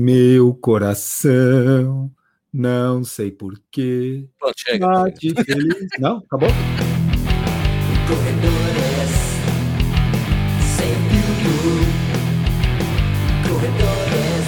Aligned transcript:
Meu 0.00 0.54
coração, 0.54 2.08
não 2.52 3.02
sei 3.02 3.32
porquê. 3.32 4.28
Pronto, 4.38 4.54
chega. 4.56 4.86
Bate 4.86 5.34
feliz. 5.42 5.88
Não? 5.98 6.18
Acabou? 6.18 6.48
Corredores 8.06 9.10
sem 10.76 10.94
filtro. 11.10 11.74
Corredores 13.48 14.46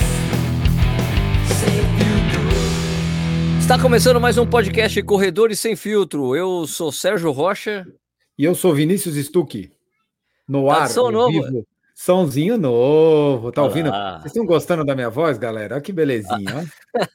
sem 1.59 1.83
filtro. 1.99 3.59
Está 3.61 3.77
começando 3.83 4.21
mais 4.21 4.39
um 4.39 4.47
podcast 4.47 5.03
Corredores 5.03 5.59
Sem 5.59 5.75
Filtro. 5.75 6.37
Eu 6.37 6.65
sou 6.69 6.93
Sérgio 6.93 7.33
Rocha. 7.33 7.85
E 8.39 8.45
eu 8.45 8.55
sou 8.55 8.73
Vinícius 8.73 9.17
Stuck. 9.17 9.69
No 10.47 10.69
Tá 10.69 10.85
ar, 10.85 10.97
ao 10.97 11.11
novo. 11.11 11.33
vivo. 11.43 11.67
Somzinho 12.05 12.57
novo. 12.57 13.53
Tá 13.53 13.61
Olá. 13.61 13.69
ouvindo? 13.69 13.91
Vocês 13.91 14.27
estão 14.27 14.47
gostando 14.47 14.83
da 14.87 14.95
minha 14.95 15.11
voz, 15.11 15.37
galera? 15.37 15.75
Olha 15.75 15.83
que 15.83 15.93
belezinha. 15.93 16.67
ó. 16.97 17.05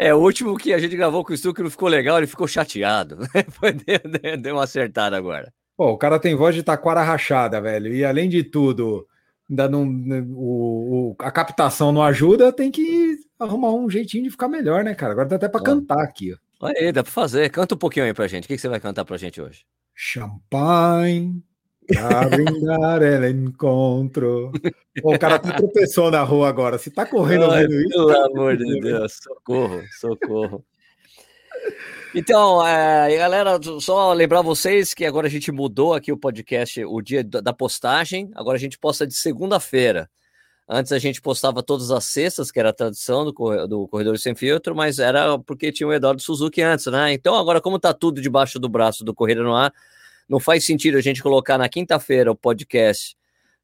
É, 0.00 0.14
o 0.14 0.18
último 0.18 0.56
que 0.56 0.72
a 0.72 0.78
gente 0.78 0.96
gravou 0.96 1.24
com 1.24 1.32
o 1.32 1.36
Stuck 1.36 1.60
não 1.60 1.68
ficou 1.68 1.88
legal, 1.88 2.18
ele 2.18 2.28
ficou 2.28 2.46
chateado. 2.46 3.18
Deu, 4.22 4.36
deu- 4.38 4.54
uma 4.54 4.62
acertada 4.62 5.16
agora. 5.16 5.52
Pô, 5.76 5.90
o 5.90 5.98
cara 5.98 6.20
tem 6.20 6.36
voz 6.36 6.54
de 6.54 6.62
taquara 6.62 7.02
rachada, 7.02 7.60
velho. 7.60 7.92
E 7.92 8.04
além 8.04 8.28
de 8.28 8.44
tudo, 8.44 9.04
ainda 9.50 9.68
não, 9.68 9.82
o, 10.30 11.10
o- 11.10 11.16
a 11.18 11.32
captação 11.32 11.90
não 11.90 12.00
ajuda, 12.04 12.52
tem 12.52 12.70
que 12.70 13.16
arrumar 13.40 13.72
um 13.72 13.90
jeitinho 13.90 14.22
de 14.22 14.30
ficar 14.30 14.46
melhor, 14.48 14.84
né, 14.84 14.94
cara? 14.94 15.14
Agora 15.14 15.26
dá 15.28 15.34
até 15.34 15.48
pra 15.48 15.60
Ó. 15.60 15.64
cantar 15.64 16.00
aqui, 16.00 16.32
ó. 16.32 16.36
Olha 16.66 16.78
aí, 16.78 16.92
dá 16.92 17.02
pra 17.02 17.10
fazer. 17.10 17.50
Canta 17.50 17.74
um 17.74 17.78
pouquinho 17.78 18.06
aí 18.06 18.14
pra 18.14 18.28
gente. 18.28 18.44
O 18.44 18.46
que 18.46 18.54
que 18.54 18.60
você 18.60 18.68
vai 18.68 18.78
cantar 18.78 19.04
pra 19.04 19.16
gente 19.16 19.40
hoje? 19.42 19.64
Champanhe, 19.96 21.42
pra 21.88 22.28
brindar 22.28 23.02
el 23.02 23.30
encontro. 23.30 24.52
Pô, 25.00 25.14
o 25.14 25.18
cara 25.18 25.38
tá 25.38 25.52
tropeçou 25.52 26.10
na 26.10 26.22
rua 26.22 26.48
agora. 26.48 26.78
Se 26.78 26.90
tá 26.90 27.06
correndo 27.06 27.50
Ai, 27.50 27.64
ouvindo 27.64 27.80
isso, 27.80 28.06
pelo 28.06 28.24
amor 28.26 28.56
de 28.56 28.80
Deus, 28.80 29.18
socorro, 29.22 29.82
socorro. 29.98 30.64
Então, 32.14 32.66
é, 32.66 33.16
galera, 33.16 33.58
só 33.80 34.12
lembrar 34.12 34.42
vocês 34.42 34.94
que 34.94 35.04
agora 35.04 35.26
a 35.26 35.30
gente 35.30 35.52
mudou 35.52 35.94
aqui 35.94 36.12
o 36.12 36.16
podcast, 36.16 36.84
o 36.84 37.00
dia 37.00 37.22
da 37.24 37.52
postagem. 37.52 38.30
Agora 38.34 38.56
a 38.56 38.60
gente 38.60 38.78
posta 38.78 39.06
de 39.06 39.14
segunda-feira. 39.14 40.08
Antes 40.70 40.92
a 40.92 40.98
gente 40.98 41.22
postava 41.22 41.62
todas 41.62 41.90
as 41.90 42.04
sextas, 42.04 42.50
que 42.50 42.60
era 42.60 42.68
a 42.68 42.74
tradição 42.74 43.24
do, 43.24 43.32
do 43.66 43.88
Corredor 43.88 44.18
Sem 44.18 44.34
Filtro, 44.34 44.76
mas 44.76 44.98
era 44.98 45.38
porque 45.38 45.72
tinha 45.72 45.86
o 45.86 45.92
Eduardo 45.92 46.20
Suzuki 46.20 46.60
antes, 46.60 46.86
né? 46.86 47.12
Então, 47.12 47.34
agora, 47.34 47.58
como 47.58 47.78
tá 47.78 47.94
tudo 47.94 48.20
debaixo 48.20 48.58
do 48.58 48.68
braço 48.68 49.02
do 49.02 49.14
Corrida 49.14 49.42
no 49.42 49.54
Ar, 49.54 49.72
não 50.28 50.38
faz 50.38 50.64
sentido 50.64 50.98
a 50.98 51.00
gente 51.00 51.22
colocar 51.22 51.56
na 51.56 51.68
quinta-feira 51.68 52.30
o 52.30 52.36
podcast 52.36 53.16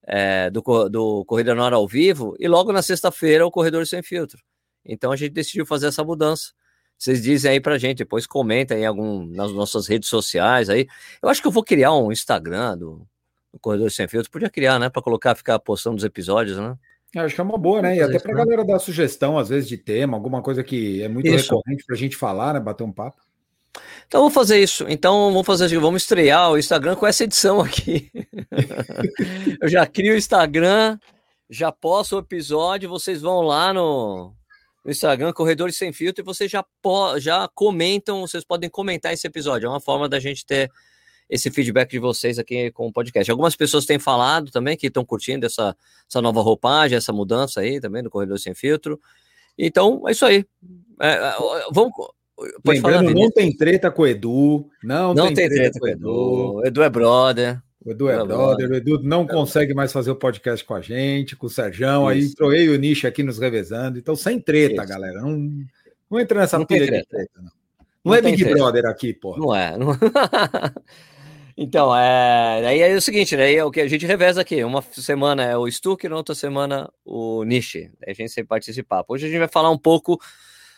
é, 0.03 0.51
do, 0.51 0.63
do 0.89 1.25
Corrida 1.25 1.55
no 1.55 1.63
Ar 1.63 1.73
ao 1.73 1.87
vivo 1.87 2.35
e 2.39 2.49
logo 2.49 2.73
na 2.73 2.83
sexta-feira 2.83 3.47
o 3.47 3.51
Corredor 3.51 3.87
Sem 3.87 4.03
Filtro. 4.03 4.41
Então 4.85 5.13
a 5.13 5.17
gente 5.17 5.33
decidiu 5.33 5.67
fazer 5.67 5.89
essa 5.89 6.05
mudança. 6.05 6.53
Vocês 6.97 7.23
dizem 7.23 7.51
aí 7.51 7.61
pra 7.61 7.79
gente, 7.79 7.99
depois 7.99 8.27
comentem 8.27 8.79
aí 8.79 8.85
algum, 8.85 9.27
nas 9.27 9.53
nossas 9.53 9.87
redes 9.87 10.09
sociais 10.09 10.71
aí. 10.71 10.87
Eu 11.23 11.29
acho 11.29 11.41
que 11.41 11.49
eu 11.49 11.53
vou 11.53 11.65
criar 11.65 11.93
um 11.93 12.13
Instagram 12.13 12.79
do, 12.79 13.07
do 13.53 13.59
Corredor 13.59 13.91
Sem 13.91 14.07
Filtro. 14.07 14.31
Podia 14.31 14.51
criar, 14.51 14.79
né? 14.79 14.89
Pra 14.89 15.03
colocar, 15.03 15.35
ficar 15.35 15.59
postando 15.59 15.97
os 15.97 16.05
episódios, 16.05 16.57
né? 16.57 16.77
Eu 17.15 17.23
acho 17.23 17.35
que 17.35 17.41
é 17.41 17.45
uma 17.45 17.59
boa, 17.59 17.81
né? 17.81 17.97
E 17.97 18.01
até 18.01 18.19
pra 18.19 18.19
isso, 18.19 18.29
né? 18.29 18.35
galera 18.35 18.65
dar 18.65 18.79
sugestão, 18.79 19.39
às 19.39 19.49
vezes, 19.49 19.69
de 19.69 19.77
tema, 19.77 20.17
alguma 20.17 20.43
coisa 20.43 20.65
que 20.65 21.03
é 21.03 21.09
muito 21.09 21.27
Isso. 21.27 21.55
recorrente 21.55 21.85
pra 21.85 21.97
gente 21.97 22.17
falar, 22.17 22.55
né? 22.55 22.61
Bater 22.61 22.83
um 22.83 22.93
papo. 22.93 23.23
Então 24.07 24.21
vamos 24.21 24.35
fazer 24.35 24.63
isso. 24.63 24.85
Então 24.89 25.33
vamos 25.33 25.47
fazer 25.47 25.67
assim, 25.67 25.79
vamos 25.79 26.03
estrear 26.03 26.51
o 26.51 26.59
Instagram 26.59 26.97
com 26.97 27.07
essa 27.07 27.25
edição 27.25 27.61
aqui. 27.61 28.11
eu 29.61 29.69
já 29.69 29.87
crio 29.87 30.15
o 30.15 30.17
Instagram, 30.17 30.99
já 31.49 31.73
posto 31.73 32.17
o 32.17 32.21
episódio, 32.21 32.89
vocês 32.89 33.21
vão 33.21 33.41
lá 33.41 33.73
no, 33.73 34.33
no 34.85 34.91
Instagram 34.91 35.33
Corredores 35.33 35.77
Sem 35.77 35.93
Filtro 35.93 36.23
e 36.23 36.25
vocês 36.25 36.51
já, 36.51 36.65
já 37.19 37.49
comentam, 37.55 38.21
vocês 38.21 38.45
podem 38.45 38.71
comentar 38.71 39.13
esse 39.13 39.27
episódio. 39.27 39.67
É 39.67 39.71
uma 39.71 39.81
forma 39.81 40.09
da 40.09 40.21
gente 40.21 40.45
ter 40.45 40.71
esse 41.29 41.51
feedback 41.51 41.91
de 41.91 41.99
vocês 41.99 42.39
aqui 42.39 42.71
com 42.71 42.87
o 42.87 42.93
podcast. 42.93 43.31
Algumas 43.31 43.57
pessoas 43.57 43.87
têm 43.87 43.99
falado 43.99 44.51
também 44.51 44.77
que 44.77 44.87
estão 44.87 45.05
curtindo 45.05 45.47
essa, 45.47 45.77
essa 46.09 46.21
nova 46.21 46.41
roupagem, 46.43 46.97
essa 46.97 47.13
mudança 47.13 47.61
aí 47.61 47.81
também 47.81 48.03
do 48.03 48.11
Corredor 48.11 48.39
Sem 48.39 48.55
Filtro. 48.55 49.01
Então, 49.57 50.07
é 50.07 50.13
isso 50.13 50.27
aí. 50.27 50.45
É, 51.01 51.13
é, 51.13 51.35
vamos. 51.73 51.93
Pode 52.63 52.81
falar, 52.81 52.97
Lembrando, 53.01 53.09
Vinícius. 53.15 53.25
não 53.25 53.31
tem 53.31 53.57
treta 53.57 53.91
com 53.91 54.03
o 54.03 54.07
Edu. 54.07 54.69
Não, 54.83 55.15
Não 55.15 55.33
tem 55.33 55.49
treta 55.49 55.79
com 55.79 55.87
o 55.87 55.89
Edu. 55.89 56.55
O 56.57 56.67
Edu 56.67 56.83
é 56.83 56.91
brother. 56.91 57.63
O 57.85 57.91
Edu 57.91 58.09
é 58.09 58.17
Não, 58.17 58.27
brother, 58.27 58.71
o 58.71 58.75
Edu 58.75 59.03
não 59.03 59.27
consegue 59.27 59.75
mais 59.75 59.93
fazer 59.93 60.11
o 60.11 60.17
podcast 60.17 60.65
com 60.65 60.75
a 60.75 60.81
gente, 60.81 61.37
com 61.37 61.47
o 61.47 61.51
Serjão, 61.51 62.09
aí 62.09 62.19
Isso. 62.21 62.33
entrou 62.33 62.53
eu 62.55 62.73
e 62.73 62.77
o 62.77 62.79
Nish 62.79 63.05
aqui 63.05 63.23
nos 63.23 63.39
revezando, 63.39 63.99
então 63.99 64.17
sem 64.17 64.41
treta, 64.41 64.83
Isso. 64.83 64.89
galera, 64.89 65.21
não, 65.21 65.51
não 66.11 66.19
entra 66.19 66.41
nessa 66.41 66.59
Não 66.59 66.65
tem 66.65 66.79
pilha 66.79 66.87
de 66.87 66.93
treta. 67.07 67.09
treta, 67.11 67.33
não. 67.37 67.43
Não, 67.45 67.51
Não 68.07 68.15
é 68.15 68.23
tem 68.23 68.33
Big 68.33 68.43
treta. 68.43 68.59
Brother 68.59 68.87
aqui, 68.87 69.13
pô. 69.13 69.37
Não 69.37 69.55
é. 69.55 69.77
não- 69.77 69.89
então, 71.57 71.95
é... 71.95 72.67
aí 72.67 72.81
é 72.81 72.95
o 72.97 73.01
seguinte, 73.01 73.37
né? 73.37 73.45
aí 73.45 73.57
é 73.57 73.65
o 73.65 73.71
que 73.71 73.81
a 73.81 73.87
gente 73.89 74.07
reveza 74.07 74.41
aqui. 74.41 74.63
Uma 74.65 74.83
semana 74.83 75.45
é 75.45 75.57
o 75.57 75.71
Stuck, 75.71 76.09
na 76.09 76.17
outra 76.17 76.35
semana 76.35 76.91
o 77.05 77.45
Nishi. 77.45 77.91
Aí 78.05 78.11
a 78.11 78.15
gente 78.15 78.31
sempre 78.33 78.49
participar. 78.49 79.05
Hoje 79.07 79.27
a 79.27 79.29
gente 79.29 79.39
vai 79.39 79.49
falar 79.49 79.71
um 79.71 79.79
pouco 79.79 80.19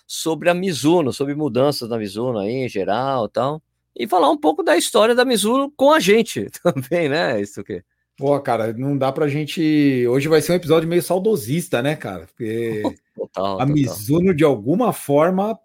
sobre 0.06 0.48
a 0.48 0.54
Mizuno, 0.54 1.12
sobre 1.12 1.34
mudanças 1.34 1.88
na 1.88 1.98
Mizuno 1.98 2.38
aí 2.38 2.64
em 2.64 2.68
geral 2.68 3.26
e 3.26 3.30
tal. 3.30 3.62
E 3.94 4.06
falar 4.06 4.30
um 4.30 4.36
pouco 4.36 4.62
da 4.62 4.76
história 4.76 5.14
da 5.14 5.24
Mizuno 5.24 5.72
com 5.74 5.92
a 5.92 5.98
gente 5.98 6.46
também, 6.62 7.08
né? 7.08 7.40
Isso 7.40 7.64
que. 7.64 7.82
Pô, 8.16 8.38
cara, 8.40 8.72
não 8.72 8.96
dá 8.96 9.12
pra 9.12 9.28
gente. 9.28 10.06
Hoje 10.08 10.28
vai 10.28 10.40
ser 10.40 10.52
um 10.52 10.56
episódio 10.56 10.88
meio 10.88 11.02
saudosista, 11.02 11.82
né, 11.82 11.96
cara? 11.96 12.26
Porque 12.26 12.82
Total, 13.16 13.56
a 13.56 13.58
total. 13.58 13.66
Mizuno, 13.68 14.34
de 14.34 14.44
alguma 14.44 14.92
forma, 14.92 15.58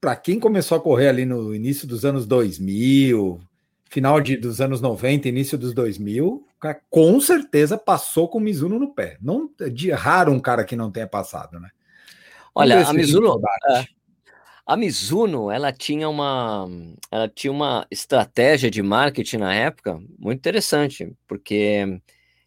pra 0.00 0.14
quem 0.14 0.38
começou 0.38 0.76
a 0.76 0.80
correr 0.80 1.08
ali 1.08 1.24
no 1.24 1.54
início 1.54 1.88
dos 1.88 2.04
anos 2.04 2.26
2000, 2.26 3.40
final 3.86 4.20
de, 4.20 4.36
dos 4.36 4.60
anos 4.60 4.80
90, 4.80 5.28
início 5.28 5.56
dos 5.56 5.72
2000, 5.72 6.46
cara, 6.60 6.80
com 6.90 7.18
certeza 7.20 7.78
passou 7.78 8.28
com 8.28 8.38
o 8.38 8.40
Mizuno 8.40 8.78
no 8.78 8.92
pé. 8.94 9.16
Não 9.20 9.50
de 9.72 9.90
raro 9.90 10.32
um 10.32 10.40
cara 10.40 10.64
que 10.64 10.76
não 10.76 10.90
tenha 10.90 11.06
passado, 11.06 11.58
né? 11.58 11.70
Olha, 12.58 12.86
a 12.86 12.92
Mizuno, 12.92 13.28
saudade. 13.28 13.88
A 14.66 14.76
Mizuno, 14.76 15.50
ela 15.50 15.72
tinha 15.72 16.08
uma, 16.08 16.68
ela 17.10 17.28
tinha 17.28 17.50
uma 17.50 17.86
estratégia 17.90 18.70
de 18.70 18.82
marketing 18.82 19.38
na 19.38 19.54
época 19.54 19.98
muito 20.18 20.38
interessante, 20.38 21.10
porque 21.26 22.00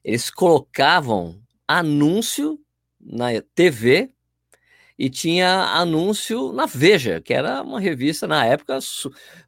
eles 0.04 0.30
colocavam 0.30 1.42
anúncio 1.68 2.60
na 3.00 3.30
TV 3.56 4.12
e 5.00 5.10
tinha 5.10 5.64
anúncio 5.74 6.54
na 6.54 6.68
Veja, 6.68 7.20
que 7.20 7.34
era 7.34 7.64
uma 7.64 7.80
revista 7.80 8.28
na 8.28 8.46
época, 8.46 8.78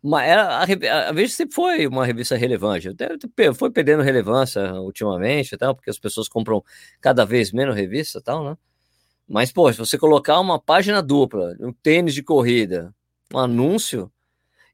uma, 0.01 0.23
era, 0.23 0.57
a, 0.57 1.09
a 1.09 1.11
Veja 1.11 1.35
sempre 1.35 1.53
foi 1.53 1.85
uma 1.85 2.07
revista 2.07 2.35
relevante, 2.35 2.89
foi 3.55 3.69
perdendo 3.69 4.01
relevância 4.01 4.73
ultimamente, 4.81 5.55
tal, 5.57 5.75
porque 5.75 5.91
as 5.91 5.99
pessoas 5.99 6.27
compram 6.27 6.63
cada 6.99 7.23
vez 7.23 7.51
menos 7.51 7.75
revista, 7.75 8.19
tal, 8.19 8.43
né? 8.43 8.57
Mas, 9.27 9.51
pô, 9.51 9.71
se 9.71 9.79
você 9.79 9.97
colocar 9.97 10.39
uma 10.39 10.59
página 10.59 11.01
dupla, 11.01 11.55
um 11.59 11.71
tênis 11.71 12.13
de 12.13 12.21
corrida, 12.21 12.93
um 13.33 13.39
anúncio, 13.39 14.11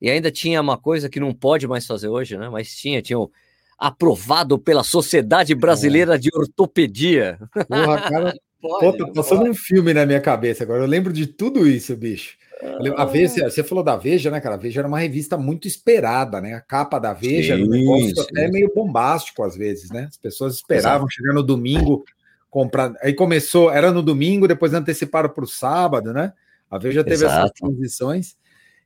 e 0.01 0.09
ainda 0.09 0.31
tinha 0.31 0.61
uma 0.61 0.77
coisa 0.77 1.09
que 1.09 1.19
não 1.19 1.33
pode 1.33 1.67
mais 1.67 1.85
fazer 1.85 2.07
hoje, 2.07 2.37
né? 2.37 2.49
Mas 2.49 2.75
tinha, 2.75 3.01
tinha 3.01 3.19
o 3.19 3.31
aprovado 3.77 4.59
pela 4.59 4.83
Sociedade 4.83 5.55
Brasileira 5.55 6.19
de 6.19 6.29
Ortopedia. 6.33 7.39
Porra, 7.67 8.01
cara, 8.01 8.33
pô, 8.61 8.93
tá 8.93 9.11
passando 9.13 9.49
um 9.49 9.53
filme 9.53 9.93
na 9.93 10.05
minha 10.05 10.19
cabeça 10.19 10.63
agora. 10.63 10.83
Eu 10.83 10.87
lembro 10.87 11.13
de 11.13 11.27
tudo 11.27 11.67
isso, 11.67 11.95
bicho. 11.95 12.37
A 12.97 13.05
Veja, 13.05 13.49
você 13.49 13.63
falou 13.63 13.83
da 13.83 13.95
Veja, 13.95 14.29
né, 14.29 14.41
cara? 14.41 14.55
A 14.55 14.57
Veja 14.57 14.81
era 14.81 14.87
uma 14.87 14.99
revista 14.99 15.37
muito 15.37 15.65
esperada, 15.65 16.41
né? 16.41 16.55
A 16.55 16.61
capa 16.61 16.99
da 16.99 17.13
Veja 17.13 17.55
um 17.55 17.63
Sim, 17.63 17.69
negócio 17.69 18.15
sim. 18.15 18.21
até 18.21 18.49
meio 18.49 18.69
bombástico 18.75 19.43
às 19.43 19.55
vezes, 19.55 19.89
né? 19.89 20.07
As 20.09 20.17
pessoas 20.17 20.55
esperavam 20.55 21.07
chegar 21.09 21.33
no 21.33 21.41
domingo, 21.41 22.03
comprar. 22.49 22.93
Aí 23.01 23.13
começou, 23.13 23.71
era 23.71 23.91
no 23.91 24.01
domingo, 24.01 24.47
depois 24.47 24.73
anteciparam 24.73 25.29
para 25.29 25.43
o 25.43 25.47
sábado, 25.47 26.13
né? 26.13 26.33
A 26.69 26.77
Veja 26.77 27.03
teve 27.03 27.25
essas 27.25 27.31
Exato. 27.31 27.53
transições. 27.59 28.35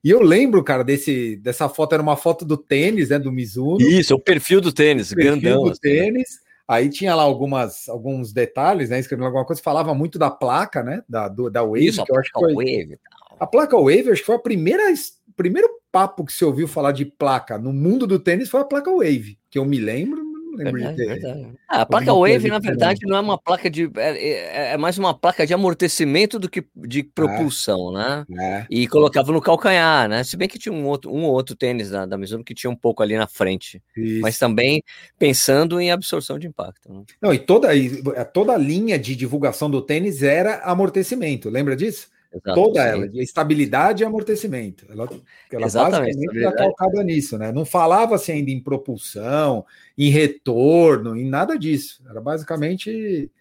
E 0.04 0.10
eu 0.10 0.21
lembro, 0.21 0.63
cara, 0.63 0.83
desse, 0.83 1.38
dessa 1.38 1.69
foto, 1.69 1.94
era 1.94 2.04
uma 2.04 2.18
foto 2.18 2.44
do 2.44 2.57
tênis, 2.57 3.10
né? 3.10 3.18
Do 3.18 3.31
Mizuno 3.31 3.81
Isso, 3.81 4.13
o 4.13 4.19
perfil 4.19 4.60
do 4.60 4.71
tênis, 4.71 5.13
perfil 5.13 5.39
grandão. 5.39 5.63
do 5.63 5.71
assim, 5.71 5.80
né? 5.83 6.01
tênis. 6.01 6.44
Aí 6.68 6.89
tinha 6.89 7.13
lá 7.15 7.24
algumas, 7.24 7.88
alguns 7.88 8.33
detalhes, 8.33 8.89
né? 8.89 9.00
Escrevendo 9.00 9.25
alguma 9.27 9.45
coisa, 9.45 9.62
falava 9.62 9.94
muito 9.94 10.18
da 10.18 10.30
placa, 10.30 10.83
né? 10.83 11.04
Da, 11.07 11.27
do, 11.27 11.50
da 11.50 11.63
Wave, 11.63 11.88
Isso, 11.88 12.04
que 12.04 12.12
eu 12.12 12.19
acho 12.19 12.31
que 12.31 12.38
a 12.38 12.42
foi. 12.42 12.54
Wave. 12.54 13.00
A 13.39 13.48
placa 13.48 13.77
Wave, 13.77 14.12
acho 14.12 14.21
que 14.21 14.25
foi 14.25 14.36
a 14.36 14.39
primeira, 14.39 14.83
o 14.92 15.33
primeiro 15.36 15.69
papo 15.92 16.25
que 16.25 16.33
se 16.33 16.44
ouviu 16.44 16.68
falar 16.68 16.92
de 16.92 17.06
placa 17.06 17.57
no 17.57 17.74
mundo 17.74 18.07
do 18.07 18.19
tênis 18.19 18.50
foi 18.50 18.62
a 18.62 18.65
placa 18.65 18.92
Wave, 18.92 19.38
que 19.50 19.60
eu 19.60 19.65
me 19.65 19.80
lembro, 19.80 20.24
lembro 20.55 20.73
Verdade, 20.73 20.95
de 20.95 21.03
ter. 21.03 21.07
verdade. 21.19 21.53
Ah, 21.69 21.81
a 21.81 21.85
placa 21.85 22.13
Wave, 22.13 22.47
na 22.50 22.59
verdade, 22.59 23.00
não 23.05 23.17
é 23.17 23.19
uma 23.19 23.38
placa 23.38 23.69
de. 23.69 23.89
É, 23.95 24.69
é- 24.69 24.73
é 24.73 24.77
mais 24.77 24.97
uma 24.97 25.13
placa 25.13 25.45
de 25.45 25.53
amortecimento 25.53 26.38
do 26.39 26.50
que 26.50 26.65
de 26.75 27.03
propulsão, 27.03 27.91
né? 27.91 28.25
É, 28.39 28.65
E 28.69 28.88
colocava 28.88 29.31
no 29.31 29.41
calcanhar, 29.41 30.07
né? 30.07 30.23
Se 30.23 30.38
bem 30.38 30.47
que 30.47 30.59
tinha 30.59 30.73
um 30.73 30.85
outro, 30.88 31.11
um 31.11 31.23
ou 31.25 31.33
outro 31.33 31.55
tênis 31.55 31.89
da, 31.89 32.05
da 32.05 32.17
Mizuno 32.17 32.44
que 32.44 32.53
tinha 32.53 32.69
um 32.69 32.75
pouco 32.75 33.01
ali 33.03 33.17
na 33.17 33.27
frente, 33.27 33.81
isso. 33.97 34.21
mas 34.21 34.38
também 34.38 34.83
pensando 35.17 35.79
em 35.79 35.91
absorção 35.91 36.38
de 36.38 36.47
impacto. 36.47 36.91
né? 36.91 37.03
Não, 37.21 37.33
e 37.33 37.39
toda, 37.39 37.75
e 37.75 38.01
toda 38.33 38.53
a 38.53 38.57
linha 38.57 38.97
de 39.00 39.15
divulgação 39.15 39.69
do 39.69 39.81
tênis 39.81 40.21
era 40.23 40.57
amortecimento, 40.63 41.50
lembra 41.50 41.75
disso? 41.75 42.12
Exato, 42.33 42.53
toda 42.56 42.81
sim. 42.81 42.88
ela, 42.88 43.07
de 43.07 43.21
estabilidade 43.21 44.01
e 44.01 44.06
amortecimento. 44.06 44.85
Ela, 44.89 45.07
ela 45.51 45.62
basicamente 45.62 46.00
era 46.00 46.09
estabilidade. 46.09 46.57
calcada 46.57 47.03
nisso, 47.03 47.38
né? 47.38 47.51
Não 47.51 47.63
falava-se 47.63 48.31
ainda 48.31 48.50
em 48.50 48.59
propulsão, 48.59 49.63
em 49.95 50.09
retorno, 50.09 51.15
em 51.15 51.30
nada 51.30 51.57
disso. 51.57 52.03
Era 52.09 52.19
basicamente 52.19 53.31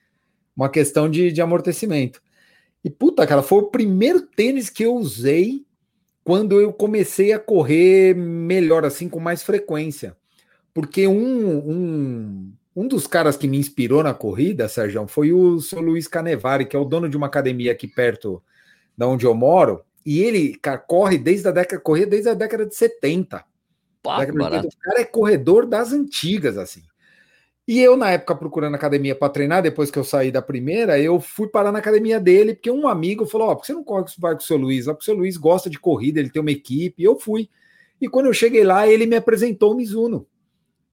uma 0.54 0.68
questão 0.68 1.08
de, 1.08 1.32
de 1.32 1.40
amortecimento. 1.40 2.22
E 2.84 2.90
puta, 2.90 3.26
cara, 3.26 3.42
foi 3.42 3.60
o 3.60 3.70
primeiro 3.70 4.20
tênis 4.20 4.68
que 4.68 4.84
eu 4.84 4.94
usei 4.94 5.64
quando 6.22 6.60
eu 6.60 6.72
comecei 6.72 7.32
a 7.32 7.38
correr 7.38 8.14
melhor, 8.14 8.84
assim, 8.84 9.08
com 9.08 9.18
mais 9.18 9.42
frequência. 9.42 10.16
Porque 10.74 11.06
um, 11.06 11.58
um, 11.58 12.52
um 12.76 12.88
dos 12.88 13.06
caras 13.06 13.36
que 13.36 13.48
me 13.48 13.56
inspirou 13.56 14.02
na 14.02 14.12
corrida, 14.12 14.68
Sérgio, 14.68 15.06
foi 15.08 15.32
o 15.32 15.60
seu 15.60 15.80
Luiz 15.80 16.06
Canevari, 16.06 16.66
que 16.66 16.76
é 16.76 16.78
o 16.78 16.84
dono 16.84 17.08
de 17.08 17.16
uma 17.16 17.26
academia 17.26 17.72
aqui 17.72 17.88
perto 17.88 18.42
da 19.02 19.08
onde 19.08 19.26
eu 19.26 19.34
moro. 19.34 19.82
E 20.06 20.22
ele, 20.22 20.54
cara, 20.56 20.78
corre 20.78 21.18
desde 21.18 21.48
a 21.48 21.50
década, 21.50 21.82
corria 21.82 22.06
desde 22.06 22.28
a 22.28 22.34
década 22.34 22.64
de 22.64 22.74
70. 22.74 23.44
Pá, 24.00 24.20
Década 24.20 24.32
de 24.32 24.38
barato. 24.38 24.66
80. 24.66 24.76
O 24.76 24.80
cara 24.80 25.00
é 25.00 25.04
corredor 25.04 25.66
das 25.66 25.92
antigas, 25.92 26.56
assim. 26.56 26.82
E 27.66 27.80
eu, 27.80 27.96
na 27.96 28.10
época, 28.12 28.34
procurando 28.36 28.74
academia 28.74 29.14
para 29.14 29.28
treinar, 29.32 29.60
depois 29.62 29.90
que 29.90 29.98
eu 29.98 30.04
saí 30.04 30.30
da 30.30 30.40
primeira, 30.42 31.00
eu 31.00 31.20
fui 31.20 31.48
parar 31.48 31.72
na 31.72 31.80
academia 31.80 32.20
dele, 32.20 32.54
porque 32.54 32.70
um 32.70 32.86
amigo 32.86 33.26
falou: 33.26 33.48
Ó, 33.48 33.54
por 33.56 33.62
que 33.62 33.66
você 33.68 33.72
não 33.72 33.82
corre 33.84 34.04
vai 34.18 34.34
com 34.34 34.40
o 34.40 34.44
seu 34.44 34.56
Luiz? 34.56 34.86
Ó, 34.86 34.92
porque 34.94 35.02
o 35.02 35.06
seu 35.06 35.14
Luiz 35.16 35.36
gosta 35.36 35.68
de 35.68 35.78
corrida, 35.80 36.20
ele 36.20 36.30
tem 36.30 36.40
uma 36.40 36.50
equipe. 36.52 37.02
E 37.02 37.04
eu 37.04 37.18
fui. 37.18 37.48
E 38.00 38.08
quando 38.08 38.26
eu 38.26 38.32
cheguei 38.32 38.62
lá, 38.64 38.86
ele 38.86 39.06
me 39.06 39.16
apresentou 39.16 39.72
o 39.72 39.76
Mizuno. 39.76 40.26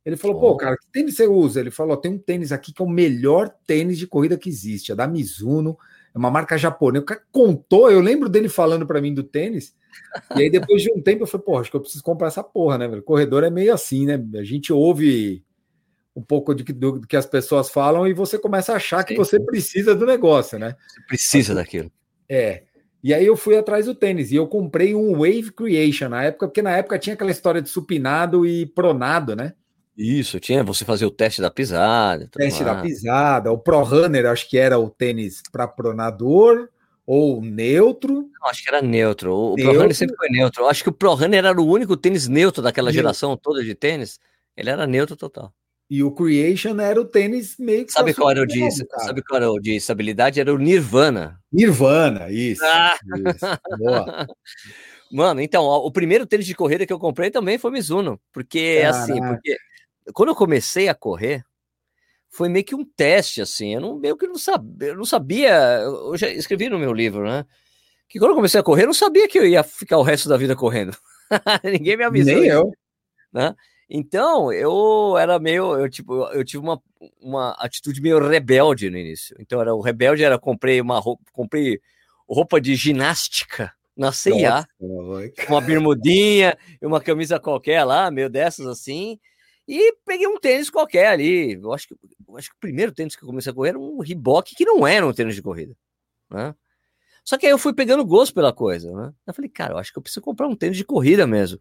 Ele 0.04 0.16
falou: 0.18 0.40
pô, 0.40 0.50
Oh. 0.52 0.58
cara, 0.58 0.76
que 0.78 0.88
tênis 0.92 1.16
você 1.16 1.28
usa? 1.28 1.60
Ele 1.60 1.72
falou: 1.72 1.98
tem 1.98 2.12
um 2.14 2.18
tênis 2.20 2.52
aqui 2.52 2.72
que 2.74 2.82
é 2.82 2.86
o 2.86 2.90
melhor 2.90 3.50
tênis 3.68 3.98
de 3.98 4.08
corrida 4.08 4.38
que 4.38 4.50
existe, 4.50 4.92
é 4.92 4.96
da 4.96 5.08
Mizuno, 5.08 5.78
uma 6.20 6.30
marca 6.30 6.58
japonesa. 6.58 7.04
O 7.04 7.06
cara 7.06 7.22
contou, 7.32 7.90
eu 7.90 8.02
lembro 8.02 8.30
dele 8.30 8.50
falando 8.50 8.86
para 8.86 9.02
mim 9.02 9.14
do 9.14 9.24
tênis. 9.24 9.74
E 10.36 10.44
aí, 10.44 10.50
depois 10.50 10.82
de 10.82 10.92
um 10.92 11.02
tempo, 11.02 11.24
eu 11.24 11.28
falei, 11.28 11.46
pô, 11.46 11.58
acho 11.58 11.72
que 11.72 11.78
eu 11.78 11.82
preciso 11.82 12.04
comprar 12.04 12.28
essa 12.28 12.44
porra, 12.44 12.78
né, 12.78 12.88
velho? 12.88 13.02
Corredor 13.02 13.44
é 13.44 13.50
meio 13.50 13.74
assim, 13.74 14.06
né? 14.06 14.24
A 14.36 14.44
gente 14.44 14.72
ouve 14.72 15.44
um 16.16 16.22
pouco 16.22 16.54
de 16.54 16.64
que, 16.64 16.74
do, 16.74 17.00
do 17.00 17.08
que 17.08 17.16
as 17.16 17.26
pessoas 17.26 17.70
falam 17.70 18.08
e 18.08 18.14
você 18.14 18.38
começa 18.38 18.74
a 18.74 18.76
achar 18.76 19.04
que 19.04 19.16
você 19.16 19.40
precisa 19.40 19.96
do 19.96 20.06
negócio, 20.06 20.60
né? 20.60 20.76
Você 20.88 21.02
precisa 21.08 21.56
daquilo. 21.56 21.92
É. 22.28 22.64
E 23.02 23.14
aí 23.14 23.26
eu 23.26 23.38
fui 23.38 23.58
atrás 23.58 23.86
do 23.86 23.96
tênis 23.96 24.32
e 24.32 24.36
eu 24.36 24.46
comprei 24.46 24.94
um 24.94 25.14
Wave 25.14 25.52
Creation 25.54 26.10
na 26.10 26.24
época, 26.24 26.48
porque 26.48 26.62
na 26.62 26.76
época 26.76 27.00
tinha 27.00 27.14
aquela 27.14 27.32
história 27.32 27.62
de 27.62 27.70
supinado 27.70 28.46
e 28.46 28.66
pronado, 28.66 29.36
né? 29.36 29.54
Isso, 30.00 30.40
tinha 30.40 30.64
você 30.64 30.86
fazer 30.86 31.06
o 31.06 31.12
teste 31.12 31.42
da 31.42 31.52
pisada. 31.52 32.30
Teste 32.32 32.64
da 32.64 32.76
mais. 32.76 32.88
pisada, 32.88 33.52
o 33.52 33.58
Pro 33.58 33.84
Runner, 33.84 34.28
acho 34.28 34.50
que 34.50 34.58
era 34.58 34.80
o 34.80 34.90
tênis 34.90 35.44
para 35.52 35.68
pronador 35.68 36.70
ou 37.06 37.42
neutro. 37.42 38.30
Não, 38.40 38.50
acho 38.50 38.64
que 38.64 38.70
era 38.70 38.82
neutro. 38.82 39.34
O, 39.34 39.52
o 39.52 39.56
Pro 39.56 39.64
Neutro. 39.66 39.82
Runner 39.82 39.96
sempre 39.96 40.16
foi 40.16 40.30
neutro. 40.30 40.64
Eu 40.64 40.70
acho 40.70 40.84
que 40.84 40.90
o 40.90 40.94
Pro 40.94 41.16
Runner 41.16 41.44
era 41.44 41.62
o 41.62 41.68
único 41.68 41.98
tênis 41.98 42.30
neutro 42.30 42.64
daquela 42.64 42.86
Neutro. 42.86 43.02
geração 43.02 43.36
toda 43.36 43.62
de 43.62 43.76
tênis. 43.76 44.22
Ele 44.56 44.70
era 44.70 44.88
neutro 44.88 45.18
total. 45.18 45.54
E 45.90 46.02
o 46.02 46.12
Creation 46.12 46.80
era 46.80 47.02
o 47.02 47.04
tênis 47.04 47.58
meio 47.60 47.86
que. 47.86 47.92
Sabe 47.92 48.14
qual 48.14 48.30
era 48.32 48.42
o 48.42 48.46
de, 48.46 48.60
cara. 48.60 49.04
sabe 49.04 49.22
qual 49.22 49.42
era 49.42 49.52
o 49.52 49.60
de 49.60 49.76
estabilidade? 49.76 50.40
Era 50.40 50.54
o 50.54 50.58
Nirvana. 50.58 51.42
Nirvana, 51.52 52.30
isso. 52.30 52.64
Ah! 52.64 52.96
isso. 53.04 53.78
Boa. 53.78 54.28
Mano, 55.12 55.42
então, 55.42 55.64
ó, 55.64 55.80
o 55.80 55.92
primeiro 55.92 56.26
tênis 56.28 56.46
de 56.46 56.54
corrida 56.54 56.86
que 56.86 56.94
eu 56.94 57.00
comprei 57.00 57.32
também 57.32 57.58
foi 57.58 57.72
Mizuno. 57.72 58.20
Porque, 58.32 58.84
assim, 58.88 59.16
Caraca. 59.16 59.34
porque 59.34 59.58
quando 60.14 60.30
eu 60.30 60.36
comecei 60.36 60.88
a 60.88 60.96
correr, 60.96 61.44
foi 62.30 62.48
meio 62.48 62.66
que 62.66 62.76
um 62.76 62.86
teste, 62.86 63.42
assim. 63.42 63.76
Eu 63.76 63.82
não, 63.82 63.96
meio 63.98 64.16
que 64.18 64.28
não 64.28 64.38
sabia, 64.38 64.88
eu 64.90 64.96
não 64.98 65.06
sabia. 65.06 65.82
Eu 65.82 66.16
já 66.18 66.30
escrevi 66.30 66.70
no 66.70 66.80
meu 66.80 66.94
livro, 66.94 67.24
né? 67.24 67.46
Que 68.08 68.20
quando 68.20 68.32
eu 68.32 68.36
comecei 68.36 68.60
a 68.60 68.64
correr, 68.64 68.84
eu 68.84 68.88
não 68.88 68.94
sabia 68.94 69.28
que 69.28 69.38
eu 69.38 69.46
ia 69.46 69.64
ficar 69.64 69.98
o 69.98 70.04
resto 70.04 70.30
da 70.30 70.38
vida 70.38 70.56
correndo. 70.56 70.96
Ninguém 71.64 71.98
me 71.98 72.04
avisou. 72.04 72.36
Nem 72.36 72.46
eu. 72.46 72.72
Então, 73.90 74.54
eu 74.54 75.18
era 75.18 75.40
meio, 75.40 75.76
eu 75.78 75.90
tipo, 75.90 76.14
eu- 76.32 76.46
tive 76.46 76.62
uma, 76.62 76.80
uma 77.20 77.52
atitude 77.54 78.00
meio 78.02 78.20
rebelde 78.20 78.90
no 78.90 78.98
início. 78.98 79.36
Então, 79.40 79.60
era 79.60 79.74
o 79.74 79.82
rebelde 79.82 80.24
era 80.24 80.38
comprei 80.38 80.80
uma 80.80 81.00
roupa, 81.00 81.24
comprei 81.34 81.80
roupa 82.28 82.62
de 82.62 82.76
ginástica 82.76 83.74
na 83.98 84.12
CIA, 84.12 84.68
uma 85.48 85.60
bermudinha 85.60 86.56
e 86.80 86.86
uma 86.86 87.02
camisa 87.02 87.40
qualquer 87.40 87.84
lá, 87.84 88.12
meio 88.12 88.30
dessas 88.30 88.68
assim, 88.68 89.20
e 89.72 89.94
peguei 90.04 90.26
um 90.26 90.40
tênis 90.40 90.68
qualquer 90.68 91.06
ali. 91.10 91.54
Eu 91.54 91.72
acho 91.72 91.88
que 91.88 91.96
eu 92.28 92.36
acho 92.36 92.50
que 92.50 92.56
o 92.56 92.60
primeiro 92.60 92.92
tênis 92.92 93.16
que 93.16 93.24
eu 93.24 93.28
comecei 93.28 93.52
a 93.52 93.56
correr 93.56 93.70
era 93.70 93.80
um 93.80 94.00
Reebok 94.00 94.56
que 94.56 94.66
não 94.66 94.88
era 94.88 95.06
um 95.06 95.14
tênis 95.14 95.36
de 95.36 95.44
corrida, 95.44 95.76
né? 96.28 96.56
Só 97.24 97.38
que 97.38 97.46
aí 97.46 97.52
eu 97.52 97.58
fui 97.60 97.72
pegando 97.72 98.04
gosto 98.04 98.34
pela 98.34 98.52
coisa, 98.52 98.92
né? 98.92 99.14
Eu 99.28 99.34
falei, 99.34 99.48
cara, 99.48 99.74
eu 99.74 99.78
acho 99.78 99.94
que 99.94 100.00
eu 100.00 100.02
preciso 100.02 100.22
comprar 100.22 100.48
um 100.48 100.56
tênis 100.56 100.76
de 100.76 100.84
corrida 100.84 101.28
mesmo. 101.28 101.60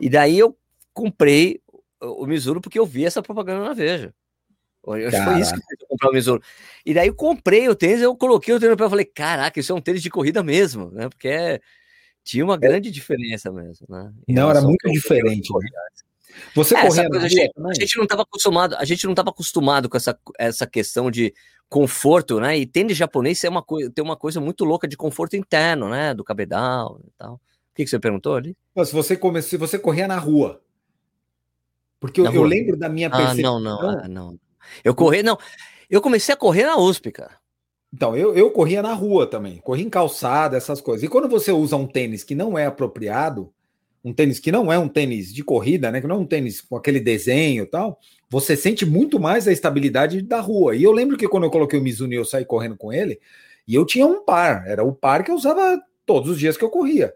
E 0.00 0.10
daí 0.10 0.36
eu 0.36 0.58
comprei 0.92 1.60
o 2.00 2.26
Mizuno 2.26 2.60
porque 2.60 2.78
eu 2.78 2.84
vi 2.84 3.04
essa 3.04 3.22
propaganda 3.22 3.64
na 3.64 3.72
Veja. 3.72 4.12
Eu 4.84 4.92
acho 4.92 5.16
que 5.16 5.24
foi 5.24 5.38
isso 5.38 5.54
que 5.54 5.84
eu 5.84 5.88
comprar 5.88 6.10
o 6.10 6.12
Mizuno. 6.12 6.42
E 6.84 6.92
daí 6.92 7.06
eu 7.06 7.14
comprei 7.14 7.68
o 7.68 7.76
tênis, 7.76 8.02
eu 8.02 8.16
coloquei 8.16 8.52
o 8.52 8.58
tênis 8.58 8.72
no 8.72 8.76
pé 8.76 8.86
e 8.86 8.90
falei, 8.90 9.04
caraca, 9.04 9.60
isso 9.60 9.70
é 9.70 9.74
um 9.76 9.80
tênis 9.80 10.02
de 10.02 10.10
corrida 10.10 10.42
mesmo, 10.42 10.90
né? 10.90 11.08
Porque 11.08 11.28
é- 11.28 11.60
tinha 12.24 12.44
uma 12.44 12.56
grande 12.56 12.90
diferença 12.90 13.52
mesmo, 13.52 13.86
né? 13.88 14.12
Em 14.26 14.34
Não, 14.34 14.50
era 14.50 14.60
muito 14.60 14.90
diferente, 14.90 15.52
né? 15.52 15.68
Você 16.54 16.74
É, 16.74 16.82
na 16.82 16.82
coisa 17.08 17.28
de- 17.28 17.48
também? 17.52 17.70
a 17.70 17.74
gente 17.74 17.96
não 17.96 18.04
estava 18.04 18.22
acostumado, 18.22 18.74
a 18.76 18.84
gente 18.84 19.04
não 19.04 19.12
estava 19.12 19.30
acostumado 19.30 19.88
com 19.88 19.96
essa, 19.96 20.18
essa 20.38 20.66
questão 20.66 21.10
de 21.10 21.32
conforto, 21.68 22.38
né? 22.40 22.56
E 22.58 22.66
tênis 22.66 22.96
japonês 22.96 23.42
é 23.44 23.48
uma 23.48 23.62
coisa, 23.62 23.90
tem 23.90 24.04
uma 24.04 24.16
coisa 24.16 24.40
muito 24.40 24.64
louca 24.64 24.86
de 24.86 24.96
conforto 24.96 25.36
interno, 25.36 25.88
né? 25.88 26.14
Do 26.14 26.22
cabedal 26.24 27.00
e 27.04 27.10
tal. 27.18 27.34
O 27.34 27.40
que, 27.74 27.84
que 27.84 27.90
você 27.90 27.98
perguntou 27.98 28.34
ali? 28.36 28.56
Mas 28.74 28.88
Se 28.88 28.94
você, 28.94 29.16
come... 29.16 29.42
se 29.42 29.56
você 29.56 29.78
corria 29.78 30.06
na 30.06 30.18
rua. 30.18 30.60
Porque 31.98 32.20
eu, 32.20 32.24
Na 32.24 32.30
eu 32.30 32.40
rua. 32.40 32.48
lembro 32.48 32.76
da 32.76 32.88
minha 32.88 33.08
Ah, 33.08 33.16
percepção. 33.16 33.58
não, 33.60 33.80
não, 33.80 33.90
ah, 33.90 34.08
não. 34.08 34.38
Eu 34.84 34.94
corri, 34.94 35.22
não. 35.22 35.38
Eu 35.88 36.00
comecei 36.00 36.32
a 36.34 36.36
correr 36.36 36.64
na 36.64 36.76
USP, 36.76 37.10
cara. 37.12 37.38
Então, 37.92 38.16
eu, 38.16 38.34
eu 38.34 38.50
corria 38.50 38.82
na 38.82 38.92
rua 38.92 39.26
também, 39.26 39.58
corria 39.58 39.84
em 39.84 39.90
calçada, 39.90 40.56
essas 40.56 40.80
coisas. 40.80 41.04
E 41.04 41.08
quando 41.08 41.28
você 41.28 41.52
usa 41.52 41.76
um 41.76 41.86
tênis 41.86 42.24
que 42.24 42.34
não 42.34 42.58
é 42.58 42.66
apropriado, 42.66 43.52
um 44.04 44.12
tênis 44.12 44.38
que 44.38 44.52
não 44.52 44.70
é 44.70 44.78
um 44.78 44.88
tênis 44.88 45.32
de 45.32 45.42
corrida, 45.42 45.90
né? 45.90 46.00
Que 46.00 46.06
não 46.06 46.16
é 46.16 46.18
um 46.18 46.26
tênis 46.26 46.60
com 46.60 46.76
aquele 46.76 47.00
desenho 47.00 47.64
e 47.64 47.66
tal, 47.66 47.98
você 48.28 48.54
sente 48.54 48.84
muito 48.84 49.18
mais 49.18 49.48
a 49.48 49.52
estabilidade 49.52 50.20
da 50.20 50.40
rua. 50.40 50.76
E 50.76 50.82
eu 50.82 50.92
lembro 50.92 51.16
que 51.16 51.26
quando 51.26 51.44
eu 51.44 51.50
coloquei 51.50 51.78
o 51.78 51.82
Mizuno 51.82 52.12
e 52.12 52.16
eu 52.16 52.24
saí 52.24 52.44
correndo 52.44 52.76
com 52.76 52.92
ele, 52.92 53.18
e 53.66 53.74
eu 53.74 53.86
tinha 53.86 54.06
um 54.06 54.22
par, 54.22 54.66
era 54.66 54.84
o 54.84 54.92
par 54.92 55.24
que 55.24 55.30
eu 55.30 55.34
usava 55.34 55.80
todos 56.04 56.30
os 56.30 56.38
dias 56.38 56.56
que 56.56 56.64
eu 56.64 56.68
corria. 56.68 57.14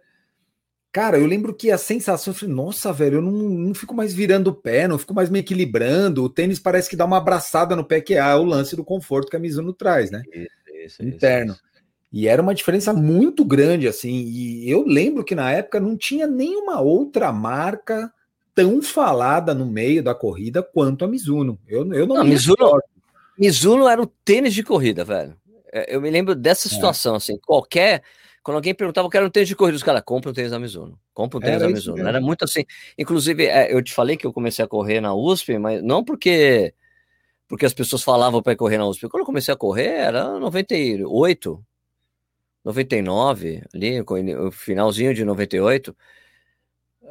Cara, 0.91 1.19
eu 1.19 1.27
lembro 1.27 1.55
que 1.55 1.71
a 1.71 1.77
sensação, 1.77 2.33
eu 2.33 2.39
falei, 2.39 2.55
nossa, 2.55 2.91
velho, 2.93 3.17
eu 3.17 3.23
não, 3.23 3.33
não 3.33 3.75
fico 3.75 3.95
mais 3.95 4.15
virando 4.15 4.49
o 4.49 4.55
pé, 4.55 4.89
não 4.89 4.99
fico 4.99 5.13
mais 5.13 5.29
me 5.29 5.41
equilibrando. 5.41 6.25
O 6.25 6.31
tênis 6.31 6.59
parece 6.59 6.89
que 6.89 6.97
dá 6.97 7.05
uma 7.05 7.19
abraçada 7.19 7.77
no 7.77 7.85
pé, 7.85 8.01
que 8.01 8.15
é 8.15 8.35
o 8.35 8.45
lance 8.45 8.75
do 8.75 8.83
conforto 8.83 9.29
que 9.29 9.37
a 9.37 9.39
Mizuno 9.39 9.75
traz, 9.75 10.11
né? 10.11 10.23
Isso, 10.85 11.05
interno. 11.05 11.55
E 12.13 12.27
era 12.27 12.41
uma 12.41 12.55
diferença 12.55 12.93
muito 12.93 13.45
grande, 13.45 13.87
assim. 13.87 14.11
E 14.27 14.71
eu 14.71 14.85
lembro 14.87 15.23
que 15.25 15.35
na 15.35 15.51
época 15.53 15.79
não 15.79 15.97
tinha 15.97 16.27
nenhuma 16.27 16.81
outra 16.81 17.31
marca 17.33 18.13
tão 18.55 18.81
falada 18.83 19.55
no 19.55 19.67
meio 19.67 20.03
da 20.03 20.15
corrida 20.15 20.63
quanto 20.63 21.05
a 21.05 21.09
Mizuno. 21.09 21.59
Eu, 21.69 21.81
eu 21.93 22.07
não, 22.07 22.17
Não, 22.17 22.25
me 22.25 22.31
Mizuno- 22.31 22.57
recordo. 22.59 22.85
Mizuno 23.39 23.87
era 23.89 24.03
o 24.03 24.07
tênis 24.07 24.55
de 24.55 24.63
corrida, 24.63 25.05
velho. 25.05 25.37
É, 25.73 25.95
Eu 25.95 26.01
me 26.01 26.11
lembro 26.11 26.33
É. 26.33 26.35
dessa 26.35 26.69
situação, 26.69 27.15
assim, 27.15 27.39
qualquer. 27.47 28.03
Quando 28.43 28.57
alguém 28.57 28.75
perguntava, 28.75 29.07
eu 29.07 29.11
quero 29.11 29.27
um 29.27 29.31
tênis 29.31 29.49
de 29.49 29.55
corrida, 29.55 29.77
os 29.77 29.83
caras 29.83 30.03
compram 30.05 30.31
um 30.33 30.35
tênis 30.35 30.51
da 30.51 30.59
Mizuno. 30.59 30.99
Compra 31.13 31.37
um 31.39 31.41
tênis 31.41 31.57
Era 31.57 31.67
da 31.69 31.71
Mizuno. 31.75 31.97
mesmo. 31.97 32.09
Era 32.09 32.21
muito 32.23 32.45
assim. 32.45 32.65
Inclusive, 32.97 33.45
é, 33.45 33.73
eu 33.73 33.83
te 33.83 33.93
falei 33.93 34.17
que 34.17 34.27
eu 34.27 34.33
comecei 34.33 34.65
a 34.65 34.69
correr 34.69 35.01
na 35.03 35.15
USP, 35.15 35.59
mas 35.59 35.83
não 35.83 36.03
porque 36.03 36.73
porque 37.47 37.65
as 37.67 37.73
pessoas 37.75 38.03
falavam 38.03 38.43
para 38.43 38.57
correr 38.57 38.77
na 38.79 38.87
USP. 38.87 39.09
Quando 39.09 39.21
eu 39.23 39.27
comecei 39.27 39.53
a 39.53 39.57
correr, 39.57 39.89
era 39.89 40.39
98, 40.39 41.63
99, 42.69 43.63
ali, 43.75 44.01
o 44.01 44.51
finalzinho 44.53 45.15
de 45.15 45.25
98. 45.25 45.97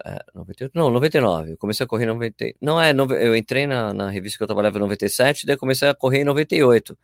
É, 0.06 0.24
98? 0.36 0.72
Não, 0.76 0.92
99. 0.92 1.54
Eu 1.54 1.58
comecei 1.58 1.84
a 1.84 1.88
correr 1.88 2.04
em 2.04 2.08
90. 2.08 2.46
Não, 2.62 2.80
é, 2.80 2.92
eu 2.92 3.36
entrei 3.36 3.66
na, 3.66 3.92
na 3.92 4.10
revista 4.10 4.38
que 4.38 4.44
eu 4.44 4.48
trabalhava 4.48 4.78
em 4.78 4.82
97, 4.82 5.48
daí 5.48 5.58
comecei 5.58 5.90
a 5.90 5.96
correr 5.96 6.22
em 6.22 6.26
98. 6.26 6.96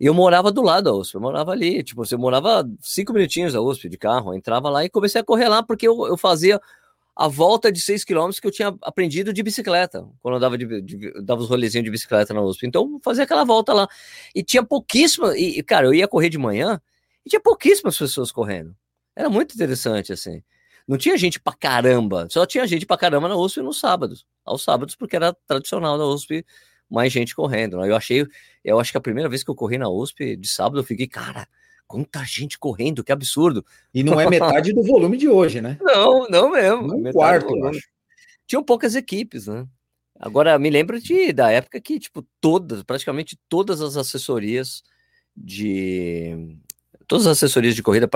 E 0.00 0.06
eu 0.06 0.14
morava 0.14 0.50
do 0.50 0.62
lado 0.62 0.84
da 0.84 0.94
USP, 0.94 1.14
eu 1.14 1.20
morava 1.20 1.52
ali, 1.52 1.82
tipo, 1.82 2.04
você 2.04 2.16
morava 2.16 2.68
cinco 2.80 3.12
minutinhos 3.12 3.52
da 3.52 3.60
USP 3.60 3.88
de 3.88 3.98
carro, 3.98 4.32
eu 4.32 4.34
entrava 4.34 4.68
lá 4.70 4.84
e 4.84 4.90
comecei 4.90 5.20
a 5.20 5.24
correr 5.24 5.48
lá 5.48 5.62
porque 5.62 5.86
eu, 5.86 6.06
eu 6.06 6.16
fazia 6.16 6.60
a 7.14 7.28
volta 7.28 7.70
de 7.70 7.80
6 7.80 8.04
km 8.04 8.30
que 8.40 8.46
eu 8.46 8.50
tinha 8.50 8.74
aprendido 8.82 9.32
de 9.32 9.42
bicicleta, 9.42 10.04
quando 10.20 10.34
eu 10.34 10.40
dava, 10.40 10.58
de, 10.58 10.82
de, 10.82 11.22
dava 11.22 11.42
os 11.42 11.48
rolezinhos 11.48 11.84
de 11.84 11.90
bicicleta 11.90 12.34
na 12.34 12.42
USP. 12.42 12.66
Então, 12.66 12.98
fazia 13.04 13.22
aquela 13.24 13.44
volta 13.44 13.72
lá. 13.72 13.88
E 14.34 14.42
tinha 14.42 14.64
pouquíssima. 14.64 15.36
E, 15.38 15.62
cara, 15.62 15.86
eu 15.86 15.94
ia 15.94 16.08
correr 16.08 16.28
de 16.28 16.38
manhã 16.38 16.80
e 17.24 17.30
tinha 17.30 17.40
pouquíssimas 17.40 17.96
pessoas 17.96 18.30
correndo. 18.30 18.74
Era 19.16 19.28
muito 19.30 19.54
interessante, 19.54 20.12
assim. 20.12 20.42
Não 20.86 20.98
tinha 20.98 21.16
gente 21.16 21.40
pra 21.40 21.54
caramba, 21.54 22.26
só 22.30 22.44
tinha 22.44 22.66
gente 22.66 22.84
pra 22.84 22.98
caramba 22.98 23.28
na 23.28 23.36
USP 23.36 23.62
nos 23.62 23.80
sábados. 23.80 24.26
Aos 24.44 24.62
sábados, 24.62 24.94
porque 24.94 25.16
era 25.16 25.32
tradicional 25.46 25.96
na 25.96 26.04
USP 26.04 26.44
mais 26.90 27.12
gente 27.12 27.34
correndo. 27.34 27.78
Né? 27.78 27.88
Eu 27.88 27.96
achei, 27.96 28.26
eu 28.62 28.78
acho 28.78 28.92
que 28.92 28.98
a 28.98 29.00
primeira 29.00 29.28
vez 29.28 29.42
que 29.42 29.50
eu 29.50 29.54
corri 29.54 29.78
na 29.78 29.88
USP 29.88 30.36
de 30.36 30.48
sábado, 30.48 30.80
eu 30.80 30.84
fiquei, 30.84 31.06
cara, 31.06 31.48
quanta 31.86 32.22
gente 32.24 32.58
correndo, 32.58 33.02
que 33.02 33.12
absurdo. 33.12 33.64
E 33.92 34.02
não 34.02 34.20
é 34.20 34.28
metade 34.28 34.72
do 34.72 34.82
volume 34.82 35.16
de 35.16 35.28
hoje, 35.28 35.60
né? 35.60 35.78
Não, 35.82 36.28
não 36.28 36.50
mesmo. 36.50 36.94
Um 36.94 37.12
quarto, 37.12 37.56
eu 37.56 37.68
acho. 37.68 37.88
Tinham 38.46 38.62
poucas 38.62 38.94
equipes, 38.94 39.46
né? 39.46 39.66
Agora, 40.18 40.58
me 40.58 40.70
lembro 40.70 41.00
de, 41.00 41.32
da 41.32 41.50
época 41.50 41.80
que, 41.80 41.98
tipo, 41.98 42.26
todas, 42.40 42.82
praticamente 42.82 43.38
todas 43.48 43.80
as 43.80 43.96
assessorias 43.96 44.82
de. 45.36 46.56
Todas 47.14 47.28
as 47.28 47.36
assessorias 47.36 47.76
de 47.76 47.82
corrida, 47.84 48.10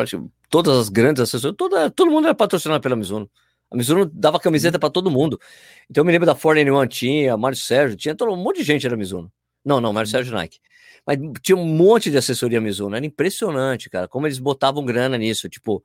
todas 0.51 0.77
as 0.77 0.89
grandes 0.89 1.23
assessorias, 1.23 1.55
toda, 1.57 1.89
todo 1.89 2.11
mundo 2.11 2.25
era 2.25 2.35
patrocinado 2.35 2.81
pela 2.81 2.97
Mizuno. 2.97 3.31
A 3.71 3.77
Mizuno 3.77 4.05
dava 4.07 4.41
camiseta 4.41 4.77
para 4.77 4.91
todo 4.91 5.09
mundo. 5.09 5.41
Então 5.89 6.03
eu 6.03 6.05
me 6.05 6.11
lembro 6.11 6.27
da 6.27 6.35
Ford 6.35 6.59
N1, 6.59 6.89
tinha, 6.89 7.37
Mário 7.37 7.57
Sérgio, 7.57 7.97
tinha 7.97 8.13
todo 8.13 8.33
um 8.33 8.37
monte 8.37 8.57
de 8.57 8.65
gente 8.65 8.85
era 8.85 8.97
Mizuno. 8.97 9.31
Não, 9.65 9.81
não, 9.81 9.93
Mário 9.93 10.11
Sérgio 10.11 10.35
Nike. 10.35 10.59
Mas 11.07 11.17
tinha 11.41 11.57
um 11.57 11.65
monte 11.65 12.11
de 12.11 12.19
assessoria 12.19 12.61
Mizuno, 12.61 12.97
era 12.97 13.07
impressionante, 13.07 13.89
cara, 13.89 14.09
como 14.09 14.27
eles 14.27 14.41
botavam 14.41 14.85
grana 14.85 15.17
nisso, 15.17 15.49
tipo, 15.49 15.81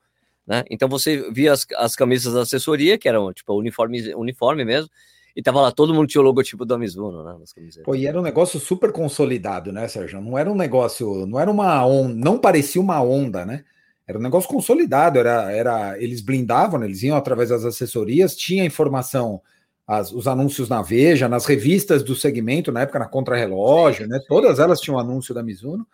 né? 0.48 0.64
Então 0.68 0.90
você 0.90 1.32
via 1.32 1.54
as, 1.54 1.68
as 1.76 1.96
camisas 1.96 2.34
da 2.34 2.42
assessoria, 2.42 2.98
que 2.98 3.08
eram, 3.08 3.32
tipo, 3.32 3.54
uniforme, 3.54 4.16
uniforme 4.16 4.66
mesmo, 4.66 4.90
e 5.36 5.42
tava 5.42 5.62
lá, 5.62 5.72
todo 5.72 5.94
mundo 5.94 6.08
tinha 6.08 6.22
o 6.22 6.24
logotipo 6.24 6.66
da 6.66 6.78
Mizuno, 6.78 7.24
né, 7.24 7.36
nas 7.40 7.52
camisetas. 7.52 7.84
Pô, 7.84 7.96
e 7.96 8.06
era 8.06 8.20
um 8.20 8.24
negócio 8.24 8.60
super 8.60 8.92
consolidado, 8.92 9.72
né, 9.72 9.88
Sérgio? 9.88 10.22
Não 10.22 10.38
era 10.38 10.52
um 10.52 10.56
negócio, 10.56 11.26
não 11.26 11.40
era 11.40 11.50
uma 11.50 11.86
onda, 11.86 12.14
não 12.14 12.38
parecia 12.38 12.82
uma 12.82 13.02
onda, 13.02 13.46
né? 13.46 13.64
Era 14.06 14.20
um 14.20 14.22
negócio 14.22 14.50
consolidado, 14.50 15.18
era, 15.18 15.52
era 15.52 16.02
eles 16.02 16.22
blindavam, 16.22 16.80
né? 16.80 16.86
eles 16.86 17.02
iam 17.04 17.16
através 17.16 17.50
das 17.50 17.64
assessorias, 17.64 18.36
tinha 18.36 18.66
informação, 18.66 19.42
as, 19.88 20.12
os 20.12 20.28
anúncios 20.28 20.70
na 20.70 20.82
Veja, 20.82 21.30
nas 21.30 21.46
revistas 21.46 22.04
do 22.04 22.16
segmento, 22.16 22.72
na 22.72 22.82
época 22.82 23.00
na 23.00 23.08
Contra-Relógio, 23.08 24.08
né? 24.08 24.20
Todas 24.28 24.60
elas 24.60 24.80
tinham 24.80 25.00
anúncio 25.00 25.34
da 25.34 25.42
Mizuno. 25.42 25.88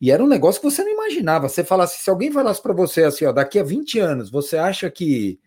E 0.00 0.10
era 0.10 0.22
um 0.22 0.28
negócio 0.28 0.60
que 0.60 0.70
você 0.70 0.82
não 0.84 0.92
imaginava. 0.92 1.48
Você 1.48 1.64
falasse, 1.64 2.02
se 2.02 2.10
alguém 2.10 2.30
falasse 2.30 2.60
para 2.60 2.74
você 2.74 3.04
assim, 3.04 3.24
ó, 3.24 3.32
daqui 3.32 3.58
a 3.58 3.62
20 3.62 3.98
anos, 3.98 4.30
você 4.30 4.56
acha 4.56 4.90
que, 4.90 5.38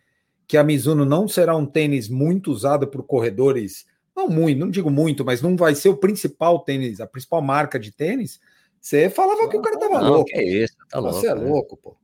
que 0.49 0.57
a 0.57 0.63
Mizuno 0.63 1.05
não 1.05 1.27
será 1.27 1.55
um 1.55 1.63
tênis 1.63 2.09
muito 2.09 2.51
usado 2.51 2.87
por 2.87 3.03
corredores? 3.03 3.85
Não 4.15 4.27
muito, 4.27 4.59
não 4.59 4.71
digo 4.71 4.89
muito, 4.89 5.23
mas 5.23 5.43
não 5.43 5.55
vai 5.55 5.75
ser 5.75 5.89
o 5.89 5.95
principal 5.95 6.57
tênis, 6.61 6.99
a 6.99 7.05
principal 7.05 7.39
marca 7.39 7.79
de 7.79 7.91
tênis. 7.91 8.39
Você 8.81 9.11
falava 9.11 9.47
que 9.47 9.55
o 9.55 9.61
cara 9.61 9.77
tava 9.77 10.01
não, 10.01 10.09
louco. 10.09 10.25
Que 10.25 10.39
é 10.39 10.43
isso, 10.43 10.75
tá 10.89 10.97
louco. 10.97 11.19
Você 11.19 11.27
é 11.27 11.35
né? 11.35 11.47
louco, 11.47 11.77
pô. 11.77 11.95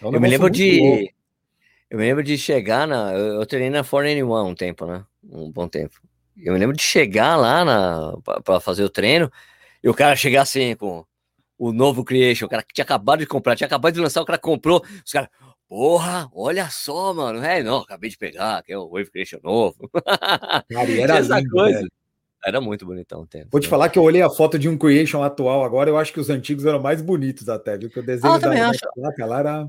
É 0.00 0.06
um 0.06 0.14
Eu 0.14 0.18
me 0.18 0.28
lembro 0.30 0.48
de. 0.48 0.80
louco. 0.80 1.12
Eu 1.90 1.98
me 1.98 2.04
lembro 2.06 2.24
de 2.24 2.38
chegar 2.38 2.88
na. 2.88 3.12
Eu, 3.12 3.34
eu 3.34 3.46
treinei 3.46 3.68
na 3.68 3.84
491 3.84 4.48
um 4.48 4.54
tempo, 4.54 4.86
né? 4.86 5.04
Um 5.30 5.52
bom 5.52 5.68
tempo. 5.68 6.00
Eu 6.38 6.54
me 6.54 6.58
lembro 6.58 6.74
de 6.74 6.82
chegar 6.82 7.36
lá 7.36 7.66
na, 7.66 8.16
pra, 8.24 8.40
pra 8.40 8.60
fazer 8.60 8.82
o 8.82 8.88
treino 8.88 9.30
e 9.84 9.90
o 9.90 9.94
cara 9.94 10.16
chegar 10.16 10.40
assim 10.40 10.74
com 10.74 11.04
o 11.58 11.70
novo 11.70 12.02
Creation, 12.02 12.46
o 12.46 12.48
cara 12.48 12.62
que 12.62 12.72
tinha 12.72 12.84
acabado 12.84 13.18
de 13.18 13.26
comprar, 13.26 13.56
tinha 13.56 13.66
acabado 13.66 13.92
de 13.92 14.00
lançar, 14.00 14.22
o 14.22 14.24
cara 14.24 14.38
comprou, 14.38 14.82
os 15.04 15.12
caras, 15.12 15.28
porra, 15.68 16.28
olha 16.32 16.68
só, 16.70 17.12
mano. 17.12 17.44
É, 17.44 17.62
não, 17.62 17.78
acabei 17.78 18.10
de 18.10 18.16
pegar, 18.16 18.62
que 18.62 18.72
é 18.72 18.78
o 18.78 18.88
Wave 18.88 19.10
Creation 19.10 19.38
novo. 19.42 19.88
Cara, 20.72 20.90
e 20.90 21.00
era 21.00 21.18
essa 21.18 21.38
lindo, 21.38 21.50
coisa. 21.50 21.78
velho. 21.78 21.92
Era 22.44 22.60
muito 22.60 22.86
bonitão 22.86 23.22
o 23.22 23.26
tempo. 23.26 23.48
Vou 23.50 23.60
te 23.60 23.68
falar 23.68 23.88
que 23.88 23.98
eu 23.98 24.02
olhei 24.02 24.22
a 24.22 24.30
foto 24.30 24.58
de 24.58 24.68
um 24.68 24.78
Creation 24.78 25.22
atual 25.22 25.64
agora, 25.64 25.90
eu 25.90 25.98
acho 25.98 26.12
que 26.12 26.20
os 26.20 26.30
antigos 26.30 26.64
eram 26.64 26.80
mais 26.80 27.02
bonitos 27.02 27.48
até, 27.48 27.76
viu? 27.76 27.90
Que 27.90 27.98
o 27.98 28.02
desenho 28.02 28.32
Ah, 28.32 28.38
da, 28.38 28.48
da 28.48 28.72
placa 28.94 29.26
lá 29.26 29.38
era. 29.40 29.68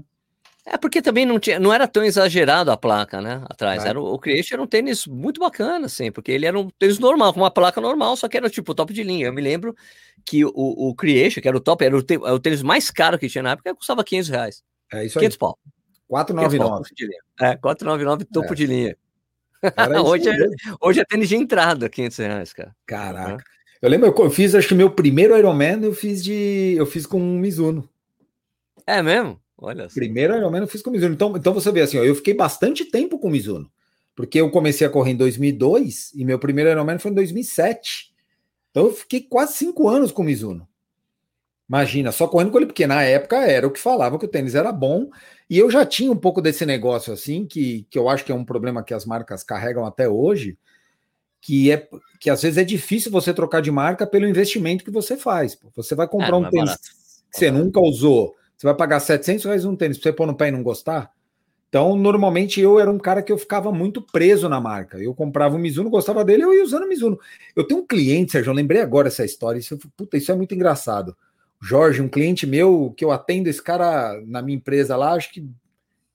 É 0.65 0.77
porque 0.77 1.01
também 1.01 1.25
não, 1.25 1.39
tinha, 1.39 1.59
não 1.59 1.73
era 1.73 1.87
tão 1.87 2.03
exagerado 2.03 2.69
a 2.69 2.77
placa, 2.77 3.19
né? 3.19 3.43
Atrás. 3.49 3.83
É. 3.83 3.89
Era, 3.89 3.99
o 3.99 4.19
Creation 4.19 4.55
era 4.55 4.61
um 4.61 4.67
tênis 4.67 5.07
muito 5.07 5.39
bacana, 5.39 5.87
assim, 5.87 6.11
porque 6.11 6.31
ele 6.31 6.45
era 6.45 6.57
um 6.59 6.69
tênis 6.69 6.99
normal, 6.99 7.33
com 7.33 7.39
uma 7.39 7.49
placa 7.49 7.81
normal, 7.81 8.15
só 8.15 8.27
que 8.27 8.37
era 8.37 8.49
tipo 8.49 8.75
top 8.75 8.93
de 8.93 9.01
linha. 9.01 9.25
Eu 9.27 9.33
me 9.33 9.41
lembro 9.41 9.75
que 10.23 10.45
o, 10.45 10.51
o 10.53 10.93
Creation, 10.93 11.41
que 11.41 11.47
era 11.47 11.57
o 11.57 11.61
top, 11.61 11.83
era 11.83 11.97
o, 11.97 12.05
era 12.07 12.35
o 12.35 12.39
tênis 12.39 12.61
mais 12.61 12.91
caro 12.91 13.17
que 13.17 13.27
tinha 13.27 13.41
na 13.43 13.51
época, 13.51 13.73
custava 13.73 14.03
500 14.03 14.29
reais. 14.29 14.63
É 14.93 15.05
isso 15.05 15.17
aí. 15.17 15.23
500 15.23 15.37
pau. 15.37 15.57
500 16.09 16.57
pau, 16.57 16.67
499. 16.81 16.83
topo 16.83 16.95
de 16.95 17.05
linha. 17.05 17.21
É, 17.39 17.55
499 17.55 18.25
topo 18.25 18.53
É. 18.53 18.55
de 18.55 18.65
linha. 18.65 18.97
Hoje 20.05 20.29
é-. 20.29 20.49
Hoje 20.81 20.99
é 21.01 21.05
tênis 21.05 21.29
de 21.29 21.35
entrada, 21.35 21.89
500 21.89 22.17
reais, 22.17 22.53
cara. 22.53 22.75
Caraca. 22.85 23.43
Eu 23.81 23.89
lembro, 23.89 24.13
eu 24.17 24.29
fiz, 24.29 24.53
acho 24.55 24.67
que 24.67 24.75
meu 24.75 24.91
primeiro 24.91 25.37
Ironman 25.37 25.81
eu 25.83 25.93
fiz 25.93 26.23
de. 26.23 26.75
Eu 26.77 26.85
fiz 26.85 27.05
com 27.05 27.19
um 27.21 27.39
Mizuno. 27.39 27.87
É 28.85 29.01
mesmo? 29.01 29.39
Olha 29.57 29.87
só. 29.87 29.95
Primeiro 29.95 30.35
Ironman 30.35 30.61
eu 30.61 30.67
fiz 30.67 30.81
com 30.81 30.89
Mizuno. 30.89 31.13
Então, 31.13 31.35
então 31.37 31.53
você 31.53 31.71
vê 31.71 31.81
assim, 31.81 31.97
ó, 31.97 32.03
eu 32.03 32.15
fiquei 32.15 32.33
bastante 32.33 32.85
tempo 32.85 33.19
com 33.19 33.29
Mizuno. 33.29 33.71
Porque 34.15 34.39
eu 34.41 34.49
comecei 34.51 34.85
a 34.85 34.89
correr 34.89 35.11
em 35.11 35.15
2002 35.17 36.11
e 36.13 36.25
meu 36.25 36.37
primeiro 36.37 36.69
Ironman 36.69 36.99
foi 36.99 37.11
em 37.11 37.13
2007. 37.13 38.13
Então 38.71 38.85
eu 38.87 38.93
fiquei 38.93 39.21
quase 39.21 39.53
cinco 39.53 39.87
anos 39.87 40.11
com 40.11 40.23
Mizuno. 40.23 40.67
Imagina, 41.69 42.11
só 42.11 42.27
correndo 42.27 42.51
com 42.51 42.57
ele, 42.57 42.65
porque 42.65 42.87
na 42.87 43.03
época 43.03 43.37
era 43.37 43.67
o 43.67 43.71
que 43.71 43.79
falava 43.79 44.17
que 44.17 44.25
o 44.25 44.29
tênis 44.29 44.55
era 44.55 44.71
bom. 44.71 45.09
E 45.49 45.57
eu 45.59 45.69
já 45.69 45.85
tinha 45.85 46.11
um 46.11 46.15
pouco 46.17 46.41
desse 46.41 46.65
negócio 46.65 47.13
assim, 47.13 47.45
que, 47.45 47.85
que 47.91 47.97
eu 47.99 48.09
acho 48.09 48.25
que 48.25 48.31
é 48.31 48.35
um 48.35 48.45
problema 48.45 48.83
que 48.83 48.93
as 48.93 49.05
marcas 49.05 49.43
carregam 49.43 49.85
até 49.85 50.09
hoje, 50.09 50.57
que 51.41 51.71
é 51.71 51.87
que 52.19 52.29
às 52.29 52.41
vezes 52.41 52.57
é 52.57 52.63
difícil 52.63 53.11
você 53.11 53.33
trocar 53.33 53.61
de 53.61 53.71
marca 53.71 54.05
pelo 54.07 54.27
investimento 54.27 54.83
que 54.83 54.91
você 54.91 55.15
faz. 55.17 55.57
Você 55.75 55.95
vai 55.95 56.07
comprar 56.07 56.35
É, 56.35 56.39
um 56.39 56.45
é 56.45 56.49
tênis 56.49 56.71
barato. 56.71 56.89
que 57.31 57.37
você 57.37 57.51
nunca 57.51 57.79
usou, 57.79 58.35
você 58.57 58.67
vai 58.67 58.75
pagar 58.75 58.99
700 58.99 59.45
reais 59.45 59.65
num 59.65 59.75
tênis 59.75 59.97
para 59.97 60.11
você 60.11 60.13
pôr 60.13 60.27
no 60.27 60.35
pé 60.35 60.49
e 60.49 60.51
não 60.51 60.63
gostar? 60.63 61.11
Então, 61.69 61.95
normalmente 61.95 62.59
eu 62.59 62.79
era 62.79 62.89
um 62.89 62.97
cara 62.97 63.21
que 63.21 63.31
eu 63.31 63.37
ficava 63.37 63.71
muito 63.71 64.01
preso 64.01 64.49
na 64.49 64.59
marca. 64.59 64.97
Eu 64.99 65.13
comprava 65.13 65.55
o 65.55 65.59
Mizuno, 65.59 65.89
gostava 65.89 66.25
dele, 66.25 66.43
eu 66.43 66.53
ia 66.53 66.63
usando 66.63 66.83
o 66.83 66.89
Mizuno. 66.89 67.19
Eu 67.55 67.63
tenho 67.67 67.81
um 67.81 67.87
cliente, 67.87 68.31
Sérgio, 68.31 68.49
eu 68.51 68.55
lembrei 68.55 68.81
agora 68.81 69.07
essa 69.07 69.23
história. 69.23 69.59
Isso, 69.59 69.77
puta, 69.95 70.17
isso 70.17 70.31
é 70.31 70.35
muito 70.35 70.55
engraçado. 70.55 71.15
Jorge, 71.61 72.01
um 72.01 72.07
cliente 72.07 72.47
meu 72.47 72.93
que 72.95 73.03
eu 73.03 73.11
atendo 73.11 73.49
esse 73.49 73.61
cara 73.61 74.21
na 74.25 74.41
minha 74.41 74.57
empresa 74.57 74.95
lá, 74.95 75.13
acho 75.13 75.31
que 75.31 75.45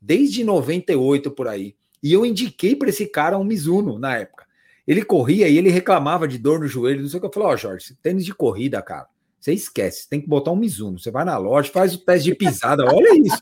desde 0.00 0.42
98 0.42 1.30
por 1.30 1.48
aí. 1.48 1.74
E 2.02 2.12
eu 2.12 2.24
indiquei 2.24 2.76
para 2.76 2.88
esse 2.88 3.06
cara 3.06 3.38
um 3.38 3.44
Mizuno 3.44 3.98
na 3.98 4.16
época. 4.16 4.44
Ele 4.86 5.02
corria 5.02 5.48
e 5.48 5.56
ele 5.56 5.70
reclamava 5.70 6.28
de 6.28 6.36
dor 6.36 6.60
no 6.60 6.68
joelho, 6.68 7.02
não 7.02 7.08
sei 7.08 7.18
o 7.18 7.20
que. 7.20 7.26
Eu 7.26 7.32
falei, 7.32 7.48
ó, 7.48 7.56
Jorge, 7.56 7.96
tênis 8.02 8.24
de 8.24 8.34
corrida, 8.34 8.82
cara. 8.82 9.08
Você 9.40 9.52
esquece, 9.52 10.08
tem 10.08 10.20
que 10.20 10.28
botar 10.28 10.52
um 10.52 10.56
Mizuno. 10.56 10.98
Você 10.98 11.10
vai 11.10 11.24
na 11.24 11.36
loja, 11.36 11.70
faz 11.70 11.94
o 11.94 11.98
teste 11.98 12.30
de 12.30 12.34
pisada. 12.34 12.84
Olha 12.92 13.14
isso. 13.18 13.40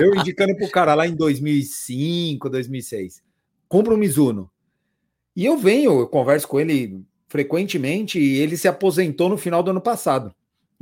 Eu 0.00 0.14
indicando 0.14 0.56
pro 0.56 0.70
cara 0.70 0.94
lá 0.94 1.06
em 1.06 1.16
2005, 1.16 2.48
2006. 2.48 3.22
Compra 3.68 3.94
um 3.94 3.96
Mizuno. 3.96 4.50
E 5.34 5.44
eu 5.44 5.56
venho, 5.56 5.98
eu 5.98 6.06
converso 6.06 6.46
com 6.46 6.60
ele 6.60 7.02
frequentemente 7.26 8.20
e 8.20 8.38
ele 8.38 8.56
se 8.56 8.68
aposentou 8.68 9.28
no 9.28 9.38
final 9.38 9.62
do 9.62 9.70
ano 9.70 9.80
passado. 9.80 10.32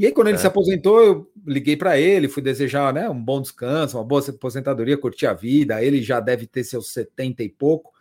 E 0.00 0.06
aí, 0.06 0.12
quando 0.12 0.28
ele 0.28 0.36
É. 0.36 0.40
se 0.40 0.46
aposentou, 0.46 1.02
eu 1.02 1.30
liguei 1.46 1.76
para 1.76 1.98
ele, 2.00 2.26
fui 2.26 2.42
desejar 2.42 2.90
né, 2.90 3.06
um 3.10 3.22
bom 3.22 3.38
descanso, 3.38 3.98
uma 3.98 4.02
boa 4.04 4.26
aposentadoria, 4.26 4.96
curtir 4.96 5.26
a 5.26 5.34
vida. 5.34 5.84
Ele 5.84 6.00
já 6.00 6.20
deve 6.20 6.46
ter 6.46 6.64
seus 6.64 6.90
70 6.90 7.42
e 7.42 7.50
pouco. 7.50 7.92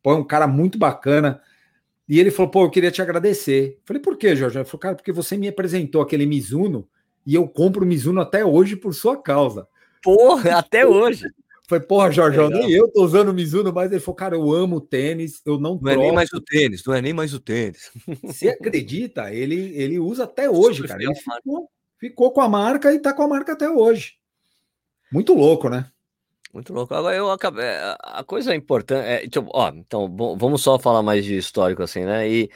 Pô, 0.00 0.12
é 0.12 0.14
um 0.14 0.24
cara 0.24 0.46
muito 0.46 0.78
bacana. 0.78 1.40
E 2.08 2.20
ele 2.20 2.30
falou: 2.30 2.48
pô, 2.48 2.62
eu 2.62 2.70
queria 2.70 2.92
te 2.92 3.02
agradecer. 3.02 3.76
Falei, 3.84 4.00
por 4.00 4.16
quê, 4.16 4.36
Jorge? 4.36 4.56
Ele 4.56 4.64
falou, 4.64 4.78
cara, 4.78 4.94
porque 4.94 5.10
você 5.10 5.36
me 5.36 5.48
apresentou 5.48 6.00
aquele 6.00 6.26
Mizuno 6.26 6.88
e 7.26 7.34
eu 7.34 7.48
compro 7.48 7.84
o 7.84 7.88
Mizuno 7.88 8.20
até 8.20 8.44
hoje 8.44 8.76
por 8.76 8.94
sua 8.94 9.20
causa. 9.20 9.66
Porra, 10.00 10.58
até 10.58 10.86
hoje. 10.86 11.24
Foi, 11.68 11.80
porra, 11.80 12.10
Jorge, 12.10 12.38
Legal. 12.38 12.60
nem 12.60 12.72
eu 12.72 12.90
tô 12.90 13.04
usando 13.04 13.28
o 13.28 13.34
Mizuno, 13.34 13.70
mas 13.74 13.92
ele 13.92 14.00
falou, 14.00 14.16
cara, 14.16 14.34
eu 14.34 14.50
amo 14.50 14.80
tênis, 14.80 15.42
eu 15.44 15.60
não 15.60 15.78
Não 15.78 15.90
é 15.90 15.96
nem 15.96 16.04
troco. 16.04 16.14
mais 16.14 16.32
o 16.32 16.40
tênis, 16.40 16.82
não 16.86 16.94
é 16.94 17.02
nem 17.02 17.12
mais 17.12 17.34
o 17.34 17.38
tênis. 17.38 17.90
Você 18.24 18.48
acredita? 18.48 19.30
Ele, 19.34 19.76
ele 19.76 19.98
usa 19.98 20.24
até 20.24 20.48
hoje, 20.48 20.76
Super 20.78 20.88
cara. 20.88 21.02
Ele 21.02 21.14
ficou, 21.14 21.70
ficou 21.98 22.32
com 22.32 22.40
a 22.40 22.48
marca 22.48 22.90
e 22.90 22.98
tá 22.98 23.12
com 23.12 23.22
a 23.22 23.28
marca 23.28 23.52
até 23.52 23.68
hoje. 23.68 24.14
Muito 25.12 25.34
louco, 25.34 25.68
né? 25.68 25.90
Muito 26.54 26.72
louco. 26.72 26.94
Agora 26.94 27.14
eu 27.14 27.30
acabei. 27.30 27.66
A 28.00 28.24
coisa 28.24 28.54
importante. 28.54 29.06
É, 29.06 29.22
então, 29.26 29.46
ó, 29.52 29.68
então, 29.68 30.08
bom, 30.08 30.38
vamos 30.38 30.62
só 30.62 30.78
falar 30.78 31.02
mais 31.02 31.22
de 31.22 31.36
histórico, 31.36 31.82
assim, 31.82 32.02
né? 32.06 32.26
E 32.26 32.50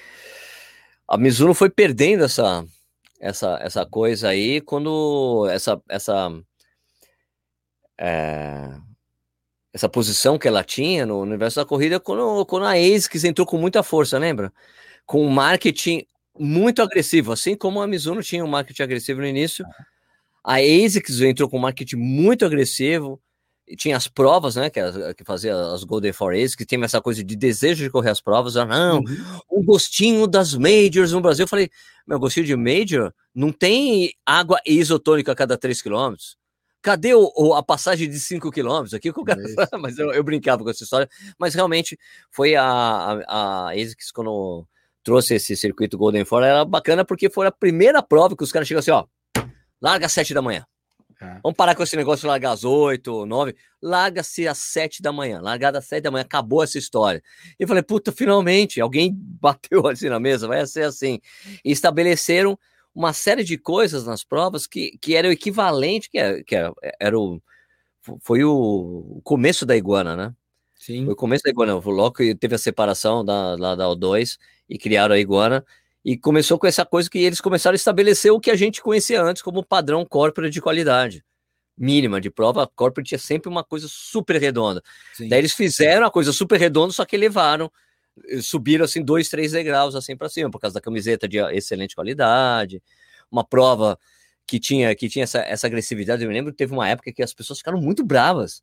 a 1.07 1.19
Mizuno 1.19 1.53
foi 1.53 1.69
perdendo 1.69 2.25
essa, 2.25 2.65
essa, 3.21 3.59
essa 3.61 3.85
coisa 3.85 4.29
aí 4.31 4.63
quando 4.63 5.47
essa, 5.51 5.79
essa, 5.87 6.31
é, 8.01 8.71
essa 9.73 9.89
posição 9.89 10.39
que 10.39 10.47
ela 10.47 10.63
tinha 10.63 11.07
no 11.07 11.21
universo 11.21 11.57
da 11.57 11.65
corrida, 11.65 11.99
quando, 11.99 12.45
quando 12.47 12.67
a 12.67 12.73
ASICS 12.73 13.25
entrou 13.25 13.47
com 13.47 13.57
muita 13.59 13.83
força, 13.83 14.19
lembra? 14.19 14.53
Com 15.07 15.25
um 15.27 15.31
marketing 15.31 16.05
muito 16.39 16.83
agressivo, 16.83 17.33
assim 17.33 17.57
como 17.57 17.81
a 17.81 17.87
Mizuno 17.87 18.23
tinha 18.23 18.45
um 18.45 18.49
marketing 18.49 18.83
agressivo 18.83 19.21
no 19.21 19.27
início. 19.27 19.65
A 20.45 20.57
ASICS 20.57 21.21
entrou 21.23 21.49
com 21.49 21.59
um 21.59 21.61
marketing 21.61 21.97
muito 21.97 22.45
agressivo, 22.45 23.21
e 23.67 23.77
tinha 23.77 23.97
as 23.97 24.09
provas, 24.09 24.57
né? 24.57 24.69
Que, 24.69 24.81
que 25.17 25.25
fazia 25.25 25.55
as 25.73 25.85
Golden 25.85 26.13
Four 26.13 26.35
Aces, 26.35 26.55
que 26.55 26.67
tinha 26.67 26.85
essa 26.85 27.01
coisa 27.01 27.23
de 27.25 27.37
desejo 27.37 27.83
de 27.85 27.91
correr 27.91 28.11
as 28.11 28.21
provas. 28.21 28.57
Ah, 28.57 28.65
não, 28.67 28.99
Uhum. 28.99 29.41
um 29.51 29.65
gostinho 29.65 30.27
das 30.27 30.55
majors 30.55 31.13
no 31.13 31.21
Brasil. 31.21 31.45
Eu 31.45 31.49
falei, 31.49 31.71
meu 32.07 32.19
gostinho 32.19 32.45
de 32.45 32.57
major 32.57 33.15
não 33.35 33.51
tem 33.53 34.13
água 34.27 34.61
isotônica 34.67 35.33
a 35.33 35.35
cada 35.35 35.57
3 35.57 35.81
quilômetros. 35.81 36.37
Cadê 36.83 37.15
o, 37.15 37.33
o- 37.37 37.55
a 37.55 37.63
passagem 37.63 38.11
de 38.11 38.19
5 38.19 38.51
quilômetros 38.51 38.93
aqui? 38.93 39.13
que 39.13 39.21
o 39.21 39.25
cara 39.25 39.41
É? 39.41 39.77
Mas 39.79 39.99
eu, 39.99 40.13
eu 40.13 40.23
brincava 40.25 40.65
com 40.65 40.71
essa 40.71 40.83
história. 40.83 41.09
Mas 41.39 41.55
realmente 41.55 41.97
foi 42.31 42.57
a, 42.57 42.65
a, 42.65 43.69
a 43.69 43.71
ASICS 43.73 44.11
quando 44.11 44.67
trouxe 45.05 45.35
esse 45.35 45.57
circuito 45.57 45.97
Golden 45.97 46.25
Four, 46.25 46.43
era 46.43 46.65
bacana 46.65 47.05
porque 47.05 47.31
foi 47.31 47.47
a 47.47 47.53
primeira 47.53 48.03
prova 48.03 48.37
que 48.37 48.45
os 48.45 48.53
caras 48.53 48.69
chegam 48.69 48.81
assim, 48.81 48.91
ó, 48.91 49.05
larga 49.81 50.07
às 50.07 50.13
7 50.13 50.35
da 50.35 50.43
manhã. 50.43 50.65
É. 51.21 51.39
Vamos 51.43 51.57
parar 51.57 51.77
com 51.77 51.85
esse 51.85 51.95
negócio 51.97 52.23
de 52.23 52.27
largar 52.27 52.51
às 52.51 52.65
8, 52.65 53.27
9. 53.27 53.55
Larga-se 53.81 54.49
às 54.49 54.59
7 54.59 55.01
da 55.01 55.13
manhã. 55.13 55.41
Largada 55.41 55.79
às 55.79 55.85
7 55.87 56.03
da 56.03 56.11
manhã, 56.11 56.23
acabou 56.23 56.65
essa 56.65 56.79
história. 56.79 57.23
E 57.61 57.63
eu 57.63 57.69
falei, 57.69 57.83
puta, 57.83 58.11
finalmente, 58.11 58.81
alguém 58.81 59.13
bateu 59.41 59.87
assim 59.87 60.09
na 60.09 60.19
mesa, 60.19 60.49
vai 60.49 60.67
ser 60.67 60.83
assim. 60.83 61.21
E 61.65 61.71
estabeleceram 61.71 62.59
uma 62.95 63.13
série 63.13 63.45
de 63.45 63.57
coisas 63.57 64.07
nas 64.07 64.23
provas 64.23 64.67
que, 64.67 64.99
que 65.01 65.15
era 65.15 65.29
o 65.29 65.33
equivalente, 65.33 66.11
que 66.11 66.19
era, 66.19 66.45
que 66.45 66.55
era, 66.55 66.73
era 67.01 67.19
o. 67.19 67.41
Foi 68.21 68.43
o, 68.45 69.21
começo 69.23 69.65
da 69.65 69.77
iguana, 69.77 70.17
né? 70.17 70.35
Sim. 70.75 71.05
Foi 71.05 71.15
o 71.15 71.17
começo 71.17 71.45
da 71.45 71.51
iguana. 71.51 71.75
Logo 71.75 72.13
que 72.13 72.35
teve 72.35 72.55
a 72.55 72.59
separação 72.59 73.25
da, 73.25 73.55
lá 73.57 73.75
da 73.75 73.87
O2 73.87 74.39
e 74.69 74.77
criaram 74.77 75.15
a 75.15 75.19
iguana. 75.19 75.65
E 76.05 76.19
começou 76.19 76.59
com 76.59 76.67
essa 76.67 76.85
coisa 76.85 77.09
que 77.09 77.19
eles 77.19 77.41
começaram 77.41 77.75
a 77.75 77.77
estabelecer 77.77 78.33
o 78.33 78.41
que 78.41 78.51
a 78.51 78.57
gente 78.57 78.83
conhecia 78.83 79.23
antes 79.23 79.41
como 79.41 79.65
padrão 79.65 80.05
corporate 80.05 80.53
de 80.53 80.61
qualidade. 80.61 81.25
Mínima 81.79 82.21
de 82.21 82.29
prova, 82.29 82.65
a 82.65 82.67
corporate 82.67 83.11
tinha 83.11 83.19
sempre 83.21 83.49
uma 83.49 83.63
coisa 83.63 83.87
super 83.89 84.41
redonda. 84.41 84.83
sim. 85.15 85.29
Daí 85.29 85.39
eles 85.39 85.53
fizeram 85.53 86.05
a 86.05 86.11
coisa 86.11 86.33
super 86.33 86.59
redonda, 86.59 86.93
só 86.93 87.05
que 87.05 87.15
elevaram, 87.15 87.67
eh, 87.67 87.71
subiram 88.43 88.85
assim 88.85 89.03
dois, 89.03 89.29
três 89.29 89.53
degraus 89.53 89.95
assim 89.95 90.17
para 90.17 90.29
cima, 90.29 90.51
por 90.51 90.61
causa 90.61 90.75
da 90.75 90.81
camiseta 90.81 91.29
de 91.29 91.39
excelente 91.55 91.95
qualidade, 91.95 92.83
uma 93.31 93.45
prova 93.45 93.99
que 94.47 94.59
tinha 94.61 94.95
que 94.95 95.09
tinha 95.09 95.25
essa, 95.25 95.41
essa 95.41 95.67
agressividade. 95.67 96.23
Eu 96.23 96.29
me 96.29 96.35
lembro 96.35 96.53
que 96.53 96.59
teve 96.59 96.73
uma 96.73 96.89
época 96.89 97.13
que 97.13 97.23
as 97.23 97.33
pessoas 97.33 97.59
ficaram 97.59 97.81
muito 97.81 98.05
bravas, 98.05 98.63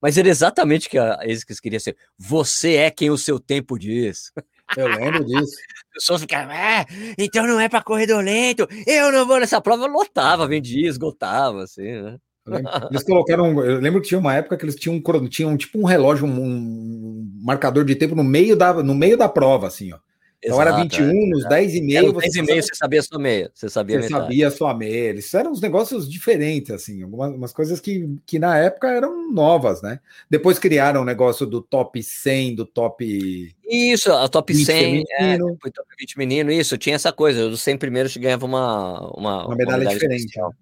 mas 0.00 0.18
era 0.18 0.28
exatamente 0.28 0.88
que 0.88 0.98
a 0.98 1.14
ASICS 1.22 1.60
queria 1.60 1.80
ser. 1.80 1.96
Você 2.18 2.74
é 2.76 2.90
quem 2.90 3.10
o 3.10 3.18
seu 3.18 3.38
tempo 3.40 3.78
diz. 3.78 4.32
Eu 4.76 4.88
lembro 4.88 5.24
disso. 5.24 5.56
As 5.86 5.92
pessoas 5.94 6.20
ficaram, 6.22 6.50
é, 6.50 6.84
então 7.16 7.46
não 7.46 7.60
é 7.60 7.68
para 7.68 7.84
corredor 7.84 8.22
lento, 8.22 8.66
eu 8.84 9.12
não 9.12 9.24
vou 9.24 9.38
nessa 9.38 9.60
prova. 9.60 9.86
Lotava, 9.86 10.48
vendia, 10.48 10.88
esgotava, 10.88 11.62
assim, 11.62 12.02
né? 12.02 12.18
Lembro. 12.46 12.70
Eles 12.90 13.02
colocaram. 13.02 13.64
Eu 13.64 13.80
lembro 13.80 14.00
que 14.00 14.08
tinha 14.08 14.20
uma 14.20 14.34
época 14.34 14.56
que 14.56 14.64
eles 14.64 14.76
tinham 14.76 14.96
um, 14.96 15.28
tinham 15.28 15.56
tipo 15.56 15.78
um 15.80 15.84
relógio, 15.84 16.26
um, 16.26 16.40
um 16.40 17.30
marcador 17.42 17.84
de 17.84 17.96
tempo 17.96 18.14
no 18.14 18.24
meio 18.24 18.56
da, 18.56 18.72
no 18.74 18.94
meio 18.94 19.16
da 19.16 19.28
prova, 19.28 19.66
assim, 19.66 19.92
ó. 19.92 19.98
Então 20.44 20.60
era 20.60 20.70
Exato, 20.70 20.82
21, 20.82 21.30
nos 21.30 21.48
10 21.48 21.74
e 21.74 21.76
Era 21.78 21.86
meio, 22.02 22.16
os 22.16 22.22
10 22.22 22.34
e 22.36 22.42
meio, 22.42 22.62
você 22.62 22.74
sabia 22.74 23.00
a 23.00 23.02
sua 23.02 23.18
meia. 23.18 23.50
Você 23.52 23.68
sabia 23.68 24.02
Você 24.02 24.08
sabia 24.08 24.50
sua 24.50 24.74
meia. 24.74 25.08
Eles 25.08 25.34
eram 25.34 25.50
uns 25.50 25.60
negócios 25.60 26.08
diferentes, 26.08 26.70
assim, 26.70 27.02
algumas 27.02 27.34
umas 27.34 27.52
coisas 27.52 27.80
que, 27.80 28.08
que 28.24 28.38
na 28.38 28.56
época 28.58 28.88
eram 28.88 29.32
novas, 29.32 29.82
né? 29.82 29.98
Depois 30.30 30.58
criaram 30.58 31.02
o 31.02 31.04
negócio 31.04 31.46
do 31.46 31.60
top 31.60 32.00
100, 32.00 32.54
do 32.54 32.66
top. 32.66 33.54
Isso, 33.68 34.12
a 34.12 34.28
top 34.28 34.52
20 34.52 34.66
100, 34.66 34.76
é, 34.76 35.16
feminino. 35.16 35.56
foi 35.60 35.70
top 35.70 35.88
20 35.98 36.18
menino, 36.18 36.52
isso, 36.52 36.78
tinha 36.78 36.94
essa 36.94 37.12
coisa, 37.12 37.46
os 37.46 37.60
100 37.62 37.78
primeiros 37.78 38.12
te 38.12 38.18
ganhava 38.20 38.46
uma, 38.46 39.00
uma, 39.16 39.46
Uma 39.46 39.56
medalha 39.56 39.88
diferente, 39.88 40.26
especial. 40.26 40.52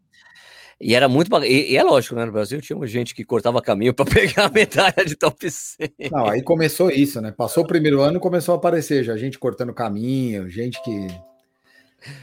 E 0.80 0.94
era 0.94 1.08
muito 1.08 1.28
bacana, 1.30 1.50
e, 1.50 1.72
e 1.72 1.76
é 1.76 1.82
lógico, 1.82 2.14
né, 2.14 2.24
no 2.24 2.32
Brasil 2.32 2.60
tinha 2.60 2.86
gente 2.86 3.14
que 3.14 3.24
cortava 3.24 3.62
caminho 3.62 3.94
para 3.94 4.04
pegar 4.10 4.46
a 4.46 4.50
medalha 4.50 5.04
de 5.06 5.16
top 5.16 5.50
100. 5.50 5.90
Não, 6.10 6.26
aí 6.28 6.42
começou 6.42 6.90
isso, 6.90 7.20
né? 7.20 7.30
Passou 7.32 7.64
o 7.64 7.66
primeiro 7.66 8.00
ano 8.00 8.20
começou 8.20 8.54
a 8.54 8.58
aparecer 8.58 9.04
já 9.04 9.16
gente 9.16 9.38
cortando 9.38 9.72
caminho, 9.72 10.48
gente 10.50 10.82
que. 10.82 11.08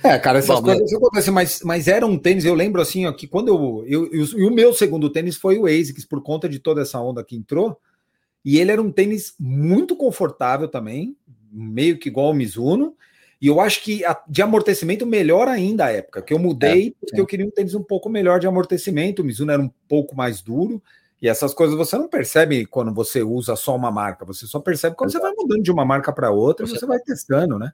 É, 0.03 0.17
cara, 0.20 0.39
essas 0.39 0.60
Bom, 0.60 0.63
coisas 0.67 0.93
acontecem, 0.93 1.34
mas, 1.34 1.62
mas 1.63 1.88
era 1.88 2.05
um 2.05 2.17
tênis, 2.17 2.46
eu 2.46 2.53
lembro 2.53 2.81
assim, 2.81 3.05
ó, 3.08 3.12
que 3.12 3.27
quando 3.27 3.48
eu, 3.48 3.84
eu, 3.88 4.13
eu- 4.13 4.39
E 4.39 4.43
o 4.46 4.51
meu 4.53 4.74
segundo 4.74 5.10
tênis 5.10 5.38
foi 5.38 5.58
o 5.58 5.65
ASICS, 5.65 6.05
por 6.05 6.22
conta 6.22 6.48
de 6.48 6.60
toda 6.60 6.81
essa 6.81 7.00
onda 7.00 7.24
que 7.24 7.36
entrou. 7.36 7.77
E 8.43 8.60
ele 8.60 8.72
era 8.72 8.81
um 8.81 8.91
tênis 8.91 9.34
muito 9.39 9.96
confortável 9.96 10.67
também, 10.67 11.15
meio 11.51 11.98
que 11.98 12.10
igual 12.10 12.27
ao 12.27 12.34
Mizuno. 12.34 12.96
E 13.41 13.48
eu 13.48 13.60
acho 13.60 13.81
que 13.83 14.05
a- 14.05 14.21
de 14.27 14.41
amortecimento 14.41 15.05
melhor 15.05 15.48
ainda 15.48 15.86
a 15.86 15.91
época, 15.91 16.21
que 16.21 16.33
eu 16.33 16.38
mudei 16.38 16.95
porque 17.00 17.19
eu 17.19 17.25
queria 17.25 17.45
um 17.45 17.50
tênis 17.51 17.74
um 17.74 17.81
pouco 17.81 18.07
melhor 18.07 18.39
de 18.39 18.45
amortecimento. 18.45 19.21
O 19.21 19.25
Mizuno 19.25 19.51
era 19.51 19.62
um 19.62 19.71
pouco 19.88 20.15
mais 20.15 20.41
duro. 20.41 20.81
E 21.19 21.27
essas 21.27 21.53
coisas 21.53 21.75
você 21.75 21.98
não 21.98 22.07
percebe 22.07 22.65
quando 22.65 22.93
você 22.93 23.21
usa 23.24 23.55
só 23.55 23.75
uma 23.75 23.91
marca, 23.91 24.25
você 24.25 24.45
só 24.45 24.60
percebe 24.60 24.95
quando 24.95 25.12
você 25.12 25.19
vai 25.19 25.32
mudando 25.36 25.62
de 25.63 25.71
uma 25.71 25.86
marca 25.86 26.12
para 26.12 26.32
outra 26.32 26.65
e 26.65 26.69
Você 26.69 26.80
você 26.80 26.86
vai 26.86 26.99
testando, 26.99 27.58
né? 27.58 27.71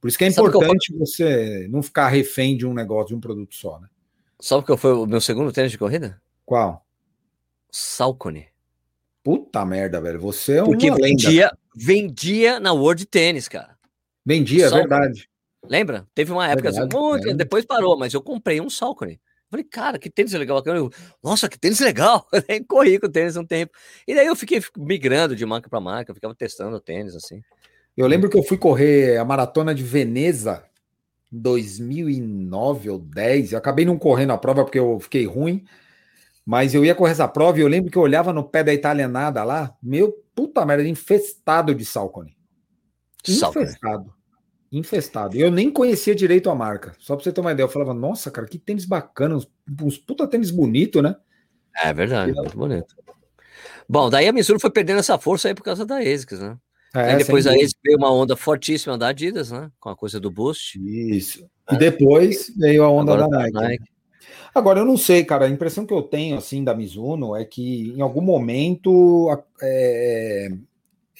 Por 0.00 0.08
isso 0.08 0.16
que 0.16 0.24
é 0.24 0.30
Sabe 0.30 0.48
o 0.48 0.50
que 0.50 0.56
importante 0.56 0.96
você 0.98 1.66
não 1.70 1.82
ficar 1.82 2.08
refém 2.08 2.56
de 2.56 2.66
um 2.66 2.72
negócio, 2.72 3.08
de 3.08 3.14
um 3.14 3.20
produto 3.20 3.54
só, 3.54 3.78
né? 3.78 3.88
Sabe 4.38 4.64
qual 4.64 4.78
foi 4.78 4.92
o 4.94 5.06
meu 5.06 5.20
segundo 5.20 5.52
tênis 5.52 5.70
de 5.70 5.76
corrida? 5.78 6.20
Qual? 6.46 6.84
Salcone. 7.70 8.46
Puta 9.22 9.64
merda, 9.66 10.00
velho. 10.00 10.18
Você 10.20 10.58
é 10.58 10.62
Porque 10.62 10.86
uma 10.88 10.96
lenda. 10.96 11.06
vendia, 11.08 11.52
vendia 11.74 12.58
na 12.58 12.72
World 12.72 13.04
Tennis, 13.06 13.48
cara. 13.48 13.76
Vendia, 14.30 14.66
é 14.66 14.70
verdade. 14.70 15.28
Lembra? 15.68 16.06
Teve 16.14 16.30
uma 16.30 16.46
época 16.46 16.70
Verdade, 16.70 16.94
assim, 16.94 17.04
muito, 17.04 17.34
depois 17.34 17.64
parou, 17.64 17.98
mas 17.98 18.14
eu 18.14 18.22
comprei 18.22 18.60
um 18.60 18.70
Salcone. 18.70 19.20
Falei, 19.50 19.64
cara, 19.64 19.98
que 19.98 20.08
tênis 20.08 20.32
legal. 20.34 20.62
Eu, 20.64 20.88
Nossa, 21.20 21.48
que 21.48 21.58
tênis 21.58 21.80
legal. 21.80 22.24
Daí 22.46 22.64
corri 22.64 23.00
com 23.00 23.08
o 23.08 23.10
tênis 23.10 23.36
um 23.36 23.44
tempo. 23.44 23.72
E 24.06 24.14
daí 24.14 24.28
eu 24.28 24.36
fiquei 24.36 24.62
migrando 24.78 25.34
de 25.34 25.44
marca 25.44 25.68
para 25.68 25.80
marca, 25.80 26.14
ficava 26.14 26.32
testando 26.32 26.76
o 26.76 26.80
tênis, 26.80 27.16
assim. 27.16 27.42
Eu 27.96 28.06
lembro 28.06 28.30
que 28.30 28.38
eu 28.38 28.44
fui 28.44 28.56
correr 28.56 29.16
a 29.16 29.24
maratona 29.24 29.74
de 29.74 29.82
Veneza 29.82 30.62
em 31.32 31.40
2009 31.40 32.90
ou 32.90 32.98
10. 33.00 33.50
Eu 33.50 33.58
acabei 33.58 33.84
não 33.84 33.98
correndo 33.98 34.32
a 34.32 34.38
prova 34.38 34.62
porque 34.62 34.78
eu 34.78 35.00
fiquei 35.00 35.26
ruim. 35.26 35.64
Mas 36.46 36.72
eu 36.72 36.84
ia 36.84 36.94
correr 36.94 37.12
essa 37.12 37.26
prova 37.26 37.58
e 37.58 37.62
eu 37.62 37.68
lembro 37.68 37.90
que 37.90 37.98
eu 37.98 38.02
olhava 38.02 38.32
no 38.32 38.44
pé 38.44 38.62
da 38.62 38.72
italianada 38.72 39.42
lá, 39.42 39.76
meu 39.82 40.12
puta 40.34 40.64
merda, 40.64 40.86
infestado 40.86 41.74
de 41.74 41.84
Salcone. 41.84 42.36
Salcone. 43.24 43.66
Infestado. 44.72 45.36
Eu 45.36 45.50
nem 45.50 45.70
conhecia 45.70 46.14
direito 46.14 46.48
a 46.48 46.54
marca. 46.54 46.94
Só 46.98 47.16
pra 47.16 47.24
você 47.24 47.32
ter 47.32 47.40
uma 47.40 47.52
ideia, 47.52 47.64
eu 47.64 47.68
falava, 47.68 47.92
nossa, 47.92 48.30
cara, 48.30 48.46
que 48.46 48.58
tênis 48.58 48.84
bacana, 48.84 49.36
uns, 49.36 49.50
uns 49.82 49.98
puta 49.98 50.26
tênis 50.28 50.50
bonito, 50.50 51.02
né? 51.02 51.16
É 51.82 51.92
verdade, 51.92 52.32
muito 52.32 52.56
bonito. 52.56 52.94
Bom, 53.88 54.08
daí 54.08 54.28
a 54.28 54.32
Mizuno 54.32 54.60
foi 54.60 54.70
perdendo 54.70 55.00
essa 55.00 55.18
força 55.18 55.48
aí 55.48 55.54
por 55.54 55.64
causa 55.64 55.84
da 55.84 55.98
ASICS, 55.98 56.40
né? 56.40 56.56
É, 56.94 57.12
aí 57.12 57.18
depois 57.18 57.46
a. 57.46 57.50
ASICS 57.50 57.74
veio 57.84 57.98
uma 57.98 58.12
onda 58.12 58.36
fortíssima 58.36 58.96
da 58.96 59.08
Adidas, 59.08 59.50
né? 59.50 59.70
Com 59.80 59.88
a 59.88 59.96
coisa 59.96 60.20
do 60.20 60.30
Boost. 60.30 60.78
Isso. 60.78 61.44
E 61.70 61.76
depois 61.76 62.52
veio 62.56 62.84
a 62.84 62.90
onda 62.90 63.14
Agora 63.14 63.28
da 63.28 63.36
tá 63.36 63.42
Nike. 63.42 63.54
Nike. 63.54 63.84
Agora, 64.54 64.80
eu 64.80 64.84
não 64.84 64.96
sei, 64.96 65.24
cara. 65.24 65.46
A 65.46 65.48
impressão 65.48 65.86
que 65.86 65.94
eu 65.94 66.02
tenho, 66.02 66.36
assim, 66.36 66.62
da 66.64 66.74
Mizuno 66.74 67.36
é 67.36 67.44
que 67.44 67.92
em 67.96 68.00
algum 68.00 68.20
momento 68.20 69.28
é, 69.62 70.50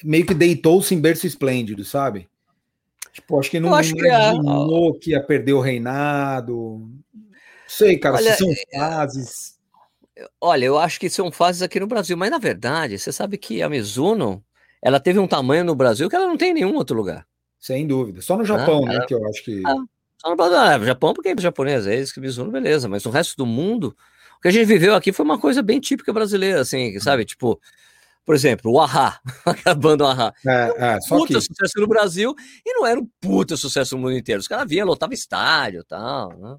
meio 0.03 0.27
que 0.27 0.35
deitou-se 0.35 0.95
em 0.95 1.01
berço 1.01 1.27
esplêndido, 1.27 1.85
sabe? 1.85 2.29
Tipo, 3.13 3.39
acho 3.41 3.51
que 3.51 3.61
não 3.61 3.75
acho 3.75 3.95
que 3.95 4.07
é. 4.07 4.09
imaginou 4.09 4.95
que 4.99 5.11
ia 5.11 5.23
perder 5.23 5.53
o 5.53 5.61
reinado. 5.61 6.55
Não 6.55 6.91
sei, 7.67 7.99
cara, 7.99 8.17
Olha, 8.17 8.29
é, 8.31 8.33
se 8.33 8.39
são 8.39 8.55
fases. 8.73 9.59
Olha, 10.41 10.65
eu 10.65 10.79
acho 10.79 11.01
que 11.01 11.09
são 11.09 11.31
fases 11.33 11.63
aqui 11.63 11.81
no 11.81 11.87
Brasil, 11.87 12.17
mas 12.17 12.31
na 12.31 12.39
verdade, 12.39 12.99
você 12.99 13.11
sabe 13.13 13.39
que 13.39 13.63
a 13.63 13.69
Mizuno, 13.69 14.45
ela 14.83 15.01
teve 15.01 15.19
um 15.19 15.27
tamanho 15.27 15.65
no 15.65 15.75
Brasil 15.75 16.09
que 16.09 16.17
ela 16.17 16.27
não 16.27 16.37
tem 16.37 16.51
em 16.51 16.55
nenhum 16.55 16.75
outro 16.75 16.97
lugar. 16.97 17.27
Sem 17.59 17.87
dúvida. 17.87 18.21
Só 18.21 18.37
no 18.37 18.45
Japão, 18.45 18.85
né? 18.87 18.95
ela- 18.97 19.07
Que 19.07 19.15
eu 19.15 19.27
acho 19.29 19.45
que. 19.45 19.63
Ah, 19.67 19.75
Só 20.19 20.31
no 20.31 20.37
Brasil, 20.37 20.57
ah, 20.59 20.79
Japão 20.85 21.15
porque 21.15 21.31
é 21.31 21.35
japonês, 21.41 21.87
é 21.87 21.99
isso 21.99 22.13
que 22.13 22.21
Mizuno, 22.21 22.51
beleza, 22.51 22.89
mas 22.89 23.05
no 23.05 23.11
resto 23.11 23.37
do 23.37 23.47
mundo, 23.47 23.97
o 24.37 24.41
que 24.41 24.49
a 24.49 24.51
gente 24.51 24.67
viveu 24.67 24.95
aqui 24.95 25.13
foi 25.13 25.25
uma 25.25 25.39
coisa 25.39 25.63
bem 25.63 25.81
típica 25.81 26.13
brasileira, 26.13 26.61
assim, 26.61 26.95
Uhum. 26.95 27.01
sabe? 27.01 27.25
Tipo, 27.25 27.59
por 28.25 28.35
exemplo, 28.35 28.71
o 28.73 28.81
Ahá, 28.81 29.21
a 29.65 29.75
banda 29.75 30.07
Ahá. 30.07 30.33
É, 30.47 30.95
é, 30.95 31.01
só 31.01 31.19
que. 31.27 31.35
Puta 31.35 31.41
sucesso 31.41 31.81
no 31.81 31.87
Brasil 31.87 32.35
e 32.65 32.73
não 32.75 32.87
era 32.87 33.01
um 33.01 33.09
puta 33.21 33.57
sucesso 33.57 33.97
no 33.97 34.03
mundo 34.03 34.17
inteiro. 34.17 34.41
Os 34.41 34.49
caras 34.49 34.69
vinham, 34.69 34.87
lotavam 34.87 35.15
estádio 35.15 35.81
e 35.81 35.85
tal, 35.85 36.31
né? 36.39 36.57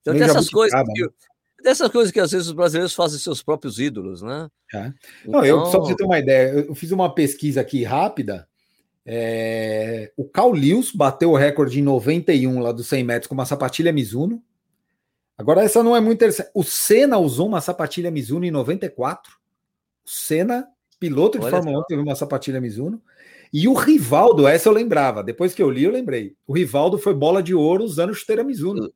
Então 0.00 0.14
Nem 0.14 0.22
tem 0.22 0.30
essas 0.30 0.48
coisas 0.50 0.82
que, 0.94 1.62
dessas 1.62 1.88
coisas 1.90 2.12
que 2.12 2.18
às 2.18 2.32
vezes 2.32 2.48
os 2.48 2.52
brasileiros 2.52 2.92
fazem 2.94 3.18
seus 3.20 3.42
próprios 3.42 3.78
ídolos, 3.78 4.20
né? 4.22 4.48
É. 4.74 4.92
Não, 5.24 5.44
eu, 5.44 5.60
só 5.66 5.68
Então- 5.68 5.80
pra 5.80 5.88
você 5.90 5.96
ter 5.96 6.04
uma 6.04 6.18
ideia, 6.18 6.48
eu 6.66 6.74
fiz 6.74 6.90
uma 6.90 7.14
pesquisa 7.14 7.60
aqui 7.60 7.84
rápida. 7.84 8.48
é, 9.04 10.12
o 10.16 10.24
Carl 10.24 10.52
Lewis 10.52 10.92
bateu 10.92 11.30
o 11.32 11.36
recorde 11.36 11.80
em 11.80 11.82
91 11.82 12.60
lá 12.60 12.70
dos 12.72 12.86
100 12.86 13.02
metros 13.04 13.26
com 13.28 13.34
uma 13.34 13.44
sapatilha 13.44 13.92
Mizuno. 13.92 14.42
Agora, 15.36 15.62
essa 15.62 15.82
não 15.82 15.96
é 15.96 16.00
muito 16.00 16.18
interessante. 16.18 16.50
O 16.54 16.62
Senna 16.62 17.18
usou 17.18 17.48
uma 17.48 17.60
sapatilha 17.60 18.10
Mizuno 18.12 18.44
em 18.44 18.50
94. 18.50 19.32
O 20.04 20.08
Senna, 20.10 20.68
piloto 21.02 21.38
de 21.38 21.44
Olha 21.44 21.50
Fórmula 21.56 21.80
1, 21.80 21.84
teve 21.88 22.00
uma 22.02 22.14
sapatilha 22.14 22.60
Mizuno. 22.60 23.02
E 23.52 23.66
o 23.66 23.74
Rivaldo, 23.74 24.46
essa 24.46 24.68
eu 24.68 24.72
lembrava. 24.72 25.22
Depois 25.22 25.52
que 25.52 25.60
eu 25.62 25.68
li, 25.68 25.82
eu 25.84 25.90
lembrei. 25.90 26.34
O 26.46 26.52
Rivaldo 26.54 26.96
foi 26.96 27.12
bola 27.12 27.42
de 27.42 27.54
ouro 27.54 27.82
usando 27.84 28.14
chuteira 28.14 28.44
Mizuno. 28.44 28.92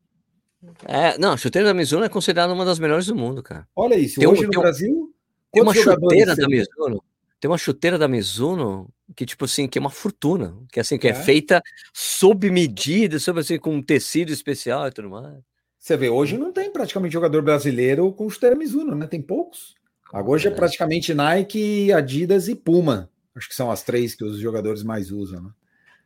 É, 0.85 1.19
não, 1.19 1.33
a 1.33 1.37
chuteira 1.37 1.69
da 1.69 1.75
Mizuno 1.75 2.05
é 2.05 2.09
considerada 2.09 2.53
uma 2.53 2.65
das 2.65 2.79
melhores 2.79 3.07
do 3.07 3.15
mundo, 3.15 3.43
cara. 3.43 3.67
Olha 3.75 3.97
isso. 3.97 4.19
Tem 4.21 4.29
um- 4.29 4.33
Hoje 4.33 4.45
no 4.45 4.51
tem 4.51 4.61
Brasil, 4.61 5.13
Tem 5.53 5.63
uma 5.63 5.75
chuteira 5.75 6.35
da? 6.37 6.49
Mizuno. 6.49 7.03
Tem 7.39 7.51
uma 7.51 7.59
chuteira 7.59 7.99
da 7.99 8.09
Mizuno 8.09 8.89
que, 9.15 9.27
tipo 9.27 9.45
assim, 9.45 9.69
que 9.69 9.79
é 9.79 9.81
uma 9.81 9.91
fortuna. 9.91 10.57
Que 10.73 10.81
assim, 10.81 10.97
que 10.99 11.07
é, 11.07 11.11
É? 11.11 11.15
feita 11.15 11.61
sob 11.93 12.51
medida, 12.51 13.19
sob 13.19 13.41
assim, 13.41 13.59
com 13.59 13.75
um 13.75 13.83
tecido 13.83 14.33
especial 14.33 14.87
e 14.89 14.91
tudo 14.91 15.11
mais. 15.11 15.35
Você 15.79 15.97
vê, 15.97 16.09
hoje 16.09 16.37
não 16.39 16.51
tem 16.51 16.71
praticamente 16.73 17.13
jogador 17.13 17.43
brasileiro 17.43 18.11
com 18.13 18.29
chuteira 18.31 18.57
Mizuno, 18.57 18.95
né? 18.97 19.07
Tem 19.07 19.21
poucos. 19.23 19.76
Agora 20.13 20.37
hoje 20.37 20.49
é 20.49 20.51
É. 20.51 20.55
praticamente 20.55 21.13
Nike, 21.15 21.93
Adidas 21.93 22.49
e 22.49 22.55
Puma. 22.55 23.11
Acho 23.35 23.49
que 23.49 23.55
são 23.55 23.71
as 23.71 23.83
três 23.83 24.15
que 24.15 24.25
os 24.25 24.39
jogadores 24.39 24.83
mais 24.83 25.11
usam, 25.11 25.43
né? 25.43 25.51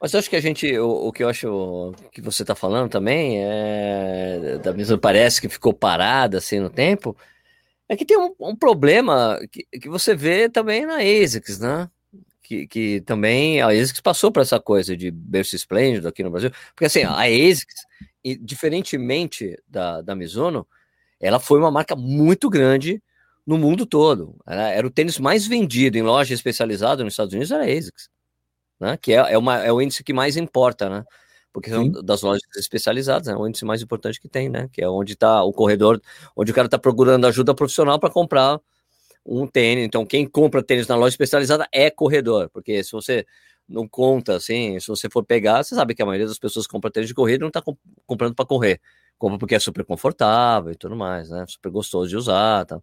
Mas 0.01 0.15
eu 0.15 0.19
acho 0.19 0.31
que 0.31 0.37
a 0.37 0.41
gente, 0.41 0.79
o, 0.79 1.09
o 1.09 1.13
que 1.13 1.23
eu 1.23 1.29
acho 1.29 1.93
que 2.11 2.23
você 2.23 2.43
está 2.43 2.55
falando 2.55 2.91
também, 2.91 3.37
é, 3.39 4.59
da 4.63 4.73
mesma 4.73 4.97
parece 4.97 5.41
que 5.43 5.49
ficou 5.49 5.75
parada 5.75 6.39
assim 6.39 6.59
no 6.59 6.71
tempo, 6.71 7.15
é 7.87 7.95
que 7.95 8.07
tem 8.07 8.17
um, 8.19 8.35
um 8.41 8.57
problema 8.57 9.39
que, 9.53 9.65
que 9.79 9.89
você 9.91 10.15
vê 10.15 10.49
também 10.49 10.87
na 10.87 10.97
ASICS, 10.97 11.59
né? 11.61 11.91
Que, 12.43 12.67
que 12.67 13.01
também 13.03 13.61
a 13.61 13.69
ASICS 13.69 14.01
passou 14.01 14.33
por 14.33 14.41
essa 14.41 14.59
coisa 14.59 14.97
de 14.97 15.11
berço 15.11 15.55
esplêndido 15.55 16.09
aqui 16.09 16.23
no 16.23 16.31
Brasil, 16.31 16.51
porque 16.75 16.87
assim, 16.87 17.03
a 17.03 17.21
ASICS, 17.21 17.85
diferentemente 18.41 19.57
da, 19.69 20.01
da 20.01 20.17
Mizuno, 20.17 20.67
ela 21.21 21.39
foi 21.39 21.59
uma 21.59 21.71
marca 21.71 21.95
muito 21.95 22.49
grande 22.49 23.03
no 23.47 23.59
mundo 23.59 23.87
todo. 23.87 24.37
Era, 24.47 24.69
era 24.71 24.87
o 24.87 24.91
tênis 24.91 25.19
mais 25.19 25.47
vendido 25.47 25.99
em 25.99 26.03
loja 26.03 26.35
especializada 26.35 27.05
nos 27.05 27.15
Estados 27.15 27.33
Unidos, 27.35 27.51
era 27.51 27.65
a 27.65 27.67
ASICS 27.67 28.09
né? 28.81 28.97
Que 28.97 29.13
é, 29.13 29.35
é, 29.35 29.39
uma, 29.39 29.59
é 29.59 29.71
o 29.71 29.81
índice 29.81 30.03
que 30.03 30.13
mais 30.13 30.37
importa, 30.37 30.89
né? 30.89 31.05
Porque 31.53 31.69
são 31.69 31.85
Sim. 31.85 31.93
das 32.05 32.23
lojas 32.23 32.43
especializadas, 32.57 33.29
né? 33.29 33.37
O 33.37 33.47
índice 33.47 33.65
mais 33.65 33.83
importante 33.83 34.21
que 34.21 34.29
tem, 34.29 34.49
né? 34.49 34.69
Que 34.73 34.83
é 34.83 34.89
onde 34.89 35.13
está 35.13 35.43
o 35.45 35.53
corredor, 35.53 36.01
onde 36.35 36.51
o 36.51 36.55
cara 36.55 36.67
está 36.67 36.79
procurando 36.79 37.27
ajuda 37.27 37.55
profissional 37.55 37.99
para 37.99 38.11
comprar 38.11 38.59
um 39.27 39.47
tênis. 39.47 39.85
Então, 39.85 40.07
quem 40.07 40.27
compra 40.27 40.63
tênis 40.63 40.87
na 40.89 40.97
loja 40.97 41.13
especializada 41.13 41.69
é 41.73 41.91
corredor, 41.91 42.49
porque 42.51 42.83
se 42.83 42.93
você 42.93 43.27
não 43.69 43.87
conta 43.87 44.37
assim, 44.37 44.81
se 44.81 44.89
você 44.89 45.09
for 45.09 45.25
pegar, 45.25 45.63
você 45.63 45.75
sabe 45.75 45.95
que 45.95 46.03
a 46.03 46.07
maioria 46.07 46.27
das 46.27 46.39
pessoas 46.39 46.67
que 46.67 46.73
compra 46.73 46.91
tênis 46.91 47.09
de 47.09 47.15
corrida 47.15 47.41
não 47.41 47.49
está 47.49 47.63
comprando 48.07 48.35
para 48.35 48.47
correr, 48.47 48.81
compra 49.19 49.39
porque 49.39 49.55
é 49.55 49.59
super 49.61 49.85
confortável 49.85 50.73
e 50.73 50.77
tudo 50.77 50.97
mais, 50.97 51.31
né? 51.31 51.45
Super 51.49 51.71
gostoso 51.71 52.09
de 52.09 52.17
usar, 52.17 52.65
tá? 52.65 52.81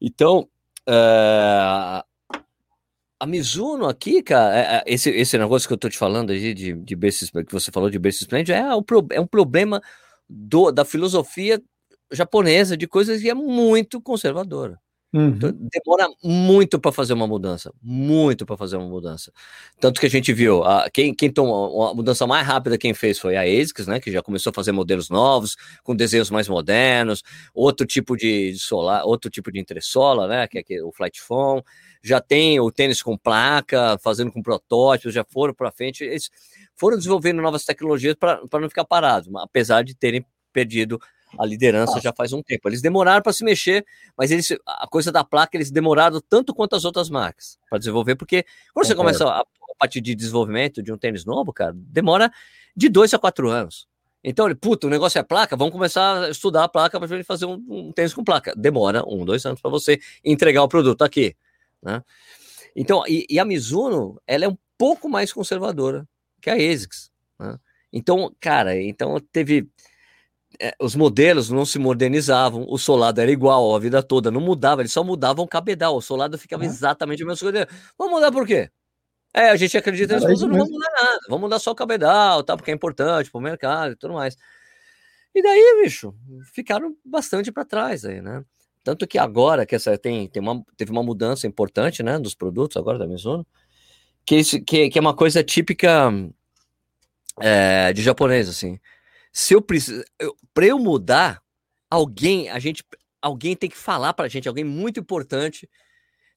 Então, 0.00 0.48
é, 0.88 2.02
a 3.20 3.26
Mizuno 3.26 3.86
aqui, 3.86 4.22
cara, 4.22 4.56
é- 4.56 4.76
é- 4.76 4.84
esse, 4.86 5.10
esse 5.10 5.36
negócio 5.36 5.66
que 5.66 5.74
eu 5.74 5.78
tô 5.78 5.88
te 5.88 5.98
falando 5.98 6.30
aí 6.30 6.54
de, 6.54 6.72
de 6.72 6.96
esplêndido, 7.24 7.48
que 7.48 7.52
você 7.60 7.72
falou 7.72 7.90
de 7.90 7.98
berço 7.98 8.22
esplêndido, 8.22 8.52
é 8.56 8.74
um, 8.76 8.84
é 9.10 9.20
um 9.20 9.26
problema 9.26 9.82
do, 10.28 10.70
da 10.70 10.84
filosofia 10.84 11.60
japonesa 12.12 12.76
de 12.76 12.86
coisas 12.86 13.20
que 13.20 13.28
é 13.28 13.34
muito 13.34 14.00
conservadora. 14.00 14.80
Então, 15.36 15.50
demora 15.74 16.06
muito 16.22 16.78
para 16.78 16.92
fazer 16.92 17.14
uma 17.14 17.26
mudança, 17.26 17.72
muito 17.82 18.44
para 18.44 18.58
fazer 18.58 18.76
uma 18.76 18.86
mudança. 18.88 19.32
Tanto 19.80 20.00
que 20.00 20.06
a 20.06 20.10
gente 20.10 20.34
viu, 20.34 20.62
a, 20.64 20.90
quem, 20.90 21.14
quem 21.14 21.30
tomou 21.32 21.86
a 21.86 21.94
mudança 21.94 22.26
mais 22.26 22.46
rápida, 22.46 22.76
quem 22.76 22.92
fez 22.92 23.18
foi 23.18 23.34
a 23.34 23.40
ASICS, 23.42 23.86
né, 23.86 24.00
que 24.00 24.12
já 24.12 24.22
começou 24.22 24.50
a 24.50 24.54
fazer 24.54 24.70
modelos 24.72 25.08
novos, 25.08 25.56
com 25.82 25.96
desenhos 25.96 26.30
mais 26.30 26.46
modernos, 26.46 27.22
outro 27.54 27.86
tipo 27.86 28.16
de 28.18 28.54
solar, 28.58 29.04
outro 29.06 29.30
tipo 29.30 29.50
de 29.50 29.58
entressola, 29.58 30.28
né, 30.28 30.46
que 30.46 30.58
é 30.58 30.62
que- 30.62 30.82
o 30.82 30.92
Flight 30.92 31.20
Phone, 31.22 31.62
já 32.02 32.20
tem 32.20 32.60
o 32.60 32.70
tênis 32.70 33.00
com 33.02 33.16
placa, 33.16 33.98
fazendo 34.02 34.30
com 34.30 34.42
protótipos, 34.42 35.14
já 35.14 35.24
foram 35.24 35.54
para 35.54 35.72
frente, 35.72 36.04
eles 36.04 36.30
foram 36.76 36.98
desenvolvendo 36.98 37.40
novas 37.40 37.64
tecnologias 37.64 38.14
para 38.14 38.40
não 38.60 38.68
ficar 38.68 38.84
parados, 38.84 39.28
apesar 39.36 39.82
de 39.82 39.94
terem 39.94 40.24
perdido 40.52 40.98
a 41.36 41.44
liderança 41.44 42.00
já 42.00 42.12
faz 42.12 42.32
um 42.32 42.42
tempo. 42.42 42.68
Eles 42.68 42.80
demoraram 42.80 43.22
para 43.22 43.32
se 43.32 43.44
mexer, 43.44 43.84
mas 44.16 44.30
eles, 44.30 44.54
a 44.64 44.86
coisa 44.86 45.10
da 45.10 45.24
placa 45.24 45.56
eles 45.56 45.70
demoraram 45.70 46.20
tanto 46.28 46.54
quanto 46.54 46.76
as 46.76 46.84
outras 46.84 47.10
marcas 47.10 47.58
para 47.68 47.78
desenvolver, 47.78 48.14
porque 48.14 48.44
quando 48.72 48.86
você 48.86 48.94
começa 48.94 49.26
a, 49.26 49.40
a 49.40 49.74
partir 49.78 50.00
de 50.00 50.14
desenvolvimento 50.14 50.82
de 50.82 50.92
um 50.92 50.98
tênis 50.98 51.24
novo, 51.24 51.52
cara, 51.52 51.72
demora 51.74 52.30
de 52.76 52.88
dois 52.88 53.12
a 53.12 53.18
quatro 53.18 53.48
anos. 53.48 53.86
Então, 54.22 54.46
ele, 54.46 54.54
puta, 54.54 54.86
o 54.86 54.90
negócio 54.90 55.18
é 55.18 55.22
placa, 55.22 55.56
vamos 55.56 55.72
começar 55.72 56.24
a 56.24 56.30
estudar 56.30 56.64
a 56.64 56.68
placa 56.68 56.98
para 56.98 57.24
fazer 57.24 57.46
um, 57.46 57.64
um 57.68 57.92
tênis 57.92 58.12
com 58.12 58.24
placa. 58.24 58.52
Demora 58.56 59.04
um, 59.06 59.24
dois 59.24 59.44
anos 59.46 59.60
para 59.60 59.70
você 59.70 60.00
entregar 60.24 60.62
o 60.62 60.68
produto 60.68 61.02
aqui, 61.02 61.36
né? 61.82 62.02
Então, 62.74 63.02
e, 63.06 63.26
e 63.28 63.38
a 63.38 63.44
Mizuno, 63.44 64.20
ela 64.26 64.44
é 64.44 64.48
um 64.48 64.56
pouco 64.76 65.08
mais 65.08 65.32
conservadora 65.32 66.06
que 66.40 66.50
a 66.50 66.54
ASICS, 66.54 67.10
né? 67.38 67.58
Então, 67.92 68.34
cara, 68.40 68.80
então 68.80 69.18
teve 69.32 69.66
os 70.80 70.94
modelos 70.96 71.50
não 71.50 71.64
se 71.64 71.78
modernizavam, 71.78 72.66
o 72.68 72.78
solado 72.78 73.20
era 73.20 73.30
igual 73.30 73.74
a 73.74 73.78
vida 73.78 74.02
toda, 74.02 74.30
não 74.30 74.40
mudava, 74.40 74.82
eles 74.82 74.92
só 74.92 75.04
mudavam 75.04 75.44
o 75.44 75.48
cabedal, 75.48 75.96
o 75.96 76.02
solado 76.02 76.36
ficava 76.38 76.64
Uhum. 76.64 76.70
exatamente 76.70 77.24
mesma 77.24 77.50
coisa. 77.52 77.68
Vamos 77.96 78.14
mudar 78.14 78.32
por 78.32 78.46
quê? 78.46 78.70
É, 79.34 79.50
a 79.50 79.56
gente 79.56 79.76
acredita 79.78 80.14
nisso, 80.16 80.30
isso 80.32 80.48
não 80.48 80.56
vamos 80.56 80.70
mesmo. 80.70 80.72
mudar 80.72 80.90
nada, 81.02 81.20
vamos 81.28 81.42
mudar 81.42 81.58
só 81.60 81.70
o 81.72 81.74
cabedal, 81.74 82.42
tá? 82.42 82.56
Porque 82.56 82.70
é 82.70 82.74
importante 82.74 83.30
para 83.30 83.38
o 83.38 83.42
mercado 83.42 83.92
e 83.92 83.96
tudo 83.96 84.14
mais. 84.14 84.36
E 85.34 85.42
daí, 85.42 85.82
bicho, 85.84 86.14
ficaram 86.52 86.96
bastante 87.04 87.52
para 87.52 87.64
trás 87.64 88.04
aí, 88.04 88.20
né? 88.20 88.44
Tanto 88.82 89.06
que 89.06 89.18
agora 89.18 89.66
que 89.66 89.74
essa 89.76 89.96
tem, 89.98 90.28
tem 90.28 90.42
uma, 90.42 90.64
teve 90.76 90.90
uma 90.90 91.02
mudança 91.02 91.46
importante, 91.46 92.02
né, 92.02 92.18
dos 92.18 92.34
produtos 92.34 92.76
agora 92.76 92.98
da 92.98 93.06
Mizuno, 93.06 93.46
que, 94.26 94.36
isso, 94.36 94.60
que, 94.64 94.88
que 94.90 94.98
é 94.98 95.00
uma 95.02 95.14
coisa 95.14 95.44
típica 95.44 96.10
é, 97.40 97.92
de 97.92 98.02
japonês, 98.02 98.48
assim. 98.48 98.78
Se 99.38 99.54
eu 99.54 99.62
preciso, 99.62 100.02
para 100.52 100.66
eu 100.66 100.80
mudar, 100.80 101.40
alguém, 101.88 102.50
a 102.50 102.58
gente, 102.58 102.82
alguém 103.22 103.54
tem 103.54 103.70
que 103.70 103.76
falar 103.76 104.12
pra 104.12 104.26
gente, 104.26 104.48
alguém 104.48 104.64
muito 104.64 104.98
importante 104.98 105.70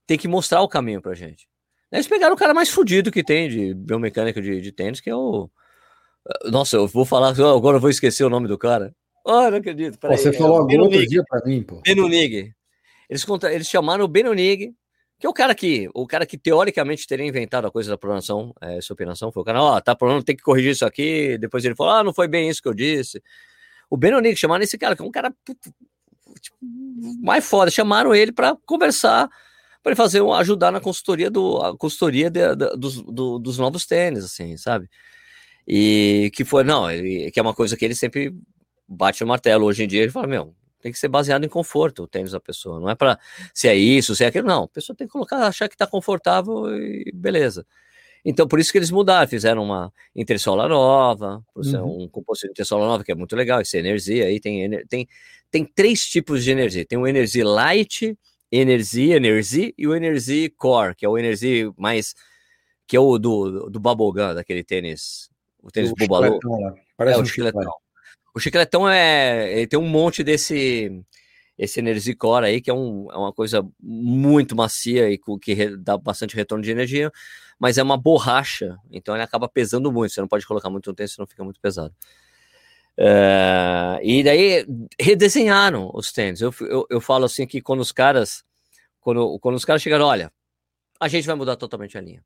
tem 0.05 0.19
que 0.19 0.27
mostrar 0.27 0.61
o 0.61 0.67
caminho 0.67 1.01
pra 1.01 1.15
gente. 1.15 1.49
Eles 1.91 2.07
pegaram 2.07 2.35
o 2.35 2.37
cara 2.37 2.53
mais 2.53 2.69
fudido 2.69 3.11
que 3.11 3.23
tem 3.23 3.49
de 3.49 3.73
biomecânica 3.73 4.39
de, 4.39 4.61
de 4.61 4.71
tênis, 4.71 5.01
que 5.01 5.09
é 5.09 5.15
o. 5.15 5.49
Nossa, 6.45 6.75
eu 6.75 6.87
vou 6.87 7.03
falar, 7.03 7.29
agora 7.29 7.77
eu 7.77 7.81
vou 7.81 7.89
esquecer 7.89 8.23
o 8.23 8.29
nome 8.29 8.47
do 8.47 8.55
cara. 8.55 8.95
Oh, 9.25 9.49
não 9.49 9.57
acredito. 9.57 9.97
Pô, 9.97 10.07
você 10.15 10.29
é 10.29 10.33
falou 10.33 10.59
agora 10.59 10.83
outro 10.83 11.07
dia 11.07 11.23
para 11.27 11.43
mim, 11.43 11.63
pô. 11.63 11.81
Benunig. 11.81 12.53
Eles, 13.09 13.25
conta- 13.25 13.51
eles 13.51 13.67
chamaram 13.67 14.05
o 14.05 14.07
Benunig, 14.07 14.75
que 15.21 15.27
é 15.27 15.29
o 15.29 15.33
cara 15.33 15.53
que, 15.53 15.87
o 15.93 16.07
cara 16.07 16.25
que 16.25 16.35
teoricamente 16.37 17.05
teria 17.05 17.25
inventado 17.27 17.67
a 17.67 17.71
coisa 17.71 17.91
da 17.91 17.97
pronação, 17.97 18.53
é, 18.59 18.81
supinação, 18.81 19.31
foi 19.31 19.43
o 19.43 19.45
cara, 19.45 19.61
ó, 19.61 19.79
tá 19.79 19.95
pronto, 19.95 20.25
tem 20.25 20.35
que 20.35 20.41
corrigir 20.41 20.71
isso 20.71 20.83
aqui. 20.83 21.37
Depois 21.37 21.63
ele 21.63 21.75
falou, 21.75 21.93
ah, 21.93 22.03
não 22.03 22.11
foi 22.13 22.27
bem 22.27 22.49
isso 22.49 22.59
que 22.61 22.67
eu 22.67 22.73
disse. 22.73 23.21
O 23.87 23.95
Benunig 23.95 24.35
chamaram 24.35 24.63
esse 24.63 24.77
cara, 24.79 24.95
que 24.95 25.01
é 25.03 25.05
um 25.05 25.11
cara 25.11 25.31
tipo, 26.41 26.57
mais 27.21 27.45
foda, 27.45 27.69
chamaram 27.69 28.15
ele 28.15 28.31
para 28.31 28.57
conversar, 28.65 29.29
para 29.83 29.95
fazer, 29.95 30.21
um- 30.21 30.33
ajudar 30.33 30.71
na 30.71 30.79
consultoria 30.79 31.29
do, 31.29 31.77
consultoria 31.77 32.29
de- 32.29 32.55
da- 32.55 32.73
dos, 32.73 33.01
do- 33.03 33.37
dos 33.37 33.59
novos 33.59 33.85
tênis, 33.85 34.23
assim, 34.25 34.57
sabe? 34.57 34.89
E 35.67 36.31
que 36.33 36.43
foi, 36.43 36.63
não, 36.63 36.89
ele, 36.89 37.29
que 37.31 37.39
é 37.39 37.43
uma 37.43 37.53
coisa 37.53 37.77
que 37.77 37.85
ele 37.85 37.93
sempre 37.95 38.33
bate 38.87 39.21
no 39.21 39.27
martelo. 39.27 39.65
Hoje 39.65 39.83
em 39.83 39.87
dia 39.87 40.01
ele 40.01 40.11
fala, 40.11 40.25
meu, 40.27 40.55
tem 40.81 40.91
que 40.91 40.99
ser 40.99 41.07
baseado 41.07 41.43
em 41.45 41.49
conforto 41.49 42.03
o 42.03 42.07
tênis 42.07 42.31
da 42.31 42.39
pessoa. 42.39 42.79
Não 42.79 42.89
é 42.89 42.95
para 42.95 43.19
se 43.53 43.67
é 43.67 43.75
isso, 43.75 44.15
se 44.15 44.23
é 44.23 44.27
aquilo. 44.27 44.47
Não, 44.47 44.63
a 44.63 44.67
pessoa 44.67 44.95
tem 44.95 45.07
que 45.07 45.13
colocar, 45.13 45.37
achar 45.47 45.67
que 45.69 45.75
está 45.75 45.87
confortável 45.87 46.67
e 46.75 47.11
beleza. 47.13 47.65
Então, 48.23 48.47
por 48.47 48.59
isso 48.59 48.71
que 48.71 48.77
eles 48.77 48.91
mudaram, 48.91 49.27
fizeram 49.27 49.63
uma 49.63 49.91
entressola 50.15 50.67
nova, 50.67 51.43
ser 51.63 51.77
Uhum. 51.77 52.03
um 52.03 52.07
composto 52.09 52.45
de 52.45 52.51
entressola 52.51 52.85
nova, 52.85 53.03
que 53.03 53.11
é 53.11 53.15
muito 53.15 53.35
legal, 53.35 53.61
esse 53.61 53.77
energia 53.77 54.25
aí, 54.25 54.39
tem, 54.39 54.69
tem, 54.87 55.07
tem 55.49 55.65
três 55.65 56.05
tipos 56.05 56.43
de 56.43 56.51
energia. 56.51 56.85
Tem 56.85 56.99
o 56.99 57.07
energia 57.07 57.45
light, 57.47 58.15
energia, 58.51 59.15
energia 59.15 59.73
e 59.77 59.87
o 59.87 59.95
energia 59.95 60.49
core, 60.55 60.95
que 60.95 61.05
é 61.05 61.09
o 61.09 61.17
energia 61.17 61.71
mais, 61.77 62.13
que 62.87 62.95
é 62.95 62.99
o 62.99 63.17
do, 63.17 63.69
do 63.69 63.79
bubblegum, 63.79 64.35
daquele 64.35 64.63
tênis, 64.63 65.29
o 65.63 65.71
tênis 65.71 65.91
O 65.91 65.95
bubalô. 65.95 66.39
Parece 66.97 67.17
É, 67.17 67.19
o 67.19 67.23
um 67.23 67.25
chicletão. 67.25 67.61
chiclete. 67.61 67.90
O 68.33 68.39
chicletão 68.39 68.87
é. 68.87 69.51
Ele 69.53 69.67
tem 69.67 69.79
um 69.79 69.87
monte 69.87 70.23
desse. 70.23 71.03
Esse 71.57 71.79
Energicore 71.79 72.45
aí, 72.45 72.59
que 72.59 72.71
é, 72.71 72.73
um, 72.73 73.11
é 73.11 73.17
uma 73.17 73.31
coisa 73.31 73.63
muito 73.79 74.55
macia 74.55 75.11
e 75.11 75.19
que 75.39 75.53
re- 75.53 75.77
dá 75.77 75.95
bastante 75.95 76.35
retorno 76.35 76.63
de 76.63 76.71
energia, 76.71 77.11
mas 77.59 77.77
é 77.77 77.83
uma 77.83 77.97
borracha, 77.97 78.77
então 78.89 79.13
ele 79.13 79.23
acaba 79.23 79.47
pesando 79.47 79.91
muito. 79.91 80.11
Você 80.11 80.21
não 80.21 80.27
pode 80.27 80.47
colocar 80.47 80.71
muito 80.71 80.89
no 80.89 80.95
tênis, 80.95 81.11
senão 81.11 81.27
fica 81.27 81.43
muito 81.43 81.59
pesado. 81.59 81.93
É, 82.97 83.99
e 84.01 84.23
daí 84.23 84.65
redesenharam 84.99 85.91
os 85.93 86.11
tênis. 86.11 86.41
Eu, 86.41 86.51
eu, 86.61 86.87
eu 86.89 87.01
falo 87.01 87.25
assim 87.25 87.45
que 87.45 87.61
quando 87.61 87.81
os 87.81 87.91
caras. 87.91 88.43
Quando, 88.99 89.37
quando 89.39 89.55
os 89.55 89.65
caras 89.65 89.81
chegaram, 89.81 90.05
olha, 90.05 90.31
a 90.99 91.07
gente 91.07 91.27
vai 91.27 91.35
mudar 91.35 91.57
totalmente 91.57 91.97
a 91.97 92.01
linha. 92.01 92.23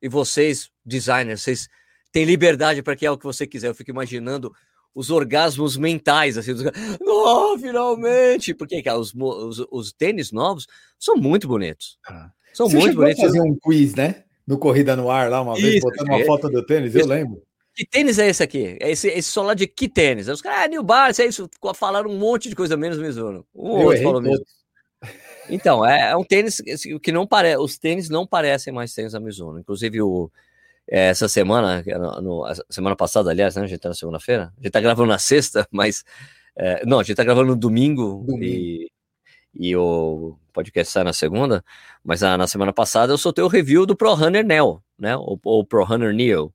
E 0.00 0.08
vocês, 0.08 0.70
designers, 0.84 1.42
vocês 1.42 1.68
têm 2.12 2.24
liberdade 2.24 2.82
para 2.82 2.96
criar 2.96 3.12
o 3.12 3.18
que 3.18 3.24
você 3.24 3.46
quiser. 3.46 3.68
Eu 3.68 3.74
fico 3.74 3.90
imaginando 3.90 4.54
os 4.94 5.10
orgasmos 5.10 5.76
mentais, 5.76 6.38
assim, 6.38 6.54
dos. 6.54 6.64
Oh, 7.02 7.58
finalmente! 7.58 8.54
Porque 8.54 8.82
cara, 8.82 8.98
os, 8.98 9.12
os, 9.14 9.66
os 9.70 9.92
tênis 9.92 10.30
novos 10.32 10.66
são 10.98 11.16
muito 11.16 11.48
bonitos. 11.48 11.98
Ah. 12.06 12.30
São 12.52 12.68
Você 12.68 12.76
muito 12.78 12.96
bonitos. 12.96 13.20
fazer 13.20 13.40
um 13.40 13.56
quiz, 13.56 13.94
né? 13.94 14.22
No 14.46 14.58
Corrida 14.58 14.94
no 14.94 15.10
Ar 15.10 15.28
lá, 15.30 15.40
uma 15.40 15.54
vez, 15.54 15.76
Isso, 15.76 15.86
botando 15.86 16.08
uma 16.08 16.20
é. 16.20 16.24
foto 16.24 16.48
do 16.48 16.64
tênis, 16.64 16.94
eu 16.94 17.00
Isso. 17.00 17.08
lembro. 17.08 17.42
Que 17.74 17.84
tênis 17.84 18.20
é 18.20 18.28
esse 18.28 18.40
aqui? 18.42 18.78
É 18.80 18.92
esse, 18.92 19.08
esse 19.08 19.28
solar 19.28 19.56
de 19.56 19.66
que 19.66 19.88
tênis? 19.88 20.28
Aí 20.28 20.34
Os 20.34 20.40
caras, 20.40 20.64
ah, 20.64 20.68
New 20.68 20.82
Balance, 20.84 21.20
é 21.20 21.26
isso. 21.26 21.50
Falaram 21.74 22.08
um 22.08 22.16
monte 22.18 22.48
de 22.48 22.54
coisa 22.54 22.76
menos 22.76 22.98
Mizuno. 22.98 23.44
Um 23.52 23.80
Eu 23.80 23.86
outro 23.86 24.02
falou 24.02 24.22
todos. 24.22 24.30
Mizuno. 24.30 24.46
Então, 25.50 25.84
é, 25.84 26.10
é 26.12 26.16
um 26.16 26.22
tênis 26.22 26.62
que- 27.02 27.10
não 27.12 27.26
parece. 27.26 27.58
Os 27.58 27.76
tênis 27.76 28.08
não 28.08 28.24
parecem 28.26 28.72
mais 28.72 28.94
tênis 28.94 29.12
da 29.12 29.18
Mizuno. 29.20 29.58
Inclusive, 29.58 30.00
o, 30.02 30.30
essa 30.86 31.28
semana, 31.28 31.82
era 31.86 32.20
no- 32.20 32.44
a 32.44 32.54
semana 32.70 32.94
passada, 32.96 33.30
aliás, 33.30 33.56
né? 33.56 33.62
A 33.62 33.66
gente 33.66 33.78
tá 33.80 33.88
na 33.88 33.94
segunda-feira. 33.94 34.52
A 34.58 34.62
gente 34.62 34.72
tá 34.72 34.80
gravando 34.80 35.08
na 35.08 35.18
sexta, 35.18 35.66
mas. 35.70 36.04
é, 36.56 36.84
não, 36.86 36.98
a 37.00 37.02
gente 37.02 37.16
tá 37.16 37.24
gravando 37.24 37.48
no 37.48 37.56
domingo, 37.56 38.22
Domingo. 38.26 38.44
E, 38.44 38.90
e 39.54 39.76
o 39.76 40.36
podcast 40.52 40.92
sai 40.92 41.04
na 41.04 41.12
segunda. 41.12 41.64
Mas 42.04 42.20
na, 42.20 42.36
na 42.36 42.46
semana 42.46 42.72
passada 42.72 43.12
eu 43.12 43.18
soltei 43.18 43.42
o 43.44 43.48
review 43.48 43.86
do 43.86 43.96
Pro 43.96 44.14
Runner 44.14 44.44
Neo, 44.44 44.82
né? 44.98 45.16
O, 45.16 45.38
o 45.42 45.64
Pro 45.64 45.84
Runner 45.84 46.12
Neo. 46.14 46.52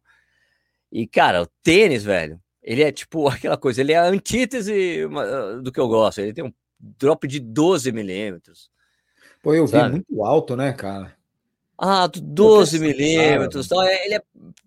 E, 0.92 1.06
cara, 1.08 1.44
o 1.44 1.48
tênis, 1.64 2.04
velho, 2.04 2.40
ele 2.64 2.82
é 2.84 2.92
tipo 2.92 3.28
aquela 3.30 3.58
coisa, 3.58 3.82
ele 3.82 3.94
é 3.94 3.98
a 3.98 4.06
antítese 4.08 5.06
uma- 5.06 5.62
do 5.62 5.72
que 5.72 5.80
eu 5.80 5.88
gosto. 5.88 6.20
Ele 6.20 6.34
tem 6.34 6.44
um 6.44 6.54
drop 6.80 7.28
de 7.28 7.40
12 7.40 7.92
milímetros. 7.92 8.70
Pô, 9.42 9.54
eu 9.54 9.66
vi 9.66 9.72
Sabe? 9.72 9.92
muito 9.96 10.24
alto, 10.24 10.56
né, 10.56 10.74
cara? 10.74 11.14
Ah, 11.82 12.08
do 12.08 12.20
12 12.20 12.78
Pô, 12.78 12.84
que 12.84 12.90
milímetros. 12.90 13.66
Então, 13.66 13.82
ele 13.84 14.16
é 14.16 14.22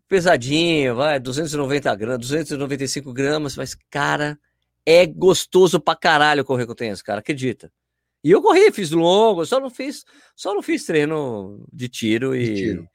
pesadinho, 0.09 0.97
vai, 0.97 1.21
290 1.21 1.95
gramas, 1.95 2.19
295 2.21 3.13
gramas, 3.13 3.57
mas, 3.57 3.77
cara, 3.91 4.39
é 4.87 5.07
gostoso 5.07 5.79
pra 5.79 5.95
caralho 5.95 6.45
correr 6.45 6.67
com 6.67 6.75
tênis, 6.75 7.03
cara, 7.03 7.21
acredita. 7.21 7.71
E 8.25 8.31
eu 8.31 8.41
corri, 8.41 8.71
fiz 8.73 8.91
longo, 8.93 9.45
só 9.45 9.61
não 9.61 9.69
fiz, 9.69 10.05
só 10.37 10.55
não 10.55 10.63
fiz 10.63 10.85
treino 10.87 11.67
de 11.73 11.89
tiro 11.89 12.35
e, 12.35 12.45
De 12.45 12.55
tiro. 12.55 12.89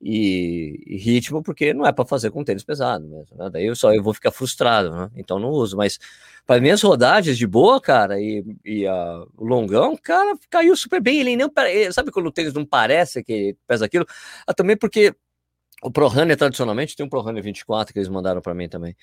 E- 0.00 0.78
e 0.86 0.96
ritmo, 0.96 1.42
porque 1.42 1.74
não 1.74 1.86
é 1.86 1.92
pra 1.92 2.04
fazer 2.06 2.30
com 2.30 2.44
tênis 2.44 2.62
pesado 2.64 3.06
mesmo, 3.08 3.36
né? 3.36 3.50
Daí 3.50 3.66
eu 3.66 3.74
só 3.76 3.92
eu 3.92 4.02
vou 4.02 4.14
ficar 4.14 4.30
frustrado, 4.30 4.90
né? 4.92 5.10
Então 5.16 5.38
não 5.38 5.50
uso, 5.50 5.76
mas 5.76 5.98
para 6.46 6.60
minhas 6.60 6.80
rodagens 6.82 7.36
de 7.36 7.46
boa, 7.46 7.80
cara, 7.80 8.20
e, 8.20 8.44
e 8.64 8.86
o 8.88 9.44
longão, 9.44 9.96
cara, 9.96 10.36
caiu 10.50 10.76
super 10.76 11.00
bem. 11.00 11.20
Ele 11.20 11.36
nem 11.36 11.48
pare- 11.48 11.92
sabe 11.92 12.10
quando 12.12 12.26
o 12.26 12.32
tênis 12.32 12.54
não 12.54 12.64
parece 12.64 13.22
que 13.24 13.56
pesa 13.66 13.84
aquilo? 13.86 14.06
Ah, 14.46 14.54
também 14.54 14.76
porque 14.76 15.14
o 15.82 15.90
Pro 15.90 16.08
Runner 16.08 16.36
tradicionalmente 16.36 16.96
tem 16.96 17.06
um 17.06 17.08
Pro 17.08 17.20
Runner 17.20 17.42
24 17.42 17.92
que 17.92 17.98
eles 18.00 18.08
mandaram 18.08 18.40
para 18.42 18.54
mim 18.54 18.68
também. 18.68 18.96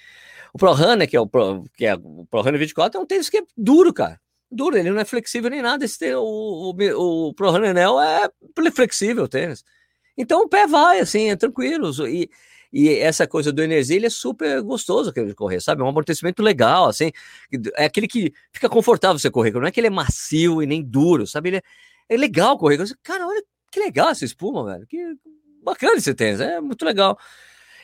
O 0.54 0.58
Pro 0.58 0.74
Runner, 0.74 1.10
que 1.10 1.16
é 1.18 1.22
o 1.22 1.28
Pro, 1.28 1.64
que 1.78 1.86
é 1.86 1.96
o 1.96 2.26
Pro 2.30 2.42
Runner 2.42 2.60
24, 2.60 3.00
é 3.00 3.04
um 3.04 3.06
tênis 3.08 3.30
que 3.30 3.38
é 3.38 3.44
duro, 3.58 3.94
cara. 3.94 4.20
Duro, 4.52 4.78
ele 4.78 4.92
não 4.92 5.00
é 5.02 5.06
flexível 5.06 5.50
nem 5.50 5.62
nada. 5.62 5.86
Esse, 5.86 6.16
o, 6.16 6.22
o, 6.74 7.28
o 7.30 7.34
Pro 7.34 7.52
Runner 7.52 7.74
Neo 7.74 8.00
é 8.00 8.30
flexível 8.74 9.24
o 9.26 9.28
tênis. 9.28 9.64
Então 10.18 10.44
o 10.44 10.50
pé 10.50 10.68
vai, 10.68 11.00
assim, 11.00 11.30
é 11.30 11.36
tranquilo. 11.36 11.92
E, 12.08 12.30
e 12.72 12.90
essa 12.90 13.28
coisa 13.28 13.52
do 13.52 13.62
energia, 13.62 13.96
ele 13.96 14.06
é 14.06 14.10
super 14.10 14.62
gostoso 14.62 15.12
de 15.12 15.34
correr, 15.34 15.62
sabe? 15.62 15.82
É 15.82 15.86
um 15.86 15.90
amortecimento 15.90 16.42
legal, 16.42 16.88
assim. 16.88 17.12
É 17.76 17.86
aquele 17.86 18.08
que 18.08 18.34
fica 18.52 18.70
confortável 18.70 19.20
você 19.20 19.30
correr, 19.30 19.52
não 19.52 19.66
é 19.66 19.72
que 19.72 19.80
ele 19.80 19.88
é 19.88 19.92
macio 19.92 20.62
e 20.62 20.66
nem 20.66 20.84
duro, 20.84 21.26
sabe? 21.28 21.50
Ele 21.50 21.58
é, 21.58 21.62
é 22.10 22.18
legal 22.18 22.58
correr. 22.58 22.78
Cara, 23.04 23.28
olha 23.28 23.44
que 23.72 23.80
legal 23.80 24.10
essa 24.10 24.26
espuma, 24.26 24.66
velho. 24.66 24.88
Que 24.88 25.16
bacana 25.64 25.96
esse 25.96 26.14
tênis, 26.14 26.40
é 26.40 26.62
muito 26.62 26.86
legal. 26.86 27.18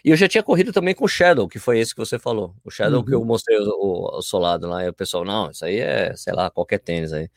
E 0.04 0.10
eu 0.10 0.18
já 0.18 0.28
tinha 0.28 0.42
corrido 0.42 0.74
também 0.74 0.96
com 0.96 1.06
o 1.06 1.08
Shadow, 1.08 1.48
que 1.48 1.60
foi 1.60 1.80
esse 1.80 1.94
que 1.94 2.00
você 2.00 2.18
falou. 2.18 2.56
O 2.64 2.72
Shadow 2.72 3.04
que 3.04 3.14
eu 3.14 3.24
mostrei 3.24 3.58
o, 3.60 3.70
o, 3.70 4.18
o 4.18 4.22
solado 4.22 4.68
lá, 4.68 4.84
e 4.84 4.90
o 4.90 4.94
pessoal, 4.94 5.24
não, 5.24 5.52
isso 5.52 5.64
aí 5.64 5.80
é, 5.80 6.16
sei 6.16 6.34
lá, 6.34 6.50
qualquer 6.50 6.80
tênis 6.80 7.14
aí. 7.14 7.30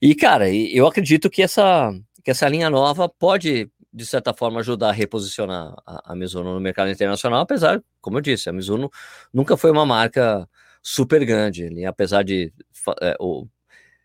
E, 0.00 0.14
cara, 0.14 0.52
eu 0.52 0.86
acredito 0.86 1.30
que 1.30 1.42
essa, 1.42 1.94
que 2.24 2.30
essa 2.30 2.48
linha 2.48 2.68
nova 2.68 3.08
pode, 3.08 3.70
de 3.92 4.06
certa 4.06 4.32
forma, 4.32 4.60
ajudar 4.60 4.88
a 4.88 4.92
reposicionar 4.92 5.74
a, 5.86 6.12
a 6.12 6.16
Mizuno 6.16 6.54
no 6.54 6.60
mercado 6.60 6.90
internacional, 6.90 7.40
apesar, 7.40 7.82
como 8.00 8.18
eu 8.18 8.22
disse, 8.22 8.48
a 8.48 8.52
Mizuno 8.52 8.90
nunca 9.32 9.56
foi 9.56 9.70
uma 9.70 9.84
marca 9.84 10.48
super 10.82 11.24
grande, 11.24 11.64
ele, 11.64 11.84
apesar 11.84 12.22
de 12.22 12.52
é, 13.00 13.16
o, 13.20 13.46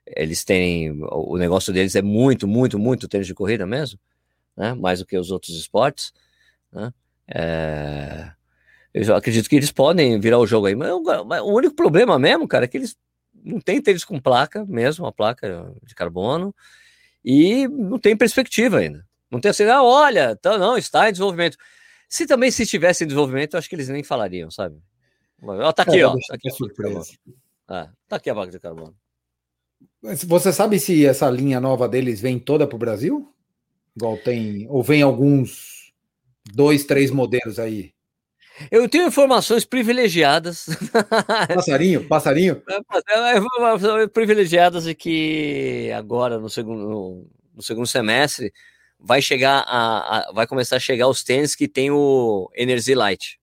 eles 0.05 0.43
têm, 0.43 0.91
o 1.01 1.37
negócio 1.37 1.73
deles 1.73 1.95
é 1.95 2.01
muito, 2.01 2.47
muito, 2.47 2.77
muito 2.77 3.07
tênis 3.07 3.27
de 3.27 3.33
corrida 3.33 3.65
mesmo, 3.65 3.99
né? 4.55 4.73
mais 4.73 4.99
do 4.99 5.05
que 5.05 5.17
os 5.17 5.31
outros 5.31 5.57
esportes, 5.57 6.13
né? 6.71 6.93
É, 7.29 8.31
eu 8.93 9.15
acredito 9.15 9.49
que 9.49 9.55
eles 9.55 9.71
podem 9.71 10.19
virar 10.19 10.39
o 10.39 10.47
jogo 10.47 10.67
aí, 10.67 10.75
mas 10.75 11.41
o 11.41 11.53
único 11.53 11.75
problema 11.75 12.17
mesmo, 12.17 12.47
cara, 12.47 12.65
é 12.65 12.67
que 12.67 12.77
eles 12.77 12.95
não 13.43 13.59
têm 13.59 13.81
tênis 13.81 14.03
com 14.03 14.19
placa 14.19 14.65
mesmo, 14.65 15.05
uma 15.05 15.11
placa 15.11 15.71
de 15.83 15.93
carbono, 15.93 16.55
e 17.23 17.67
não 17.67 17.99
tem 17.99 18.15
perspectiva 18.15 18.79
ainda. 18.79 19.06
Não 19.31 19.39
tem 19.39 19.51
assim, 19.51 19.63
ah, 19.65 19.83
olha, 19.83 20.35
tá, 20.35 20.57
não, 20.57 20.77
está 20.77 21.09
em 21.09 21.11
desenvolvimento. 21.11 21.57
Se 22.09 22.25
também 22.25 22.49
se 22.49 22.63
estivesse 22.63 23.03
em 23.03 23.07
desenvolvimento, 23.07 23.53
eu 23.53 23.59
acho 23.59 23.67
que 23.67 23.75
eles 23.75 23.89
nem 23.89 24.03
falariam, 24.03 24.49
sabe? 24.49 24.81
Ó, 25.41 25.71
tá 25.71 25.83
aqui, 25.83 25.99
É, 25.99 26.07
ó. 26.07 26.13
Tá 26.13 26.35
aqui. 26.35 26.49
Ah, 27.67 27.89
tá 28.07 28.15
aqui 28.15 28.29
a 28.29 28.33
placa 28.33 28.51
de 28.51 28.59
carbono. 28.59 28.95
Mas 30.01 30.23
Você 30.23 30.53
sabe 30.53 30.79
se 30.79 31.05
essa 31.05 31.29
linha 31.29 31.59
nova 31.59 31.87
deles 31.87 32.21
vem 32.21 32.39
toda 32.39 32.65
para 32.65 32.75
o 32.75 32.79
Brasil? 32.79 33.33
Igual 33.95 34.17
tem. 34.17 34.65
Ou 34.69 34.81
vem 34.81 35.01
alguns 35.01 35.91
dois, 36.53 36.85
três 36.85 37.11
modelos 37.11 37.59
aí? 37.59 37.93
Eu 38.71 38.89
tenho 38.89 39.07
informações 39.07 39.65
privilegiadas. 39.65 40.65
Passarinho? 41.53 42.07
Passarinho? 42.07 42.63
É, 42.67 43.37
informações 43.37 44.09
privilegiadas 44.09 44.85
de 44.85 44.95
que 44.95 45.91
agora, 45.95 46.39
no 46.39 46.49
segundo, 46.49 47.27
no 47.53 47.61
segundo 47.61 47.85
semestre, 47.85 48.51
vai 48.99 49.21
chegar 49.21 49.59
a, 49.67 50.29
a- 50.29 50.31
vai 50.33 50.47
começar 50.47 50.77
a 50.77 50.79
chegar 50.79 51.07
os 51.07 51.23
tênis 51.23 51.55
que 51.55 51.67
tem 51.67 51.91
o 51.91 52.49
Energy 52.55 52.93
Light, 52.95 53.39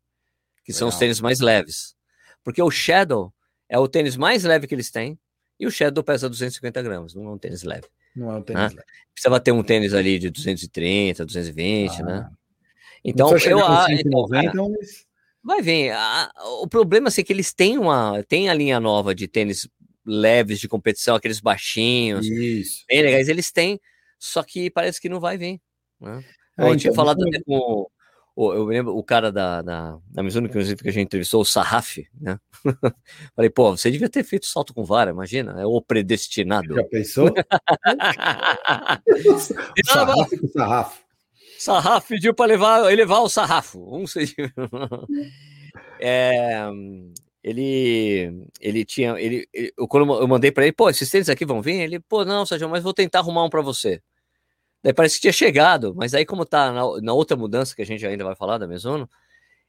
que 0.64 0.73
são 0.73 0.88
os 0.88 0.95
Legal. 0.95 1.01
tênis 1.01 1.21
mais 1.21 1.40
leves. 1.40 1.95
Porque 2.43 2.62
o 2.62 2.71
Shadow 2.71 3.33
é 3.69 3.79
o 3.79 3.88
tênis 3.88 4.17
mais 4.17 4.45
leve 4.45 4.67
que 4.67 4.75
eles 4.75 4.90
têm, 4.90 5.19
e 5.59 5.67
o 5.67 5.71
Shadow 5.71 6.03
pesa 6.05 6.29
250 6.29 6.83
gramas, 6.83 7.14
não 7.14 7.25
é 7.27 7.31
um 7.31 7.38
tênis 7.38 7.62
leve. 7.62 7.87
Não 8.14 8.31
é 8.33 8.37
um 8.37 8.43
tênis. 8.43 8.62
leve. 8.75 8.83
Precisava 9.12 9.40
ter 9.40 9.53
um 9.53 9.62
tênis 9.62 9.95
ali 9.95 10.19
de 10.19 10.31
230, 10.31 11.25
220, 11.25 12.03
né? 12.03 12.29
Ah, 12.29 12.37
Então, 13.05 13.27
não 13.27 13.33
precisa 13.35 13.53
eu 13.55 13.59
chegar 13.59 13.71
nos 13.71 13.79
a- 13.79 13.93
então, 13.93 14.29
cara, 14.29 14.43
190, 14.53 14.79
mas- 14.79 15.05
Vai 15.47 15.61
vir. 15.61 15.90
A- 15.93 16.33
o 16.62 16.67
problema 16.67 17.09
assim, 17.09 17.21
é 17.21 17.25
que 17.25 17.31
eles 17.33 17.53
têm 17.53 17.77
uma. 17.77 18.23
Tem 18.27 18.49
a 18.49 18.55
linha 18.55 18.81
nova 18.81 19.14
de 19.14 19.29
tênis 19.29 19.69
leves 20.07 20.59
de 20.59 20.67
competição, 20.69 21.14
aqueles 21.17 21.38
baixinhos, 21.38 22.27
Isso. 22.27 22.85
bem 22.88 23.03
legais, 23.03 23.29
eles 23.29 23.53
têm, 23.53 23.79
só 24.25 24.43
que 24.43 24.71
parece 24.71 25.01
que 25.01 25.09
não 25.09 25.21
vai 25.21 25.37
vir. 25.37 25.61
Né? 26.01 26.25
É, 26.59 26.71
eu 26.71 26.77
tinha 26.77 26.91
então, 26.91 26.95
falado 26.95 27.23
até 27.27 27.41
com. 27.43 27.87
eu 28.37 28.65
lembro 28.65 28.97
o 28.97 29.03
cara 29.03 29.31
da, 29.31 29.61
da, 29.61 29.99
da 30.09 30.23
Mizuno, 30.23 30.49
que 30.49 30.53
inclusive 30.53 30.83
que 30.83 30.89
a 30.89 30.93
gente 30.93 31.07
entrevistou, 31.07 31.43
o 31.43 31.45
Sarraf, 31.45 31.99
né? 32.21 32.39
Falei, 33.37 33.51
pô, 33.51 33.77
você 33.77 33.91
devia 33.91 34.09
ter 34.09 34.25
feito 34.25 34.47
salto 34.47 34.73
com 34.73 34.85
vara, 34.85 35.11
imagina, 35.11 35.61
é 35.61 35.67
o 35.67 35.83
predestinado. 35.83 36.75
Já 36.75 36.85
pensou? 36.85 37.35
sarrafo 39.85 40.41
com 40.41 40.49
sarrafo. 40.49 41.05
Sarrafo 41.59 42.09
pediu 42.09 42.35
para 42.35 42.47
levar, 42.47 42.93
elevar 42.93 43.23
o 43.23 43.29
sarrafo. 43.29 43.79
Um 43.95 44.05
é, 46.01 46.67
ele, 47.43 48.49
ele 48.61 48.85
tinha, 48.85 49.21
ele- 49.21 49.47
eu, 49.53 49.87
quando 49.87 50.21
eu 50.21 50.27
mandei 50.27 50.51
para 50.51 50.65
ele, 50.65 50.73
pô, 50.73 50.89
esses 50.89 51.11
tênis 51.11 51.29
aqui 51.29 51.45
vão 51.45 51.61
vir? 51.61 51.81
Ele, 51.81 52.01
pô, 52.01 52.25
não, 52.25 52.47
Sérgio, 52.47 52.69
mas 52.69 52.83
vou 52.83 52.95
tentar 52.95 53.19
arrumar 53.19 53.45
um 53.45 53.51
para 53.51 53.61
você. 53.61 54.01
Daí 54.85 54.92
parece 54.92 55.14
que 55.14 55.23
tinha 55.23 55.33
chegado, 55.33 55.94
mas 55.97 56.12
aí 56.12 56.27
como 56.27 56.44
tá 56.44 56.70
na, 56.70 57.01
na 57.01 57.14
outra 57.14 57.35
mudança 57.35 57.75
que 57.75 57.81
a 57.81 57.87
gente 57.87 58.07
ainda 58.07 58.23
vai 58.23 58.37
falar 58.37 58.59
da 58.59 58.68
Mizuno, 58.68 59.09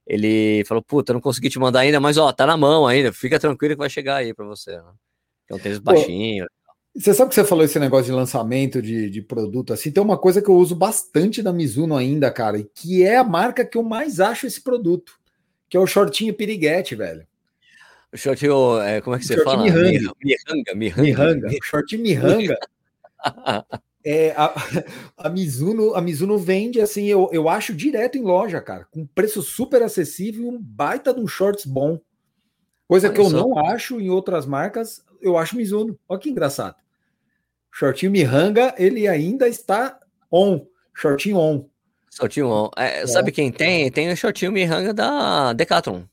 ele 0.06 0.62
falou, 0.66 0.84
puta, 0.84 1.14
não 1.14 1.22
consegui 1.22 1.50
te 1.50 1.58
mandar 1.58 1.80
ainda, 1.80 2.02
mas 2.02 2.18
ó, 2.18 2.34
tá 2.34 2.46
na 2.46 2.58
mão 2.58 2.86
ainda, 2.86 3.14
fica 3.14 3.40
tranquilo 3.40 3.76
que 3.76 3.80
vai 3.80 3.90
chegar 3.90 4.18
aí 4.18 4.34
para 4.34 4.46
você. 4.46 4.76
Né? 4.76 4.92
É 5.50 5.56
um 5.56 5.60
tênis 5.60 5.80
baixinho. 5.80 6.46
Você 6.94 7.14
sabe 7.14 7.30
que 7.30 7.36
você 7.36 7.46
falou 7.46 7.64
esse 7.64 7.80
negócio 7.80 8.08
de 8.08 8.12
lançamento 8.12 8.82
de, 8.82 9.10
de 9.10 9.22
produto 9.22 9.72
assim? 9.72 9.90
Tem 9.90 10.04
uma 10.04 10.18
coisa 10.18 10.42
que 10.42 10.50
eu 10.50 10.56
uso 10.56 10.76
bastante 10.76 11.42
da 11.42 11.54
Mizuno 11.54 11.96
ainda, 11.96 12.30
cara, 12.30 12.60
e 12.60 12.66
que 12.66 13.02
é 13.02 13.16
a 13.16 13.24
marca 13.24 13.64
que 13.64 13.78
eu 13.78 13.84
mais 13.84 14.20
acho 14.20 14.46
esse 14.46 14.62
produto, 14.62 15.14
que 15.70 15.78
é 15.78 15.80
o 15.80 15.88
shortinho 15.88 16.34
piriguete, 16.34 16.94
velho. 16.94 17.26
O 18.12 18.18
shortinho, 18.18 18.82
é, 18.82 19.00
como 19.00 19.16
é 19.16 19.20
que 19.20 19.26
você 19.26 19.36
Shortinho 19.36 19.74
fala? 19.74 19.90
Mihanga. 19.90 20.12
Mihanga, 20.22 20.76
Mihanga. 20.76 21.02
Mihanga, 21.02 21.48
o 21.48 21.64
shortinho 21.64 22.02
Mihanga. 22.02 22.58
É, 24.06 24.34
a, 24.38 24.54
a 25.18 25.30
Mizuno, 25.30 25.96
a 25.96 26.02
Mizuno 26.02 26.38
vende 26.38 26.80
assim, 26.80 27.08
eu, 27.08 27.28
eu 27.32 27.50
acho 27.50 27.74
direto 27.74 28.20
em 28.20 28.22
loja, 28.22 28.62
cara, 28.62 28.86
com 28.92 29.08
preço 29.08 29.42
super 29.42 29.82
acessível 29.82 30.44
e 30.44 30.48
um 30.48 30.62
baita 30.62 31.12
de 31.12 31.20
um 31.20 31.28
shorts 31.28 31.66
bom. 31.66 32.00
Coisa 32.88 33.08
Olha 33.08 33.16
que 33.16 33.22
eu 33.22 33.30
só. 33.32 33.38
não 33.38 33.58
acho 33.68 34.00
em 34.00 34.12
outras 34.12 34.46
marcas, 34.46 35.04
eu 35.20 35.36
acho 35.36 35.58
Mizuno. 35.58 35.98
Olha 36.08 36.20
que 36.20 36.30
engraçado. 36.30 36.76
Shortinho 37.72 38.12
Mihanga, 38.12 38.76
ele 38.78 39.08
ainda 39.08 39.48
está 39.48 40.00
on, 40.32 40.66
shortinho 40.94 41.38
on. 41.38 41.68
Shortinho 42.14 42.48
on. 42.48 42.70
É, 42.78 43.08
Sabe 43.08 43.32
quem 43.32 43.52
tem? 43.52 43.92
Tem 43.92 44.12
o 44.12 44.16
shortinho 44.16 44.52
Mihanga 44.52 44.94
da 44.94 45.52
Decathlon. 45.52 46.04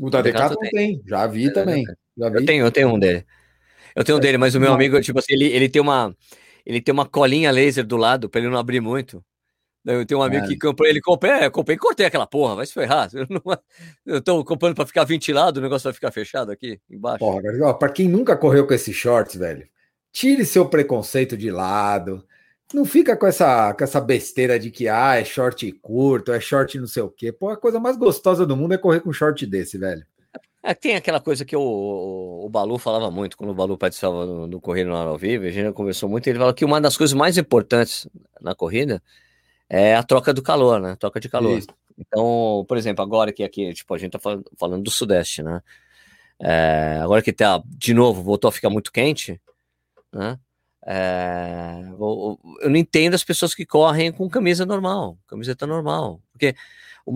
O 0.00 0.08
da 0.08 0.22
Decathlon 0.22 0.56
Decathlon 0.60 0.70
tem, 0.70 1.02
já 1.06 1.26
vi 1.26 1.52
também. 1.52 1.84
Já 2.16 2.30
vi. 2.30 2.36
Eu 2.36 2.46
tenho, 2.46 2.64
eu 2.64 2.72
tenho 2.72 2.88
um 2.88 2.98
dele. 2.98 3.24
Eu 3.94 4.02
tenho 4.02 4.16
um 4.16 4.20
dele, 4.20 4.38
mas 4.38 4.54
o 4.54 4.60
meu 4.60 4.72
amigo, 4.72 4.98
tipo 5.02 5.18
assim, 5.18 5.34
ele, 5.34 5.46
ele 5.46 5.68
tem 5.68 5.82
uma 5.82 6.16
ele 6.68 6.82
tem 6.82 6.92
uma 6.92 7.06
colinha 7.06 7.50
laser 7.50 7.86
do 7.86 7.96
lado 7.96 8.28
para 8.28 8.42
ele 8.42 8.50
não 8.50 8.58
abrir 8.58 8.78
muito. 8.80 9.24
Eu 9.86 10.04
tenho 10.04 10.20
um 10.20 10.22
amigo 10.22 10.44
Ah. 10.44 10.48
que 10.48 10.58
comprou, 10.58 10.86
ele 10.86 11.00
comprou, 11.00 11.32
é, 11.32 11.46
eu 11.46 11.50
comprei 11.50 11.76
e 11.76 11.78
cortei 11.78 12.04
aquela 12.04 12.26
porra, 12.26 12.56
vai 12.56 12.66
se 12.66 12.74
ferrar. 12.74 13.08
Eu, 13.14 13.26
não, 13.30 13.40
eu 14.04 14.20
tô 14.20 14.44
comprando 14.44 14.74
para 14.74 14.84
ficar 14.84 15.04
ventilado, 15.04 15.60
o 15.60 15.62
negócio 15.62 15.84
vai 15.84 15.94
ficar 15.94 16.10
fechado 16.10 16.52
aqui 16.52 16.78
embaixo. 16.90 17.20
Porra, 17.20 17.72
para 17.72 17.88
quem 17.90 18.06
nunca 18.06 18.36
correu 18.36 18.66
com 18.66 18.74
esses 18.74 18.94
shorts, 18.94 19.36
velho, 19.36 19.66
tire 20.12 20.44
seu 20.44 20.68
preconceito 20.68 21.38
de 21.38 21.50
lado. 21.50 22.22
Não 22.74 22.84
fica 22.84 23.16
com 23.16 23.26
essa, 23.26 23.72
com 23.72 23.82
essa 23.82 23.98
besteira 23.98 24.58
de 24.58 24.70
que 24.70 24.88
ah, 24.88 25.16
é 25.16 25.24
short 25.24 25.72
curto, 25.80 26.32
é 26.32 26.40
short 26.40 26.78
não 26.78 26.86
sei 26.86 27.02
o 27.02 27.08
quê. 27.08 27.32
Pô, 27.32 27.48
a 27.48 27.56
coisa 27.56 27.80
mais 27.80 27.96
gostosa 27.96 28.44
do 28.44 28.54
mundo 28.54 28.74
é 28.74 28.78
correr 28.78 29.00
com 29.00 29.10
short 29.10 29.46
desse, 29.46 29.78
velho. 29.78 30.04
É, 30.62 30.74
tem 30.74 30.96
aquela 30.96 31.20
coisa 31.20 31.44
que 31.44 31.56
o, 31.56 32.42
o 32.44 32.48
Balu 32.48 32.78
falava 32.78 33.10
muito, 33.10 33.36
quando 33.36 33.50
o 33.50 33.54
Balu 33.54 33.78
participava 33.78 34.26
no, 34.26 34.46
no 34.46 34.60
Corrida 34.60 34.90
no 34.90 34.96
Ar 34.96 35.06
ao 35.06 35.16
Vivo, 35.16 35.44
a 35.44 35.50
gente 35.50 35.72
conversou 35.72 36.08
muito, 36.08 36.26
ele 36.26 36.38
fala 36.38 36.52
que 36.52 36.64
uma 36.64 36.80
das 36.80 36.96
coisas 36.96 37.14
mais 37.14 37.38
importantes 37.38 38.08
na 38.40 38.54
corrida 38.54 39.02
é 39.68 39.94
a 39.94 40.02
troca 40.02 40.34
do 40.34 40.42
calor, 40.42 40.80
né? 40.80 40.96
Troca 40.96 41.20
de 41.20 41.28
calor. 41.28 41.58
Isso. 41.58 41.68
Então, 41.96 42.64
por 42.68 42.76
exemplo, 42.76 43.04
agora 43.04 43.32
que 43.32 43.44
aqui, 43.44 43.72
tipo, 43.72 43.94
a 43.94 43.98
gente 43.98 44.12
tá 44.12 44.18
falando, 44.18 44.44
falando 44.56 44.82
do 44.82 44.90
Sudeste, 44.90 45.42
né? 45.42 45.62
É, 46.40 46.98
agora 47.02 47.22
que 47.22 47.32
tá, 47.32 47.62
de 47.66 47.92
novo, 47.92 48.22
voltou 48.22 48.48
a 48.48 48.52
ficar 48.52 48.70
muito 48.70 48.92
quente, 48.92 49.40
né? 50.12 50.38
É, 50.86 51.82
eu 51.98 52.40
eu 52.62 52.70
não 52.70 52.76
entendo 52.76 53.14
as 53.14 53.24
pessoas 53.24 53.54
que 53.54 53.66
correm 53.66 54.10
com 54.10 54.28
camisa 54.28 54.64
normal, 54.64 55.18
camiseta 55.26 55.66
normal, 55.66 56.20
porque 56.32 56.54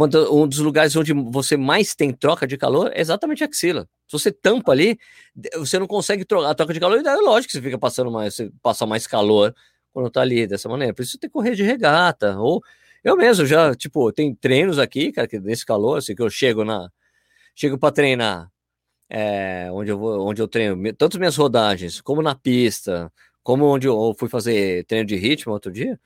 do- 0.09 0.35
um 0.35 0.47
dos 0.49 0.59
lugares 0.59 0.95
onde 0.97 1.13
você 1.13 1.57
mais 1.57 1.95
tem 1.95 2.13
troca 2.13 2.47
de 2.47 2.57
calor 2.57 2.91
é 2.95 3.01
exatamente 3.01 3.43
a 3.45 3.47
axila. 3.47 3.89
Se 4.09 4.13
você 4.19 4.33
tampa 4.33 4.73
ali, 4.73 4.99
você 5.57 5.79
não 5.79 5.87
consegue 5.87 6.25
trocar 6.25 6.51
a 6.51 6.55
troca 6.55 6.73
de 6.75 6.81
calor, 6.81 7.01
e 7.03 7.07
é 7.07 7.15
lógico 7.17 7.51
que 7.53 7.59
você 7.59 7.63
fica 7.63 7.79
passando 7.79 8.11
mais, 8.11 8.35
você 8.35 8.51
passa 8.63 8.87
mais 8.87 9.07
calor 9.07 9.55
quando 9.93 10.11
tá 10.11 10.23
ali 10.23 10.47
dessa 10.47 10.69
maneira. 10.69 10.95
Por 10.95 11.03
isso 11.03 11.19
tem 11.19 11.29
que 11.29 11.35
correr 11.35 11.55
de 11.55 11.63
regata, 11.63 12.39
ou 12.39 12.63
eu 13.05 13.17
mesmo 13.17 13.45
já, 13.47 13.75
tipo, 13.75 14.13
tem 14.13 14.35
treinos 14.35 14.79
aqui, 14.79 15.13
cara, 15.13 15.27
que 15.29 15.39
nesse 15.41 15.67
calor, 15.67 15.99
assim, 15.99 16.15
que 16.15 16.23
eu 16.23 16.31
chego 16.31 16.65
na 16.65 16.91
chego 17.55 17.79
para 17.79 17.93
treinar 17.93 18.51
é, 19.11 19.71
onde 19.73 19.91
eu 19.91 19.99
vou, 19.99 20.27
onde 20.29 20.41
eu 20.43 20.49
treino, 20.49 20.93
tanto 20.95 21.19
minhas 21.19 21.37
rodagens, 21.37 22.01
como 22.01 22.23
na 22.23 22.35
pista, 22.35 23.13
como 23.43 23.65
onde 23.67 23.87
eu 23.89 24.15
fui 24.19 24.29
fazer 24.29 24.85
treino 24.87 25.07
de 25.07 25.17
ritmo 25.17 25.53
outro 25.53 25.73
dia. 25.73 25.99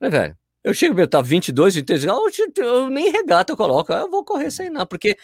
Falei, 0.00 0.12
velho, 0.20 0.38
eu 0.64 0.74
chego, 0.74 0.94
meu, 0.94 1.08
tá 1.08 1.22
22, 1.22 1.74
23 1.74 2.04
graus, 2.04 2.38
eu, 2.38 2.48
eu 2.64 2.90
nem 2.90 3.10
regata 3.10 3.52
eu 3.52 3.56
coloco, 3.56 3.92
eu 3.92 4.10
vou 4.10 4.24
correr 4.24 4.50
sem 4.50 4.70
nada, 4.70 4.86
porque 4.86 5.16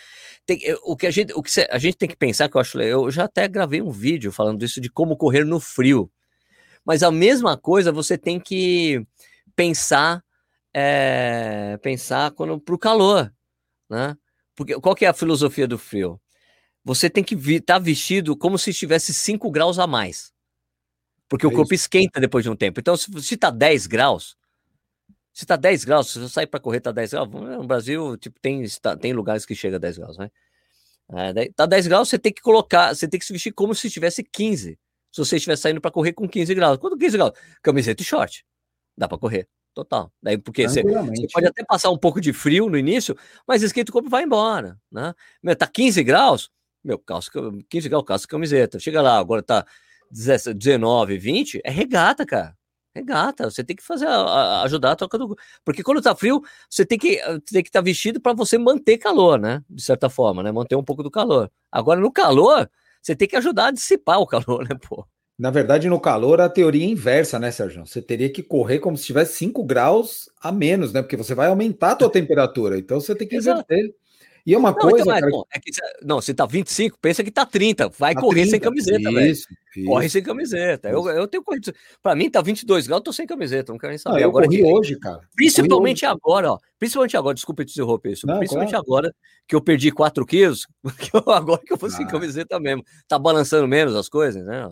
tem- 0.46 0.61
o 0.85 0.96
que 0.96 1.07
a 1.07 1.11
gente, 1.11 1.33
o 1.35 1.42
que 1.42 1.51
a 1.70 1.79
gente 1.79 1.96
tem 1.96 2.09
que 2.09 2.16
pensar, 2.16 2.49
que 2.49 2.57
eu 2.57 2.61
acho, 2.61 2.81
eu 2.81 3.11
já 3.11 3.25
até 3.25 3.49
gravei 3.49 3.83
um 3.83 3.90
vídeo 3.90 4.33
falando 4.33 4.59
disso, 4.61 4.81
de 4.81 4.90
como 4.90 5.16
correr 5.16 5.44
no 5.44 5.61
frio, 5.61 6.11
mas 6.85 7.03
a 7.03 7.11
mesma 7.11 7.57
coisa 7.57 7.92
você 7.92 8.18
tem 8.18 8.40
que 8.40 9.05
pensar, 9.57 10.22
é, 10.75 11.79
pensar 11.83 12.31
quando, 12.33 12.61
pro 12.61 12.79
calor, 12.79 13.33
né? 13.90 14.16
Porque 14.57 14.75
qual 14.81 14.94
que 14.94 15.05
é 15.07 15.09
a 15.09 15.14
filosofia 15.14 15.68
do 15.68 15.79
frio? 15.79 16.20
Você 16.85 17.11
tem 17.11 17.25
que 17.25 17.35
estar 17.35 17.79
vestido 17.79 18.37
como 18.37 18.59
se 18.59 18.70
estivesse 18.70 19.14
5 19.14 19.51
graus 19.51 19.79
a 19.79 19.87
mais. 19.87 20.33
Porque 21.29 21.44
É 21.44 21.49
o 21.49 21.53
corpo 21.53 21.75
esquenta 21.75 22.20
depois 22.20 22.44
de 22.44 22.51
um 22.51 22.57
tempo. 22.57 22.81
Então, 22.81 22.96
se, 22.96 23.11
se 23.22 23.37
tá 23.37 23.51
10 23.51 23.87
graus, 23.87 24.37
se 25.37 25.44
tá 25.44 25.55
10 25.55 25.85
graus, 25.85 26.11
se 26.11 26.18
você 26.18 26.33
sair 26.33 26.46
para 26.46 26.59
correr, 26.59 26.81
tá 26.81 26.90
10 26.90 27.11
graus. 27.11 27.29
No 27.31 27.66
Brasil, 27.66 28.16
tipo, 28.16 28.40
tem, 28.40 28.64
tem 28.99 29.12
lugares 29.12 29.44
que 29.44 29.55
chega 29.55 29.77
a 29.77 29.79
10 29.79 29.99
graus, 29.99 30.16
né? 30.16 30.31
É, 31.12 31.51
tá 31.55 31.66
10 31.66 31.88
graus, 31.88 32.09
você 32.09 32.18
tem 32.18 32.33
que 32.33 32.40
colocar, 32.40 32.94
você 32.94 33.07
tem 33.07 33.20
que 33.20 33.27
se 33.27 33.35
vestir 33.35 33.53
como 33.53 33.75
se 33.75 33.87
estivesse 33.87 34.25
15. 34.25 34.79
Se 35.12 35.18
você 35.18 35.37
estiver 35.37 35.57
saindo 35.57 35.79
para 35.79 35.90
correr 35.90 36.14
com 36.14 36.27
15 36.27 36.55
graus. 36.55 36.79
Quanto 36.79 36.96
15 36.96 37.18
graus? 37.18 37.33
Camiseta 37.62 38.03
e 38.03 38.07
short. 38.07 38.46
Dá 38.96 39.07
para 39.07 39.18
correr. 39.18 39.46
Total. 39.75 40.11
Daí, 40.22 40.38
porque 40.38 40.66
você, 40.66 40.83
você 40.83 41.27
pode 41.31 41.46
até 41.46 41.62
passar 41.62 41.90
um 41.90 41.99
pouco 41.99 42.18
de 42.18 42.33
frio 42.33 42.70
no 42.70 42.79
início, 42.79 43.14
mas 43.46 43.62
esquenta 43.62 43.90
o 43.90 43.92
corpo 43.92 44.09
e 44.09 44.11
vai 44.11 44.22
embora, 44.22 44.81
né? 44.90 45.14
Meu, 45.42 45.55
tá 45.55 45.66
15 45.66 46.03
graus, 46.03 46.51
meu, 46.83 46.99
calça, 46.99 47.31
15 47.68 47.90
graus, 47.90 48.05
calça 48.07 48.27
camiseta. 48.27 48.79
Chega 48.79 49.03
lá, 49.03 49.18
agora 49.18 49.42
tá 49.42 49.66
17, 50.11 50.57
19, 50.57 51.18
20, 51.18 51.61
é 51.62 51.70
regata, 51.70 52.25
cara. 52.25 52.55
Regata, 52.96 53.50
você 53.50 53.62
tem 53.62 53.76
que 53.76 53.82
fazer, 53.82 54.06
a- 54.06 54.62
ajudar 54.62 54.92
a 54.92 54.96
troca 54.96 55.18
do... 55.18 55.37
Porque 55.64 55.82
quando 55.82 56.00
tá 56.00 56.14
frio, 56.16 56.42
você 56.70 56.85
tem 56.87 56.98
que 56.98 57.16
eh, 57.18 57.38
tem 57.52 57.62
que 57.62 57.68
estar 57.68 57.82
vestido 57.82 58.20
para 58.20 58.32
você 58.32 58.56
manter 58.56 58.96
calor, 58.98 59.38
né? 59.38 59.62
De 59.68 59.82
certa 59.82 60.09
forma, 60.09 60.42
né? 60.42 60.50
Manter 60.50 60.76
um 60.76 60.82
pouco 60.85 61.02
do 61.02 61.11
calor. 61.11 61.50
Agora, 61.70 62.00
no 62.00 62.11
calor, 62.11 62.70
você 63.02 63.14
tem 63.14 63.28
que 63.28 63.37
ajudar 63.37 63.66
a 63.66 63.70
dissipar 63.70 64.18
o 64.20 64.26
calor, 64.26 64.64
né, 64.68 64.76
pô? 64.88 65.06
Na 65.38 65.50
verdade, 65.50 65.88
no 65.88 66.00
calor, 66.00 66.40
a 66.40 66.48
teoria 66.48 66.85
é 66.85 66.88
inversa, 66.88 67.38
né, 67.38 67.50
Sérgio? 67.50 67.87
Você 67.87 68.00
teria 68.00 68.32
que 68.32 68.42
correr 68.42 68.78
como 68.78 68.96
se 68.96 69.04
tivesse 69.04 69.37
5 69.37 69.62
graus 69.64 70.30
a 70.40 70.50
menos, 70.50 70.92
né? 70.94 71.02
Porque 71.02 71.16
você 71.16 71.35
vai 71.35 71.48
aumentar 71.48 71.90
a 71.92 71.96
tua 71.96 72.09
temperatura. 72.11 72.78
Então 72.78 72.98
você 73.00 73.14
tem 73.14 73.28
que 73.28 73.37
Exato. 73.37 73.61
inverter. 73.70 73.94
E 74.46 74.54
é 74.54 74.59
uma 74.59 74.70
Não, 74.70 74.78
coisa, 74.78 75.00
então, 75.00 75.12
cara, 75.12 75.26
é 75.52 75.59
que 75.59 75.70
não, 76.04 76.20
se 76.20 76.32
tá 76.32 76.46
25, 76.46 76.96
pensa 77.02 77.24
que 77.24 77.32
tá 77.32 77.44
30. 77.44 77.88
Vai 77.98 78.14
tá 78.14 78.20
correr 78.20 78.42
sem 78.46 78.61
30. 78.61 78.64
camiseta, 78.64 79.11
velho. 79.12 79.35
Corre 79.87 80.09
sem 80.09 80.22
camiseta. 80.22 80.88
Eu, 80.88 81.04
eu 81.09 81.26
tenho 81.26 81.42
corrido. 81.42 81.72
Pra 82.00 82.14
mim, 82.14 82.30
tá 82.30 82.40
22 82.40 82.87
graus, 82.87 83.00
eu 83.00 83.04
tô 83.04 83.12
sem 83.12 83.26
camiseta, 83.26 83.72
não 83.72 83.78
quero 83.78 83.90
nem 83.90 83.98
Não, 84.06 84.12
saber. 84.12 84.22
eu 84.24 84.28
agora 84.28 84.46
corri 84.46 84.59
que- 84.59 84.64
hoje, 84.64 84.98
cara. 85.00 85.20
Principalmente 85.35 86.06
agora, 86.06 86.52
ó. 86.52 86.59
Principalmente 86.78 87.16
agora, 87.16 87.35
desculpa 87.35 87.64
te 87.64 87.72
interromper 87.72 88.12
isso. 88.12 88.26
Não, 88.26 88.38
principalmente 88.38 88.70
claro. 88.70 88.85
agora 88.87 89.14
que 89.48 89.56
eu 89.56 89.61
perdi 89.61 89.90
4 89.90 90.24
quilos, 90.24 90.66
agora 91.26 91.61
que 91.66 91.72
eu 91.72 91.76
vou 91.76 91.90
sem 91.90 92.06
Ah. 92.06 92.09
camiseta 92.09 92.61
mesmo. 92.61 92.85
Tá 93.09 93.18
balançando 93.18 93.66
menos 93.66 93.96
as 93.96 94.09
coisas, 94.09 94.44
né? 94.44 94.70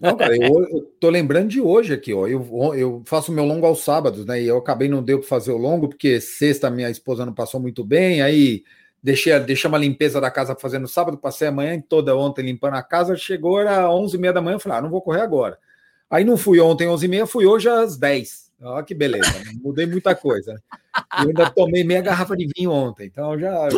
Não, 0.00 0.16
cara, 0.16 0.36
eu, 0.36 0.64
eu 0.68 0.82
tô 1.00 1.10
lembrando 1.10 1.48
de 1.48 1.60
hoje 1.60 1.92
aqui, 1.92 2.12
ó. 2.14 2.26
Eu, 2.26 2.74
eu 2.74 3.02
faço 3.06 3.30
meu 3.32 3.44
longo 3.44 3.66
aos 3.66 3.80
sábados, 3.84 4.24
né? 4.24 4.40
E 4.40 4.46
eu 4.46 4.56
acabei 4.58 4.88
não 4.88 5.02
deu 5.02 5.18
para 5.20 5.28
fazer 5.28 5.52
o 5.52 5.56
longo, 5.56 5.88
porque 5.88 6.20
sexta 6.20 6.70
minha 6.70 6.90
esposa 6.90 7.26
não 7.26 7.32
passou 7.34 7.60
muito 7.60 7.84
bem, 7.84 8.20
aí 8.22 8.62
deixei, 9.06 9.32
a- 9.32 9.38
deixei 9.38 9.68
uma 9.68 9.78
limpeza 9.78 10.20
da 10.20 10.28
casa 10.32 10.56
no 10.80 10.88
sábado, 10.88 11.16
passei 11.16 11.46
a 11.46 11.52
manhã 11.52 11.80
toda 11.80 12.16
ontem 12.16 12.42
limpando 12.44 12.74
a 12.74 12.82
casa, 12.82 13.16
chegou, 13.16 13.60
era 13.60 13.88
11h30 13.88 14.32
da 14.32 14.42
manhã, 14.42 14.56
eu 14.56 14.60
falei, 14.60 14.78
ah, 14.78 14.82
não 14.82 14.90
vou 14.90 15.00
correr 15.00 15.20
agora. 15.20 15.56
Aí 16.10 16.24
não 16.24 16.36
fui 16.36 16.58
ontem 16.58 16.88
11h30, 16.88 17.24
fui 17.26 17.46
hoje 17.46 17.68
às 17.68 17.96
10 17.96 18.46
Olha 18.60 18.82
que 18.82 18.94
beleza, 18.94 19.30
mudei 19.62 19.86
muita 19.86 20.12
coisa. 20.14 20.54
né? 20.54 20.58
Eu 21.22 21.28
ainda 21.28 21.48
tomei 21.50 21.84
meia 21.84 22.00
garrafa 22.00 22.36
de 22.36 22.48
vinho 22.56 22.72
ontem, 22.72 23.06
então 23.06 23.38
já. 23.38 23.68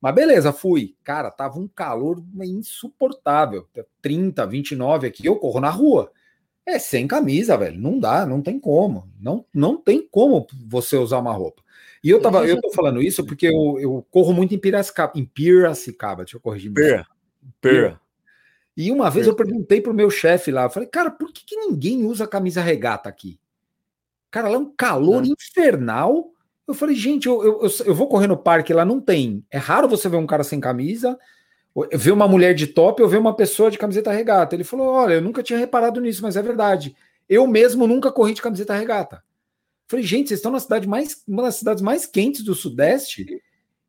Mas 0.00 0.14
beleza, 0.14 0.52
fui. 0.52 0.94
Cara, 1.02 1.30
tava 1.30 1.58
um 1.58 1.66
calor 1.66 2.22
insuportável. 2.42 3.66
30, 4.02 4.46
29 4.46 5.06
aqui, 5.08 5.26
eu 5.26 5.36
corro 5.36 5.58
na 5.58 5.70
rua. 5.70 6.12
É 6.66 6.78
sem 6.78 7.08
camisa, 7.08 7.56
velho. 7.56 7.80
Não 7.80 7.98
dá, 7.98 8.26
não 8.26 8.42
tem 8.42 8.60
como. 8.60 9.08
Não, 9.18 9.44
não 9.52 9.78
tem 9.78 10.06
como 10.06 10.46
você 10.66 10.96
usar 10.98 11.18
uma 11.18 11.32
roupa. 11.32 11.62
E 12.04 12.10
eu 12.10 12.20
tava, 12.20 12.46
eu 12.46 12.60
tô 12.60 12.70
falando 12.70 13.00
isso 13.00 13.24
porque 13.24 13.46
eu, 13.46 13.78
eu 13.80 14.06
corro 14.10 14.34
muito 14.34 14.54
em 14.54 14.58
Piracicaba, 14.58 15.12
em 15.16 15.24
Piracicaba, 15.24 16.22
deixa 16.24 16.36
eu 16.36 16.40
corrigir. 16.40 16.70
Pera, 16.70 17.06
pera. 17.62 18.00
E 18.76 18.90
uma 18.90 19.08
vez 19.10 19.26
eu 19.26 19.34
perguntei 19.34 19.80
pro 19.80 19.94
meu 19.94 20.10
chefe 20.10 20.50
lá, 20.50 20.64
eu 20.64 20.70
falei, 20.70 20.86
cara, 20.88 21.10
por 21.10 21.32
que, 21.32 21.44
que 21.46 21.56
ninguém 21.56 22.04
usa 22.04 22.26
camisa 22.26 22.60
regata 22.60 23.08
aqui? 23.08 23.40
Cara, 24.30 24.48
lá 24.48 24.56
é 24.56 24.58
um 24.58 24.70
calor 24.76 25.22
Ah. 25.22 25.26
infernal. 25.26 26.30
Eu 26.68 26.74
falei, 26.74 26.94
gente, 26.94 27.26
eu, 27.26 27.42
eu, 27.42 27.62
eu, 27.62 27.70
eu 27.86 27.94
vou 27.94 28.06
correr 28.08 28.26
no 28.26 28.36
parque, 28.36 28.74
lá 28.74 28.84
não 28.84 29.00
tem. 29.00 29.42
É 29.50 29.56
raro 29.56 29.88
você 29.88 30.06
ver 30.08 30.16
um 30.16 30.26
cara 30.26 30.44
sem 30.44 30.60
camisa, 30.60 31.18
ou 31.74 31.88
ver 31.92 32.10
uma 32.10 32.28
mulher 32.28 32.52
de 32.54 32.66
top 32.66 33.02
ou 33.02 33.08
ver 33.08 33.18
uma 33.18 33.34
pessoa 33.34 33.70
de 33.70 33.78
camiseta 33.78 34.10
regata. 34.12 34.54
Ele 34.54 34.64
falou, 34.64 34.88
olha, 34.88 35.14
eu 35.14 35.22
nunca 35.22 35.42
tinha 35.42 35.58
reparado 35.58 36.00
nisso, 36.00 36.20
mas 36.22 36.36
é 36.36 36.42
verdade. 36.42 36.94
Eu 37.28 37.46
mesmo 37.46 37.86
nunca 37.86 38.12
corri 38.12 38.34
de 38.34 38.42
camiseta 38.42 38.74
regata. 38.74 39.22
Falei, 39.94 40.04
gente, 40.04 40.26
vocês 40.28 40.38
estão 40.38 40.50
na 40.50 40.58
cidade 40.58 40.88
mais, 40.88 41.22
uma 41.26 41.44
das 41.44 41.54
cidades 41.54 41.80
mais 41.80 42.04
quentes 42.04 42.42
do 42.42 42.52
Sudeste 42.52 43.40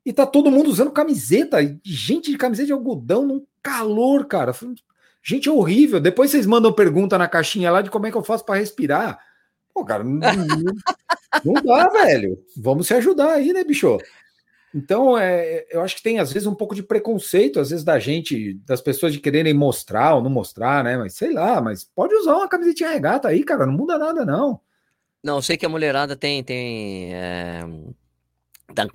e 0.05 0.13
tá 0.13 0.23
todo 0.23 0.51
mundo 0.51 0.69
usando 0.69 0.91
camiseta, 0.91 1.57
gente 1.83 2.29
de 2.29 2.37
camiseta 2.37 2.67
de 2.67 2.73
algodão 2.73 3.25
num 3.25 3.43
calor, 3.63 4.25
cara. 4.27 4.53
Falei, 4.53 4.75
Gente, 5.23 5.49
é 5.49 5.51
horrível. 5.51 5.99
Depois 5.99 6.29
vocês 6.29 6.45
mandam 6.45 6.71
pergunta 6.71 7.17
na 7.17 7.27
caixinha 7.27 7.71
lá 7.71 7.81
de 7.81 7.89
como 7.89 8.05
é 8.05 8.11
que 8.11 8.17
eu 8.17 8.23
faço 8.23 8.45
para 8.45 8.59
respirar. 8.59 9.17
Pô, 9.73 9.83
cara, 9.83 10.03
não, 10.03 10.19
não- 10.19 10.75
não 11.43 11.53
dá, 11.63 11.89
velho. 11.89 12.37
Vamos 12.55 12.85
se 12.85 12.93
ajudar 12.93 13.31
aí, 13.31 13.51
né, 13.51 13.63
bicho? 13.63 13.97
Então, 14.75 15.17
é, 15.17 15.65
eu 15.71 15.81
acho 15.81 15.95
que 15.95 16.03
tem, 16.03 16.19
às 16.19 16.31
vezes, 16.31 16.45
um 16.47 16.53
pouco 16.53 16.75
de 16.75 16.83
preconceito, 16.83 17.59
às 17.59 17.71
vezes, 17.71 17.83
da 17.83 17.97
gente, 17.97 18.53
das 18.67 18.81
pessoas 18.81 19.11
de 19.11 19.19
quererem 19.19 19.55
mostrar 19.55 20.13
ou 20.13 20.21
não 20.21 20.29
mostrar, 20.29 20.83
né? 20.83 20.97
Mas 20.97 21.15
sei 21.15 21.33
lá, 21.33 21.59
mas 21.59 21.83
pode 21.83 22.13
usar 22.13 22.35
uma 22.35 22.47
camisetinha 22.47 22.91
regata 22.91 23.27
aí, 23.27 23.43
cara, 23.43 23.65
não 23.65 23.73
muda 23.73 23.97
nada, 23.97 24.23
não. 24.23 24.59
Não, 25.25 25.37
eu 25.37 25.41
sei 25.41 25.57
que 25.57 25.65
a 25.65 25.69
mulherada 25.69 26.15
tem. 26.15 26.43
tem 26.43 27.11
é, 27.15 27.61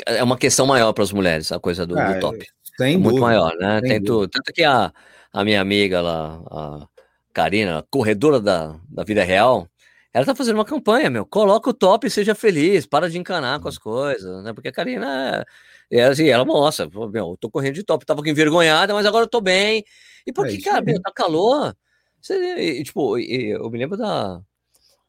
é 0.06 0.22
uma 0.22 0.38
questão 0.38 0.64
maior 0.64 0.92
para 0.92 1.02
as 1.02 1.10
mulheres, 1.12 1.50
a 1.50 1.58
coisa 1.58 1.84
do, 1.84 1.94
do 1.96 2.00
Ah, 2.00 2.20
top. 2.20 2.46
Sem 2.78 2.94
É 2.94 2.98
muito 2.98 3.16
dúvida. 3.16 3.26
maior, 3.26 3.56
né? 3.58 3.80
sem 3.80 3.88
Tem 3.88 4.00
tu- 4.04 4.28
tanto 4.28 4.52
que 4.52 4.62
a, 4.62 4.92
a 5.32 5.44
minha 5.44 5.60
amiga 5.60 6.00
lá, 6.00 6.40
a 6.48 6.86
Karina, 7.32 7.84
corredora 7.90 8.40
da, 8.40 8.78
da 8.88 9.02
vida 9.02 9.24
real, 9.24 9.66
ela 10.14 10.24
tá 10.24 10.32
fazendo 10.36 10.54
uma 10.54 10.64
campanha, 10.64 11.10
meu. 11.10 11.26
Coloca 11.26 11.68
o 11.70 11.74
top 11.74 12.06
e 12.06 12.10
seja 12.10 12.32
feliz, 12.32 12.86
para 12.86 13.10
de 13.10 13.18
encanar 13.18 13.58
com 13.58 13.66
as 13.68 13.76
coisas, 13.76 14.44
né? 14.44 14.52
Porque 14.52 14.68
a 14.68 14.72
Karina, 14.72 15.44
é, 15.90 16.04
assim, 16.04 16.28
ela 16.28 16.44
mostra, 16.44 16.88
meu, 16.88 17.10
eu 17.12 17.36
tô 17.40 17.50
correndo 17.50 17.74
de 17.74 17.82
top, 17.82 18.06
tava 18.06 18.20
aqui 18.20 18.30
envergonhada, 18.30 18.94
mas 18.94 19.04
agora 19.04 19.24
eu 19.24 19.28
tô 19.28 19.40
bem. 19.40 19.84
E 20.24 20.30
É 20.30 20.32
porque, 20.32 20.52
isso 20.52 20.64
cara, 20.64 20.78
aí. 20.78 20.84
meu, 20.84 21.00
tá 21.02 21.10
calor. 21.12 21.74
Você, 22.22 22.34
e, 22.56 22.84
tipo, 22.84 23.18
e- 23.18 23.50
eu 23.50 23.68
me 23.68 23.78
lembro 23.78 23.96
da 23.96 24.40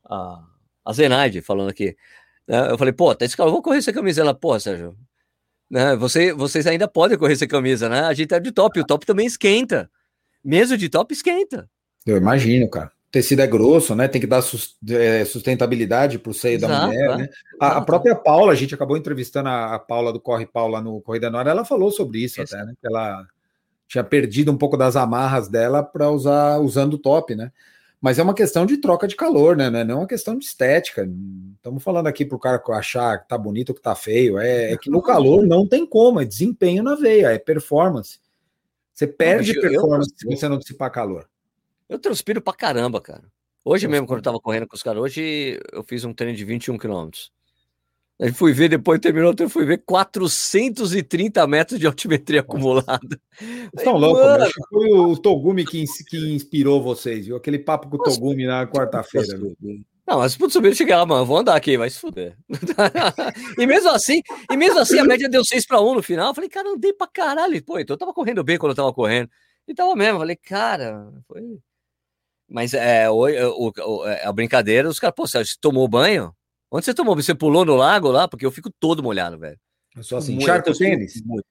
a, 0.09 0.43
a 0.83 0.93
Zenaide 0.93 1.41
falando 1.41 1.69
aqui. 1.69 1.95
né? 2.47 2.71
Eu 2.71 2.77
falei, 2.77 2.93
pô, 2.93 3.13
tá 3.15 3.25
eu 3.25 3.51
vou 3.51 3.61
correr 3.61 3.81
sem 3.81 3.93
camisa. 3.93 4.21
Ela, 4.21 4.33
pô, 4.33 4.59
Sérgio, 4.59 4.95
né, 5.69 5.95
você, 5.95 6.33
vocês 6.33 6.67
ainda 6.67 6.87
podem 6.87 7.17
correr 7.17 7.35
sem 7.35 7.47
camisa, 7.47 7.87
né? 7.87 8.01
A 8.01 8.13
gente 8.13 8.33
é 8.33 8.39
de 8.39 8.51
top, 8.51 8.79
o 8.79 8.85
top 8.85 9.05
também 9.05 9.25
esquenta. 9.25 9.89
Mesmo 10.43 10.77
de 10.77 10.89
top, 10.89 11.13
esquenta. 11.13 11.69
Eu 12.05 12.17
imagino, 12.17 12.69
cara. 12.69 12.91
tecido 13.11 13.41
é 13.41 13.47
grosso, 13.47 13.93
né? 13.93 14.07
Tem 14.07 14.19
que 14.19 14.25
dar 14.25 14.43
é, 14.89 15.25
sustentabilidade 15.25 16.17
para 16.17 16.31
o 16.31 16.33
seio 16.33 16.59
da 16.59 16.67
Exato, 16.67 16.87
mulher, 16.87 17.09
é. 17.09 17.17
né? 17.17 17.29
A, 17.59 17.77
a 17.77 17.81
própria 17.81 18.15
Paula, 18.15 18.51
a 18.51 18.55
gente 18.55 18.73
acabou 18.73 18.97
entrevistando 18.97 19.49
a, 19.49 19.75
a 19.75 19.79
Paula 19.79 20.11
do 20.11 20.19
Corre 20.19 20.45
Paula 20.45 20.81
no 20.81 21.01
Corrida 21.01 21.29
Nora, 21.29 21.51
ela 21.51 21.65
falou 21.65 21.91
sobre 21.91 22.23
isso 22.23 22.41
Isso. 22.41 22.55
até, 22.55 22.65
né? 22.65 22.73
Que 22.81 22.87
ela 22.87 23.25
tinha 23.87 24.03
perdido 24.03 24.51
um 24.51 24.57
pouco 24.57 24.77
das 24.77 24.95
amarras 24.95 25.49
dela 25.49 25.83
para 25.83 26.09
usar 26.09 26.59
usando 26.59 26.93
o 26.93 26.97
top, 26.97 27.35
né? 27.35 27.51
Mas 28.01 28.17
é 28.17 28.23
uma 28.23 28.33
questão 28.33 28.65
de 28.65 28.77
troca 28.77 29.07
de 29.07 29.15
calor, 29.15 29.55
né? 29.55 29.69
Não 29.69 29.79
é 29.79 29.83
não 29.83 29.95
é 29.95 29.97
uma 29.99 30.07
questão 30.07 30.35
de 30.35 30.43
estética. 30.43 31.07
Estamos 31.55 31.83
falando 31.83 32.07
aqui 32.07 32.25
para 32.25 32.35
o 32.35 32.39
cara 32.39 32.61
achar 32.69 33.19
que 33.19 33.27
tá 33.27 33.37
bonito 33.37 33.69
ou 33.69 33.75
que 33.75 33.81
tá 33.81 33.93
feio. 33.93 34.39
É, 34.39 34.73
é 34.73 34.77
que 34.77 34.89
no 34.89 35.03
calor 35.03 35.45
não 35.45 35.67
tem 35.67 35.85
como, 35.85 36.19
é 36.19 36.25
desempenho 36.25 36.81
na 36.81 36.95
veia, 36.95 37.27
é 37.31 37.37
performance. 37.37 38.19
Você 38.91 39.05
perde 39.05 39.55
eu- 39.55 39.61
eu- 39.61 39.69
performance 39.69 40.11
se 40.17 40.25
você 40.25 40.49
não 40.49 40.57
dissipar 40.57 40.91
calor. 40.91 41.29
Eu 41.87 41.99
transpiro 41.99 42.41
pra 42.41 42.53
caramba, 42.53 42.99
cara. 42.99 43.23
Hoje 43.63 43.87
mesmo, 43.87 44.07
quando 44.07 44.17
eu 44.19 44.23
tava 44.23 44.39
correndo 44.39 44.67
com 44.67 44.75
os 44.75 44.81
caras, 44.81 45.03
hoje 45.03 45.59
eu 45.71 45.83
fiz 45.83 46.03
um 46.03 46.13
treino 46.13 46.35
de 46.35 46.43
21 46.43 46.79
quilômetros. 46.79 47.31
Aí 48.21 48.31
fui 48.31 48.53
ver, 48.53 48.69
depois 48.69 48.99
terminou, 48.99 49.33
eu 49.39 49.49
fui 49.49 49.65
ver 49.65 49.79
430 49.83 51.47
metros 51.47 51.79
de 51.79 51.87
altimetria 51.87 52.41
acumulada. 52.41 52.99
Vocês 53.39 53.71
estão 53.77 53.97
loucos? 53.97 54.23
Acho 54.23 54.53
que 54.53 54.69
foi 54.69 54.91
o 54.93 55.17
Togumi 55.17 55.65
que, 55.65 55.83
que 56.07 56.33
inspirou 56.33 56.83
vocês, 56.83 57.25
viu? 57.25 57.35
Aquele 57.35 57.57
papo 57.57 57.89
com 57.89 57.95
o 57.95 57.97
Nossa. 57.97 58.11
Togumi 58.19 58.45
na 58.45 58.67
quarta-feira. 58.67 59.39
Não, 60.07 60.19
mas 60.19 60.35
putz, 60.35 60.53
subir 60.53 60.71
e 60.71 60.75
chegar 60.75 60.97
lá, 60.97 61.05
mano, 61.05 61.25
vou 61.25 61.37
andar 61.37 61.55
aqui, 61.55 61.77
vai 61.77 61.89
se 61.89 61.97
fuder. 61.99 62.37
e 63.57 63.65
mesmo 63.65 63.89
assim, 63.89 64.21
e 64.51 64.57
mesmo 64.57 64.77
assim 64.79 64.99
a 64.99 65.03
média 65.05 65.27
deu 65.29 65.43
6 65.43 65.65
para 65.65 65.81
1 65.81 65.95
no 65.95 66.03
final. 66.03 66.27
Eu 66.29 66.35
falei, 66.35 66.49
cara, 66.49 66.69
andei 66.69 66.93
pra 66.93 67.07
caralho. 67.07 67.63
Pô, 67.63 67.79
então 67.79 67.93
eu 67.95 67.97
tava 67.97 68.13
correndo 68.13 68.43
bem 68.43 68.57
quando 68.57 68.71
eu 68.71 68.75
tava 68.75 68.93
correndo. 68.93 69.29
E 69.67 69.73
tava 69.73 69.95
mesmo, 69.95 70.15
eu 70.15 70.19
falei, 70.19 70.35
cara, 70.35 71.11
foi. 71.27 71.41
Mas 72.47 72.73
é, 72.73 73.09
o, 73.09 73.15
o- 73.25 73.71
o- 73.85 74.05
é, 74.07 74.25
a 74.25 74.31
brincadeira, 74.33 74.89
os 74.89 74.99
caras, 74.99 75.15
pô, 75.15 75.25
você 75.25 75.41
tomou 75.59 75.87
banho? 75.87 76.35
Onde 76.71 76.85
você 76.85 76.93
tomou? 76.93 77.15
Você 77.15 77.35
pulou 77.35 77.65
no 77.65 77.75
lago 77.75 78.09
lá? 78.09 78.27
Porque 78.27 78.45
eu 78.45 78.51
fico 78.51 78.71
todo 78.79 79.03
molhado, 79.03 79.37
velho. 79.37 79.59
Eu 79.95 80.03
sou 80.03 80.17
assim, 80.17 80.35
encharca 80.35 80.71
o 80.71 80.77
tênis. 80.77 81.21
muito. 81.25 81.45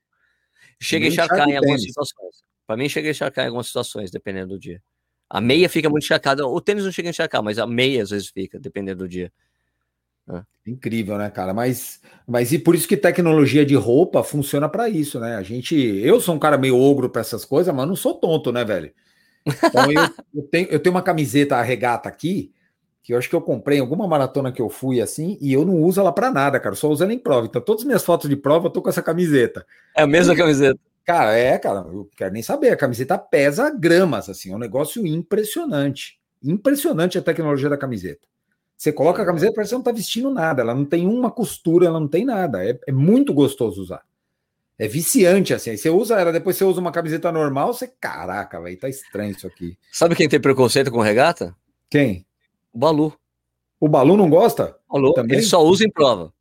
Chega 0.80 1.04
a 1.04 1.08
encharcar 1.08 1.36
encharca 1.36 1.52
em 1.52 1.56
algumas 1.56 1.80
tênis. 1.80 1.92
situações. 1.92 2.36
Pra 2.66 2.76
mim, 2.76 2.88
chega 2.88 3.08
a 3.08 3.10
encharcar 3.10 3.44
em 3.44 3.48
algumas 3.48 3.66
situações, 3.66 4.10
dependendo 4.10 4.54
do 4.54 4.58
dia. 4.58 4.82
A 5.28 5.40
meia 5.40 5.68
fica 5.68 5.90
muito 5.90 6.04
encharcada. 6.04 6.46
O 6.46 6.60
tênis 6.60 6.84
não 6.84 6.90
chega 6.90 7.08
a 7.08 7.10
encharcar, 7.10 7.42
mas 7.42 7.58
a 7.58 7.66
meia 7.66 8.02
às 8.02 8.10
vezes 8.10 8.28
fica, 8.28 8.58
dependendo 8.58 9.04
do 9.04 9.08
dia. 9.08 9.30
Incrível, 10.66 11.18
né, 11.18 11.28
cara? 11.28 11.52
Mas, 11.52 12.00
mas 12.26 12.52
e 12.52 12.58
por 12.58 12.74
isso 12.74 12.88
que 12.88 12.96
tecnologia 12.96 13.66
de 13.66 13.74
roupa 13.74 14.22
funciona 14.22 14.68
para 14.68 14.88
isso, 14.88 15.18
né? 15.20 15.36
A 15.36 15.42
gente, 15.42 15.74
eu 15.74 16.20
sou 16.20 16.34
um 16.34 16.38
cara 16.38 16.56
meio 16.56 16.78
ogro 16.78 17.10
para 17.10 17.20
essas 17.20 17.44
coisas, 17.44 17.74
mas 17.74 17.86
não 17.86 17.96
sou 17.96 18.14
tonto, 18.14 18.52
né, 18.52 18.64
velho? 18.64 18.92
Então 19.46 19.90
eu, 19.90 20.02
eu 20.34 20.42
tenho, 20.44 20.68
eu 20.68 20.80
tenho 20.80 20.94
uma 20.94 21.02
camiseta 21.02 21.56
a 21.56 21.62
regata 21.62 22.08
aqui 22.08 22.52
que 23.02 23.14
eu 23.14 23.18
acho 23.18 23.28
que 23.28 23.34
eu 23.34 23.40
comprei 23.40 23.78
em 23.78 23.80
alguma 23.80 24.06
maratona 24.06 24.52
que 24.52 24.60
eu 24.60 24.68
fui 24.68 25.00
assim 25.00 25.38
e 25.40 25.52
eu 25.52 25.64
não 25.64 25.82
uso 25.82 26.00
ela 26.00 26.12
para 26.12 26.30
nada, 26.30 26.60
cara. 26.60 26.74
Só 26.74 26.88
uso 26.88 27.02
ela 27.02 27.12
em 27.12 27.18
prova. 27.18 27.46
Então 27.46 27.62
todas 27.62 27.82
as 27.82 27.86
minhas 27.86 28.04
fotos 28.04 28.28
de 28.28 28.36
prova 28.36 28.66
eu 28.66 28.70
tô 28.70 28.82
com 28.82 28.88
essa 28.88 29.02
camiseta. 29.02 29.66
É 29.96 30.02
a 30.02 30.06
mesma 30.06 30.36
camiseta. 30.36 30.78
Cara, 31.04 31.36
é, 31.36 31.58
cara, 31.58 31.86
eu 31.88 32.08
quero 32.16 32.32
nem 32.32 32.42
saber. 32.42 32.70
A 32.70 32.76
camiseta 32.76 33.18
pesa 33.18 33.70
gramas, 33.70 34.28
assim, 34.28 34.52
é 34.52 34.54
um 34.54 34.58
negócio 34.58 35.04
impressionante. 35.06 36.20
Impressionante 36.42 37.18
a 37.18 37.22
tecnologia 37.22 37.68
da 37.68 37.76
camiseta. 37.76 38.28
Você 38.76 38.92
coloca 38.92 39.22
a 39.22 39.26
camiseta, 39.26 39.52
parece 39.52 39.68
que 39.68 39.70
você 39.70 39.74
não 39.76 39.82
tá 39.82 39.92
vestindo 39.92 40.30
nada, 40.30 40.62
ela 40.62 40.74
não 40.74 40.86
tem 40.86 41.06
uma 41.06 41.30
costura, 41.30 41.86
ela 41.86 42.00
não 42.00 42.08
tem 42.08 42.24
nada. 42.24 42.64
É, 42.64 42.78
é 42.86 42.92
muito 42.92 43.34
gostoso 43.34 43.82
usar. 43.82 44.02
É 44.78 44.88
viciante, 44.88 45.52
assim. 45.52 45.70
Aí 45.70 45.76
você 45.76 45.90
usa 45.90 46.18
ela, 46.18 46.32
depois 46.32 46.56
você 46.56 46.64
usa 46.64 46.80
uma 46.80 46.92
camiseta 46.92 47.30
normal, 47.30 47.74
você, 47.74 47.86
caraca, 47.86 48.58
velho, 48.58 48.78
tá 48.78 48.88
estranho 48.88 49.32
isso 49.32 49.46
aqui. 49.46 49.76
Sabe 49.92 50.14
quem 50.14 50.28
tem 50.28 50.40
preconceito 50.40 50.90
com 50.90 51.00
regata? 51.00 51.54
Quem? 51.90 52.24
O 52.72 52.78
Balu. 52.78 53.12
O 53.80 53.88
Balu 53.88 54.16
não 54.16 54.28
gosta? 54.28 54.76
Balu, 54.88 55.12
Também? 55.14 55.38
ele 55.38 55.46
só 55.46 55.62
usa 55.62 55.84
em 55.84 55.90
prova. 55.90 56.32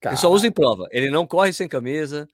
Cara, 0.00 0.14
Ele 0.14 0.20
só 0.20 0.30
usa 0.30 0.46
em 0.46 0.52
prova. 0.52 0.86
Ele 0.90 1.10
não 1.10 1.26
corre 1.26 1.52
sem 1.52 1.66
camisa, 1.66 2.28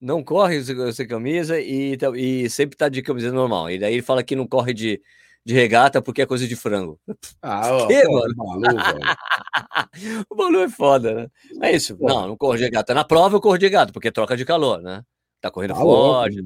não 0.00 0.22
corre 0.24 0.62
sem 0.92 1.06
camisa 1.06 1.60
e, 1.60 1.96
e 2.16 2.50
sempre 2.50 2.76
tá 2.76 2.88
de 2.88 3.02
camisa 3.02 3.30
normal. 3.32 3.70
E 3.70 3.78
daí 3.78 3.92
ele 3.94 4.02
fala 4.02 4.22
que 4.22 4.34
não 4.34 4.46
corre 4.46 4.72
de, 4.72 5.00
de 5.44 5.52
regata 5.54 6.00
porque 6.00 6.22
é 6.22 6.26
coisa 6.26 6.48
de 6.48 6.56
frango. 6.56 6.98
ah, 7.42 7.68
ó, 7.76 7.86
Que, 7.86 8.02
pô, 8.04 8.12
mano? 8.12 8.34
Balu. 8.36 9.00
O 10.30 10.34
Balu 10.34 10.58
é 10.60 10.68
foda, 10.68 11.14
né? 11.14 11.28
É 11.62 11.72
isso. 11.72 11.96
Pô. 11.96 12.08
Não, 12.08 12.28
não 12.28 12.36
corro 12.36 12.56
de 12.56 12.64
regata. 12.64 12.94
Na 12.94 13.04
prova 13.04 13.36
eu 13.36 13.40
corro 13.40 13.58
de 13.58 13.66
regata, 13.66 13.92
porque 13.92 14.08
é 14.08 14.10
troca 14.10 14.36
de 14.36 14.44
calor, 14.44 14.80
né? 14.82 15.04
Tá 15.40 15.50
correndo 15.50 15.74
Tá 15.74 15.82
louco, 15.82 16.14
forte. 16.20 16.42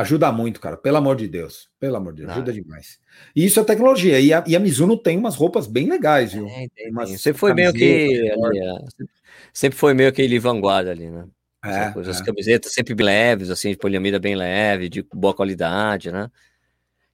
Ajuda 0.00 0.30
muito, 0.30 0.60
cara. 0.60 0.76
Pelo 0.76 0.96
amor 0.96 1.16
de 1.16 1.26
Deus. 1.26 1.68
Pelo 1.80 1.96
amor 1.96 2.12
de 2.12 2.22
Deus. 2.22 2.32
Ajuda 2.32 2.52
demais. 2.52 2.98
E 3.34 3.44
isso 3.44 3.58
é 3.58 3.64
tecnologia. 3.64 4.20
E 4.20 4.32
a, 4.32 4.44
e 4.46 4.54
a 4.54 4.60
Mizuno 4.60 4.96
tem 4.96 5.18
umas 5.18 5.34
roupas 5.34 5.66
bem 5.66 5.88
legais, 5.88 6.32
viu? 6.32 6.46
Tem, 6.46 6.68
tem, 6.68 6.90
Umas 6.90 7.08
tem. 7.08 7.18
Sempre 7.18 7.40
foi 7.40 7.52
meio 7.54 7.72
que. 7.72 8.30
ali, 8.30 8.58
é, 8.60 9.06
sempre 9.52 9.76
foi 9.78 9.94
meio 9.94 10.12
que 10.12 10.22
ele 10.22 10.38
vanguarda 10.38 10.90
ali, 10.92 11.10
né? 11.10 11.24
É, 11.64 11.90
coisa, 11.90 12.12
As 12.12 12.20
é. 12.20 12.24
camisetas 12.24 12.72
sempre 12.72 12.94
leves, 12.94 13.50
assim, 13.50 13.70
de 13.70 13.76
poliamida 13.76 14.20
bem 14.20 14.36
leve, 14.36 14.88
de 14.88 15.02
boa 15.12 15.34
qualidade, 15.34 16.12
né? 16.12 16.30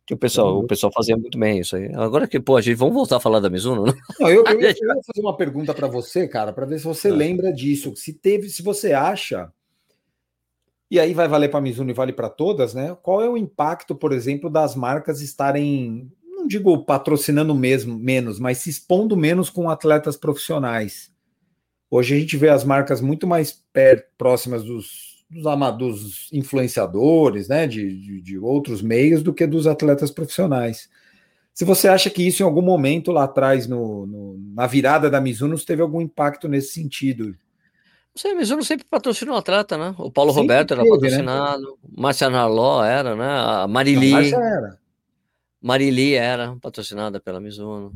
Que 0.06 0.12
o 0.12 0.18
pessoal, 0.18 0.58
o 0.58 0.66
pessoal 0.66 0.92
fazia 0.94 1.16
muito 1.16 1.38
bem 1.38 1.60
isso 1.60 1.74
aí. 1.76 1.90
Agora 1.94 2.28
que, 2.28 2.38
pô, 2.38 2.58
a 2.58 2.60
gente, 2.60 2.76
vamos 2.76 2.92
voltar 2.92 3.16
a 3.16 3.20
falar 3.20 3.40
da 3.40 3.48
Mizuno, 3.48 3.86
né? 3.86 3.94
Não, 4.20 4.28
eu, 4.28 4.44
eu, 4.46 4.60
ia- 4.60 4.68
eu 4.78 4.88
ia 4.88 5.02
fazer 5.02 5.20
uma 5.20 5.34
pergunta 5.34 5.72
para 5.72 5.86
você, 5.88 6.28
cara, 6.28 6.52
para 6.52 6.66
ver 6.66 6.78
se 6.78 6.84
você 6.84 7.08
Ah. 7.08 7.14
lembra 7.14 7.50
disso. 7.50 7.96
Se 7.96 8.12
teve, 8.12 8.50
se 8.50 8.62
você 8.62 8.92
acha. 8.92 9.50
E 10.94 11.00
aí 11.00 11.12
vai 11.12 11.26
valer 11.26 11.48
para 11.50 11.58
a 11.58 11.60
Mizuno 11.60 11.90
e 11.90 11.92
vale 11.92 12.12
para 12.12 12.28
todas, 12.28 12.72
né? 12.72 12.96
Qual 13.02 13.20
é 13.20 13.28
o 13.28 13.36
impacto, 13.36 13.96
por 13.96 14.12
exemplo, 14.12 14.48
das 14.48 14.76
marcas 14.76 15.20
estarem, 15.20 16.08
não 16.24 16.46
digo 16.46 16.84
patrocinando 16.84 17.52
mesmo 17.52 17.98
menos, 17.98 18.38
mas 18.38 18.58
se 18.58 18.70
expondo 18.70 19.16
menos 19.16 19.50
com 19.50 19.68
atletas 19.68 20.16
profissionais? 20.16 21.10
Hoje 21.90 22.14
a 22.16 22.20
gente 22.20 22.36
vê 22.36 22.48
as 22.48 22.64
marcas 22.64 23.00
muito 23.00 23.26
mais 23.26 23.52
per- 23.72 24.08
próximas 24.18 24.64
dos, 24.64 25.24
dos, 25.30 25.44
dos 25.78 26.28
influenciadores, 26.32 27.48
né? 27.48 27.66
De, 27.66 27.96
de, 28.00 28.20
de 28.20 28.38
outros 28.38 28.82
meios 28.82 29.22
do 29.22 29.34
que 29.34 29.46
dos 29.46 29.66
atletas 29.66 30.12
profissionais. 30.12 30.88
Se 31.54 31.64
você 31.64 31.88
acha 31.88 32.10
que 32.10 32.26
isso 32.26 32.42
em 32.42 32.46
algum 32.46 32.62
momento 32.62 33.12
lá 33.12 33.24
atrás, 33.24 33.66
no, 33.66 34.06
no- 34.06 34.38
na 34.54 34.66
virada 34.66 35.10
da 35.10 35.20
Mizuno, 35.20 35.58
teve 35.58 35.82
algum 35.82 36.00
impacto 36.00 36.48
nesse 36.48 36.72
sentido? 36.74 37.36
Não 38.14 38.20
sei, 38.20 38.30
a 38.30 38.34
Mizuno 38.36 38.62
sempre 38.62 38.86
patrocinou 38.88 39.36
atleta, 39.36 39.76
né? 39.76 39.94
O 39.98 40.08
Paulo 40.10 40.30
Sempre 40.32 40.42
Roberto 40.54 40.74
era 40.74 40.82
teve, 40.82 40.94
né? 40.94 41.00
patrocinado, 41.00 41.78
Márcia 41.96 42.30
Narló 42.30 42.84
era, 42.84 43.16
né? 43.16 43.26
A 43.26 43.66
Marili, 43.66 44.10
Márcia 44.10 44.36
era. 44.36 44.78
Marili 45.60 46.14
era 46.14 46.56
patrocinada 46.60 47.18
pela 47.18 47.40
Mizuno. 47.40 47.92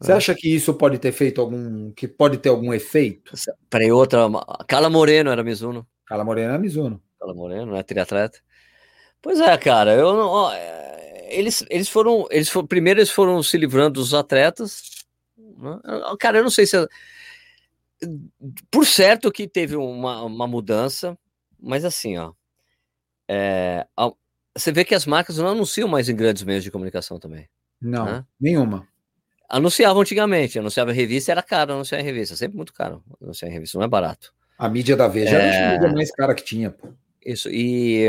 Você 0.00 0.12
acha 0.12 0.34
que 0.34 0.52
isso 0.52 0.74
pode 0.74 0.98
ter 0.98 1.12
feito 1.12 1.40
algum, 1.40 1.92
que 1.92 2.08
pode 2.08 2.38
ter 2.38 2.48
algum 2.48 2.74
efeito? 2.74 3.32
Peraí, 3.70 3.92
outra, 3.92 4.26
Carla 4.66 4.90
Moreno 4.90 5.30
era 5.30 5.42
Mizuno. 5.44 5.86
Carla 6.04 6.24
Morena 6.24 6.52
é 6.52 6.56
a 6.56 6.58
Mizuno. 6.58 7.00
Carla 7.18 7.34
Moreno, 7.34 7.72
né? 7.72 7.82
Triatleta. 7.82 8.40
Pois 9.22 9.40
é, 9.40 9.56
cara, 9.56 9.94
eu 9.94 10.12
não. 10.14 10.26
ó, 10.28 10.52
é, 10.52 11.28
eles, 11.30 11.64
eles 11.70 11.88
foram. 11.88 12.26
Eles 12.30 12.50
foram, 12.50 12.66
primeiro 12.66 13.00
eles 13.00 13.10
foram 13.10 13.42
se 13.42 13.56
livrando 13.56 14.00
dos 14.00 14.12
atletas. 14.12 14.82
né? 15.38 15.78
Cara, 16.18 16.38
eu 16.38 16.42
não 16.42 16.50
sei 16.50 16.66
se. 16.66 16.76
Por 18.70 18.86
certo 18.86 19.30
que 19.32 19.46
teve 19.48 19.76
uma, 19.76 20.22
uma 20.24 20.46
mudança, 20.46 21.16
mas 21.60 21.84
assim, 21.84 22.16
ó. 22.18 22.32
é, 23.28 23.86
você 24.56 24.70
vê 24.72 24.84
que 24.84 24.94
as 24.94 25.06
marcas 25.06 25.38
não 25.38 25.48
anunciam 25.48 25.88
mais 25.88 26.08
em 26.08 26.16
grandes 26.16 26.42
meios 26.42 26.62
de 26.64 26.70
comunicação 26.70 27.18
também. 27.18 27.48
Não, 27.80 28.06
Hã? 28.06 28.26
nenhuma. 28.40 28.86
Anunciavam 29.48 30.00
antigamente, 30.02 30.58
anunciava 30.58 30.90
em 30.92 30.94
revista, 30.94 31.30
era 31.32 31.42
caro 31.42 31.74
anunciar 31.74 32.00
em 32.00 32.04
revista, 32.04 32.34
sempre 32.36 32.56
muito 32.56 32.72
caro 32.72 33.02
anunciar 33.22 33.50
em 33.50 33.54
revista, 33.54 33.78
não 33.78 33.84
é 33.84 33.88
barato. 33.88 34.32
A 34.56 34.68
mídia 34.68 34.96
da 34.96 35.06
Veja 35.08 35.36
era 35.36 35.44
É. 35.44 35.66
a 35.68 35.72
mídia 35.72 35.92
mais 35.92 36.10
cara 36.10 36.34
que 36.34 36.42
tinha. 36.44 36.70
pô. 36.70 36.88
Isso, 37.24 37.48
e, 37.50 38.06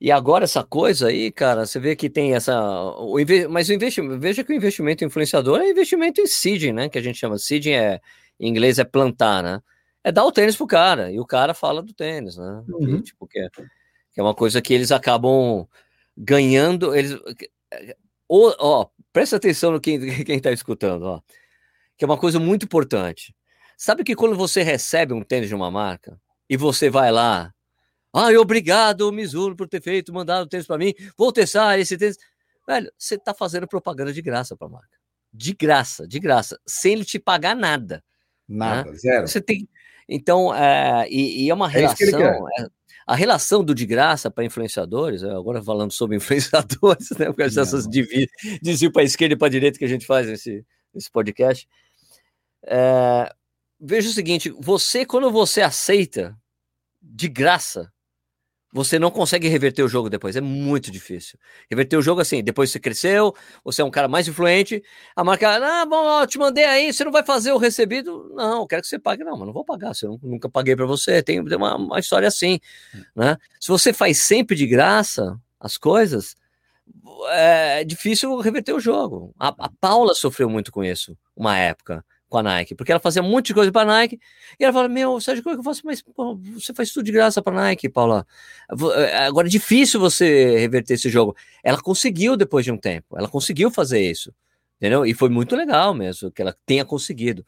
e 0.00 0.10
agora 0.10 0.44
essa 0.44 0.62
coisa 0.64 1.08
aí, 1.08 1.30
cara, 1.32 1.64
você 1.64 1.78
vê 1.80 1.94
que 1.96 2.10
tem 2.10 2.34
essa. 2.34 2.60
O 2.98 3.16
mas 3.48 3.68
o 3.68 3.72
investimento, 3.72 4.18
veja 4.18 4.42
que 4.44 4.52
o 4.52 4.56
investimento 4.56 5.04
influenciador 5.04 5.60
é 5.60 5.70
investimento 5.70 6.20
em 6.20 6.26
seeding, 6.26 6.72
né? 6.72 6.88
Que 6.88 6.98
a 6.98 7.02
gente 7.02 7.18
chama. 7.18 7.38
Seeding 7.38 7.70
é, 7.72 8.00
em 8.42 8.48
inglês 8.48 8.78
é 8.78 8.84
plantar, 8.84 9.42
né? 9.42 9.62
É 10.04 10.12
dar 10.12 10.24
o 10.24 10.32
tênis 10.32 10.56
pro 10.56 10.66
cara, 10.66 11.10
e 11.12 11.20
o 11.20 11.24
cara 11.26 11.54
fala 11.54 11.82
do 11.82 11.94
tênis, 11.94 12.36
né? 12.36 12.62
Que, 12.66 12.72
Uhum. 12.74 13.02
tipo, 13.02 13.26
que 13.26 13.38
é, 13.38 13.48
que 14.12 14.20
é 14.20 14.22
uma 14.22 14.34
coisa 14.34 14.60
que 14.60 14.74
eles 14.74 14.92
acabam 14.92 15.66
ganhando. 16.16 16.94
Eles, 16.94 17.16
ó, 18.28 18.54
ó, 18.58 18.86
presta 19.12 19.36
atenção 19.36 19.72
no 19.72 19.80
quem, 19.80 19.98
quem 20.26 20.40
tá 20.40 20.52
escutando, 20.52 21.04
ó. 21.04 21.20
Que 21.96 22.04
é 22.04 22.06
uma 22.06 22.18
coisa 22.18 22.38
muito 22.40 22.64
importante. 22.64 23.34
Sabe 23.76 24.04
que 24.04 24.14
quando 24.16 24.36
você 24.36 24.62
recebe 24.62 25.14
um 25.14 25.22
tênis 25.22 25.48
de 25.48 25.54
uma 25.54 25.70
marca 25.70 26.20
e 26.48 26.56
você 26.56 26.90
vai 26.90 27.10
lá 27.12 27.52
Ai, 28.14 28.36
obrigado, 28.36 29.10
Mizuno, 29.10 29.56
por 29.56 29.66
ter 29.66 29.80
feito, 29.80 30.12
mandado 30.12 30.44
o 30.44 30.46
tênis 30.46 30.66
para 30.66 30.76
mim. 30.76 30.92
Vou 31.16 31.32
testar 31.32 31.78
esse 31.78 31.96
tênis. 31.96 32.18
Velho, 32.68 32.92
você 32.98 33.16
tá 33.16 33.32
fazendo 33.32 33.66
propaganda 33.66 34.12
de 34.12 34.20
graça 34.20 34.54
para 34.54 34.66
a 34.66 34.70
marca. 34.70 34.98
De 35.32 35.54
graça, 35.54 36.06
de 36.06 36.20
graça, 36.20 36.60
sem 36.66 36.92
ele 36.92 37.06
te 37.06 37.18
pagar 37.18 37.56
nada. 37.56 38.04
Nada, 38.52 38.94
zero. 38.96 39.26
Você 39.26 39.40
tem. 39.40 39.68
Então, 40.08 40.54
é, 40.54 41.06
e, 41.08 41.44
e 41.44 41.50
é 41.50 41.54
uma 41.54 41.66
É 41.68 41.70
relação. 41.70 42.48
é, 42.58 42.66
a 43.06 43.14
relação 43.14 43.64
do 43.64 43.74
de 43.74 43.86
graça 43.86 44.30
para 44.30 44.44
influenciadores, 44.44 45.22
é, 45.22 45.30
agora 45.30 45.62
falando 45.62 45.92
sobre 45.92 46.16
influenciadores, 46.18 47.10
né? 47.18 47.26
Porque 47.26 47.42
essas 47.42 47.86
desvio 48.62 48.92
para 48.92 49.02
a 49.02 49.04
esquerda 49.04 49.34
e 49.34 49.38
para 49.38 49.46
a 49.48 49.50
direita 49.50 49.78
que 49.78 49.84
a 49.84 49.88
gente 49.88 50.06
faz 50.06 50.26
nesse, 50.26 50.64
nesse 50.94 51.10
podcast. 51.10 51.68
É, 52.64 53.32
veja 53.80 54.08
o 54.08 54.12
seguinte: 54.12 54.50
você, 54.60 55.04
quando 55.04 55.30
você 55.30 55.62
aceita 55.62 56.36
de 57.00 57.28
graça, 57.28 57.92
você 58.72 58.98
não 58.98 59.10
consegue 59.10 59.48
reverter 59.48 59.82
o 59.82 59.88
jogo 59.88 60.08
depois. 60.08 60.34
É 60.34 60.40
muito 60.40 60.90
difícil. 60.90 61.38
Reverter 61.70 61.96
o 61.98 62.02
jogo 62.02 62.20
assim, 62.22 62.42
depois 62.42 62.70
você 62.70 62.80
cresceu, 62.80 63.34
você 63.62 63.82
é 63.82 63.84
um 63.84 63.90
cara 63.90 64.08
mais 64.08 64.26
influente, 64.26 64.82
a 65.14 65.22
marca, 65.22 65.56
ah, 65.56 65.84
bom, 65.84 65.96
ó, 66.04 66.26
te 66.26 66.38
mandei 66.38 66.64
aí, 66.64 66.92
você 66.92 67.04
não 67.04 67.12
vai 67.12 67.22
fazer 67.24 67.52
o 67.52 67.58
recebido? 67.58 68.32
Não, 68.34 68.62
eu 68.62 68.66
quero 68.66 68.80
que 68.82 68.88
você 68.88 68.98
pague. 68.98 69.22
Não, 69.24 69.36
mas 69.36 69.46
não 69.46 69.52
vou 69.52 69.64
pagar, 69.64 69.92
eu 70.02 70.10
nu- 70.12 70.20
nunca 70.22 70.48
paguei 70.48 70.74
para 70.74 70.86
você. 70.86 71.22
Tem, 71.22 71.44
tem 71.44 71.56
uma, 71.56 71.76
uma 71.76 71.98
história 72.00 72.26
assim, 72.26 72.58
né? 73.14 73.36
Se 73.60 73.68
você 73.68 73.92
faz 73.92 74.18
sempre 74.18 74.56
de 74.56 74.66
graça 74.66 75.38
as 75.60 75.76
coisas, 75.76 76.34
é 77.30 77.84
difícil 77.84 78.38
reverter 78.38 78.72
o 78.72 78.80
jogo. 78.80 79.34
A, 79.38 79.48
a 79.48 79.70
Paula 79.80 80.14
sofreu 80.14 80.48
muito 80.48 80.72
com 80.72 80.82
isso, 80.82 81.16
uma 81.36 81.56
época, 81.58 82.04
com 82.32 82.38
a 82.38 82.42
Nike, 82.42 82.74
porque 82.74 82.90
ela 82.90 82.98
fazia 82.98 83.22
um 83.22 83.28
monte 83.28 83.48
de 83.48 83.54
coisa 83.54 83.70
para 83.70 83.84
Nike, 83.84 84.18
e 84.58 84.64
ela 84.64 84.72
fala: 84.72 84.88
Meu, 84.88 85.20
Sérgio, 85.20 85.44
como 85.44 85.52
é 85.52 85.56
que 85.56 85.60
eu 85.60 85.64
faço? 85.64 85.82
Mas 85.84 86.00
pô, 86.00 86.34
você 86.54 86.72
faz 86.72 86.90
tudo 86.90 87.04
de 87.04 87.12
graça 87.12 87.42
para 87.42 87.54
Nike, 87.54 87.88
Paula. 87.90 88.26
É, 88.96 89.18
Agora 89.26 89.46
é 89.46 89.50
difícil 89.50 90.00
você 90.00 90.58
reverter 90.58 90.94
esse 90.94 91.10
jogo. 91.10 91.36
Ela 91.62 91.80
conseguiu 91.80 92.36
depois 92.36 92.64
de 92.64 92.72
um 92.72 92.78
tempo, 92.78 93.18
ela 93.18 93.28
conseguiu 93.28 93.70
fazer 93.70 94.00
isso, 94.00 94.32
entendeu? 94.78 95.04
E 95.04 95.12
foi 95.12 95.28
muito 95.28 95.54
legal 95.54 95.94
mesmo 95.94 96.30
que 96.32 96.40
ela 96.40 96.56
tenha 96.64 96.84
conseguido. 96.84 97.44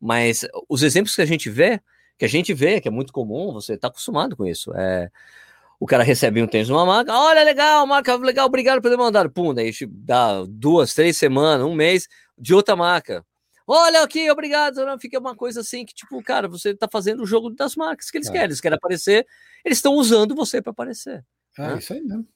Mas 0.00 0.46
os 0.68 0.82
exemplos 0.82 1.14
que 1.16 1.22
a 1.22 1.26
gente 1.26 1.50
vê, 1.50 1.80
que 2.16 2.24
a 2.24 2.28
gente 2.28 2.54
vê, 2.54 2.80
que 2.80 2.88
é 2.88 2.90
muito 2.90 3.12
comum, 3.12 3.52
você 3.52 3.74
está 3.74 3.88
acostumado 3.88 4.36
com 4.36 4.46
isso. 4.46 4.72
É, 4.74 5.10
o 5.80 5.86
cara 5.86 6.04
recebe 6.04 6.40
um 6.40 6.46
tênis 6.46 6.68
numa 6.68 6.86
marca, 6.86 7.12
olha, 7.12 7.42
legal, 7.42 7.84
marca, 7.88 8.14
legal, 8.16 8.46
obrigado 8.46 8.80
por 8.80 8.88
ter 8.88 8.96
mandado. 8.96 9.30
Pum, 9.30 9.52
daí 9.52 9.72
dá 9.88 10.44
duas, 10.48 10.94
três 10.94 11.16
semanas, 11.16 11.66
um 11.66 11.74
mês 11.74 12.08
de 12.38 12.54
outra 12.54 12.76
marca. 12.76 13.24
Olha 13.74 14.02
aqui, 14.02 14.30
obrigado. 14.30 14.84
Não, 14.84 14.98
fica 14.98 15.18
uma 15.18 15.34
coisa 15.34 15.60
assim 15.60 15.84
que, 15.86 15.94
tipo, 15.94 16.22
cara, 16.22 16.46
você 16.46 16.74
tá 16.74 16.86
fazendo 16.92 17.22
o 17.22 17.26
jogo 17.26 17.48
das 17.48 17.74
marcas 17.74 18.10
que 18.10 18.18
eles 18.18 18.28
É. 18.28 18.32
querem. 18.32 18.44
Eles 18.46 18.60
querem 18.60 18.76
aparecer, 18.76 19.26
eles 19.64 19.78
estão 19.78 19.94
usando 19.94 20.34
você 20.34 20.60
para 20.60 20.72
aparecer. 20.72 21.24
É 21.58 21.62
Né? 21.68 21.78
isso 21.78 21.92
aí 21.94 22.00
mesmo. 22.02 22.26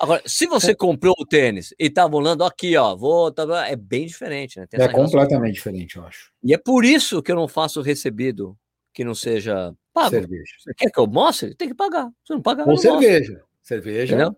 Agora, 0.00 0.20
se 0.26 0.46
você 0.46 0.74
comprou 0.74 1.14
o 1.16 1.24
tênis 1.24 1.72
e 1.78 1.88
tá 1.88 2.02
rolando 2.02 2.42
aqui, 2.42 2.76
ó, 2.76 2.96
vou, 2.96 3.30
tá, 3.30 3.68
é 3.68 3.76
bem 3.76 4.04
diferente, 4.04 4.58
né? 4.58 4.66
É 4.72 4.88
completamente 4.88 5.54
diferente, 5.54 5.96
eu 5.96 6.04
acho. 6.04 6.32
E 6.42 6.52
é 6.52 6.58
por 6.58 6.84
isso 6.84 7.22
que 7.22 7.30
eu 7.30 7.36
não 7.36 7.46
faço 7.46 7.80
recebido 7.80 8.58
que 8.92 9.04
não 9.04 9.14
seja 9.14 9.72
pago. 9.94 10.10
Cerveja. 10.10 10.52
Você 10.58 10.74
quer 10.74 10.90
que 10.90 10.98
eu 10.98 11.06
mostre? 11.06 11.54
Tem 11.54 11.68
que 11.68 11.74
pagar. 11.74 12.08
Se 12.26 12.32
não 12.34 12.42
pagar, 12.42 12.66
mostro. 12.66 12.90
cerveja. 12.98 13.44
Cerveja. 13.62 14.14
Entendeu? 14.16 14.36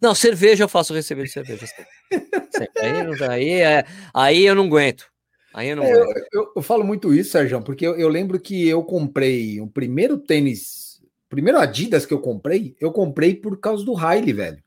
Não, 0.00 0.14
cerveja 0.14 0.64
eu 0.64 0.68
faço 0.68 0.94
receber 0.94 1.24
de 1.24 1.30
cerveja. 1.30 1.66
Aí, 2.80 3.22
aí, 3.30 3.50
é- 3.60 3.84
aí 4.14 4.44
eu 4.46 4.54
não 4.54 4.64
aguento. 4.64 5.09
Aí 5.52 5.68
eu 5.70 5.76
não 5.76 5.84
É, 5.84 5.92
eu, 5.92 6.14
eu- 6.32 6.52
eu 6.56 6.62
falo 6.62 6.84
muito 6.84 7.12
isso, 7.12 7.30
Sérgio, 7.30 7.60
porque 7.62 7.86
eu, 7.86 7.96
eu 7.96 8.08
lembro 8.08 8.38
que 8.38 8.68
eu 8.68 8.82
comprei 8.84 9.60
o 9.60 9.66
primeiro 9.66 10.18
tênis, 10.18 11.00
o 11.26 11.28
primeiro 11.28 11.58
Adidas 11.58 12.06
que 12.06 12.14
eu 12.14 12.20
comprei, 12.20 12.76
eu 12.80 12.92
comprei 12.92 13.34
por 13.34 13.58
causa 13.58 13.84
do 13.84 13.94
Riley, 13.94 14.32
velho. 14.32 14.62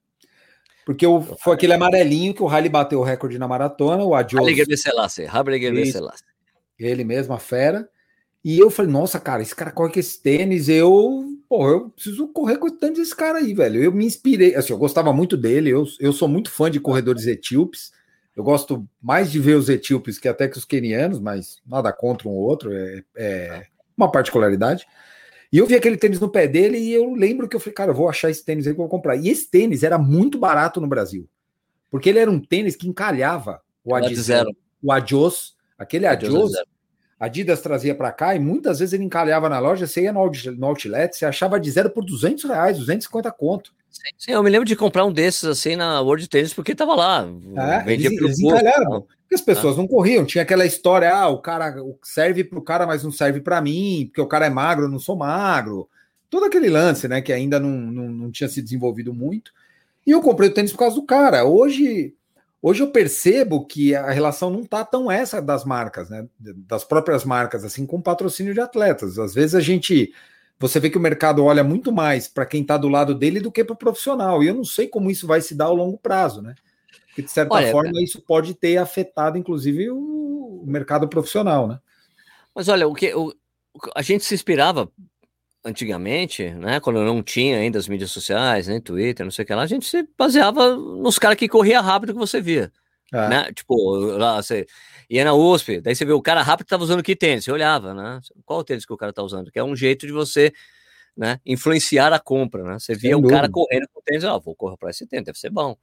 Porque 0.86 1.06
eu, 1.06 1.22
foi 1.42 1.54
aquele 1.54 1.74
amarelinho 1.74 2.34
que 2.34 2.44
o 2.44 2.48
Riley 2.48 2.70
bateu 2.70 3.00
o 3.00 3.04
recorde 3.04 3.38
na 3.40 3.48
maratona, 3.48 4.04
o 4.04 4.14
Adios, 4.14 4.44
ele 6.78 7.04
mesmo, 7.04 7.34
a 7.34 7.40
fera. 7.40 7.88
E 8.44 8.60
eu 8.60 8.70
falei, 8.70 8.92
nossa, 8.92 9.20
cara, 9.22 9.42
esse 9.42 9.56
cara 9.56 9.72
corre 9.72 9.94
com 9.94 10.00
esse 10.00 10.22
tênis, 10.22 10.68
eu, 10.68 11.30
pô, 11.48 11.70
eu 11.70 11.90
preciso 11.92 12.28
correr 12.28 12.58
com 12.58 12.68
o 12.68 12.72
tênis 12.72 12.98
desse 13.00 13.16
cara 13.16 13.38
aí, 13.38 13.54
velho. 13.54 13.82
Eu 13.82 13.94
me 13.94 14.06
inspirei, 14.06 14.54
assim, 14.56 14.74
eu 14.74 14.78
gostava 14.78 15.14
muito 15.14 15.38
dele, 15.38 15.70
eu, 15.70 15.86
eu 16.02 16.12
sou 16.12 16.28
muito 16.28 16.52
fã 16.52 16.70
de 16.70 16.82
corredores 16.82 17.26
etíopes. 17.26 17.94
Eu 18.36 18.44
gosto 18.44 18.88
mais 19.02 19.32
de 19.32 19.40
ver 19.40 19.56
os 19.56 19.70
etíopes 19.70 20.18
que 20.18 20.28
até 20.28 20.48
que 20.48 20.58
os 20.58 20.66
quenianos, 20.66 21.20
mas 21.20 21.62
nada 21.66 21.94
contra 21.94 22.28
um 22.28 22.32
ou 22.32 22.40
outro, 22.40 22.74
é, 22.74 23.04
é 23.16 23.68
uma 23.96 24.12
particularidade. 24.12 24.86
E 25.52 25.60
eu 25.60 25.68
vi 25.68 25.76
aquele 25.76 25.98
tênis 25.98 26.20
no 26.20 26.30
pé 26.30 26.48
dele 26.48 26.80
e 26.80 26.92
eu 26.92 27.14
lembro 27.14 27.48
que 27.48 27.56
eu 27.56 27.60
falei, 27.60 27.76
cara, 27.76 27.92
eu 27.92 27.96
vou 27.96 28.10
achar 28.10 28.32
esse 28.32 28.44
tênis 28.44 28.66
aí 28.66 28.74
que 28.74 28.80
eu 28.80 28.84
vou 28.84 28.90
comprar. 28.90 29.16
E 29.16 29.30
esse 29.30 29.50
tênis 29.50 29.84
era 29.84 30.00
muito 30.00 30.40
barato 30.40 30.82
no 30.82 30.88
Brasil, 30.88 31.30
porque 31.92 32.10
ele 32.10 32.18
era 32.18 32.32
um 32.32 32.40
tênis 32.40 32.76
que 32.76 32.88
encalhava 32.88 33.62
o 33.84 33.94
Adidas, 33.94 34.46
o 34.82 34.92
Adios, 34.92 35.56
aquele 35.78 36.08
Adios 36.08 36.34
Adios, 36.34 36.54
é 36.54 36.56
zero. 36.58 36.68
Adidas 37.20 37.62
trazia 37.62 37.94
para 37.94 38.12
cá 38.12 38.36
e 38.36 38.40
muitas 38.40 38.80
vezes 38.80 38.94
ele 38.94 39.04
encalhava 39.04 39.48
na 39.48 39.60
loja, 39.60 39.86
você 39.86 40.02
ia 40.02 40.12
no 40.12 40.20
outlet, 40.66 41.16
você 41.16 41.26
achava 41.26 41.60
de 41.60 41.70
zero 41.70 41.92
por 41.92 42.04
200 42.04 42.46
reais, 42.46 42.80
250 42.80 43.32
conto. 43.32 43.74
Sim, 43.94 44.10
sim, 44.18 44.32
eu 44.32 44.42
me 44.42 44.50
lembro 44.50 44.66
de 44.66 44.76
comprar 44.76 45.06
um 45.06 45.14
desses 45.14 45.44
assim 45.46 45.76
na 45.76 46.02
World 46.02 46.28
Tennis 46.28 46.52
porque 46.52 46.74
tava 46.74 46.96
lá. 46.96 47.28
É, 47.56 47.84
vendia 47.84 48.08
eles, 48.08 48.18
pelo 48.18 48.58
eles 48.58 49.06
porque 49.34 49.36
as 49.36 49.42
pessoas 49.42 49.78
não 49.78 49.88
corriam. 49.88 50.26
Tinha 50.26 50.42
aquela 50.42 50.66
história, 50.66 51.14
ah, 51.14 51.30
o 51.30 51.40
cara 51.40 51.76
serve 52.04 52.44
para 52.44 52.58
o 52.58 52.62
cara, 52.64 52.88
mas 52.88 53.04
não 53.04 53.12
serve 53.12 53.40
para 53.40 53.62
mim, 53.62 54.06
porque 54.08 54.22
o 54.22 54.28
cara 54.28 54.48
é 54.48 54.50
magro, 54.50 54.86
eu 54.86 54.90
não 54.90 55.00
sou 55.00 55.16
magro. 55.16 55.88
Todo 56.28 56.46
aquele 56.46 56.70
lance, 56.70 57.08
né, 57.08 57.22
que 57.22 57.32
ainda 57.32 57.60
não, 57.60 57.70
não, 57.70 58.10
não 58.10 58.32
tinha 58.32 58.50
se 58.50 58.62
desenvolvido 58.62 59.14
muito. 59.14 59.52
E 60.06 60.12
eu 60.12 60.22
comprei 60.22 60.50
o 60.50 60.54
tênis 60.54 60.72
por 60.72 60.80
causa 60.80 60.96
do 60.96 61.06
cara. 61.06 61.46
Hoje, 61.46 62.16
hoje 62.62 62.82
eu 62.82 62.90
percebo 62.90 63.66
que 63.66 63.96
a 63.96 64.10
relação 64.10 64.50
não 64.50 64.64
tá 64.64 64.84
tão 64.84 65.12
essa 65.12 65.40
das 65.40 65.64
marcas, 65.64 66.10
né, 66.10 66.28
das 66.40 66.84
próprias 66.84 67.24
marcas, 67.24 67.64
assim, 67.64 67.86
com 67.86 68.02
patrocínio 68.02 68.56
de 68.56 68.60
atletas. 68.60 69.20
Às 69.20 69.36
vezes 69.36 69.54
a 69.54 69.62
gente 69.62 70.12
você 70.60 70.80
vê 70.80 70.90
que 70.90 70.98
o 70.98 71.02
mercado 71.02 71.44
olha 71.44 71.64
muito 71.64 71.92
mais 71.92 72.28
para 72.28 72.46
quem 72.46 72.62
está 72.62 72.78
do 72.78 72.88
lado 72.88 73.14
dele 73.14 73.40
do 73.40 73.52
que 73.52 73.64
para 73.64 73.74
o 73.74 73.78
profissional. 73.78 74.44
E 74.44 74.48
eu 74.48 74.54
não 74.54 74.64
sei 74.64 74.88
como 74.88 75.12
isso 75.12 75.28
vai 75.28 75.42
se 75.42 75.56
dar 75.56 75.66
ao 75.66 75.76
longo 75.76 75.98
prazo, 75.98 76.42
né? 76.42 76.56
Porque, 77.08 77.22
de 77.22 77.32
certa 77.32 77.54
Olha, 77.54 77.72
forma, 77.72 78.02
isso 78.02 78.22
pode 78.22 78.54
ter 78.56 78.78
afetado, 78.78 79.38
inclusive, 79.38 79.90
o, 79.92 80.64
mercado 80.66 81.08
profissional, 81.08 81.68
né? 81.68 81.80
Mas 82.56 82.68
olha, 82.70 82.88
o 82.88 82.94
que 82.94 83.14
o- 83.14 83.34
a 83.96 84.02
gente 84.02 84.24
se 84.24 84.34
inspirava 84.34 84.90
antigamente, 85.64 86.50
né? 86.52 86.80
Quando 86.80 87.04
não 87.04 87.22
tinha 87.22 87.58
ainda 87.58 87.78
as 87.78 87.88
mídias 87.88 88.12
sociais, 88.12 88.68
nem 88.68 88.82
Twitter, 88.82 89.26
não 89.26 89.32
sei 89.32 89.44
o 89.44 89.46
que 89.46 89.54
lá, 89.54 89.64
a 89.64 89.68
gente 89.68 89.86
se 89.86 90.08
baseava 90.18 90.76
nos 90.76 91.18
caras 91.20 91.38
que 91.38 91.48
corria 91.48 91.82
rápido 91.82 92.14
que 92.14 92.20
você 92.20 92.42
via. 92.42 92.72
É. 93.14 93.30
né? 93.30 93.54
Tipo, 93.54 93.96
lá 94.18 94.42
você 94.42 94.66
ia 95.08 95.24
na 95.24 95.34
USP, 95.34 95.80
daí 95.80 95.96
você 95.96 96.04
vê 96.04 96.14
o 96.14 96.22
cara 96.22 96.42
rápido 96.42 96.66
que 96.66 96.70
tava 96.72 96.84
usando 96.84 97.04
que 97.04 97.16
tênis, 97.16 97.46
você 97.46 97.52
olhava, 97.52 97.94
né? 97.94 98.20
Qual 98.44 98.60
o 98.60 98.64
tênis 98.64 98.86
que 98.86 98.94
o 98.94 98.98
cara 98.98 99.14
tá 99.14 99.22
usando? 99.22 99.52
Que 99.52 99.60
é 99.60 99.64
um 99.64 99.76
jeito 99.76 100.08
de 100.08 100.12
você, 100.12 100.52
né, 101.16 101.40
influenciar 101.46 102.12
a 102.12 102.20
compra, 102.20 102.64
né? 102.64 102.80
Você 102.80 102.96
via 102.96 103.12
Sem 103.12 103.16
o 103.16 103.28
cara 103.28 103.48
dúvida. 103.48 103.54
correndo 103.54 103.88
com 103.94 104.00
o 104.00 104.04
tênis, 104.04 104.24
ah, 104.26 104.38
vou 104.40 104.56
correr 104.56 104.78
para 104.78 104.90
esse 104.90 105.06
tênis, 105.06 105.26
deve 105.26 105.38
ser 105.38 105.52
bom, 105.52 105.78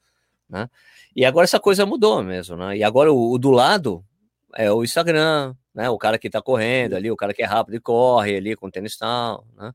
né? 0.49 0.69
E 1.15 1.25
agora 1.25 1.45
essa 1.45 1.61
coisa 1.61 1.87
mudou 1.87 2.23
mesmo, 2.23 2.57
né? 2.57 2.77
E 2.77 2.83
agora 2.83 3.13
o, 3.13 3.33
o 3.33 3.39
do 3.39 3.51
lado 3.53 4.05
é 4.57 4.73
o 4.73 4.83
Instagram, 4.83 5.55
né? 5.73 5.89
O 5.89 5.99
cara 5.99 6.19
que 6.19 6.29
tá 6.29 6.43
correndo 6.43 6.97
ali, 6.97 7.11
o 7.11 7.17
cara 7.17 7.33
que 7.33 7.43
é 7.43 7.47
rápido 7.47 7.77
e 7.77 7.81
corre 7.81 8.37
ali 8.37 8.57
com 8.57 8.67
o 8.67 8.71
tênis 8.71 8.97
tal, 8.97 9.47
né? 9.57 9.73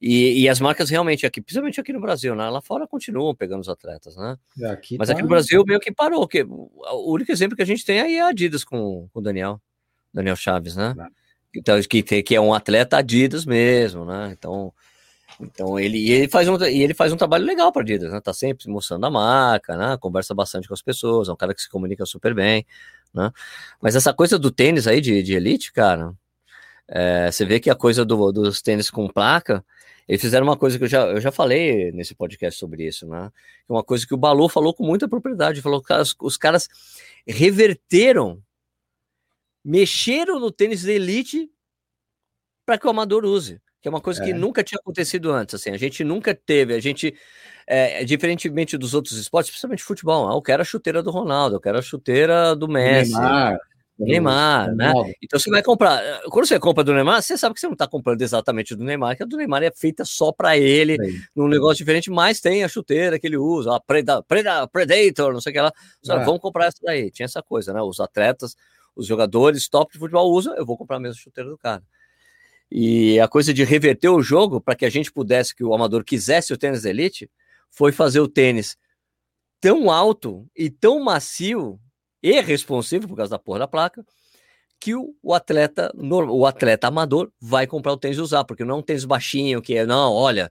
E, 0.00 0.42
e 0.42 0.48
as 0.48 0.60
marcas 0.60 0.88
realmente 0.88 1.26
aqui, 1.26 1.40
principalmente 1.40 1.80
aqui 1.80 1.92
no 1.92 2.00
Brasil, 2.00 2.34
né? 2.34 2.48
Lá 2.48 2.60
fora 2.60 2.86
continuam 2.86 3.34
pegando 3.34 3.60
os 3.60 3.68
atletas, 3.68 4.16
né? 4.16 4.36
Aqui 4.70 4.96
Mas 4.96 5.08
tá- 5.08 5.14
aqui 5.14 5.22
no 5.22 5.28
Brasil 5.28 5.64
meio 5.66 5.80
que 5.80 5.92
parou. 5.92 6.26
Que, 6.28 6.44
o 6.44 7.12
único 7.12 7.32
exemplo 7.32 7.56
que 7.56 7.62
a 7.62 7.66
gente 7.66 7.84
tem 7.84 8.00
aí 8.00 8.14
é 8.14 8.22
a 8.22 8.28
Adidas 8.28 8.64
com, 8.64 9.08
com 9.12 9.18
o 9.18 9.22
Daniel, 9.22 9.60
Daniel 10.14 10.36
Chaves, 10.36 10.76
né? 10.76 10.92
Claro. 10.94 11.12
Então, 11.54 11.80
que, 11.82 12.22
que 12.22 12.34
é 12.34 12.40
um 12.40 12.54
atleta 12.54 12.98
Adidas 12.98 13.44
mesmo, 13.44 14.04
né? 14.04 14.30
Então, 14.38 14.72
então 15.40 15.78
ele, 15.78 16.10
ele, 16.10 16.28
faz 16.28 16.48
um, 16.48 16.62
ele 16.64 16.94
faz 16.94 17.12
um 17.12 17.16
trabalho 17.16 17.44
legal 17.44 17.72
para 17.72 17.82
Adidas, 17.82 18.12
né? 18.12 18.20
Tá 18.20 18.32
sempre 18.32 18.68
mostrando 18.68 19.04
a 19.04 19.10
marca, 19.10 19.76
né? 19.76 19.96
Conversa 19.98 20.32
bastante 20.32 20.68
com 20.68 20.74
as 20.74 20.82
pessoas, 20.82 21.28
é 21.28 21.32
um 21.32 21.36
cara 21.36 21.52
que 21.52 21.62
se 21.62 21.68
comunica 21.68 22.06
super 22.06 22.34
bem, 22.34 22.64
né? 23.12 23.32
Mas 23.82 23.96
essa 23.96 24.14
coisa 24.14 24.38
do 24.38 24.50
tênis 24.52 24.86
aí 24.86 25.00
de, 25.00 25.22
de 25.24 25.34
elite, 25.34 25.72
cara, 25.72 26.12
é, 26.86 27.30
você 27.30 27.44
vê 27.44 27.58
que 27.58 27.68
a 27.68 27.74
coisa 27.74 28.04
do, 28.04 28.30
dos 28.30 28.62
tênis 28.62 28.90
com 28.90 29.08
placa, 29.08 29.64
eles 30.08 30.22
fizeram 30.22 30.46
uma 30.46 30.56
coisa 30.56 30.78
que 30.78 30.84
eu 30.84 30.88
já, 30.88 31.06
eu 31.06 31.20
já 31.20 31.30
falei 31.30 31.92
nesse 31.92 32.14
podcast 32.14 32.58
sobre 32.58 32.86
isso, 32.86 33.06
né? 33.06 33.30
Que 33.66 33.72
é 33.72 33.74
Uma 33.74 33.84
coisa 33.84 34.06
que 34.06 34.14
o 34.14 34.16
Balu 34.16 34.48
falou 34.48 34.72
com 34.72 34.82
muita 34.84 35.06
propriedade, 35.06 35.60
falou 35.60 35.82
que 35.82 35.92
os, 35.92 36.16
os 36.20 36.36
caras 36.38 36.66
reverteram, 37.26 38.42
mexeram 39.62 40.40
no 40.40 40.50
tênis 40.50 40.80
de 40.82 40.92
elite 40.92 41.50
para 42.64 42.78
que 42.78 42.86
o 42.86 42.90
amador 42.90 43.24
use, 43.24 43.60
que 43.82 43.88
é 43.88 43.90
uma 43.90 44.00
coisa 44.00 44.22
que 44.22 44.30
É. 44.30 44.34
nunca 44.34 44.64
tinha 44.64 44.78
acontecido 44.78 45.30
antes, 45.30 45.54
assim, 45.54 45.70
a 45.70 45.76
gente 45.76 46.02
nunca 46.02 46.34
teve, 46.34 46.74
a 46.74 46.80
gente, 46.80 47.14
é, 47.66 48.02
diferentemente 48.04 48.78
dos 48.78 48.94
outros 48.94 49.16
esportes, 49.18 49.50
principalmente 49.50 49.82
futebol, 49.82 50.28
ah, 50.28 50.34
eu 50.34 50.42
quero 50.42 50.62
a 50.62 50.64
chuteira 50.64 51.02
do 51.02 51.10
Ronaldo, 51.10 51.56
eu 51.56 51.60
quero 51.60 51.78
a 51.78 51.82
chuteira 51.82 52.56
do 52.56 52.66
Messi, 52.66 53.12
Neymar, 53.12 53.58
Neymar, 53.98 54.74
né? 54.74 54.92
Então 55.22 55.40
você 55.40 55.50
vai 55.50 55.62
comprar. 55.62 56.00
Quando 56.30 56.46
você 56.46 56.58
compra 56.58 56.84
do 56.84 56.94
Neymar, 56.94 57.20
você 57.20 57.36
sabe 57.36 57.54
que 57.54 57.60
você 57.60 57.66
não 57.66 57.72
está 57.72 57.86
comprando 57.86 58.22
exatamente 58.22 58.76
do 58.76 58.84
Neymar, 58.84 59.16
que 59.16 59.24
a 59.24 59.26
do 59.26 59.36
Neymar 59.36 59.62
é 59.64 59.72
feita 59.72 60.04
só 60.04 60.30
para 60.30 60.56
ele, 60.56 60.96
Aí. 61.00 61.20
num 61.34 61.48
negócio 61.48 61.78
diferente, 61.78 62.08
mas 62.10 62.40
tem 62.40 62.62
a 62.62 62.68
chuteira 62.68 63.18
que 63.18 63.26
ele 63.26 63.36
usa, 63.36 63.74
a 63.74 63.80
Preda, 63.80 64.22
Preda, 64.22 64.68
Predator, 64.68 65.32
não 65.32 65.40
sei 65.40 65.50
o 65.50 65.54
que 65.54 65.60
lá. 65.60 65.72
É. 66.08 66.24
Vamos 66.24 66.40
comprar 66.40 66.66
essa 66.66 66.78
daí. 66.82 67.10
Tinha 67.10 67.24
essa 67.24 67.42
coisa, 67.42 67.72
né? 67.72 67.82
Os 67.82 67.98
atletas, 67.98 68.56
os 68.94 69.06
jogadores 69.06 69.68
top 69.68 69.92
de 69.92 69.98
futebol 69.98 70.30
usam, 70.30 70.54
eu 70.54 70.64
vou 70.64 70.76
comprar 70.76 70.98
a 70.98 71.00
mesma 71.00 71.20
chuteira 71.20 71.50
do 71.50 71.58
cara. 71.58 71.82
E 72.70 73.18
a 73.18 73.26
coisa 73.26 73.52
de 73.52 73.64
reverter 73.64 74.10
o 74.10 74.22
jogo 74.22 74.60
para 74.60 74.76
que 74.76 74.84
a 74.84 74.90
gente 74.90 75.10
pudesse, 75.10 75.54
que 75.54 75.64
o 75.64 75.74
amador 75.74 76.04
quisesse 76.04 76.52
o 76.52 76.58
tênis 76.58 76.84
elite, 76.84 77.28
foi 77.70 77.90
fazer 77.90 78.20
o 78.20 78.28
tênis 78.28 78.76
tão 79.60 79.90
alto 79.90 80.46
e 80.54 80.70
tão 80.70 81.02
macio 81.02 81.80
e 82.22 82.42
por 83.06 83.16
causa 83.16 83.30
da 83.30 83.38
porra 83.38 83.60
da 83.60 83.68
placa 83.68 84.04
que 84.80 84.94
o, 84.94 85.14
o 85.22 85.34
atleta 85.34 85.92
o 85.96 86.46
atleta 86.46 86.86
amador 86.86 87.30
vai 87.40 87.66
comprar 87.66 87.92
o 87.92 87.96
tênis 87.96 88.18
e 88.18 88.20
usar, 88.20 88.44
porque 88.44 88.64
não 88.64 88.76
é 88.76 88.78
um 88.78 88.82
tênis 88.82 89.04
baixinho 89.04 89.60
que 89.60 89.74
é, 89.74 89.84
não, 89.84 90.12
olha, 90.12 90.50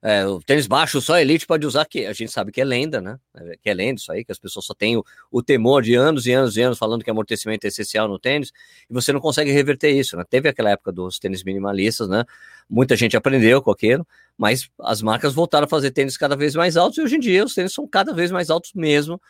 é, 0.00 0.26
o 0.26 0.40
tênis 0.40 0.66
baixo 0.66 1.00
só 1.00 1.14
a 1.14 1.22
elite 1.22 1.46
pode 1.46 1.66
usar, 1.66 1.84
que 1.84 2.06
a 2.06 2.12
gente 2.12 2.30
sabe 2.30 2.52
que 2.52 2.60
é 2.60 2.64
lenda, 2.64 3.00
né? 3.00 3.18
É, 3.36 3.56
que 3.60 3.68
é 3.68 3.74
lenda 3.74 4.00
isso 4.00 4.12
aí, 4.12 4.24
que 4.24 4.30
as 4.30 4.38
pessoas 4.38 4.64
só 4.64 4.74
têm 4.74 4.96
o, 4.96 5.04
o, 5.30 5.42
temor 5.42 5.82
de 5.82 5.94
anos 5.94 6.26
e 6.26 6.32
anos 6.32 6.56
e 6.56 6.62
anos 6.62 6.78
falando 6.78 7.02
que 7.02 7.10
amortecimento 7.10 7.64
é 7.64 7.68
essencial 7.68 8.06
no 8.06 8.18
tênis, 8.18 8.52
e 8.88 8.94
você 8.94 9.12
não 9.12 9.20
consegue 9.20 9.50
reverter 9.50 9.90
isso, 9.90 10.16
né? 10.16 10.24
Teve 10.28 10.48
aquela 10.48 10.70
época 10.70 10.92
dos 10.92 11.18
tênis 11.18 11.42
minimalistas, 11.42 12.08
né? 12.08 12.24
Muita 12.70 12.94
gente 12.96 13.16
aprendeu 13.16 13.60
com 13.60 13.70
aquilo, 13.72 14.06
mas 14.36 14.68
as 14.80 15.02
marcas 15.02 15.34
voltaram 15.34 15.64
a 15.64 15.68
fazer 15.68 15.90
tênis 15.90 16.16
cada 16.16 16.36
vez 16.36 16.54
mais 16.54 16.76
altos, 16.76 16.98
e 16.98 17.02
hoje 17.02 17.16
em 17.16 17.20
dia 17.20 17.44
os 17.44 17.54
tênis 17.54 17.72
são 17.72 17.86
cada 17.86 18.12
vez 18.12 18.30
mais 18.30 18.50
altos 18.50 18.72
mesmo, 18.74 19.20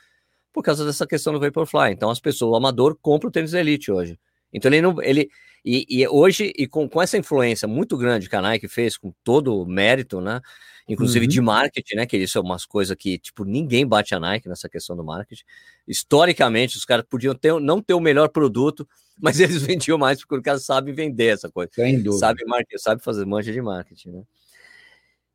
por 0.52 0.62
causa 0.62 0.84
dessa 0.84 1.06
questão 1.06 1.32
do 1.32 1.40
Vaporfly. 1.40 1.92
Então 1.92 2.10
as 2.10 2.20
pessoas, 2.20 2.52
o 2.52 2.56
amador, 2.56 2.96
compra 3.00 3.28
o 3.28 3.32
tênis 3.32 3.54
Elite 3.54 3.90
hoje. 3.90 4.18
Então 4.52 4.70
ele 4.70 4.80
não. 4.80 5.00
Ele, 5.02 5.30
e, 5.64 5.84
e 5.88 6.08
hoje, 6.08 6.52
e 6.56 6.66
com, 6.66 6.88
com 6.88 7.02
essa 7.02 7.18
influência 7.18 7.66
muito 7.66 7.96
grande 7.96 8.28
que 8.28 8.36
a 8.36 8.40
Nike 8.40 8.68
fez, 8.68 8.96
com 8.96 9.12
todo 9.22 9.56
o 9.56 9.66
mérito, 9.66 10.20
né? 10.20 10.40
Inclusive 10.88 11.26
uhum. 11.26 11.30
de 11.30 11.40
marketing, 11.42 11.96
né? 11.96 12.06
Que 12.06 12.16
isso 12.16 12.38
é 12.38 12.40
umas 12.40 12.64
coisas 12.64 12.96
que, 12.96 13.18
tipo, 13.18 13.44
ninguém 13.44 13.86
bate 13.86 14.14
a 14.14 14.20
Nike 14.20 14.48
nessa 14.48 14.68
questão 14.68 14.96
do 14.96 15.04
marketing. 15.04 15.44
Historicamente, 15.86 16.78
os 16.78 16.84
caras 16.84 17.04
podiam 17.06 17.34
ter, 17.34 17.60
não 17.60 17.82
ter 17.82 17.92
o 17.92 18.00
melhor 18.00 18.28
produto, 18.28 18.88
mas 19.20 19.40
eles 19.40 19.60
vendiam 19.62 19.98
mais 19.98 20.20
porque 20.20 20.36
os 20.36 20.42
caras 20.42 20.64
sabem 20.64 20.94
vender 20.94 21.34
essa 21.34 21.50
coisa. 21.50 21.70
Sem 21.74 21.96
dúvida. 21.96 22.18
Sabe, 22.18 22.42
sabe 22.76 23.02
fazer 23.02 23.26
mancha 23.26 23.52
de 23.52 23.60
marketing, 23.60 24.10
né? 24.10 24.22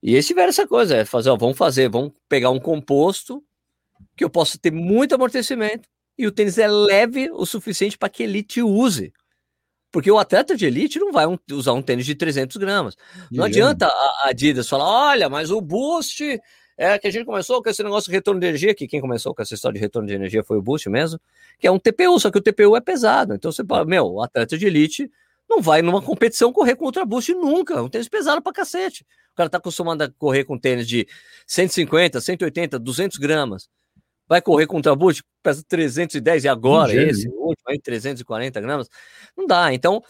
E 0.01 0.13
eles 0.13 0.27
tiveram 0.27 0.49
essa 0.49 0.67
coisa, 0.67 0.97
é 0.97 1.05
fazer, 1.05 1.29
ó, 1.29 1.37
vamos 1.37 1.57
fazer, 1.57 1.87
vamos 1.87 2.11
pegar 2.27 2.49
um 2.49 2.59
composto 2.59 3.41
que 4.15 4.23
eu 4.23 4.29
possa 4.29 4.57
ter 4.57 4.71
muito 4.71 5.15
amortecimento 5.15 5.87
e 6.17 6.27
o 6.27 6.31
tênis 6.31 6.57
é 6.57 6.67
leve 6.67 7.29
o 7.31 7.45
suficiente 7.45 7.97
para 7.97 8.09
que 8.09 8.23
ele 8.23 8.43
te 8.43 8.61
use. 8.61 9.11
Porque 9.91 10.09
o 10.09 10.17
atleta 10.17 10.55
de 10.55 10.65
elite 10.65 10.97
não 10.97 11.11
vai 11.11 11.27
um, 11.27 11.37
usar 11.51 11.73
um 11.73 11.81
tênis 11.81 12.05
de 12.05 12.15
300 12.15 12.57
gramas. 12.57 12.95
Não 13.31 13.43
adianta 13.43 13.85
a, 13.85 13.89
a 13.89 14.29
Adidas 14.29 14.67
falar, 14.67 14.85
olha, 14.85 15.29
mas 15.29 15.51
o 15.51 15.61
Boost 15.61 16.39
é 16.75 16.97
que 16.97 17.07
a 17.07 17.11
gente 17.11 17.25
começou 17.25 17.61
com 17.61 17.69
esse 17.69 17.83
negócio 17.83 18.09
de 18.09 18.15
retorno 18.15 18.39
de 18.39 18.47
energia, 18.47 18.73
que 18.73 18.87
quem 18.87 18.99
começou 18.99 19.35
com 19.35 19.41
essa 19.43 19.53
história 19.53 19.75
de 19.75 19.79
retorno 19.79 20.07
de 20.07 20.15
energia 20.15 20.43
foi 20.43 20.57
o 20.57 20.61
Boost 20.63 20.89
mesmo, 20.89 21.19
que 21.59 21.67
é 21.67 21.71
um 21.71 21.77
TPU, 21.77 22.19
só 22.19 22.31
que 22.31 22.39
o 22.39 22.41
TPU 22.41 22.75
é 22.75 22.81
pesado. 22.81 23.35
Então 23.35 23.51
você 23.51 23.63
fala, 23.63 23.85
meu, 23.85 24.05
o 24.05 24.23
atleta 24.23 24.57
de 24.57 24.65
elite 24.65 25.11
não 25.47 25.61
vai 25.61 25.83
numa 25.83 26.01
competição 26.01 26.51
correr 26.51 26.75
com 26.75 26.85
Ultra 26.85 27.05
Boost 27.05 27.31
nunca. 27.35 27.75
É 27.75 27.81
um 27.81 27.89
tênis 27.89 28.09
pesado 28.09 28.41
pra 28.41 28.51
cacete. 28.51 29.05
O 29.33 29.35
cara 29.35 29.49
tá 29.49 29.59
acostumado 29.59 30.01
a 30.01 30.09
correr 30.09 30.43
com 30.43 30.57
tênis 30.57 30.87
de 30.87 31.07
150, 31.45 32.19
180, 32.19 32.79
200 32.79 33.17
gramas 33.17 33.69
vai 34.33 34.41
correr 34.41 34.65
contra 34.65 34.95
Boost, 34.95 35.23
pesa 35.43 35.63
310 35.67 36.43
e 36.43 36.47
agora 36.47 36.91
esse, 36.91 37.27
o 37.29 37.49
último 37.49 37.69
aí, 37.69 37.79
340 37.79 38.59
gramas, 38.59 38.89
não 39.37 39.45
dá. 39.45 39.71
Então, 39.71 40.01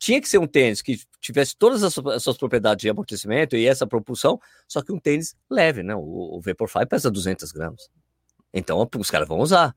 tinha 0.00 0.20
que 0.20 0.28
ser 0.28 0.38
um 0.38 0.48
tênis 0.48 0.82
que 0.82 0.98
tivesse 1.20 1.56
todas 1.56 1.84
as 1.84 1.94
suas 1.94 2.36
propriedades 2.36 2.82
de 2.82 2.90
amortecimento 2.90 3.56
e 3.56 3.66
essa 3.66 3.86
propulsão, 3.86 4.40
só 4.66 4.82
que 4.82 4.92
um 4.92 4.98
tênis 4.98 5.36
leve, 5.48 5.84
né? 5.84 5.94
O, 5.94 6.38
o 6.38 6.40
Vaporfly 6.40 6.86
pesa 6.86 7.08
200 7.08 7.52
gramas. 7.52 7.88
Então, 8.52 8.88
os 8.98 9.10
caras 9.10 9.28
vão 9.28 9.38
usar. 9.38 9.76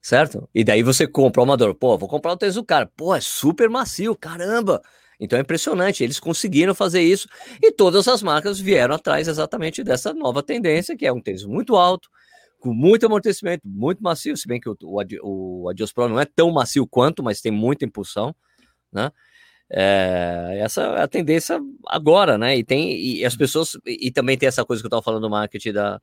Certo? 0.00 0.48
E 0.52 0.64
daí 0.64 0.82
você 0.82 1.06
compra 1.06 1.40
o 1.40 1.44
amador, 1.44 1.74
pô, 1.74 1.96
vou 1.96 2.08
comprar 2.08 2.32
o 2.32 2.36
tênis 2.36 2.56
do 2.56 2.64
cara, 2.64 2.90
pô, 2.96 3.14
é 3.14 3.20
super 3.20 3.70
macio, 3.70 4.16
caramba. 4.16 4.82
Então 5.20 5.38
é 5.38 5.42
impressionante, 5.42 6.02
eles 6.02 6.18
conseguiram 6.18 6.74
fazer 6.74 7.02
isso 7.02 7.28
e 7.60 7.72
todas 7.72 8.06
as 8.08 8.22
marcas 8.22 8.58
vieram 8.58 8.94
atrás 8.94 9.26
exatamente 9.26 9.82
dessa 9.84 10.12
nova 10.14 10.42
tendência, 10.42 10.96
que 10.96 11.06
é 11.06 11.12
um 11.12 11.20
tênis 11.20 11.44
muito 11.44 11.74
alto, 11.76 12.08
com 12.68 12.74
muito 12.74 13.06
amortecimento, 13.06 13.62
muito 13.64 14.02
macio, 14.02 14.36
se 14.36 14.46
bem 14.46 14.60
que 14.60 14.68
o, 14.68 14.76
o, 14.82 15.62
o 15.62 15.68
Adios 15.70 15.90
Pro 15.90 16.06
não 16.06 16.20
é 16.20 16.26
tão 16.26 16.50
macio 16.50 16.86
quanto, 16.86 17.22
mas 17.22 17.40
tem 17.40 17.50
muita 17.50 17.86
impulsão, 17.86 18.34
né? 18.92 19.10
É, 19.70 20.58
essa 20.60 20.82
é 20.82 21.02
a 21.02 21.08
tendência 21.08 21.58
agora, 21.86 22.36
né? 22.36 22.56
E 22.56 22.64
tem 22.64 22.98
e 22.98 23.24
as 23.24 23.34
pessoas 23.34 23.76
e, 23.86 24.10
também 24.10 24.36
tem 24.36 24.46
essa 24.46 24.64
coisa 24.64 24.82
que 24.82 24.86
eu 24.86 24.88
estava 24.88 25.02
falando 25.02 25.22
do 25.22 25.30
marketing 25.30 25.72
da, 25.72 26.00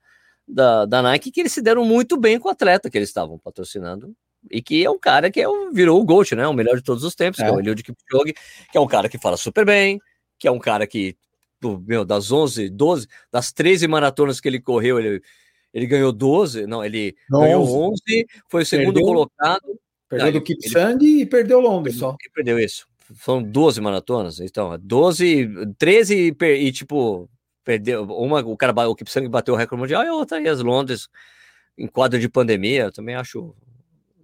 da, 0.47 0.85
da, 0.85 1.01
Nike 1.01 1.31
que 1.31 1.39
eles 1.39 1.51
se 1.51 1.61
deram 1.61 1.83
muito 1.83 2.17
bem 2.17 2.39
com 2.39 2.47
o 2.47 2.51
atleta 2.51 2.89
que 2.89 2.97
eles 2.97 3.09
estavam 3.09 3.39
patrocinando 3.39 4.15
e 4.51 4.61
que 4.61 4.83
é 4.85 4.89
um 4.89 4.99
cara 4.99 5.31
que 5.31 5.41
é 5.41 5.47
o, 5.47 5.71
virou 5.71 5.99
o 5.99 6.05
GOAT, 6.05 6.35
né? 6.35 6.47
O 6.47 6.53
melhor 6.53 6.77
de 6.77 6.83
todos 6.83 7.03
os 7.03 7.15
tempos, 7.15 7.39
é. 7.39 7.43
que 7.43 7.49
é 7.49 7.53
o 7.53 7.59
Eliud 7.59 7.83
Kipchoge, 7.83 8.33
que 8.71 8.77
é 8.77 8.81
um 8.81 8.87
cara 8.87 9.09
que 9.09 9.17
fala 9.19 9.37
super 9.37 9.65
bem, 9.65 9.99
que 10.39 10.47
é 10.47 10.51
um 10.51 10.59
cara 10.59 10.87
que 10.87 11.15
meu, 11.87 12.05
das 12.05 12.31
11, 12.31 12.69
12, 12.69 13.07
das 13.31 13.51
13 13.51 13.87
maratonas 13.87 14.39
que 14.39 14.47
ele 14.47 14.59
correu, 14.59 14.99
ele 14.99 15.21
ele 15.75 15.85
ganhou 15.85 16.13
12, 16.13 16.65
não, 16.65 16.85
ele 16.85 17.13
não, 17.29 17.41
ganhou 17.41 17.91
11, 17.91 18.25
foi 18.49 18.63
o 18.63 18.65
segundo 18.65 18.93
perdeu, 18.93 19.05
colocado. 19.05 19.79
Perdeu 20.07 20.25
não, 20.27 20.33
do 20.33 20.41
Kipsang 20.41 21.05
e 21.05 21.25
perdeu 21.25 21.59
Londres 21.59 21.97
só. 21.97 22.15
Ele 22.21 22.31
perdeu 22.33 22.57
isso. 22.57 22.87
Foram 23.17 23.43
12 23.43 23.81
maratonas, 23.81 24.39
então, 24.39 24.79
12, 24.81 25.75
13 25.77 26.33
e, 26.41 26.45
e 26.45 26.71
tipo, 26.71 27.29
perdeu 27.65 28.03
uma, 28.05 28.39
o 28.39 28.55
cara, 28.55 28.73
o 28.87 28.95
Kipsang 28.95 29.27
bateu 29.27 29.53
o 29.53 29.57
recorde 29.57 29.81
mundial 29.81 30.03
e 30.05 30.07
a 30.07 30.13
outra 30.13 30.37
aí 30.37 30.47
as 30.47 30.61
Londres 30.61 31.09
em 31.77 31.87
quadro 31.87 32.17
de 32.17 32.29
pandemia, 32.29 32.83
eu 32.83 32.91
também 32.93 33.15
acho 33.15 33.53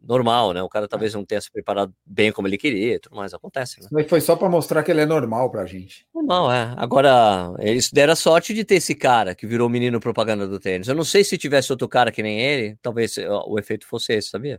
normal, 0.01 0.53
né? 0.53 0.61
O 0.63 0.69
cara 0.69 0.87
talvez 0.87 1.13
não 1.13 1.23
tenha 1.23 1.39
se 1.39 1.51
preparado 1.51 1.93
bem 2.05 2.31
como 2.31 2.47
ele 2.47 2.57
queria, 2.57 2.99
tudo 2.99 3.15
mais 3.15 3.33
acontece. 3.33 3.81
Né? 3.81 3.87
Mas 3.91 4.09
foi 4.09 4.19
só 4.19 4.35
para 4.35 4.49
mostrar 4.49 4.83
que 4.83 4.91
ele 4.91 5.01
é 5.01 5.05
normal 5.05 5.49
pra 5.49 5.65
gente. 5.65 6.05
Normal, 6.13 6.51
é. 6.51 6.73
Agora, 6.77 7.53
eles 7.59 7.91
deram 7.91 8.13
a 8.13 8.15
sorte 8.15 8.53
de 8.53 8.63
ter 8.63 8.75
esse 8.75 8.95
cara 8.95 9.35
que 9.35 9.45
virou 9.45 9.69
menino 9.69 9.99
propaganda 9.99 10.47
do 10.47 10.59
tênis. 10.59 10.87
Eu 10.87 10.95
não 10.95 11.03
sei 11.03 11.23
se 11.23 11.37
tivesse 11.37 11.71
outro 11.71 11.87
cara 11.87 12.11
que 12.11 12.23
nem 12.23 12.39
ele, 12.39 12.77
talvez 12.81 13.15
o 13.17 13.59
efeito 13.59 13.87
fosse 13.87 14.13
esse, 14.13 14.29
sabia? 14.29 14.57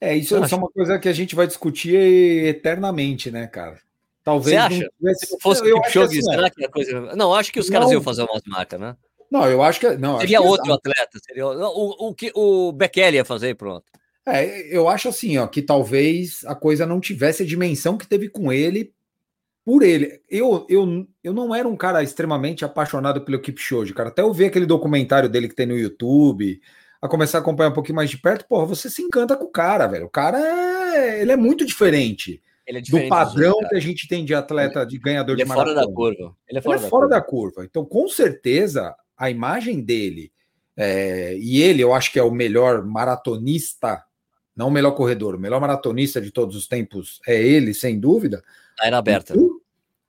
É, 0.00 0.16
isso, 0.16 0.36
isso 0.42 0.54
é 0.54 0.58
uma 0.58 0.68
coisa 0.68 0.98
que 0.98 1.08
a 1.08 1.12
gente 1.12 1.36
vai 1.36 1.46
discutir 1.46 1.94
eternamente, 1.94 3.30
né, 3.30 3.46
cara? 3.46 3.78
Talvez 4.24 4.54
Você 4.54 4.56
acha? 4.56 4.88
Não 5.00 5.14
Se 5.14 5.38
fosse 5.40 5.68
eu 5.68 5.80
Kipchoge, 5.82 6.18
assim, 6.18 6.22
será 6.22 6.46
é. 6.46 6.50
que 6.50 6.64
a 6.64 6.68
coisa. 6.68 7.16
Não, 7.16 7.34
acho 7.34 7.52
que 7.52 7.60
os 7.60 7.68
caras 7.68 7.86
não. 7.86 7.94
iam 7.94 8.02
fazer 8.02 8.22
umas 8.22 8.42
marcas, 8.46 8.80
né? 8.80 8.96
Não, 9.30 9.48
eu 9.48 9.62
acho 9.62 9.80
que. 9.80 9.88
Não, 9.96 10.18
seria 10.20 10.40
acho 10.40 10.48
outro 10.48 10.64
que... 10.64 10.72
atleta. 10.72 11.18
Seria... 11.24 11.46
O, 11.46 12.08
o, 12.08 12.14
que 12.14 12.30
o 12.34 12.72
Bekele 12.72 13.16
ia 13.16 13.24
fazer, 13.24 13.54
pronto. 13.56 13.84
É, 14.26 14.76
eu 14.76 14.88
acho 14.88 15.08
assim, 15.08 15.36
ó, 15.38 15.46
que 15.46 15.60
talvez 15.60 16.44
a 16.46 16.54
coisa 16.54 16.86
não 16.86 17.00
tivesse 17.00 17.42
a 17.42 17.46
dimensão 17.46 17.98
que 17.98 18.06
teve 18.06 18.28
com 18.28 18.52
ele 18.52 18.92
por 19.64 19.82
ele. 19.82 20.20
Eu, 20.30 20.66
eu, 20.68 21.06
eu 21.22 21.32
não 21.32 21.54
era 21.54 21.68
um 21.68 21.76
cara 21.76 22.02
extremamente 22.02 22.64
apaixonado 22.64 23.22
pelo 23.22 23.40
Kipchoge, 23.40 23.94
cara. 23.94 24.10
Até 24.10 24.22
eu 24.22 24.32
ver 24.32 24.46
aquele 24.46 24.66
documentário 24.66 25.28
dele 25.28 25.48
que 25.48 25.54
tem 25.54 25.66
no 25.66 25.76
YouTube, 25.76 26.60
a 27.00 27.08
começar 27.08 27.38
a 27.38 27.40
acompanhar 27.40 27.70
um 27.70 27.74
pouquinho 27.74 27.96
mais 27.96 28.10
de 28.10 28.18
perto, 28.18 28.46
porra, 28.46 28.66
você 28.66 28.88
se 28.88 29.02
encanta 29.02 29.36
com 29.36 29.44
o 29.44 29.50
cara, 29.50 29.88
velho. 29.88 30.06
O 30.06 30.10
cara 30.10 30.38
é, 30.38 31.22
ele 31.22 31.32
é 31.32 31.36
muito 31.36 31.66
diferente. 31.66 32.40
É 32.64 32.80
do 32.80 33.08
padrão 33.08 33.58
que 33.68 33.74
a 33.74 33.80
gente 33.80 34.06
tem 34.06 34.24
de 34.24 34.32
atleta, 34.34 34.86
de 34.86 34.96
ganhador 34.96 35.34
ele 35.34 35.44
de 35.44 35.50
é 35.50 35.54
fora 35.54 35.74
da 35.74 35.84
curva. 35.84 36.36
Ele 36.48 36.58
é 36.58 36.62
fora, 36.62 36.76
ele 36.76 36.80
é 36.80 36.84
da, 36.84 36.90
fora 36.90 37.06
curva. 37.06 37.08
da 37.08 37.20
curva. 37.20 37.64
Então, 37.64 37.84
com 37.84 38.08
certeza, 38.08 38.94
a 39.16 39.28
imagem 39.28 39.80
dele 39.80 40.30
é, 40.76 41.36
e 41.36 41.60
ele, 41.60 41.82
eu 41.82 41.92
acho 41.92 42.12
que 42.12 42.18
é 42.18 42.22
o 42.22 42.30
melhor 42.30 42.84
maratonista 42.84 44.02
não 44.54 44.68
o 44.68 44.70
melhor 44.70 44.92
corredor, 44.92 45.34
o 45.34 45.38
melhor 45.38 45.60
maratonista 45.60 46.20
de 46.20 46.30
todos 46.30 46.56
os 46.56 46.66
tempos 46.66 47.20
é 47.26 47.40
ele, 47.40 47.72
sem 47.72 47.98
dúvida. 47.98 48.42
Na 48.78 48.86
era 48.86 48.98
aberta, 48.98 49.34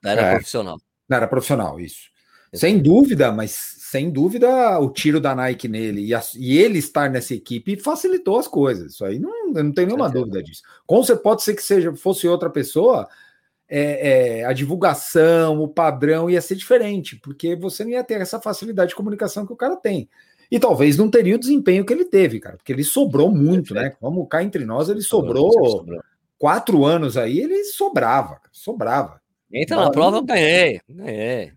na 0.02 0.12
era 0.12 0.22
é, 0.22 0.32
profissional. 0.32 0.82
Na 1.08 1.18
era 1.18 1.28
profissional, 1.28 1.80
isso. 1.80 2.12
Sem 2.54 2.78
dúvida, 2.78 3.32
mas 3.32 3.52
sem 3.94 4.12
dúvida 4.12 4.80
o 4.80 4.89
tiro 4.89 5.20
da 5.20 5.36
Nike 5.36 5.68
nele 5.68 6.06
e, 6.06 6.14
a, 6.14 6.22
e, 6.36 6.58
ele 6.58 6.80
estar 6.80 7.10
nessa 7.10 7.34
equipe 7.34 7.80
facilitou 7.80 8.38
as 8.38 8.48
coisas. 8.48 8.94
Isso 8.94 9.06
aí 9.06 9.18
não, 9.18 9.52
não 9.52 9.72
tenho 9.72 9.88
nenhuma 9.88 10.10
dúvida 10.10 10.41
disso. 10.41 10.62
Como 10.86 11.04
você 11.04 11.16
pode 11.16 11.44
ser 11.44 11.56
que 11.56 11.64
seja 11.64 11.96
fosse 11.96 12.28
outra 12.28 12.50
pessoa, 12.50 13.08
é, 13.68 14.39
é, 14.39 14.46
a 14.46 14.54
divulgação, 14.54 15.60
o 15.62 15.68
padrão 15.68 16.30
ia 16.30 16.41
ser 16.41 16.56
diferente, 16.56 17.16
porque 17.16 17.56
você 17.56 17.84
não 17.84 17.91
ia 17.91 18.04
ter 18.04 18.22
essa 18.22 18.39
facilidade 18.39 18.89
de 18.89 18.96
comunicação 18.96 19.46
que 19.48 19.54
o 19.54 19.58
cara 19.58 19.76
tem. 19.76 20.08
E 20.54 20.60
talvez 20.60 20.95
não 20.97 21.10
teria 21.10 21.36
o 21.36 21.39
desempenho 21.39 21.84
que 21.84 21.91
ele 21.91 22.06
teve, 22.06 22.39
cara, 22.39 22.58
porque 22.58 22.72
ele 22.72 22.84
sobrou 22.84 23.32
muito, 23.32 23.74
né? 23.74 23.95
Vamos 23.99 24.28
cá 24.30 24.43
entre 24.43 24.64
nós, 24.64 24.88
ele 24.88 25.01
sobrou, 25.01 25.51
sobrou. 25.51 25.99
quatro 26.38 26.86
anos 26.86 27.18
aí, 27.18 27.39
ele 27.39 27.64
sobrava, 27.64 28.39
sobrava. 28.51 29.20
Entra 29.51 29.78
na 29.78 29.89
prova, 29.89 30.18
eu 30.18 30.24
ganhei, 30.24 30.80
ganhei. 30.88 31.54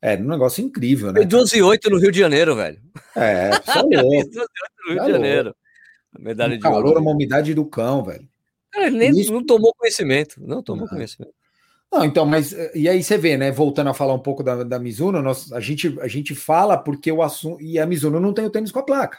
É, 0.00 0.16
um 0.16 0.24
negócio 0.24 0.64
incrível, 0.64 1.12
né? 1.12 1.26
12 1.26 1.58
e 1.58 1.62
8 1.62 1.90
no 1.90 1.98
Rio 1.98 2.10
de 2.10 2.18
Janeiro, 2.20 2.56
velho. 2.56 2.80
É, 3.14 3.50
só 3.66 3.82
louco. 3.84 3.90
12 3.90 4.30
e 4.32 4.40
8 4.40 4.50
no 4.86 4.94
Rio 4.94 5.04
de 5.04 5.12
Janeiro. 5.12 5.56
medalha 6.18 6.54
um 6.54 6.56
de 6.56 6.62
calor, 6.62 6.86
ouro. 6.86 7.00
uma 7.02 7.10
umidade 7.10 7.52
do 7.52 7.66
cão, 7.66 8.02
velho. 8.02 8.26
Cara, 8.72 8.86
ele 8.86 8.96
nem 8.96 9.10
Isso... 9.10 9.30
não 9.30 9.44
tomou 9.44 9.74
conhecimento, 9.74 10.40
não 10.42 10.62
tomou 10.62 10.86
não. 10.86 10.94
conhecimento. 10.94 11.34
Não, 11.90 12.04
então, 12.04 12.26
mas 12.26 12.54
e 12.74 12.88
aí 12.88 13.02
você 13.02 13.16
vê, 13.16 13.36
né? 13.36 13.50
Voltando 13.50 13.88
a 13.88 13.94
falar 13.94 14.12
um 14.12 14.18
pouco 14.18 14.42
da, 14.42 14.62
da 14.62 14.78
Mizuno, 14.78 15.22
nós, 15.22 15.50
a, 15.52 15.60
gente, 15.60 15.98
a 16.00 16.08
gente 16.08 16.34
fala 16.34 16.76
porque 16.76 17.10
o 17.10 17.22
assunto. 17.22 17.62
E 17.62 17.78
a 17.78 17.86
Mizuno 17.86 18.20
não 18.20 18.32
tem 18.34 18.44
o 18.44 18.50
tênis 18.50 18.70
com 18.70 18.78
a 18.78 18.84
placa. 18.84 19.18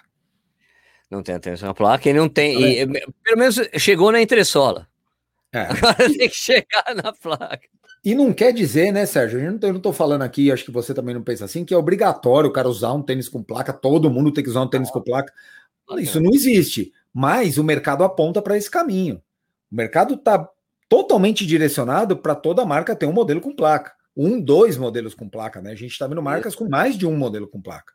Não 1.09 1.23
tem 1.23 1.35
o 1.35 1.39
tênis 1.39 1.61
com 1.61 1.67
a 1.69 1.73
placa 1.73 2.07
e 2.07 2.13
não 2.13 2.29
tem. 2.29 2.61
E, 2.61 2.85
pelo 2.85 3.37
menos 3.37 3.59
chegou 3.77 4.11
na 4.11 4.21
entressola. 4.21 4.87
É. 5.51 5.61
Agora 5.61 5.95
tem 5.95 6.29
que 6.29 6.35
chegar 6.35 6.93
na 6.95 7.11
placa. 7.11 7.67
E 8.05 8.13
não 8.13 8.31
quer 8.31 8.53
dizer, 8.53 8.93
né, 8.93 9.05
Sérgio? 9.05 9.39
Eu 9.39 9.51
não 9.51 9.57
tô- 9.59 9.67
eu 9.67 9.73
não 9.73 9.77
estou 9.79 9.91
falando 9.91 10.21
aqui, 10.21 10.51
acho 10.51 10.63
que 10.63 10.71
você 10.71 10.93
também 10.93 11.13
não 11.13 11.23
pensa 11.23 11.45
assim, 11.45 11.65
que 11.65 11.73
é 11.73 11.77
obrigatório 11.77 12.49
o 12.49 12.53
cara 12.53 12.69
usar 12.69 12.93
um 12.93 13.01
tênis 13.01 13.27
com 13.27 13.43
placa, 13.43 13.73
todo 13.73 14.09
mundo 14.09 14.31
tem 14.31 14.43
que 14.43 14.49
usar 14.49 14.61
um 14.61 14.69
tênis 14.69 14.89
com 14.91 15.01
placa. 15.01 15.33
Isso 15.97 16.21
não 16.21 16.31
existe. 16.31 16.93
Mas 17.11 17.57
o 17.57 17.63
mercado 17.63 18.03
aponta 18.03 18.41
para 18.41 18.55
esse 18.55 18.69
caminho. 18.69 19.21
O 19.71 19.75
mercado 19.75 20.13
está 20.13 20.47
totalmente 20.89 21.45
direcionado 21.45 22.17
para 22.17 22.35
toda 22.35 22.65
marca 22.65 22.95
ter 22.95 23.05
um 23.05 23.13
modelo 23.13 23.39
com 23.39 23.55
placa. 23.55 23.93
Um, 24.17 24.41
dois 24.41 24.75
modelos 24.75 25.13
com 25.13 25.29
placa, 25.29 25.61
né? 25.61 25.71
A 25.71 25.75
gente 25.75 25.91
está 25.91 26.07
vendo 26.07 26.21
marcas 26.21 26.55
com 26.55 26.67
mais 26.67 26.97
de 26.97 27.05
um 27.05 27.15
modelo 27.15 27.47
com 27.47 27.61
placa. 27.61 27.93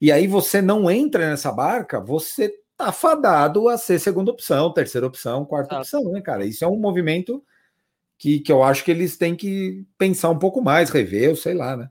E 0.00 0.12
aí 0.12 0.28
você 0.28 0.62
não 0.62 0.88
entra 0.88 1.28
nessa 1.28 1.50
barca, 1.50 1.98
você 1.98 2.54
tá 2.76 2.92
fadado 2.92 3.68
a 3.68 3.76
ser 3.76 3.98
segunda 3.98 4.30
opção, 4.30 4.72
terceira 4.72 5.06
opção, 5.06 5.44
quarta 5.44 5.74
Exato. 5.74 5.96
opção, 5.96 6.12
né, 6.12 6.20
cara? 6.20 6.44
Isso 6.44 6.64
é 6.64 6.68
um 6.68 6.76
movimento 6.76 7.42
que, 8.16 8.38
que 8.38 8.52
eu 8.52 8.62
acho 8.62 8.84
que 8.84 8.90
eles 8.90 9.16
têm 9.16 9.34
que 9.34 9.84
pensar 9.96 10.28
um 10.28 10.38
pouco 10.38 10.60
mais, 10.62 10.90
rever, 10.90 11.30
eu 11.30 11.36
sei 11.36 11.54
lá, 11.54 11.76
né? 11.76 11.88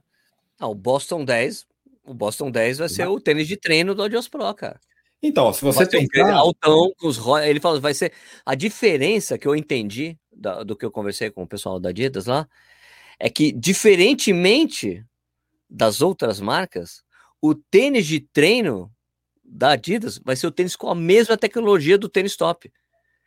Ah, 0.58 0.68
o 0.68 0.74
Boston 0.74 1.24
10, 1.24 1.66
o 2.06 2.14
Boston 2.14 2.50
10 2.50 2.78
vai 2.78 2.88
ser 2.88 3.06
o 3.06 3.20
tênis 3.20 3.46
de 3.46 3.56
treino 3.56 3.94
do 3.94 4.02
Adios 4.02 4.28
Pro, 4.28 4.54
cara. 4.54 4.80
Então, 5.22 5.52
se 5.52 5.62
você 5.62 5.78
Vai 5.78 5.90
ser 5.90 5.98
um 5.98 6.06
pensar, 6.06 6.34
altão 6.34 6.92
com 6.96 7.08
os 7.08 7.18
ele 7.42 7.60
falou, 7.60 7.80
vai 7.80 7.92
ser 7.92 8.12
a 8.46 8.54
diferença 8.54 9.36
que 9.36 9.48
eu 9.48 9.54
entendi 9.54 10.16
da- 10.38 10.62
do 10.62 10.76
que 10.76 10.84
eu 10.84 10.90
conversei 10.90 11.30
com 11.30 11.42
o 11.42 11.46
pessoal 11.46 11.78
da 11.80 11.88
Adidas 11.90 12.26
lá 12.26 12.48
é 13.18 13.28
que 13.28 13.50
diferentemente 13.52 15.04
das 15.68 16.00
outras 16.00 16.40
marcas, 16.40 17.02
o 17.42 17.54
tênis 17.54 18.06
de 18.06 18.20
treino 18.20 18.90
da 19.44 19.72
Adidas 19.72 20.18
vai 20.24 20.36
ser 20.36 20.46
o 20.46 20.50
tênis 20.50 20.76
com 20.76 20.88
a 20.88 20.94
mesma 20.94 21.36
tecnologia 21.36 21.98
do 21.98 22.08
tênis 22.08 22.36
top. 22.36 22.72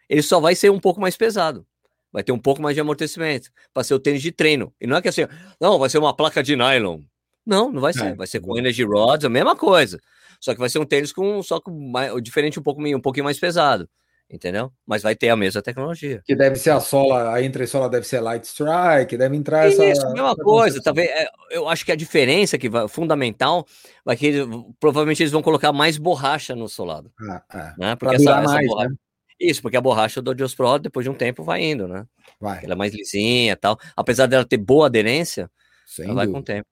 Ele 0.09 0.21
só 0.21 0.39
vai 0.39 0.55
ser 0.55 0.71
um 0.71 0.79
pouco 0.79 0.99
mais 0.99 1.15
pesado. 1.15 1.65
Vai 2.11 2.23
ter 2.23 2.31
um 2.31 2.39
pouco 2.39 2.61
mais 2.61 2.75
de 2.75 2.81
amortecimento 2.81 3.49
para 3.73 3.83
ser 3.83 3.93
o 3.93 3.99
tênis 3.99 4.21
de 4.21 4.31
treino. 4.31 4.73
E 4.81 4.87
não 4.87 4.97
é 4.97 5.01
que 5.01 5.07
assim, 5.07 5.21
não, 5.59 5.79
vai 5.79 5.89
ser 5.89 5.97
uma 5.97 6.15
placa 6.15 6.43
de 6.43 6.55
nylon. 6.55 7.01
Não, 7.45 7.71
não 7.71 7.81
vai 7.81 7.93
ser. 7.93 8.03
É, 8.07 8.15
vai 8.15 8.27
ser 8.27 8.39
com 8.39 8.57
energy 8.57 8.83
rods, 8.83 9.25
a 9.25 9.29
mesma 9.29 9.55
coisa. 9.55 9.99
Só 10.39 10.53
que 10.53 10.59
vai 10.59 10.69
ser 10.69 10.79
um 10.79 10.85
tênis 10.85 11.13
com 11.13 11.41
só 11.43 11.59
com 11.61 11.71
mais, 11.91 12.11
diferente 12.21 12.59
um 12.59 12.63
pouco 12.63 12.81
um 12.81 12.99
pouquinho 13.01 13.23
mais 13.23 13.39
pesado, 13.39 13.89
entendeu? 14.31 14.71
Mas 14.87 15.01
vai 15.03 15.15
ter 15.15 15.29
a 15.29 15.35
mesma 15.35 15.61
tecnologia. 15.61 16.21
que 16.25 16.35
deve 16.35 16.55
ser 16.55 16.69
a 16.71 16.79
sola, 16.79 17.33
a 17.33 17.43
entressola 17.43 17.89
deve 17.89 18.07
ser 18.07 18.19
light 18.21 18.43
strike, 18.45 19.17
deve 19.17 19.35
entrar 19.35 19.67
essa. 19.67 19.83
Isso, 19.85 20.05
a 20.05 20.11
mesma 20.11 20.31
essa 20.31 20.43
coisa. 20.43 20.81
Talvez, 20.81 21.09
é, 21.09 21.27
eu 21.51 21.67
acho 21.67 21.85
que 21.85 21.91
a 21.91 21.95
diferença 21.95 22.57
que 22.57 22.69
vai, 22.69 22.87
fundamental 22.87 23.65
vai 24.05 24.15
que 24.15 24.27
eles- 24.27 24.47
provavelmente 24.79 25.21
eles 25.21 25.31
vão 25.31 25.41
colocar 25.41 25.71
mais 25.73 25.97
borracha 25.97 26.55
no 26.55 26.67
solado, 26.69 27.11
Ah, 27.29 27.43
ah, 27.49 27.75
né? 27.77 27.95
Porque 27.95 28.17
durar 28.17 28.43
mais, 28.43 28.67
borracha, 28.67 28.89
né? 28.89 28.95
isso, 29.39 29.61
porque 29.61 29.77
a 29.77 29.81
borracha 29.81 30.21
do 30.21 30.33
Dios 30.33 30.55
Pro 30.55 30.77
depois 30.79 31.03
de 31.03 31.09
um 31.09 31.15
tempo 31.15 31.43
vai 31.43 31.63
indo, 31.63 31.87
né? 31.87 32.05
Vai, 32.39 32.63
Ela 32.63 32.73
é 32.73 32.75
mais 32.75 32.93
lisinha, 32.93 33.53
e 33.53 33.55
tal. 33.55 33.77
Apesar 33.95 34.27
dela 34.27 34.45
ter 34.45 34.57
boa 34.57 34.85
aderência, 34.85 35.49
sem 35.85 36.05
ela 36.05 36.13
vai 36.15 36.25
com 36.27 36.33
o 36.33 36.35
dúvida. 36.35 36.53
tempo. 36.53 36.67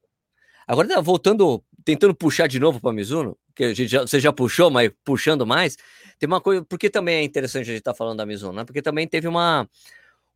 Agora 0.68 1.01
voltando, 1.01 1.64
tentando 1.90 2.14
puxar 2.14 2.46
de 2.46 2.60
novo 2.60 2.80
para 2.80 2.94
Mizuno, 2.94 3.36
que 3.56 3.74
já, 3.74 4.02
você 4.02 4.20
já 4.20 4.32
puxou, 4.32 4.70
mas 4.70 4.92
puxando 5.04 5.44
mais, 5.44 5.76
tem 6.20 6.28
uma 6.28 6.40
coisa, 6.40 6.64
porque 6.64 6.88
também 6.88 7.16
é 7.16 7.24
interessante 7.24 7.64
a 7.64 7.66
gente 7.66 7.80
estar 7.80 7.96
falando 7.96 8.18
da 8.18 8.28
Mizuno, 8.28 8.54
né? 8.54 8.64
Porque 8.64 8.80
também 8.80 9.08
teve 9.08 9.28
uma 9.28 9.68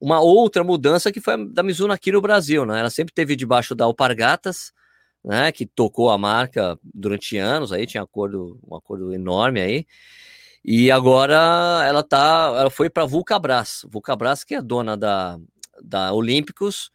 uma 0.02 0.20
outra 0.20 0.64
mudança 0.64 1.12
que 1.12 1.22
foi 1.22 1.48
da 1.48 1.62
Mizuno 1.62 1.94
aqui 1.94 2.12
no 2.12 2.20
Brasil, 2.20 2.66
né? 2.66 2.80
Ela 2.80 2.90
sempre 2.90 3.14
teve 3.14 3.36
debaixo 3.36 3.76
da 3.76 3.86
Alpargatas, 3.86 4.74
né, 5.24 5.52
que 5.52 5.66
tocou 5.66 6.10
a 6.10 6.18
marca 6.18 6.78
durante 6.84 7.38
anos, 7.38 7.72
aí 7.72 7.86
tinha 7.86 8.02
acordo, 8.04 8.60
um 8.68 8.76
acordo 8.76 9.14
enorme 9.14 9.62
aí. 9.62 9.86
E 10.66 10.90
agora 10.90 11.84
ela 11.88 12.02
tá, 12.04 12.52
ela 12.58 12.70
foi 12.72 12.90
para 12.90 13.06
Vulcabras, 13.06 13.86
Vulcabras 13.88 14.44
que 14.44 14.56
é 14.56 14.62
dona 14.62 14.98
da 14.98 15.40
da 15.84 16.14
Olímpicos, 16.14 16.90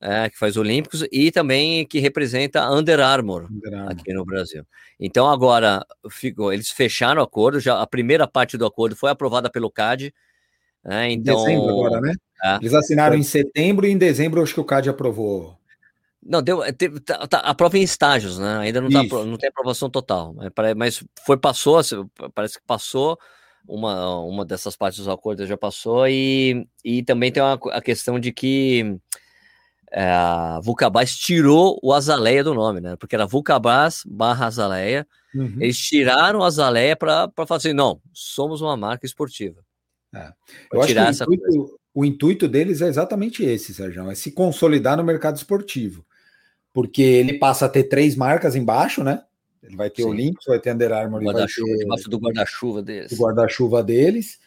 é, 0.00 0.28
que 0.28 0.38
faz 0.38 0.56
Olímpicos 0.56 1.06
e 1.10 1.30
também 1.30 1.86
que 1.86 1.98
representa 1.98 2.62
a 2.62 2.72
Under 2.72 3.00
Armour 3.00 3.48
aqui 3.88 4.12
no 4.12 4.24
Brasil. 4.24 4.66
Então 5.00 5.28
agora 5.28 5.84
ficou, 6.10 6.52
eles 6.52 6.70
fecharam 6.70 7.20
o 7.20 7.24
acordo, 7.24 7.58
já 7.60 7.80
a 7.80 7.86
primeira 7.86 8.26
parte 8.28 8.58
do 8.58 8.66
acordo 8.66 8.94
foi 8.96 9.10
aprovada 9.10 9.50
pelo 9.50 9.70
CAD. 9.70 10.12
né, 10.84 11.10
Em 11.10 11.14
então, 11.14 11.36
dezembro 11.36 11.70
agora, 11.70 12.00
né? 12.00 12.14
É. 12.44 12.56
Eles 12.56 12.74
assinaram 12.74 13.12
Foi. 13.12 13.20
em 13.20 13.22
setembro 13.22 13.86
e 13.86 13.90
em 13.90 13.98
dezembro 13.98 14.42
acho 14.42 14.52
que 14.52 14.60
o 14.60 14.64
CAD 14.64 14.90
aprovou. 14.90 15.56
não 16.22 16.42
deu, 16.42 16.60
teve, 16.74 17.00
tá, 17.00 17.26
tá, 17.26 17.38
a 17.38 17.54
prova 17.54 17.78
em 17.78 17.82
estágios, 17.82 18.38
né? 18.38 18.58
Ainda 18.58 18.80
não, 18.80 18.90
tá, 18.90 19.02
não 19.24 19.36
tem 19.36 19.48
aprovação 19.48 19.88
total, 19.88 20.34
mas 20.76 21.02
foi 21.26 21.38
passou, 21.38 21.80
parece 22.34 22.58
que 22.58 22.66
passou 22.66 23.18
uma, 23.66 24.20
uma 24.20 24.44
dessas 24.44 24.76
partes 24.76 24.98
dos 24.98 25.08
acordos 25.08 25.48
já 25.48 25.56
passou 25.56 26.06
e, 26.06 26.66
e 26.84 27.02
também 27.02 27.32
tem 27.32 27.42
uma, 27.42 27.58
a 27.72 27.80
questão 27.80 28.20
de 28.20 28.32
que 28.32 28.98
é, 29.96 30.10
a 30.10 30.58
Vulcabras 30.60 31.14
tirou 31.14 31.78
o 31.80 31.92
Azaleia 31.92 32.42
do 32.42 32.52
nome, 32.52 32.80
né? 32.80 32.96
Porque 32.96 33.14
era 33.14 33.26
Vulcabras 33.26 34.02
barra 34.04 34.46
Azaleia. 34.46 35.06
Uhum. 35.32 35.56
Eles 35.60 35.78
tiraram 35.78 36.40
o 36.40 36.42
Azaleia 36.42 36.96
para 36.96 37.30
falar 37.46 37.58
assim: 37.58 37.72
não, 37.72 38.00
somos 38.12 38.60
uma 38.60 38.76
marca 38.76 39.06
esportiva. 39.06 39.60
É. 40.12 40.32
Eu 40.72 40.82
acho 40.82 40.92
que 40.92 41.00
o 41.00 41.34
intuito, 41.34 41.80
o 41.94 42.04
intuito 42.04 42.48
deles 42.48 42.80
é 42.80 42.88
exatamente 42.88 43.44
esse, 43.44 43.72
Sérgio, 43.72 44.10
é 44.10 44.16
se 44.16 44.32
consolidar 44.32 44.96
no 44.96 45.04
mercado 45.04 45.36
esportivo. 45.36 46.04
Porque 46.72 47.02
ele 47.02 47.38
passa 47.38 47.66
a 47.66 47.68
ter 47.68 47.84
três 47.84 48.16
marcas 48.16 48.56
embaixo, 48.56 49.04
né? 49.04 49.22
Ele 49.62 49.76
vai 49.76 49.88
ter 49.90 50.02
Sim. 50.02 50.08
o 50.08 50.10
Olympus, 50.10 50.44
vai 50.48 50.58
ter 50.58 50.74
Under 50.74 50.92
Armour 50.92 51.22
e 51.22 51.24
vai 51.24 51.46
ter 51.46 51.46
debaixo 51.78 52.10
do 52.10 52.18
guarda-chuva 52.18 52.82
deles. 52.82 53.12
o 53.12 53.16
guarda-chuva 53.16 53.80
deles. 53.80 54.40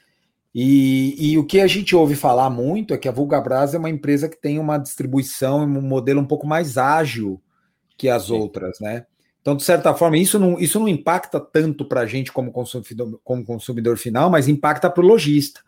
E, 0.59 1.33
e 1.33 1.37
o 1.37 1.45
que 1.45 1.59
a 1.59 1.67
gente 1.67 1.95
ouve 1.95 2.15
falar 2.15 2.49
muito 2.49 2.91
é 2.91 2.97
que 2.97 3.07
a 3.07 3.11
Vulgabras 3.11 3.75
é 3.75 3.77
uma 3.77 3.91
empresa 3.91 4.27
que 4.27 4.41
tem 4.41 4.57
uma 4.57 4.79
distribuição 4.79 5.61
e 5.61 5.65
um 5.67 5.81
modelo 5.83 6.19
um 6.19 6.25
pouco 6.25 6.47
mais 6.47 6.79
ágil 6.79 7.39
que 7.95 8.09
as 8.09 8.31
outras, 8.31 8.79
né? 8.79 9.05
Então, 9.39 9.55
de 9.55 9.63
certa 9.63 9.93
forma, 9.93 10.17
isso 10.17 10.39
não, 10.39 10.59
isso 10.59 10.79
não 10.79 10.87
impacta 10.87 11.39
tanto 11.39 11.85
para 11.85 12.01
a 12.01 12.05
gente 12.07 12.31
como 12.31 12.51
consumidor, 12.51 13.19
como 13.23 13.45
consumidor 13.45 13.97
final, 13.97 14.31
mas 14.31 14.47
impacta 14.47 14.89
para 14.89 15.03
o 15.03 15.07
lojista. 15.07 15.61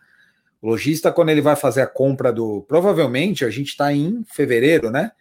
O 0.60 0.70
lojista, 0.70 1.12
quando 1.12 1.28
ele 1.28 1.40
vai 1.40 1.54
fazer 1.54 1.82
a 1.82 1.86
compra 1.86 2.32
do. 2.32 2.62
Provavelmente, 2.62 3.44
a 3.44 3.50
gente 3.50 3.68
está 3.68 3.92
em 3.92 4.24
fevereiro, 4.24 4.90
né? 4.90 5.12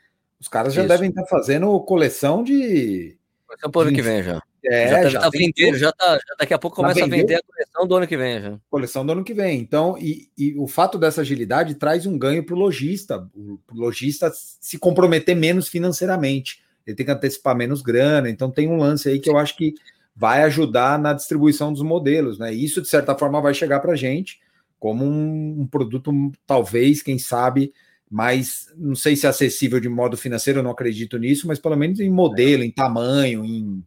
Os 0.41 0.47
caras 0.47 0.73
já 0.73 0.81
Isso. 0.81 0.89
devem 0.89 1.09
estar 1.09 1.27
fazendo 1.27 1.79
coleção 1.81 2.43
de. 2.43 3.15
Vai 3.47 3.71
pro 3.71 3.81
ano 3.81 3.93
que 3.93 4.01
vem 4.01 4.23
já. 4.23 4.41
É, 4.69 4.87
já 4.87 4.95
tá, 4.97 5.03
já 5.03 5.09
já 5.09 5.19
tá 5.21 5.29
tem 5.31 5.51
vendendo, 5.55 5.77
já 5.77 5.91
tá, 5.91 6.13
já 6.13 6.35
daqui 6.37 6.53
a 6.53 6.59
pouco 6.59 6.75
começa 6.75 7.03
a 7.03 7.07
vender 7.07 7.35
a 7.35 7.41
coleção 7.41 7.87
do 7.87 7.95
ano 7.95 8.07
que 8.07 8.15
vem 8.15 8.39
já. 8.39 8.59
coleção 8.69 9.05
do 9.05 9.11
ano 9.11 9.23
que 9.23 9.33
vem. 9.33 9.59
Então, 9.59 9.97
e, 9.97 10.29
e 10.37 10.55
o 10.59 10.67
fato 10.67 10.99
dessa 10.99 11.21
agilidade 11.21 11.73
traz 11.73 12.05
um 12.05 12.17
ganho 12.19 12.43
para 12.45 12.53
o 12.53 12.59
lojista, 12.59 13.27
o 13.35 13.59
lojista 13.73 14.31
se 14.33 14.77
comprometer 14.77 15.35
menos 15.35 15.67
financeiramente. 15.67 16.61
Ele 16.85 16.95
tem 16.95 17.05
que 17.05 17.11
antecipar 17.11 17.55
menos 17.55 17.81
grana. 17.81 18.29
Então, 18.29 18.51
tem 18.51 18.69
um 18.69 18.77
lance 18.77 19.09
aí 19.09 19.19
que 19.19 19.29
eu 19.29 19.37
acho 19.37 19.57
que 19.57 19.73
vai 20.15 20.43
ajudar 20.43 20.99
na 20.99 21.13
distribuição 21.13 21.73
dos 21.73 21.81
modelos, 21.81 22.37
né? 22.37 22.53
E 22.53 22.63
Isso, 22.63 22.81
de 22.81 22.87
certa 22.87 23.15
forma, 23.17 23.41
vai 23.41 23.53
chegar 23.53 23.79
para 23.79 23.93
a 23.93 23.95
gente 23.95 24.39
como 24.79 25.03
um, 25.03 25.61
um 25.61 25.67
produto, 25.67 26.11
talvez, 26.47 27.01
quem 27.01 27.19
sabe, 27.19 27.73
mais, 28.09 28.67
não 28.77 28.95
sei 28.95 29.15
se 29.15 29.27
acessível 29.27 29.79
de 29.79 29.89
modo 29.89 30.15
financeiro, 30.15 30.59
eu 30.59 30.63
não 30.63 30.71
acredito 30.71 31.17
nisso, 31.17 31.47
mas 31.47 31.59
pelo 31.59 31.75
menos 31.75 31.99
em 31.99 32.09
modelo, 32.09 32.63
em 32.63 32.71
tamanho, 32.71 33.43
em, 33.43 33.83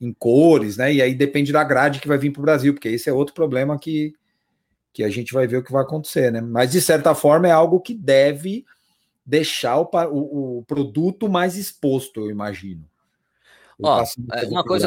em 0.00 0.12
cores, 0.12 0.76
né? 0.76 0.92
E 0.92 1.00
aí 1.02 1.14
depende 1.14 1.52
da 1.52 1.64
grade 1.64 2.00
que 2.00 2.08
vai 2.08 2.18
vir 2.18 2.30
para 2.30 2.40
o 2.40 2.44
Brasil, 2.44 2.74
porque 2.74 2.88
esse 2.88 3.08
é 3.08 3.12
outro 3.12 3.34
problema 3.34 3.78
que, 3.78 4.12
que 4.92 5.02
a 5.02 5.08
gente 5.08 5.32
vai 5.32 5.46
ver 5.46 5.58
o 5.58 5.62
que 5.62 5.72
vai 5.72 5.82
acontecer, 5.82 6.30
né? 6.30 6.40
Mas 6.40 6.70
de 6.72 6.80
certa 6.80 7.14
forma 7.14 7.48
é 7.48 7.52
algo 7.52 7.80
que 7.80 7.94
deve 7.94 8.64
deixar 9.24 9.78
o, 9.78 9.88
o, 10.12 10.58
o 10.58 10.62
produto 10.64 11.28
mais 11.28 11.56
exposto, 11.56 12.20
eu 12.20 12.30
imagino. 12.30 12.84
Ó, 13.82 14.02
é, 14.32 14.46
uma 14.46 14.64
coisa- 14.64 14.86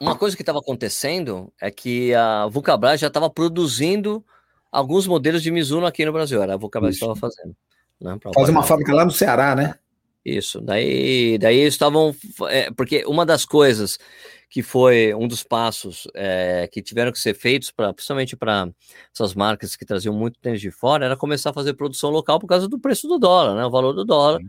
Uma 0.00 0.16
coisa 0.16 0.36
que 0.36 0.42
estava 0.42 0.60
acontecendo 0.60 1.52
é 1.60 1.70
que 1.72 2.14
a 2.14 2.46
Vulcabras 2.46 3.00
já 3.00 3.08
estava 3.08 3.28
produzindo 3.28 4.24
alguns 4.70 5.08
modelos 5.08 5.42
de 5.42 5.50
Mizuno 5.50 5.86
aqui 5.86 6.04
no 6.06 6.12
Brasil. 6.12 6.40
Era 6.40 6.54
a 6.54 6.56
Vulcabras 6.56 6.94
estava 6.94 7.16
fazendo. 7.16 7.56
Né, 8.00 8.16
Faz 8.32 8.48
uma 8.48 8.62
fábrica 8.62 8.94
lá 8.94 9.04
no 9.04 9.10
Ceará, 9.10 9.56
né? 9.56 9.74
Isso, 10.36 10.60
daí, 10.60 11.38
daí 11.38 11.58
eles 11.58 11.74
estavam. 11.74 12.14
é, 12.48 12.70
porque 12.70 13.04
uma 13.06 13.24
das 13.24 13.44
coisas 13.44 13.98
que 14.50 14.62
foi 14.62 15.14
um 15.14 15.28
dos 15.28 15.42
passos 15.42 16.08
é, 16.14 16.68
que 16.72 16.82
tiveram 16.82 17.12
que 17.12 17.18
ser 17.18 17.34
feitos, 17.34 17.70
pra, 17.70 17.92
principalmente 17.92 18.36
para 18.36 18.68
essas 19.14 19.34
marcas 19.34 19.76
que 19.76 19.84
traziam 19.84 20.14
muito 20.14 20.38
tênis 20.40 20.60
de 20.60 20.70
fora, 20.70 21.04
era 21.04 21.16
começar 21.16 21.50
a 21.50 21.52
fazer 21.52 21.74
produção 21.74 22.10
local 22.10 22.38
por 22.38 22.46
causa 22.46 22.66
do 22.66 22.78
preço 22.78 23.06
do 23.06 23.18
dólar, 23.18 23.54
né? 23.54 23.64
O 23.64 23.70
valor 23.70 23.92
do 23.92 24.04
dólar, 24.04 24.40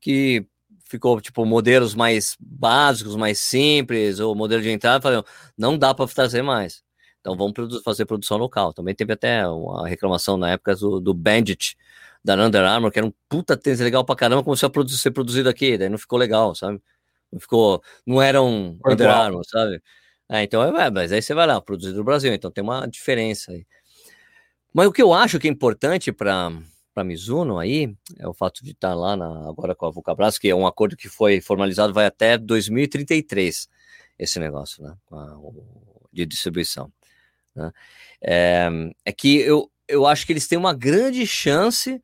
que 0.00 0.46
ficou 0.86 1.20
tipo 1.20 1.44
modelos 1.44 1.94
mais 1.94 2.36
básicos, 2.40 3.16
mais 3.16 3.38
simples, 3.38 4.20
ou 4.20 4.34
modelo 4.34 4.62
de 4.62 4.70
entrada, 4.70 5.00
falaram, 5.02 5.24
não 5.56 5.76
dá 5.76 5.94
para 5.94 6.06
trazer 6.06 6.42
mais. 6.42 6.82
Então 7.20 7.36
vamos 7.36 7.54
produ- 7.54 7.82
fazer 7.82 8.04
produção 8.04 8.36
local. 8.36 8.72
Também 8.72 8.94
teve 8.94 9.12
até 9.12 9.46
uma 9.48 9.88
reclamação 9.88 10.36
na 10.36 10.50
época 10.50 10.76
do, 10.76 11.00
do 11.00 11.14
Bandit 11.14 11.76
da 12.24 12.34
Under 12.34 12.64
Armour, 12.64 12.90
que 12.90 12.98
era 12.98 13.06
um 13.06 13.12
puta 13.28 13.56
tênis 13.56 13.80
legal 13.80 14.04
pra 14.04 14.16
caramba, 14.16 14.42
começou 14.42 14.66
a 14.68 14.70
produ- 14.70 14.90
ser 14.90 15.10
produzido 15.10 15.48
aqui, 15.48 15.76
daí 15.76 15.88
não 15.88 15.98
ficou 15.98 16.18
legal, 16.18 16.54
sabe? 16.54 16.80
Não 17.30 17.38
ficou, 17.38 17.82
não 18.06 18.22
era 18.22 18.40
um 18.42 18.78
Foi 18.82 18.94
Under. 18.94 19.10
Armour, 19.10 19.44
sabe? 19.46 19.82
É, 20.30 20.42
então, 20.42 20.62
é, 20.62 20.90
mas 20.90 21.12
aí 21.12 21.20
você 21.20 21.34
vai 21.34 21.46
lá, 21.46 21.60
produzido 21.60 21.98
no 21.98 22.04
Brasil, 22.04 22.32
então 22.32 22.50
tem 22.50 22.64
uma 22.64 22.86
diferença 22.86 23.52
aí. 23.52 23.66
Mas 24.72 24.86
o 24.88 24.92
que 24.92 25.02
eu 25.02 25.12
acho 25.12 25.38
que 25.38 25.46
é 25.46 25.50
importante 25.50 26.10
para 26.12 26.50
para 26.94 27.02
Mizuno 27.02 27.58
aí 27.58 27.92
é 28.20 28.28
o 28.28 28.32
fato 28.32 28.64
de 28.64 28.70
estar 28.70 28.94
lá 28.94 29.16
na, 29.16 29.48
agora 29.48 29.74
com 29.74 29.84
a 29.84 29.90
Vulcabras, 29.90 30.38
que 30.38 30.48
é 30.48 30.54
um 30.54 30.64
acordo 30.64 30.96
que 30.96 31.08
foi 31.08 31.40
formalizado, 31.40 31.92
vai 31.92 32.06
até 32.06 32.38
2033 32.38 33.68
esse 34.16 34.38
negócio, 34.38 34.80
né? 34.84 34.94
de 36.12 36.24
distribuição. 36.24 36.92
né? 37.52 37.72
É, 38.22 38.68
é 39.06 39.12
que 39.12 39.38
eu, 39.38 39.68
eu 39.88 40.06
acho 40.06 40.24
que 40.24 40.32
eles 40.32 40.46
têm 40.46 40.56
uma 40.56 40.72
grande 40.72 41.26
chance 41.26 42.00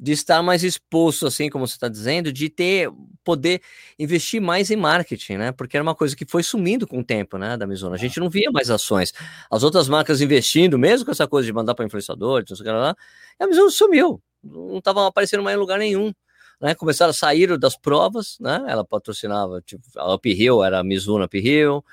de 0.00 0.12
estar 0.12 0.42
mais 0.42 0.62
exposto, 0.62 1.26
assim 1.26 1.50
como 1.50 1.66
você 1.66 1.74
está 1.74 1.88
dizendo, 1.88 2.32
de 2.32 2.48
ter 2.48 2.88
poder 3.24 3.60
investir 3.98 4.40
mais 4.40 4.70
em 4.70 4.76
marketing, 4.76 5.36
né? 5.36 5.52
Porque 5.52 5.76
era 5.76 5.82
uma 5.82 5.94
coisa 5.94 6.14
que 6.14 6.24
foi 6.24 6.42
sumindo 6.42 6.86
com 6.86 7.00
o 7.00 7.04
tempo, 7.04 7.36
né? 7.36 7.56
Da 7.56 7.66
Mizuno. 7.66 7.94
A 7.94 7.98
gente 7.98 8.20
não 8.20 8.30
via 8.30 8.50
mais 8.52 8.70
ações. 8.70 9.12
As 9.50 9.62
outras 9.64 9.88
marcas 9.88 10.20
investindo, 10.20 10.78
mesmo 10.78 11.04
com 11.04 11.10
essa 11.10 11.26
coisa 11.26 11.46
de 11.46 11.52
mandar 11.52 11.74
para 11.74 11.84
influenciador, 11.84 12.44
não 12.48 12.56
sei 12.56 12.64
o 12.64 12.66
que 12.66 12.70
lá, 12.72 12.96
a 13.40 13.46
Mizuno 13.46 13.70
sumiu. 13.70 14.22
Não 14.42 14.78
estava 14.78 15.06
aparecendo 15.08 15.42
mais 15.42 15.56
em 15.56 15.60
lugar 15.60 15.78
nenhum. 15.78 16.12
Né? 16.60 16.74
Começaram 16.74 17.10
a 17.10 17.14
sair 17.14 17.58
das 17.58 17.76
provas, 17.76 18.38
né? 18.40 18.64
Ela 18.68 18.84
patrocinava, 18.84 19.60
tipo, 19.62 19.82
a 19.96 20.14
Up 20.14 20.30
Hill 20.30 20.62
era 20.62 20.78
a 20.78 20.84
Mizuno 20.84 21.24
Up 21.24 21.36
Hill. 21.36 21.84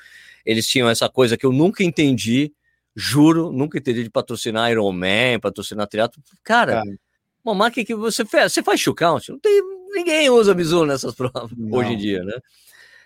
Eles 0.45 0.67
tinham 0.67 0.87
essa 0.87 1.09
coisa 1.09 1.35
que 1.35 1.45
eu 1.45 1.51
nunca 1.51 1.83
entendi, 1.83 2.53
juro, 2.95 3.51
nunca 3.51 3.79
entendi 3.79 4.03
de 4.03 4.11
patrocinar 4.11 4.71
Ironman, 4.71 5.39
patrocinar 5.39 5.87
triatlo. 5.87 6.21
Cara, 6.43 6.83
Cara. 6.83 7.04
Uma 7.45 7.55
marca 7.55 7.83
que 7.85 7.95
você 7.95 8.25
faz, 8.25 8.53
você 8.53 8.63
faz 8.63 8.79
shoe 8.79 8.95
count, 8.95 9.31
não 9.31 9.39
tem 9.39 9.61
ninguém 9.93 10.29
usa 10.29 10.53
Mizuno 10.53 10.87
nessas 10.87 11.13
provas 11.15 11.51
Não. 11.55 11.77
hoje 11.77 11.93
em 11.93 11.97
dia, 11.97 12.23
né? 12.23 12.39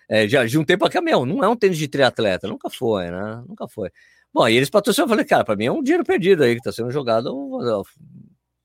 É, 0.07 0.27
já 0.27 0.43
de 0.45 0.57
um 0.57 0.65
tempo 0.65 0.79
pra 0.79 0.89
cá, 0.89 1.01
meu, 1.01 1.25
não 1.25 1.43
é 1.43 1.47
um 1.47 1.55
tênis 1.55 1.77
de 1.77 1.87
triatleta, 1.87 2.47
nunca 2.47 2.69
foi, 2.69 3.11
né? 3.11 3.43
Nunca 3.47 3.67
foi. 3.67 3.91
Bom, 4.33 4.47
e 4.47 4.55
eles 4.55 4.69
patrocinam, 4.69 5.05
eu 5.05 5.09
falei, 5.09 5.25
cara, 5.25 5.43
pra 5.43 5.55
mim 5.55 5.65
é 5.65 5.71
um 5.71 5.83
dinheiro 5.83 6.03
perdido 6.03 6.43
aí 6.43 6.55
que 6.55 6.61
tá 6.61 6.71
sendo 6.71 6.89
jogado, 6.89 7.31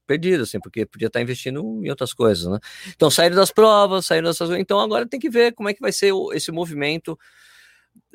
perdido, 0.07 0.43
assim, 0.43 0.59
porque 0.61 0.87
podia 0.87 1.09
estar 1.09 1.20
investindo 1.20 1.61
em 1.83 1.91
outras 1.91 2.12
coisas, 2.12 2.47
né? 2.47 2.59
Então 2.95 3.11
saíram 3.11 3.37
das 3.37 3.51
provas, 3.51 4.07
saíram 4.07 4.29
dessas 4.29 4.49
coisas, 4.49 4.59
então 4.59 4.81
agora 4.81 5.07
tem 5.07 5.20
que 5.20 5.31
ver 5.31 5.53
como 5.53 5.68
é 5.68 5.75
que 5.75 5.81
vai 5.81 5.93
ser 5.93 6.12
esse 6.33 6.53
movimento 6.53 7.18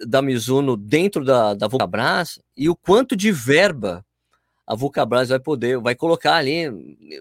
da 0.07 0.22
Mizuno 0.22 0.76
dentro 0.76 1.24
da, 1.24 1.53
da 1.53 1.68
Vulcabras 1.68 2.39
e 2.55 2.70
o 2.70 2.76
quanto 2.76 3.16
de 3.16 3.32
verba 3.32 4.05
a 4.70 4.76
Vulcabras 4.76 5.30
vai 5.30 5.39
poder, 5.39 5.80
vai 5.80 5.95
colocar 5.95 6.36
ali 6.36 6.70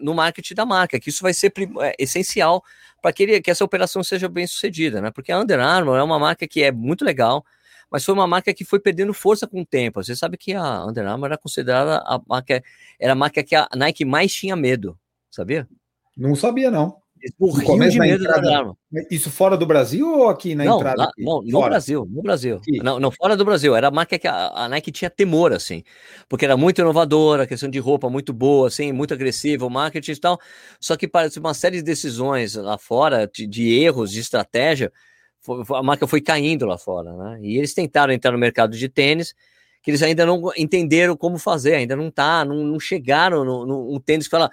no 0.03 0.15
marketing 0.15 0.55
da 0.55 0.67
marca, 0.67 1.01
que 1.01 1.09
isso 1.09 1.23
vai 1.23 1.33
ser 1.33 1.51
é, 1.81 1.95
essencial 1.99 2.63
para 3.01 3.11
que, 3.11 3.41
que 3.41 3.51
essa 3.51 3.65
operação 3.65 4.05
seja 4.05 4.29
bem 4.29 4.47
sucedida, 4.47 5.01
né? 5.01 5.11
Porque 5.11 5.33
a 5.33 5.41
Under 5.41 5.59
Armour 5.59 5.97
é 5.97 6.03
uma 6.03 6.19
marca 6.19 6.47
que 6.47 6.63
é 6.63 6.71
muito 6.71 7.07
legal, 7.07 7.43
mas 7.91 8.05
foi 8.05 8.13
uma 8.13 8.27
marca 8.27 8.53
que 8.53 8.67
foi 8.67 8.79
perdendo 8.79 9.15
força 9.15 9.47
com 9.47 9.63
o 9.63 9.67
tempo. 9.67 10.05
Você 10.05 10.15
sabe 10.15 10.37
que 10.37 10.53
a 10.53 10.85
Under 10.85 11.07
Armour 11.07 11.29
era 11.29 11.39
considerada 11.39 12.03
a 12.05 12.21
marca, 12.29 12.63
era 13.01 13.13
a 13.13 13.17
marca 13.17 13.43
que 13.43 13.57
a 13.57 13.67
Nike 13.75 14.05
mais 14.05 14.31
tinha 14.31 14.55
medo, 14.55 14.99
sabia? 15.31 15.67
Não 16.15 16.35
sabia, 16.35 16.71
não. 16.71 17.01
Eles 17.21 17.35
começo, 17.65 17.93
de 17.93 17.99
medo 18.01 18.25
da 18.25 18.31
entrada, 18.31 18.39
Under 18.47 18.59
Armour. 18.59 18.77
Isso 19.11 19.31
fora 19.31 19.57
do 19.57 19.67
Brasil 19.67 20.09
ou 20.09 20.29
aqui 20.29 20.55
na 20.55 20.65
não, 20.65 20.77
entrada? 20.79 21.03
lá- 21.03 21.11
não, 21.19 21.43
no 21.43 21.51
Fora. 21.51 21.71
Brasil, 21.71 22.07
no 22.11 22.23
Brasil. 22.23 22.61
Não, 22.83 22.99
não, 23.01 23.11
fora 23.11 23.37
do 23.37 23.45
Brasil. 23.45 23.75
Era 23.77 23.89
a 23.89 23.91
marca 23.91 24.19
que 24.19 24.27
a, 24.29 24.49
a 24.49 24.69
Nike 24.69 24.91
tinha 24.93 25.11
temor, 25.11 25.53
assim, 25.53 25.83
porque 26.29 26.45
era 26.45 26.57
muito 26.57 26.81
inovadora, 26.81 27.47
questão 27.47 27.69
de 27.69 27.79
roupa 27.79 28.09
muito 28.09 28.33
boa, 28.33 28.69
assim, 28.69 28.93
muito 28.93 29.13
agressiva, 29.13 29.67
o 29.67 29.71
marketing 29.71 30.13
e 30.13 30.17
tal. 30.17 30.39
Só 30.81 30.97
que 30.97 31.07
parece 31.07 31.39
uma 31.39 31.55
série 31.55 31.77
de 31.79 31.83
decisões 31.83 32.55
lá 32.55 32.79
fora, 32.79 33.29
de, 33.33 33.47
de 33.47 33.69
erros, 33.79 34.11
de 34.11 34.21
estratégia, 34.21 34.93
foi- 35.41 35.63
a 35.77 35.83
marca 35.83 36.07
foi 36.07 36.21
caindo 36.21 36.67
lá 36.67 36.79
fora, 36.79 37.13
né? 37.17 37.39
E 37.43 37.57
eles 37.59 37.75
tentaram 37.75 38.13
entrar 38.13 38.33
no 38.33 38.39
mercado 38.39 38.77
de 38.77 38.89
tênis, 38.89 39.35
que 39.83 39.91
eles 39.91 40.03
ainda 40.03 40.25
não 40.27 40.51
entenderam 40.57 41.17
como 41.17 41.39
fazer, 41.39 41.75
ainda 41.75 41.95
não 41.97 42.11
tá, 42.11 42.45
não, 42.45 42.57
não 42.65 42.81
chegaram 42.81 43.45
no, 43.45 43.65
tênis 44.01 44.27
que 44.27 44.31
fala, 44.31 44.51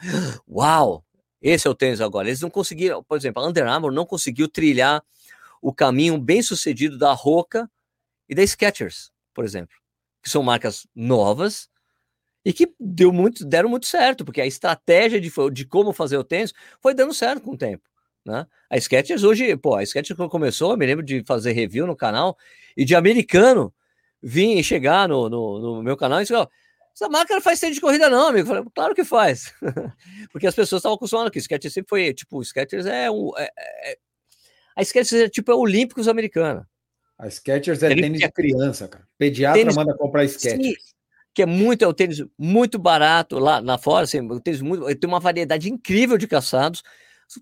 uau, 0.50 1.04
esse 1.48 1.68
é 1.68 1.70
o 1.70 1.76
tênis 1.76 2.02
agora. 2.02 2.28
Eles 2.28 2.42
não 2.42 2.50
conseguiram, 2.50 3.04
por 3.04 3.16
exemplo, 3.16 3.44
a 3.44 3.48
Under 3.48 3.68
Armour 3.68 3.92
não 3.92 4.04
conseguiu 4.04 4.48
trilhar 4.48 5.04
o 5.62 5.72
caminho 5.72 6.18
bem 6.18 6.42
sucedido 6.42 6.98
da 6.98 7.14
Roca 7.14 7.70
e 8.28 8.34
da 8.34 8.46
Skechers, 8.46 9.12
por 9.32 9.46
exemplo, 9.46 9.76
que 10.24 10.30
são 10.30 10.42
marcas 10.42 10.88
novas 10.96 11.70
e 12.44 12.52
que 12.52 12.74
deu 12.80 13.14
muito, 13.14 13.46
deram 13.46 13.70
muito 13.70 13.86
certo, 13.86 14.26
porque 14.26 14.42
a 14.42 14.48
estratégia 14.48 15.22
de, 15.22 15.32
de 15.52 15.66
como 15.66 15.94
fazer 15.94 16.18
o 16.18 16.24
tênis 16.24 16.52
foi 16.82 16.96
dando 16.96 17.14
certo 17.14 17.44
com 17.44 17.52
o 17.52 17.58
tempo. 17.58 17.84
Né? 18.26 18.48
A 18.68 18.80
Skechers 18.80 19.24
hoje, 19.24 19.56
pô, 19.56 19.76
a 19.76 19.86
Skechers 19.86 20.18
começou, 20.32 20.72
eu 20.72 20.78
me 20.78 20.86
lembro 20.88 21.06
de 21.06 21.24
fazer 21.26 21.52
review 21.52 21.86
no 21.86 21.96
canal 21.96 22.36
e 22.76 22.84
de 22.84 22.96
americano 22.96 23.72
vir 24.20 24.64
chegar 24.64 25.08
no, 25.08 25.30
no, 25.30 25.60
no 25.60 25.84
meu 25.84 25.96
canal 25.96 26.22
e 26.22 26.24
dizer, 26.24 26.48
essa 26.96 27.08
não 27.10 27.42
faz 27.42 27.60
tênis 27.60 27.76
de 27.76 27.82
corrida 27.82 28.10
não, 28.10 28.28
amigo. 28.30 28.44
Eu 28.50 28.56
falei, 28.56 28.64
claro 28.74 28.96
que 28.96 29.04
faz. 29.04 29.54
Porque 30.32 30.48
as 30.48 30.56
pessoas 30.56 30.80
estavam 30.80 30.96
acostumadas 30.96 31.32
que 31.32 31.40
Skechers 31.42 31.74
sempre 31.74 31.90
foi, 31.90 32.14
tipo, 32.14 32.38
o 32.38 32.44
Skechers 32.44 32.86
é 32.86 33.12
um... 33.12 33.32
é- 33.38 33.50
é- 33.58 33.98
a 34.78 34.82
Skechers 34.84 35.22
é 35.22 35.30
tipo 35.30 35.52
é 35.52 35.56
Olímpicos 35.56 36.08
americana. 36.08 36.68
A 37.18 37.28
Skechers 37.30 37.82
é 37.84 37.92
Ele 37.92 38.02
tênis 38.02 38.20
de 38.20 38.32
criança, 38.32 38.88
cara. 38.88 39.08
Pediatra 39.18 39.60
Tênis- 39.62 39.76
manda 39.76 39.96
comprar 39.96 40.26
Skechers. 40.26 40.76
que 41.34 41.42
é 41.42 41.46
muito, 41.46 41.84
é 41.84 41.88
um 41.88 41.94
tênis 41.94 42.22
muito 42.38 42.78
barato 42.80 43.40
lá, 43.40 43.60
lá 43.60 43.78
fora, 43.78 44.04
assim, 44.06 44.20
um 44.22 44.40
tênis 44.40 44.62
muito, 44.62 44.84
tem 44.96 45.08
uma 45.08 45.20
variedade 45.20 45.70
incrível 45.70 46.18
de 46.18 46.28
calçados, 46.28 46.82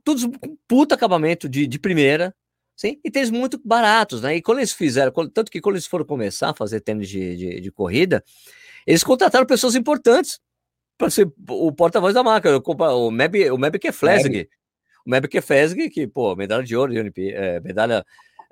todos 0.03 0.25
com 0.25 0.57
puta 0.67 0.93
acabamento 0.95 1.47
de, 1.49 1.65
de 1.67 1.79
primeira, 1.79 2.35
sim, 2.75 2.99
e 3.03 3.09
tênis 3.11 3.29
muito 3.31 3.59
baratos, 3.63 4.21
né? 4.21 4.35
E 4.35 4.41
quando 4.41 4.59
eles 4.59 4.73
fizeram, 4.73 5.11
quando- 5.11 5.29
tanto 5.31 5.51
que 5.51 5.61
quando 5.61 5.75
eles 5.75 5.85
foram 5.87 6.05
começar 6.05 6.49
a 6.51 6.55
fazer 6.55 6.79
tênis 6.81 7.07
de, 7.09 7.35
de, 7.35 7.61
de 7.61 7.71
corrida, 7.71 8.23
eles 8.85 9.03
contrataram 9.03 9.45
pessoas 9.45 9.75
importantes 9.75 10.39
para 10.97 11.09
ser 11.09 11.31
o 11.49 11.71
porta-voz 11.71 12.13
da 12.13 12.23
marca. 12.23 12.49
O 12.65 13.11
Meb, 13.11 13.49
o 13.51 13.57
Meb 13.57 13.77
Keflezig, 13.79 14.49
o 15.05 15.09
Meb 15.09 15.27
Keflezig, 15.27 15.89
que, 15.89 16.07
pô, 16.07 16.35
medalha 16.35 16.63
de 16.63 16.75
ouro 16.75 16.93
de 16.93 16.99
Olimpí- 16.99 17.31
é, 17.33 17.59
medalha 17.59 18.05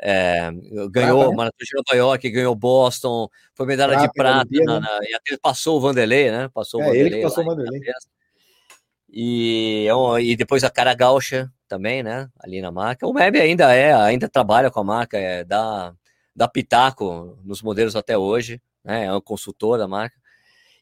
é, 0.03 0.49
ganhou 0.89 1.29
né? 1.29 1.35
Maratona 1.35 1.51
de 1.59 1.75
Nova 1.75 1.95
York, 1.97 2.29
ganhou 2.31 2.55
Boston, 2.55 3.27
foi 3.53 3.65
medalha 3.67 3.95
de 3.97 4.11
Prata 4.11 4.17
na 4.17 4.23
prata, 4.23 4.47
Olimpíada. 4.49 4.79
na, 4.79 4.79
na- 4.79 4.99
e 5.09 5.13
até 5.13 5.37
passou 5.39 5.77
o 5.77 5.81
Vanderlei, 5.81 6.31
né? 6.31 6.49
Passou 6.53 6.79
o 6.81 6.83
É, 6.83 6.87
ele 6.87 6.93
Vanderlei. 6.97 7.19
que 7.19 7.27
passou 7.27 7.43
o 7.43 7.47
lá 7.47 7.55
Vanderlei. 7.55 7.81
E, 9.13 9.87
é 9.89 10.21
e 10.23 10.35
depois 10.35 10.63
a 10.63 10.69
cara 10.69 10.93
gaúcha 10.93 11.51
também, 11.67 12.01
né? 12.01 12.29
Ali 12.39 12.61
na 12.61 12.71
marca. 12.71 13.05
O 13.07 13.13
Meb 13.13 13.35
ainda 13.39 13.73
é, 13.73 13.93
ainda 13.93 14.27
trabalha 14.29 14.71
com 14.71 14.79
a 14.79 14.83
marca, 14.83 15.17
é, 15.17 15.43
dá, 15.43 15.93
dá 16.35 16.47
pitaco 16.47 17.37
nos 17.43 17.61
modelos 17.61 17.95
até 17.95 18.17
hoje, 18.17 18.61
né? 18.83 19.05
É 19.05 19.13
um 19.13 19.21
consultor 19.21 19.77
da 19.77 19.87
marca. 19.87 20.15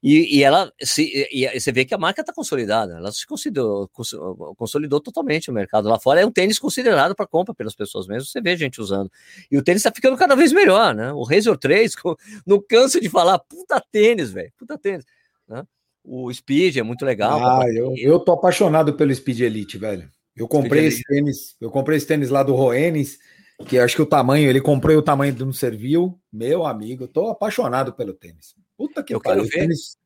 E, 0.02 0.38
e 0.38 0.44
ela 0.44 0.72
se, 0.82 1.28
e, 1.30 1.60
você 1.60 1.72
vê 1.74 1.84
que 1.84 1.94
a 1.94 1.98
marca 1.98 2.22
está 2.22 2.32
consolidada, 2.32 2.96
ela 2.96 3.12
se 3.12 3.28
consolidou, 3.28 3.88
cons- 3.90 4.16
consolidou 4.56 5.02
totalmente 5.02 5.50
o 5.50 5.54
mercado 5.54 5.90
lá 5.90 6.00
fora. 6.00 6.22
É 6.22 6.26
um 6.26 6.32
tênis 6.32 6.58
considerado 6.58 7.14
para 7.14 7.28
compra 7.28 7.54
pelas 7.54 7.76
pessoas 7.76 8.08
mesmo, 8.08 8.30
você 8.30 8.40
vê 8.40 8.56
gente 8.56 8.80
usando. 8.80 9.12
E 9.52 9.58
o 9.58 9.64
tênis 9.64 9.82
está 9.82 9.92
ficando 9.94 10.16
cada 10.16 10.36
vez 10.36 10.54
melhor, 10.54 10.96
né? 10.96 11.12
O 11.12 11.24
Razor 11.24 11.58
3, 11.58 11.96
co- 11.96 12.18
não 12.46 12.62
canso 12.62 13.02
de 13.02 13.10
falar, 13.10 13.40
puta 13.40 13.84
tênis, 13.92 14.32
velho, 14.32 14.52
puta 14.58 14.78
tênis. 14.78 15.06
Né? 15.48 15.64
O 16.04 16.34
Speed 16.34 16.78
é 16.78 16.84
muito 16.84 17.04
legal. 17.04 17.60
Ah, 17.60 17.68
eu, 17.70 17.94
eu 17.98 18.20
tô 18.20 18.32
apaixonado 18.32 18.94
pelo 18.94 19.14
Speed 19.14 19.42
Elite, 19.42 19.78
velho. 19.78 20.10
Eu 20.34 20.48
comprei 20.48 20.86
Elite. 20.86 21.02
esse 21.02 21.04
tênis, 21.04 21.56
eu 21.60 21.70
comprei 21.70 21.98
esse 21.98 22.08
tênis 22.08 22.30
lá 22.30 22.42
do 22.42 22.56
Roenes, 22.56 23.20
que 23.68 23.78
acho 23.78 23.98
que 23.98 24.02
o 24.02 24.06
tamanho, 24.06 24.50
ele 24.50 24.62
comprei 24.62 24.96
o 24.96 25.02
tamanho 25.02 25.34
do 25.34 25.46
não 25.46 25.52
serviu. 25.52 26.18
Meu 26.32 26.66
amigo, 26.66 27.04
eu 27.04 27.08
tô 27.10 27.28
apaixonado 27.28 27.92
pelo 27.92 28.14
tênis. 28.14 28.56
Puta 28.80 29.04
que 29.04 29.14
Eu 29.14 29.20
quero 29.20 29.36
pariu. 29.42 29.52
ver. 29.52 29.60
Tênis, 29.60 29.98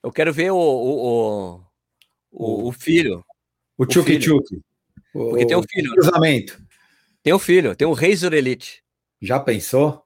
Eu 0.00 0.12
quero 0.12 0.32
ver 0.32 0.52
o, 0.52 0.56
o, 0.56 1.60
o, 1.60 1.60
o, 2.30 2.68
o 2.68 2.72
filho. 2.72 3.24
o 3.76 3.84
filho. 3.84 4.22
Chuck. 4.22 4.60
Porque 5.12 5.44
tem 5.44 5.56
um 5.56 5.62
filho, 5.64 5.90
né? 5.90 5.96
Cruzamento. 5.96 6.62
Tem 7.20 7.32
o 7.32 7.38
filho, 7.40 7.74
tem 7.74 7.86
o 7.88 7.92
Razor 7.92 8.32
Elite. 8.32 8.80
Já 9.20 9.40
pensou? 9.40 10.04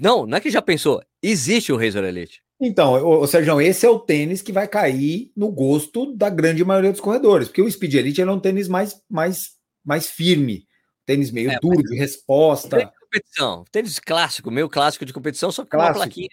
Não, 0.00 0.24
não 0.26 0.38
é 0.38 0.40
que 0.40 0.50
já 0.50 0.62
pensou. 0.62 1.02
Existe 1.22 1.70
o 1.72 1.76
Razor 1.76 2.04
Elite. 2.04 2.42
Então, 2.58 2.94
ô, 3.06 3.26
Sérgio, 3.26 3.60
esse 3.60 3.84
é 3.84 3.90
o 3.90 3.98
tênis 3.98 4.40
que 4.40 4.50
vai 4.52 4.66
cair 4.66 5.30
no 5.36 5.50
gosto 5.52 6.14
da 6.16 6.30
grande 6.30 6.64
maioria 6.64 6.90
dos 6.92 7.00
corredores, 7.02 7.48
porque 7.48 7.60
o 7.60 7.70
Speed 7.70 7.94
Elite 7.94 8.22
é 8.22 8.30
um 8.30 8.40
tênis 8.40 8.66
mais, 8.66 8.98
mais, 9.10 9.50
mais 9.84 10.06
firme, 10.10 10.66
tênis 11.04 11.30
meio 11.30 11.50
É, 11.50 11.58
duro, 11.60 11.82
de 11.82 11.96
resposta. 11.96 12.90
Competição. 13.12 13.64
Tênis 13.70 13.98
clássico, 13.98 14.50
meio 14.50 14.70
clássico 14.70 15.04
de 15.04 15.12
competição, 15.12 15.52
só 15.52 15.64
que 15.64 15.70
Clássico. 15.70 15.98
uma 15.98 16.04
plaquinha 16.06 16.28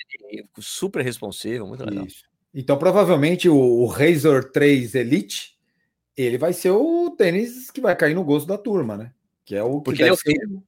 super 0.59 1.03
responsivo, 1.03 1.67
muito 1.67 1.83
legal. 1.83 2.05
Isso. 2.05 2.23
Então, 2.53 2.77
provavelmente, 2.77 3.49
o, 3.49 3.57
o 3.57 3.85
Razor 3.85 4.45
3 4.45 4.95
Elite, 4.95 5.57
ele 6.15 6.37
vai 6.37 6.53
ser 6.53 6.71
o 6.71 7.09
tênis 7.11 7.69
que 7.69 7.81
vai 7.81 7.95
cair 7.97 8.13
no 8.13 8.23
gosto 8.23 8.47
da 8.47 8.57
turma, 8.57 8.95
né? 8.95 9.11
Que 9.43 9.55
é 9.55 9.63
o 9.63 9.79
que 9.79 9.83
Porque 9.83 10.01
ele 10.03 10.09
é 10.09 10.11
deve 10.11 10.13
o 10.13 10.17
ser 10.17 10.39
filho. 10.39 10.63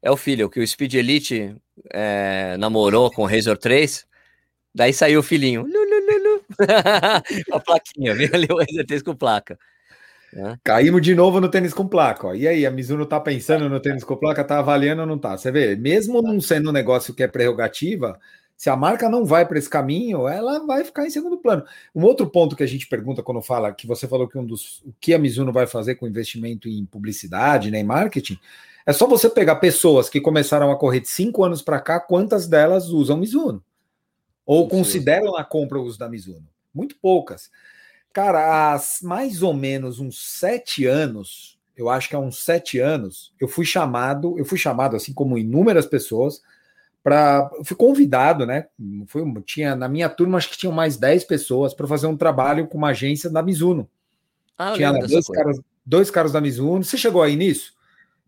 É 0.00 0.10
o 0.10 0.16
filho, 0.16 0.48
que 0.48 0.60
o 0.60 0.66
Speed 0.66 0.94
Elite 0.94 1.54
é, 1.92 2.56
namorou 2.56 3.10
com 3.10 3.22
o 3.22 3.26
Razor 3.26 3.58
3, 3.58 4.06
daí 4.74 4.94
saiu 4.94 5.20
o 5.20 5.22
filhinho. 5.22 5.62
Lu, 5.62 5.68
lu, 5.68 6.18
lu, 6.22 6.44
a 7.52 7.60
plaquinha, 7.60 8.14
veio 8.14 8.34
ali 8.34 8.46
o 8.50 8.56
Razor 8.56 8.86
3 8.86 9.02
com 9.02 9.14
placa. 9.14 9.58
Caímos 10.64 11.00
de 11.02 11.14
novo 11.14 11.40
no 11.40 11.48
tênis 11.48 11.72
com 11.72 11.86
placa. 11.86 12.28
Ó. 12.28 12.34
E 12.34 12.48
aí, 12.48 12.66
a 12.66 12.70
Mizuno 12.70 13.06
tá 13.06 13.20
pensando 13.20 13.68
no 13.68 13.80
tênis 13.80 14.02
com 14.04 14.16
placa, 14.16 14.42
tá 14.44 14.58
avaliando 14.58 15.02
ou 15.02 15.06
não 15.06 15.18
tá? 15.18 15.36
Você 15.36 15.50
vê, 15.52 15.76
mesmo 15.76 16.20
não 16.22 16.40
sendo 16.40 16.70
um 16.70 16.72
negócio 16.72 17.14
que 17.14 17.22
é 17.22 17.28
prerrogativa, 17.28 18.18
Se 18.56 18.70
a 18.70 18.76
marca 18.76 19.08
não 19.08 19.24
vai 19.24 19.46
para 19.46 19.58
esse 19.58 19.68
caminho, 19.68 20.28
ela 20.28 20.64
vai 20.64 20.84
ficar 20.84 21.04
em 21.06 21.10
segundo 21.10 21.36
plano. 21.38 21.64
Um 21.94 22.04
outro 22.04 22.28
ponto 22.30 22.54
que 22.54 22.62
a 22.62 22.66
gente 22.66 22.86
pergunta 22.86 23.22
quando 23.22 23.42
fala 23.42 23.72
que 23.72 23.86
você 23.86 24.06
falou 24.06 24.28
que 24.28 24.38
um 24.38 24.46
dos 24.46 24.80
o 24.84 24.94
que 25.00 25.12
a 25.12 25.18
Mizuno 25.18 25.52
vai 25.52 25.66
fazer 25.66 25.96
com 25.96 26.06
investimento 26.06 26.68
em 26.68 26.86
publicidade, 26.86 27.70
né, 27.70 27.80
em 27.80 27.84
marketing, 27.84 28.38
é 28.86 28.92
só 28.92 29.06
você 29.06 29.28
pegar 29.28 29.56
pessoas 29.56 30.08
que 30.08 30.20
começaram 30.20 30.70
a 30.70 30.78
correr 30.78 31.00
de 31.00 31.08
cinco 31.08 31.42
anos 31.44 31.62
para 31.62 31.80
cá, 31.80 31.98
quantas 31.98 32.46
delas 32.46 32.88
usam 32.88 33.16
Mizuno 33.16 33.62
ou 34.46 34.68
consideram 34.68 35.36
a 35.36 35.44
compra 35.44 35.78
o 35.78 35.84
uso 35.84 35.98
da 35.98 36.08
Mizuno? 36.08 36.46
Muito 36.72 36.96
poucas. 37.00 37.50
Cara, 38.14 38.74
há 38.74 38.80
mais 39.02 39.42
ou 39.42 39.52
menos 39.52 39.98
uns 39.98 40.18
sete 40.38 40.86
anos, 40.86 41.58
eu 41.76 41.90
acho 41.90 42.08
que 42.08 42.14
há 42.14 42.18
uns 42.20 42.38
sete 42.44 42.78
anos, 42.78 43.34
eu 43.40 43.48
fui 43.48 43.66
chamado, 43.66 44.38
eu 44.38 44.44
fui 44.44 44.56
chamado, 44.56 44.94
assim 44.94 45.12
como 45.12 45.36
inúmeras 45.36 45.84
pessoas, 45.84 46.40
para. 47.02 47.50
Fui 47.64 47.76
convidado, 47.76 48.46
né? 48.46 48.66
Foi, 49.08 49.22
tinha, 49.44 49.74
na 49.74 49.88
minha 49.88 50.08
turma, 50.08 50.38
acho 50.38 50.48
que 50.48 50.56
tinham 50.56 50.72
mais 50.72 50.96
10 50.96 51.24
pessoas 51.24 51.74
para 51.74 51.88
fazer 51.88 52.06
um 52.06 52.16
trabalho 52.16 52.68
com 52.68 52.78
uma 52.78 52.90
agência 52.90 53.28
da 53.28 53.42
Mizuno. 53.42 53.90
Ah, 54.56 54.72
tinha 54.74 54.92
dois 54.92 55.26
caras, 55.26 55.60
dois 55.84 56.10
caras 56.10 56.32
da 56.32 56.40
Mizuno. 56.40 56.84
Você 56.84 56.96
chegou 56.96 57.20
aí 57.20 57.34
nisso? 57.34 57.74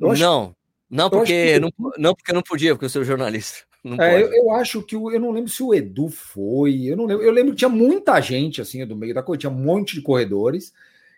Eu 0.00 0.10
acho- 0.10 0.20
Não, 0.20 0.56
não 0.90 1.04
acho 1.06 1.16
porque 1.18 1.52
que- 1.54 1.60
não, 1.60 1.72
não 1.96 2.14
porque 2.14 2.30
eu 2.32 2.34
não 2.34 2.42
podia, 2.42 2.74
porque 2.74 2.86
eu 2.86 2.90
sou 2.90 3.04
jornalista. 3.04 3.58
É, 4.00 4.20
eu, 4.20 4.32
eu 4.32 4.50
acho 4.50 4.82
que 4.82 4.96
o, 4.96 5.10
eu 5.10 5.20
não 5.20 5.30
lembro 5.30 5.50
se 5.50 5.62
o 5.62 5.74
Edu 5.74 6.08
foi. 6.08 6.84
Eu 6.84 6.96
não 6.96 7.06
lembro. 7.06 7.24
Eu 7.24 7.32
lembro 7.32 7.52
que 7.52 7.58
tinha 7.58 7.68
muita 7.68 8.20
gente 8.20 8.60
assim 8.60 8.84
do 8.86 8.96
meio 8.96 9.14
da 9.14 9.22
coisa, 9.22 9.40
tinha 9.40 9.50
um 9.50 9.54
monte 9.54 9.94
de 9.94 10.02
corredores. 10.02 10.72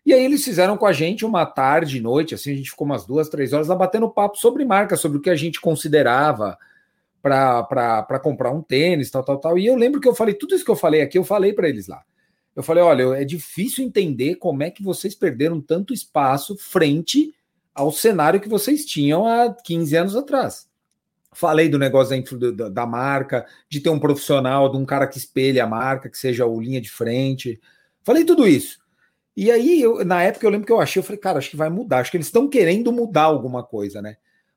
E 0.05 0.12
aí 0.12 0.25
eles 0.25 0.45
fizeram 0.45 0.77
com 0.77 0.87
a 0.87 0.93
gente 0.93 1.25
uma 1.25 1.45
tarde, 1.45 2.01
noite, 2.01 2.35
assim, 2.35 2.53
a 2.53 2.57
gente 2.57 2.71
ficou 2.71 2.87
umas 2.87 3.05
duas, 3.05 3.29
três 3.29 3.53
horas 3.53 3.69
lá 3.69 3.75
batendo 3.75 4.09
papo 4.09 4.39
sobre 4.39 4.64
marca, 4.64 4.97
sobre 4.97 5.19
o 5.19 5.21
que 5.21 5.29
a 5.29 5.37
gente 5.37 5.61
considerava 5.61 6.57
para 7.21 8.21
comprar 8.23 8.51
um 8.51 8.62
tênis, 8.62 9.11
tal, 9.11 9.23
tal, 9.23 9.39
tal. 9.39 9.59
E 9.59 9.66
eu 9.66 9.77
lembro 9.77 10.01
que 10.01 10.09
eu 10.09 10.14
falei, 10.14 10.35
tudo 10.35 10.55
isso 10.55 10.64
que 10.64 10.71
eu 10.71 10.77
falei 10.77 11.03
aqui, 11.03 11.19
eu 11.19 11.25
falei 11.25 11.53
para 11.53 11.69
eles 11.69 11.89
lá. 11.89 12.03
Eu 12.57 12.62
falei, 12.62 12.83
olha, 12.83 13.21
é 13.21 13.25
difícil 13.25 13.85
entender 13.85 14.37
como 14.37 14.62
é 14.62 14.71
que 14.71 14.83
vocês 14.83 15.14
perderam 15.14 15.61
tanto 15.61 15.93
espaço 15.93 16.57
frente 16.57 17.35
ao 17.75 17.93
cenário 17.93 18.41
que 18.41 18.49
vocês 18.49 18.85
tinham 18.85 19.27
há 19.27 19.55
15 19.55 19.97
anos 19.97 20.16
atrás. 20.16 20.68
Falei 21.39 21.68
do 21.68 21.78
negócio 21.78 22.20
da, 22.53 22.68
da, 22.68 22.84
marca, 22.84 23.47
de 23.70 23.78
ter 23.78 23.91
um 23.91 24.01
profissional, 24.01 24.68
de 24.68 24.76
um 24.76 24.84
cara 24.84 25.07
que 25.07 25.18
espelhe 25.18 25.61
a 25.61 25.68
marca, 25.68 26.11
que 26.11 26.18
seja 26.18 26.45
o 26.45 26.61
linha 26.61 26.80
de 26.80 26.91
frente. 26.91 27.61
Falei 28.03 28.24
tudo 28.24 28.45
isso. 28.45 28.80
E 29.36 29.49
aí, 29.49 29.80
eu, 29.80 30.05
na 30.05 30.20
época, 30.20 30.45
eu 30.45 30.51
lembro 30.51 30.66
que 30.66 30.72
eu 30.72 30.80
achei, 30.80 30.99
eu 30.99 31.05
falei, 31.05 31.20
cara, 31.20 31.39
acho 31.39 31.51
que 31.51 31.57
vai 31.57 31.70
mudar, 31.70 32.01
acho 32.01 32.11
que 32.11 32.16
eles 32.16 32.26
estão 32.26 32.49
querendo 32.49 32.91
mudar 32.91 33.22
alguma 33.22 33.62
coisa, 33.62 34.03
né? 34.03 34.16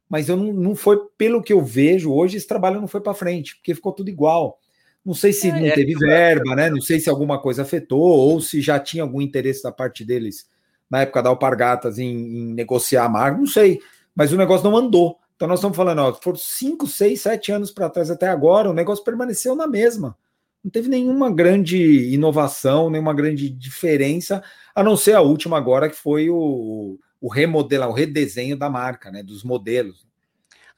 Mas 0.10 0.28
eu 0.28 0.36
não, 0.36 0.52
não 0.52 0.76
foi, 0.76 1.00
pelo 1.20 1.44
que 1.44 1.54
eu 1.54 1.62
vejo 1.64 2.12
hoje, 2.12 2.36
esse 2.38 2.48
trabalho 2.48 2.82
não 2.82 2.88
foi 2.88 3.00
para 3.00 3.14
frente, 3.14 3.58
porque 3.58 3.76
ficou 3.76 3.92
tudo 3.94 4.10
igual. 4.10 4.60
Não 5.06 5.14
sei 5.14 5.34
se 5.34 5.50
É, 5.50 5.52
não 5.52 5.68
é 5.68 5.72
teve 5.76 5.94
que- 5.94 6.00
verba, 6.00 6.56
né? 6.56 6.72
Não 6.72 6.82
sei 6.82 7.00
se 7.00 7.12
alguma 7.12 7.40
coisa 7.40 7.62
afetou, 7.62 8.02
ou 8.02 8.42
se 8.42 8.60
já 8.60 8.80
tinha 8.80 9.04
algum 9.04 9.22
interesse 9.22 9.62
da 9.62 9.72
parte 9.72 10.04
deles 10.04 10.50
na 10.90 11.02
época 11.02 11.22
da 11.22 11.30
Alpargatas 11.30 12.00
em, 12.00 12.10
em 12.10 12.54
negociar 12.56 13.06
a 13.06 13.10
marca, 13.10 13.38
não 13.38 13.46
sei. 13.46 13.80
Mas 14.16 14.34
o 14.34 14.38
negócio 14.38 14.68
não 14.68 14.76
andou. 14.76 15.20
Então 15.42 15.50
nós 15.50 15.58
estamos 15.58 15.76
falando, 15.76 15.98
ó, 15.98 16.14
foram 16.14 16.38
5, 16.38 16.86
6, 16.86 17.20
7 17.20 17.52
anos 17.52 17.72
para 17.72 17.90
trás 17.90 18.12
até 18.12 18.28
agora, 18.28 18.70
o 18.70 18.74
negócio 18.74 19.04
permaneceu 19.04 19.56
na 19.56 19.66
mesma. 19.66 20.16
Não 20.64 20.70
teve 20.70 20.88
nenhuma 20.88 21.34
grande 21.34 22.14
inovação, 22.14 22.92
nenhuma 22.92 23.12
grande 23.12 23.50
diferença, 23.50 24.44
a 24.76 24.84
não 24.84 24.96
ser 24.96 25.16
a 25.16 25.22
última 25.22 25.58
agora, 25.58 25.90
que 25.90 25.96
foi 25.96 26.30
o, 26.30 27.00
o 27.20 27.28
remodelar, 27.28 27.90
o 27.90 27.92
redesenho 27.92 28.56
da 28.56 28.70
marca, 28.70 29.10
né? 29.10 29.24
Dos 29.24 29.44
modelos. 29.44 30.06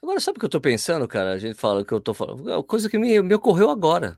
Agora, 0.01 0.21
sabe 0.21 0.37
o 0.37 0.39
que 0.39 0.45
eu 0.45 0.49
tô 0.49 0.61
pensando, 0.61 1.09
cara? 1.09 1.33
A 1.33 1.37
gente 1.37 1.55
fala 1.55 1.83
que 1.83 1.91
eu 1.91 1.99
tô 1.99 2.13
falando. 2.13 2.49
É 2.49 2.63
coisa 2.63 2.89
que 2.89 2.97
me, 2.97 3.21
me 3.21 3.35
ocorreu 3.35 3.69
agora. 3.69 4.17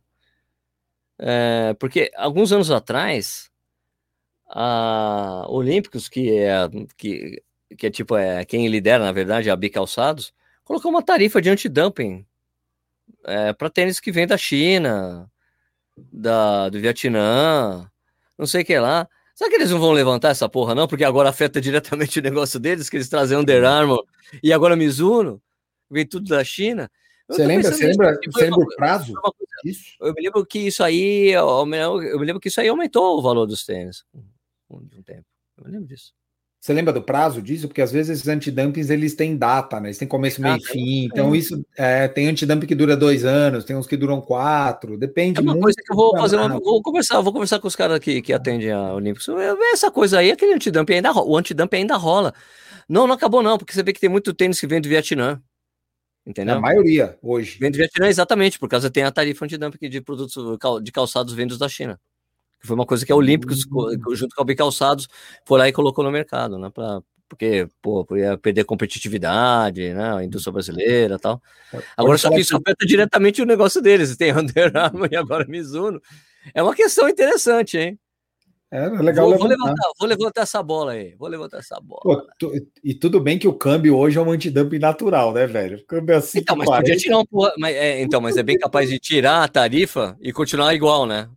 É, 1.17 1.73
porque 1.79 2.11
alguns 2.15 2.51
anos 2.51 2.69
atrás, 2.69 3.49
a 4.47 5.47
Olímpicos, 5.49 6.07
que 6.07 6.37
é, 6.37 6.69
que, 6.95 7.41
que 7.75 7.87
é 7.87 7.91
tipo 7.91 8.15
é, 8.17 8.43
quem 8.45 8.67
lidera, 8.67 9.03
na 9.03 9.11
verdade, 9.11 9.49
é 9.49 9.51
a 9.51 9.55
Bicalçados, 9.55 10.33
colocou 10.63 10.89
uma 10.91 11.01
tarifa 11.03 11.41
de 11.41 11.49
antidumping 11.49 12.25
é, 13.25 13.53
para 13.53 13.69
tênis 13.69 13.99
que 13.99 14.11
vem 14.11 14.25
da 14.27 14.37
China, 14.37 15.29
da, 16.11 16.69
do 16.69 16.79
Vietnã, 16.79 17.89
não 18.37 18.45
sei 18.47 18.61
o 18.63 18.65
que 18.65 18.77
lá. 18.79 19.07
Será 19.33 19.49
que 19.49 19.55
eles 19.57 19.71
não 19.71 19.79
vão 19.79 19.91
levantar 19.91 20.29
essa 20.29 20.47
porra, 20.47 20.73
não? 20.73 20.87
Porque 20.87 21.03
agora 21.03 21.29
afeta 21.29 21.59
diretamente 21.61 22.19
o 22.19 22.23
negócio 22.23 22.59
deles, 22.59 22.89
que 22.89 22.97
eles 22.97 23.09
trazem 23.09 23.37
Under 23.37 23.63
Armour 23.65 24.03
e 24.41 24.53
agora 24.53 24.75
Mizuno, 24.75 25.41
vem 25.89 26.05
tudo 26.05 26.29
da 26.29 26.43
China. 26.43 26.89
Eu 27.27 27.35
Você 27.35 27.45
lembra, 27.45 27.71
você 27.71 27.87
nisso, 27.87 27.99
lembra, 27.99 28.19
você 28.31 28.49
o 28.49 28.75
prazo 28.75 29.13
coisa- 29.13 29.35
disso? 29.63 29.95
Eu 29.99 30.13
me 30.13 30.21
lembro 30.21 30.45
que 30.45 30.59
isso 30.59 30.83
aí, 30.83 31.29
eu 31.31 31.65
me 31.65 31.77
lembro, 32.23 32.39
que 32.39 32.49
isso 32.49 32.61
aí 32.61 32.67
aumentou 32.67 33.17
o 33.17 33.21
valor 33.21 33.47
dos 33.47 33.65
tênis 33.65 34.05
de 34.69 34.99
um 34.99 35.03
tempo. 35.03 35.25
Eu 35.57 35.65
me 35.65 35.71
lembro 35.71 35.87
disso. 35.87 36.13
Você 36.65 36.73
lembra 36.73 36.91
do 36.91 36.99
prazo 36.99 37.43
disso? 37.43 37.67
Porque 37.67 37.79
às 37.79 37.91
vezes 37.91 38.17
esses 38.17 38.27
antidumpings 38.27 38.89
eles 38.89 39.13
têm 39.13 39.37
data, 39.37 39.79
né? 39.79 39.89
Eles 39.89 39.99
têm 39.99 40.07
começo, 40.07 40.41
meio 40.41 40.55
e 40.55 40.57
Ah, 40.57 40.67
fim. 40.67 41.05
Então, 41.05 41.35
isso 41.35 41.63
é, 41.77 42.07
tem 42.07 42.27
antidumping 42.27 42.65
que 42.65 42.73
dura 42.73 42.97
dois 42.97 43.23
anos, 43.23 43.63
tem 43.63 43.75
uns 43.75 43.85
que 43.85 43.95
duram 43.95 44.19
quatro. 44.19 44.97
Depende 44.97 45.37
É 45.37 45.43
uma 45.43 45.59
coisa 45.59 45.77
que 45.79 45.93
eu 45.93 45.95
vou 45.95 46.17
fazer 46.17 46.37
uma, 46.37 46.59
vou 46.59 46.81
conversar, 46.81 47.21
vou 47.21 47.31
conversar 47.31 47.59
com 47.59 47.67
os 47.67 47.75
caras 47.75 47.99
que, 47.99 48.19
que 48.19 48.33
atendem 48.33 48.71
a 48.71 48.95
Olímpicos. 48.95 49.27
Eu- 49.27 49.63
Essa 49.71 49.91
coisa 49.91 50.17
aí, 50.17 50.31
aquele 50.31 50.55
antidumping 50.55 50.93
ainda, 50.93 51.13
o 51.13 51.37
antidumping 51.37 51.77
ainda 51.77 51.97
rola. 51.97 52.33
Não, 52.89 53.05
não 53.05 53.13
acabou 53.13 53.43
não, 53.43 53.59
porque 53.59 53.71
você 53.71 53.83
vê 53.83 53.93
que 53.93 53.99
tem 53.99 54.09
muito 54.09 54.33
tênis 54.33 54.59
que 54.59 54.65
vem 54.65 54.81
do 54.81 54.89
Vietnã. 54.89 55.39
É 56.25 56.29
Entendeu? 56.31 56.55
a 56.55 56.59
maioria 56.59 57.15
hoje. 57.21 57.59
Vem 57.59 57.69
do 57.69 57.77
Vietnã 57.77 58.07
exatamente, 58.07 58.57
por 58.57 58.67
causa 58.67 58.89
tem 58.89 59.03
a 59.03 59.11
tarifa 59.11 59.45
antidumping 59.45 59.87
de 59.87 60.01
produtos 60.01 60.35
de 60.81 60.91
calçados 60.91 61.31
vindos 61.31 61.59
da 61.59 61.69
China. 61.69 61.99
Que 62.65 62.67
foi 62.67 62.75
uma 62.75 62.85
coisa 62.85 63.05
que 63.05 63.11
a 63.11 63.15
Olímpicos, 63.15 63.63
co- 63.63 63.91
junto 64.15 64.35
com 64.35 64.41
a 64.41 64.45
Bicalçados, 64.45 65.07
foi 65.45 65.59
lá 65.59 65.69
e 65.69 65.71
colocou 65.71 66.03
no 66.03 66.09
mercado, 66.11 66.57
né? 66.57 66.71
Pra, 66.73 66.99
porque, 67.29 67.67
pô, 67.79 68.05
ia 68.17 68.37
perder 68.39 68.63
competitividade, 68.63 69.93
né? 69.93 70.15
A 70.15 70.23
indústria 70.23 70.51
brasileira 70.51 71.15
e 71.15 71.19
tal. 71.19 71.39
Agora, 71.95 72.13
Pode 72.13 72.21
só 72.21 72.29
que 72.31 72.39
isso 72.39 72.57
afeta 72.57 72.85
diretamente 72.87 73.41
o 73.41 73.45
negócio 73.45 73.81
deles. 73.83 74.17
Tem 74.17 74.31
Under 74.35 74.75
Armour 74.75 75.07
e 75.11 75.15
agora 75.15 75.45
Mizuno. 75.47 76.01
É 76.55 76.63
uma 76.63 76.73
questão 76.73 77.07
interessante, 77.07 77.77
hein? 77.77 77.99
É 78.71 78.89
legal 78.89 79.29
vou, 79.29 79.37
vou 79.37 79.47
levantar. 79.47 79.69
levantar, 79.69 79.91
vou 79.99 80.09
levantar 80.09 80.41
essa 80.41 80.61
bola 80.63 80.91
aí. 80.93 81.15
Vou 81.17 81.29
levantar 81.29 81.59
essa 81.59 81.79
bola. 81.79 82.01
Pô, 82.03 82.27
tu- 82.37 82.51
e 82.83 82.93
tudo 82.95 83.19
bem 83.21 83.37
que 83.37 83.47
o 83.47 83.53
câmbio 83.53 83.95
hoje 83.95 84.17
é 84.17 84.21
um 84.21 84.31
antidumping 84.31 84.79
natural, 84.79 85.31
né, 85.33 85.45
velho? 85.45 85.77
O 85.77 85.85
câmbio 85.85 86.13
é 86.13 86.17
assim. 86.17 86.39
Então, 86.39 86.55
mas 86.55 86.67
podia 86.69 86.97
tirar 86.97 87.19
um 87.19 87.25
porra, 87.25 87.53
mas, 87.59 87.75
é, 87.75 88.01
então, 88.01 88.19
mas 88.19 88.35
é 88.37 88.43
bem 88.43 88.57
capaz 88.57 88.89
de 88.89 88.99
tirar 88.99 89.43
a 89.43 89.47
tarifa 89.47 90.17
e 90.19 90.33
continuar 90.33 90.73
igual, 90.73 91.05
né? 91.05 91.29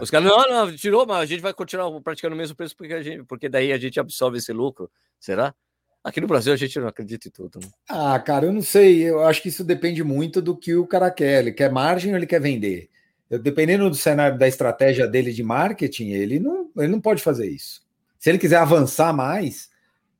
Os 0.00 0.10
caras, 0.10 0.28
não, 0.28 0.66
não, 0.66 0.76
tirou, 0.76 1.06
mas 1.06 1.18
a 1.18 1.26
gente 1.26 1.40
vai 1.40 1.52
continuar 1.52 1.90
praticando 2.00 2.34
o 2.34 2.38
mesmo 2.38 2.54
preço 2.56 2.76
porque, 2.76 2.94
a 2.94 3.02
gente, 3.02 3.24
porque 3.24 3.48
daí 3.48 3.72
a 3.72 3.78
gente 3.78 3.98
absorve 3.98 4.38
esse 4.38 4.52
lucro. 4.52 4.90
Será? 5.18 5.54
Aqui 6.02 6.20
no 6.20 6.26
Brasil 6.26 6.52
a 6.52 6.56
gente 6.56 6.78
não 6.78 6.86
acredita 6.86 7.28
em 7.28 7.30
tudo. 7.30 7.58
Né? 7.58 7.68
Ah, 7.88 8.18
cara, 8.18 8.46
eu 8.46 8.52
não 8.52 8.62
sei. 8.62 9.02
Eu 9.02 9.24
acho 9.24 9.40
que 9.40 9.48
isso 9.48 9.64
depende 9.64 10.04
muito 10.04 10.42
do 10.42 10.56
que 10.56 10.74
o 10.74 10.86
cara 10.86 11.10
quer. 11.10 11.40
Ele 11.40 11.52
quer 11.52 11.72
margem 11.72 12.12
ou 12.12 12.18
ele 12.18 12.26
quer 12.26 12.40
vender? 12.40 12.90
Eu, 13.30 13.38
dependendo 13.38 13.88
do 13.88 13.96
cenário 13.96 14.38
da 14.38 14.46
estratégia 14.46 15.08
dele 15.08 15.32
de 15.32 15.42
marketing, 15.42 16.10
ele 16.10 16.38
não, 16.38 16.70
ele 16.76 16.88
não 16.88 17.00
pode 17.00 17.22
fazer 17.22 17.48
isso. 17.48 17.82
Se 18.18 18.28
ele 18.28 18.38
quiser 18.38 18.58
avançar 18.58 19.12
mais, 19.14 19.70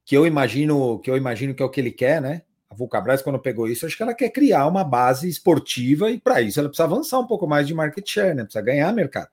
que 0.05 0.17
eu 0.17 0.27
imagino, 0.27 0.99
que 1.01 1.11
eu 1.11 1.17
imagino 1.17 1.55
que 1.55 1.63
é 1.63 1.67
o 1.67 1.71
que 1.71 1.81
ele 1.81 1.93
quer, 1.93 2.21
né? 2.21 2.43
A 2.71 2.75
Vulcabras, 2.75 3.23
quando 3.23 3.39
pegou 3.39 3.69
isso, 3.69 3.87
acho 3.87 3.97
que 3.97 4.03
ela 4.03 4.15
quer 4.15 4.31
criar 4.31 4.67
uma 4.67 4.83
base 4.83 5.29
esportiva 5.29 6.11
e 6.11 6.19
para 6.19 6.41
isso 6.41 6.59
ela 6.59 6.69
precisa 6.69 6.85
avançar 6.85 7.21
um 7.21 7.27
pouco 7.27 7.47
mais 7.47 7.67
de 7.67 7.75
market 7.75 8.09
share, 8.09 8.35
né? 8.35 8.45
Precisa 8.45 8.65
ganhar 8.65 8.93
mercado. 8.93 9.29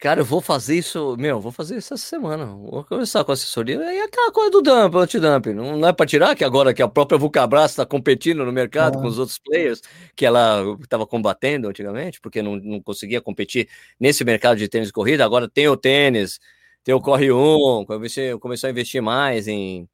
Cara, 0.00 0.20
eu 0.20 0.24
vou 0.24 0.40
fazer 0.40 0.76
isso, 0.76 1.16
meu, 1.18 1.40
vou 1.40 1.50
fazer 1.50 1.76
isso 1.76 1.92
essa 1.92 2.06
semana. 2.06 2.46
Vou 2.46 2.84
conversar 2.84 3.24
com 3.24 3.32
a 3.32 3.34
assessoria. 3.34 3.76
E 3.92 4.00
aquela 4.00 4.30
coisa 4.30 4.48
do 4.48 4.62
dump, 4.62 4.94
anti-dump. 4.94 5.46
Não, 5.52 5.76
não 5.76 5.88
é 5.88 5.92
para 5.92 6.06
tirar 6.06 6.36
que 6.36 6.44
agora 6.44 6.72
que 6.72 6.80
a 6.80 6.86
própria 6.86 7.18
Vulcabras 7.18 7.72
está 7.72 7.84
competindo 7.84 8.44
no 8.44 8.52
mercado 8.52 8.96
Ah. 8.98 9.02
com 9.02 9.08
os 9.08 9.18
outros 9.18 9.38
players 9.40 9.82
que 10.14 10.24
ela 10.24 10.62
estava 10.80 11.04
combatendo 11.04 11.66
antigamente, 11.68 12.20
porque 12.20 12.40
não, 12.40 12.54
não 12.56 12.80
conseguia 12.80 13.20
competir 13.20 13.68
nesse 13.98 14.24
mercado 14.24 14.56
de 14.58 14.68
tênis 14.68 14.88
de 14.88 14.92
corrida. 14.92 15.24
Agora 15.24 15.48
tem 15.48 15.66
o 15.68 15.76
tênis, 15.76 16.38
tem 16.84 16.94
o 16.94 17.00
Corre 17.00 17.32
1, 17.32 17.84
comecei, 17.84 18.38
começou 18.38 18.68
a 18.68 18.70
investir 18.70 19.02
mais 19.02 19.48
em, 19.48 19.88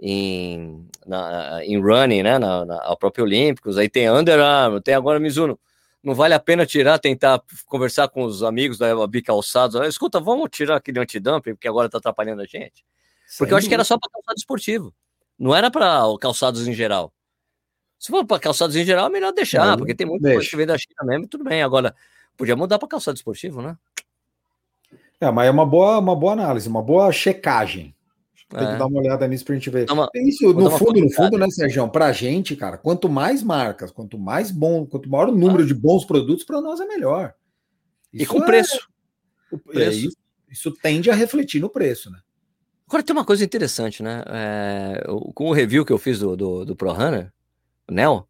em, 0.00 0.86
na, 1.06 1.64
em 1.64 1.78
running, 1.80 2.22
né? 2.22 2.38
Na, 2.38 2.64
na, 2.64 2.76
a 2.78 2.96
própria 2.96 3.24
Olímpicos. 3.24 3.78
Aí 3.78 3.88
tem 3.88 4.10
Under 4.10 4.40
Armour, 4.40 4.80
tem 4.82 4.94
agora 4.94 5.20
Mizuno 5.20 5.58
não 6.02 6.14
vale 6.14 6.34
a 6.34 6.40
pena 6.40 6.64
tirar, 6.64 6.98
tentar 6.98 7.42
conversar 7.66 8.08
com 8.08 8.24
os 8.24 8.42
amigos 8.42 8.78
da 8.78 9.06
Bicalçados. 9.06 9.80
Escuta, 9.88 10.20
vamos 10.20 10.48
tirar 10.50 10.76
aquele 10.76 11.00
antidumping, 11.00 11.54
porque 11.54 11.68
agora 11.68 11.88
tá 11.88 11.98
atrapalhando 11.98 12.42
a 12.42 12.46
gente. 12.46 12.84
Porque 13.38 13.52
eu 13.52 13.56
acho 13.56 13.66
que 13.66 13.74
era 13.74 13.84
só 13.84 13.98
para 13.98 14.10
calçado 14.10 14.38
esportivo. 14.38 14.94
Não 15.38 15.54
era 15.54 15.70
para 15.70 16.02
calçados 16.20 16.66
em 16.68 16.72
geral. 16.72 17.12
Se 17.98 18.08
for 18.10 18.24
para 18.24 18.38
calçados 18.38 18.76
em 18.76 18.84
geral, 18.84 19.06
é 19.06 19.10
melhor 19.10 19.32
deixar, 19.32 19.72
Aí, 19.72 19.76
porque 19.76 19.94
tem 19.94 20.06
muita 20.06 20.24
deixa. 20.24 20.36
coisa 20.36 20.50
que 20.50 20.56
vem 20.56 20.66
da 20.66 20.78
China 20.78 21.02
mesmo, 21.02 21.26
tudo 21.26 21.44
bem. 21.44 21.62
Agora, 21.62 21.94
podia 22.36 22.54
mudar 22.54 22.78
para 22.78 22.88
calçado 22.88 23.16
esportivo, 23.16 23.62
né? 23.62 23.76
É, 25.20 25.30
mas 25.30 25.48
é 25.48 25.50
uma 25.50 25.64
boa, 25.64 25.98
uma 25.98 26.14
boa 26.14 26.34
análise, 26.34 26.68
uma 26.68 26.82
boa 26.82 27.10
checagem. 27.10 27.95
Tem 28.48 28.60
É. 28.60 28.72
que 28.72 28.78
dar 28.78 28.86
uma 28.86 29.00
olhada 29.00 29.26
nisso 29.26 29.44
pra 29.44 29.54
gente 29.56 29.68
ver. 29.70 29.90
Uma- 29.90 30.08
Isso, 30.14 30.52
no 30.52 30.70
fundo, 30.70 31.00
no 31.00 31.10
fundo, 31.10 31.36
né, 31.36 31.50
Sérgio? 31.50 31.88
Pra 31.88 32.12
gente, 32.12 32.54
cara, 32.54 32.78
quanto 32.78 33.08
mais 33.08 33.42
marcas, 33.42 33.90
quanto 33.90 34.16
mais 34.18 34.50
bom, 34.52 34.86
quanto 34.86 35.08
maior 35.10 35.28
o 35.28 35.36
número 35.36 35.66
de 35.66 35.74
bons 35.74 36.04
produtos, 36.04 36.44
para 36.44 36.60
nós 36.60 36.78
é 36.78 36.86
melhor. 36.86 37.34
E 38.12 38.22
Isso 38.22 38.32
com 38.32 38.42
é- 38.42 38.46
preço. 38.46 38.88
O 39.50 39.56
é 39.56 39.58
preço. 39.58 39.98
isso, 40.08 40.16
isso 40.48 40.70
tende 40.80 41.10
a 41.10 41.14
refletir 41.14 41.60
no 41.60 41.68
preço, 41.68 42.08
né? 42.10 42.18
Agora 42.88 43.02
tem 43.02 43.14
uma 43.16 43.24
coisa 43.24 43.44
interessante, 43.44 44.00
né? 44.00 44.22
É, 44.28 45.04
com 45.34 45.46
o 45.48 45.52
review 45.52 45.84
que 45.84 45.92
eu 45.92 45.98
fiz 45.98 46.20
do, 46.20 46.36
do, 46.36 46.64
do 46.64 46.76
Pro 46.76 46.92
Runner, 46.92 47.32
o 47.88 47.92
Nel, 47.92 48.28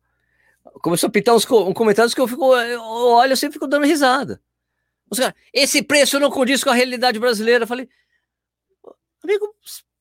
começou 0.81 1.09
a 1.09 1.11
pintar 1.11 1.35
uns, 1.35 1.45
co- 1.45 1.69
uns 1.69 1.75
comentários 1.75 2.15
que 2.15 2.21
eu 2.23 2.27
fico, 2.27 2.57
eu 2.57 2.81
olho 2.83 3.35
assim 3.35 3.49
e 3.49 3.53
fico 3.53 3.67
dando 3.67 3.85
risada. 3.85 4.41
Os 5.11 5.19
caras, 5.19 5.35
esse 5.53 5.83
preço 5.83 6.19
não 6.19 6.31
condiz 6.31 6.65
com 6.65 6.71
a 6.71 6.75
realidade 6.75 7.19
brasileira. 7.19 7.65
Eu 7.65 7.69
falei, 7.69 7.87
amigo, 9.23 9.55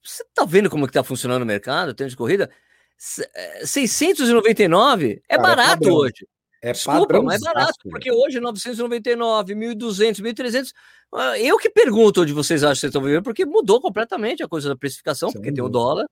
você 0.06 0.24
tá 0.34 0.46
vendo 0.46 0.70
como 0.70 0.88
que 0.88 0.94
tá 0.94 1.04
funcionando 1.04 1.44
o 1.44 1.46
mercado, 1.46 1.94
tênis 1.94 2.14
de 2.14 2.18
corrida? 2.18 2.50
Se- 2.98 3.28
é, 3.34 3.66
699 3.66 5.22
é 5.30 5.36
Cara, 5.38 5.42
é 5.52 5.56
barato 5.56 5.80
padrão. 5.80 5.96
hoje. 5.96 6.28
É 6.62 6.72
Desculpa, 6.72 7.22
mas 7.22 7.42
é 7.42 7.46
barato, 7.46 7.54
padrãozaço, 7.54 7.90
porque 7.92 8.12
hoje 8.12 8.40
999, 8.40 9.54
1.200, 9.56 10.20
1.300. 10.22 10.74
ah, 11.14 11.38
Eu 11.40 11.58
que 11.60 11.70
pergunto 11.70 12.22
onde 12.22 12.34
vocês 12.34 12.64
acham 12.64 12.74
que 12.74 12.80
vocês 12.80 12.90
estão 12.90 13.02
vivendo, 13.04 13.24
porque 13.24 13.46
mudou 13.46 13.80
completamente 13.80 14.42
a 14.42 14.48
coisa 14.48 14.70
da 14.70 14.76
precificação, 14.76 15.32
porque 15.32 15.52
tem 15.52 15.64
o 15.64 15.70
dólar. 15.70 16.08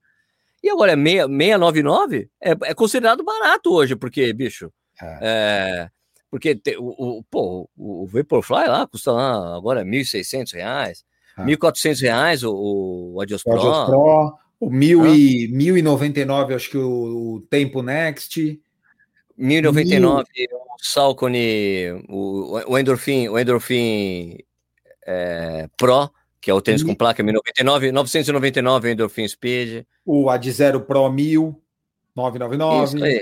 E 0.62 0.70
agora 0.70 0.92
é 0.92 0.96
meia- 0.96 1.26
699, 1.26 2.28
é, 2.40 2.50
é 2.70 2.74
considerado 2.74 3.24
barato 3.24 3.72
hoje, 3.72 3.96
porque, 3.96 4.32
bicho, 4.32 4.72
É. 5.02 5.18
é, 5.22 5.90
porque 6.30 6.54
te- 6.54 6.76
o, 6.78 7.18
o, 7.18 7.24
pô, 7.24 7.68
o 7.76 8.04
o 8.04 8.06
Vaporfly 8.06 8.66
lá 8.68 8.86
custa 8.86 9.10
lá 9.12 9.56
agora 9.56 9.84
1.600 9.84 10.52
reais. 10.52 11.04
1.400 11.38 12.00
reais 12.02 12.42
o, 12.42 12.52
o 13.14 13.20
Adios 13.20 13.42
O 13.42 13.44
Pro. 13.44 13.58
Adios 13.60 13.84
Pro, 13.86 14.32
o 14.60 14.70
mil 14.70 15.06
e, 15.06 15.48
1099, 15.48 16.54
acho 16.54 16.70
que 16.70 16.78
o, 16.78 17.34
o 17.36 17.40
Tempo 17.50 17.82
Next. 17.82 18.60
1099, 19.36 20.24
o 20.52 20.84
Salcone, 20.84 22.04
o, 22.08 22.60
o 22.68 22.78
Endorphin, 22.78 23.28
o 23.28 23.38
Endorphin 23.38 24.38
é, 25.06 25.68
Pro, 25.76 26.08
que 26.40 26.50
é 26.50 26.54
o 26.54 26.60
tênis 26.60 26.82
E- 26.82 26.84
com 26.84 26.94
placa 26.94 27.22
1099, 27.22 27.90
999 27.92 28.88
o 28.88 28.90
Endorphin 28.92 29.26
Speed. 29.28 29.84
O 30.04 30.30
Ad 30.30 30.50
Zero 30.52 30.80
Pro 30.82 31.10
1000, 31.10 31.60
999. 32.14 32.84
Isso 32.96 33.04
aí. 33.04 33.20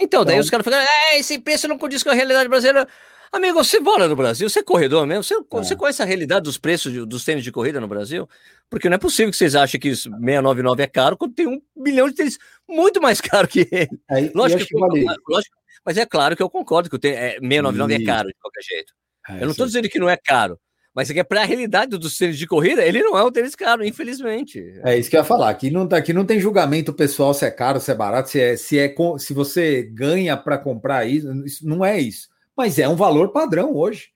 Então, 0.00 0.24
daí 0.24 0.34
Então- 0.34 0.42
os 0.44 0.50
caras 0.50 0.64
falam, 0.64 0.80
é, 0.80 1.18
esse 1.20 1.38
preço 1.38 1.68
não 1.68 1.78
condiz 1.78 2.02
com 2.02 2.10
a 2.10 2.14
realidade 2.14 2.48
brasileira. 2.48 2.88
Amigo, 3.36 3.64
você 3.64 3.80
mora 3.80 4.06
no 4.06 4.14
Brasil, 4.14 4.48
você 4.48 4.60
é 4.60 4.62
corredor 4.62 5.06
mesmo, 5.06 5.24
você, 5.24 5.34
você 5.50 5.74
conhece 5.74 6.00
a 6.00 6.04
realidade 6.04 6.44
dos 6.44 6.56
preços 6.56 6.92
de- 6.92 7.04
dos 7.04 7.24
tênis 7.24 7.42
de 7.42 7.50
corrida 7.50 7.80
no 7.80 7.88
Brasil? 7.88 8.28
Porque 8.70 8.88
não 8.88 8.94
é 8.94 8.98
possível 8.98 9.30
que 9.30 9.36
vocês 9.36 9.54
achem 9.56 9.80
que 9.80 9.88
isso 9.88 10.08
699 10.10 10.82
é 10.82 10.86
caro 10.86 11.16
quando 11.16 11.34
tem 11.34 11.46
um 11.48 11.60
milhão 11.76 12.08
de 12.08 12.14
tênis 12.14 12.38
muito 12.68 13.00
mais 13.02 13.20
caro 13.42 13.48
que 13.48 13.66
ele. 13.72 13.88
É, 14.10 14.22
e 14.22 14.30
Lógico 14.34 14.64
que, 14.64 14.78
vale. 14.78 15.04
lógico, 15.28 15.56
mas 15.84 15.98
é 15.98 16.06
claro 16.06 16.36
que 16.36 16.42
eu 16.42 16.48
concordo 16.48 16.88
que 16.88 16.94
o 16.96 16.98
tênis, 16.98 17.18
é, 17.18 17.30
699 17.40 17.94
é 17.94 17.96
Isso. 17.96 18.06
caro 18.06 18.28
de 18.28 18.34
qualquer 18.40 18.62
jeito. 18.62 18.92
É, 19.28 19.36
Eu 19.38 19.40
não 19.46 19.50
estou 19.50 19.66
dizendo 19.66 19.88
que 19.88 19.98
não 19.98 20.08
é 20.08 20.16
caro, 20.16 20.56
mas 20.94 21.10
é 21.10 21.14
que 21.14 21.18
é 21.20 21.24
para 21.24 21.42
a 21.42 21.44
realidade 21.44 21.98
dos 21.98 22.16
tênis 22.16 22.38
de 22.38 22.46
corrida, 22.46 22.84
ele 22.84 23.02
não 23.02 23.18
é 23.18 23.24
um 23.24 23.32
tênis 23.32 23.56
caro, 23.56 23.84
infelizmente. 23.84 24.62
É 24.84 24.96
isso 24.96 25.10
que 25.10 25.16
eu 25.16 25.20
ia 25.20 25.24
falar. 25.24 25.50
Aqui 25.50 25.70
não, 25.72 25.88
tá- 25.88 25.96
aqui 25.96 26.12
não 26.12 26.24
tem 26.24 26.38
julgamento 26.38 26.92
pessoal 26.92 27.34
se 27.34 27.44
é 27.44 27.50
caro, 27.50 27.80
se 27.80 27.90
é 27.90 27.94
barato, 27.96 28.30
se 28.30 28.40
é 28.40 28.56
se, 28.56 28.78
é, 28.78 28.94
se 29.18 29.34
você 29.34 29.82
ganha 29.82 30.36
para 30.36 30.56
comprar 30.56 31.04
isso. 31.04 31.26
Não 31.62 31.84
é 31.84 31.98
isso. 32.00 32.28
Mas 32.56 32.78
é 32.78 32.88
um 32.88 32.96
valor 32.96 33.30
padrão 33.30 33.74
hoje. 33.74 34.10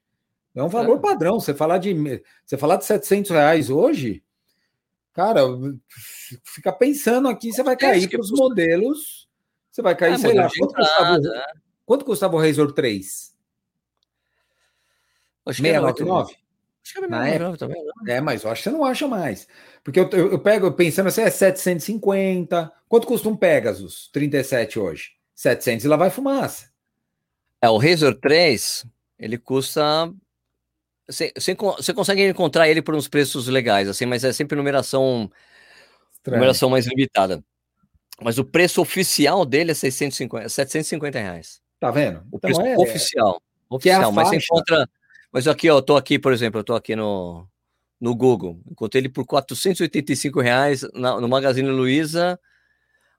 É 0.54 0.62
um 0.62 0.68
valor 0.68 0.98
É. 0.98 1.00
padrão. 1.00 1.38
Você 1.40 1.54
falar 1.54 1.78
de 1.78 1.94
você 2.44 2.56
falar 2.56 2.76
de 2.76 2.84
700 2.84 3.30
reais 3.30 3.70
hoje, 3.70 4.22
cara, 5.12 5.42
fica 6.44 6.72
pensando 6.72 7.28
aqui, 7.28 7.52
você 7.52 7.62
vai 7.62 7.76
Tênis 7.76 8.06
cair 8.06 8.10
para 8.10 8.20
os 8.20 8.30
modelos. 8.32 9.28
Você 9.70 9.82
vai 9.82 9.94
cair, 9.96 10.14
É, 10.14 10.18
sei 10.18 10.34
lá, 10.34 10.48
quanto 10.58 10.74
custava, 10.74 11.18
né? 11.18 11.44
quanto 11.86 12.04
custava 12.04 12.36
o 12.36 12.40
Razor 12.40 12.72
3? 12.72 13.34
Acho 15.46 15.62
que 15.62 15.68
é 15.68 15.72
699? 15.72 16.36
Acho 16.84 16.92
que 16.94 16.98
é 16.98 17.06
Na 17.08 17.22
699 17.24 17.58
também. 17.58 17.84
né? 17.84 18.14
É, 18.16 18.20
mas 18.20 18.42
eu 18.44 18.50
acho 18.50 18.62
que 18.62 18.70
você 18.70 18.76
não 18.76 18.84
acha 18.84 19.06
mais. 19.06 19.46
Porque 19.84 20.00
eu, 20.00 20.08
eu, 20.10 20.32
eu 20.32 20.38
pego 20.38 20.70
pensando 20.72 21.06
assim, 21.08 21.22
é 21.22 21.30
750. 21.30 22.72
Quanto 22.88 23.06
custa 23.06 23.28
um 23.28 23.36
Pegasus 23.36 24.08
37 24.12 24.78
hoje? 24.78 25.10
700 25.34 25.84
e 25.84 25.88
lá 25.88 25.96
vai 25.96 26.10
fumaça. 26.10 26.67
É, 27.60 27.68
o 27.68 27.76
Razor 27.78 28.14
3, 28.14 28.86
ele 29.18 29.36
custa. 29.38 30.12
Você, 31.08 31.32
você, 31.36 31.54
con- 31.54 31.72
você 31.76 31.92
consegue 31.94 32.28
encontrar 32.28 32.68
ele 32.68 32.82
por 32.82 32.94
uns 32.94 33.08
preços 33.08 33.48
legais, 33.48 33.88
assim, 33.88 34.04
mas 34.06 34.24
é 34.24 34.32
sempre 34.32 34.56
numeração, 34.56 35.30
Estranho. 36.12 36.36
numeração 36.38 36.68
mais 36.70 36.86
limitada. 36.86 37.42
Mas 38.20 38.38
o 38.38 38.44
preço 38.44 38.80
oficial 38.80 39.44
dele 39.46 39.70
é 39.70 39.74
650, 39.74 40.48
750 40.48 41.18
reais. 41.18 41.60
Tá 41.80 41.90
vendo? 41.90 42.18
O 42.30 42.36
Então 42.36 42.40
preço 42.40 42.60
é, 42.60 42.76
oficial. 42.76 43.42
é 43.70 43.74
Oficial, 43.74 44.12
mas 44.12 44.28
você 44.28 44.36
encontra. 44.36 44.88
Mas 45.32 45.46
aqui, 45.46 45.70
ó, 45.70 45.76
eu 45.78 45.82
tô 45.82 45.96
aqui, 45.96 46.18
por 46.18 46.32
exemplo, 46.32 46.60
eu 46.60 46.64
tô 46.64 46.74
aqui 46.74 46.96
no, 46.96 47.46
no 48.00 48.14
Google. 48.14 48.60
Encontrei 48.70 49.00
ele 49.02 49.08
por 49.08 49.24
485 49.26 50.40
reais 50.40 50.82
na, 50.94 51.20
no 51.20 51.28
Magazine 51.28 51.68
Luiza, 51.68 52.38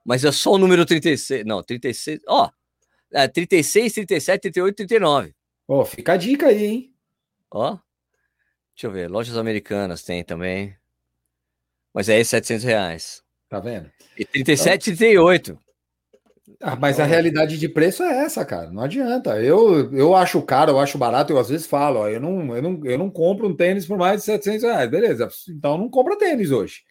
mas 0.04 0.24
é 0.24 0.32
só 0.32 0.52
o 0.52 0.58
número 0.58 0.84
36. 0.84 1.44
Não, 1.46 1.62
36. 1.62 2.20
Ó, 2.28 2.50
é 3.12 3.28
36, 3.28 3.92
37, 3.92 4.40
38, 4.42 4.76
39. 4.76 5.34
Ó, 5.68 5.84
fica 5.84 6.12
a 6.12 6.16
dica 6.16 6.48
aí, 6.48 6.64
hein? 6.64 6.94
Ó. 7.50 7.78
Deixa 8.74 8.86
eu 8.86 8.90
ver. 8.90 9.08
Lojas 9.08 9.36
americanas 9.36 10.02
tem 10.02 10.24
também. 10.24 10.74
Mas 11.92 12.08
é 12.08 12.18
esse 12.18 12.30
700 12.30 12.64
reais. 12.64 13.22
Tá 13.48 13.58
vendo? 13.60 13.90
E 14.16 14.24
37, 14.24 14.96
38. 14.96 15.58
Ah, 16.62 16.76
mas 16.76 17.00
a 17.00 17.04
realidade 17.04 17.58
de 17.58 17.68
preço 17.68 18.02
é 18.02 18.24
essa, 18.24 18.44
cara. 18.44 18.70
Não 18.70 18.82
adianta. 18.82 19.40
Eu, 19.40 19.92
eu 19.94 20.14
acho 20.14 20.42
caro, 20.42 20.72
eu 20.72 20.78
acho 20.78 20.98
barato. 20.98 21.32
Eu 21.32 21.38
às 21.38 21.48
vezes 21.48 21.66
falo, 21.66 22.00
ó, 22.00 22.08
eu 22.08 22.20
não, 22.20 22.54
eu, 22.54 22.62
não, 22.62 22.80
eu 22.84 22.98
não 22.98 23.10
compro 23.10 23.48
um 23.48 23.56
tênis 23.56 23.86
por 23.86 23.96
mais 23.96 24.20
de 24.20 24.26
700 24.26 24.62
reais. 24.62 24.90
Beleza. 24.90 25.28
Então 25.48 25.78
não 25.78 25.88
compra 25.88 26.18
tênis 26.18 26.50
hoje. 26.50 26.82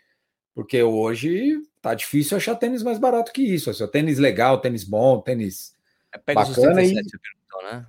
Porque 0.56 0.82
hoje 0.82 1.62
tá 1.82 1.94
difícil 1.94 2.36
achar 2.36 2.56
tênis 2.56 2.84
mais 2.84 2.98
barato 2.98 3.32
que 3.32 3.42
isso. 3.42 3.70
Assim, 3.70 3.88
tênis 3.88 4.18
legal, 4.18 4.60
tênis 4.60 4.84
bom, 4.84 5.22
tênis. 5.22 5.74
É 6.14 6.18
Pegasus 6.18 6.56
Bacana 6.56 6.76
37, 6.76 6.98
aí. 6.98 7.10
você 7.10 7.18
perguntou, 7.18 7.72
né? 7.72 7.88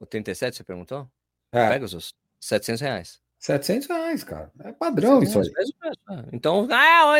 O 0.00 0.06
37, 0.06 0.56
você 0.56 0.64
perguntou? 0.64 1.08
É, 1.52 1.68
Pegasus, 1.68 2.14
700 2.40 2.80
reais. 2.80 3.20
700 3.38 3.88
reais, 3.88 4.24
cara. 4.24 4.50
É 4.64 4.72
padrão 4.72 5.22
isso 5.22 5.38
aí. 5.38 5.50
Mesmo, 5.56 5.74
mesmo, 5.82 5.94
é. 6.10 6.24
Então, 6.32 6.68
ah, 6.70 7.14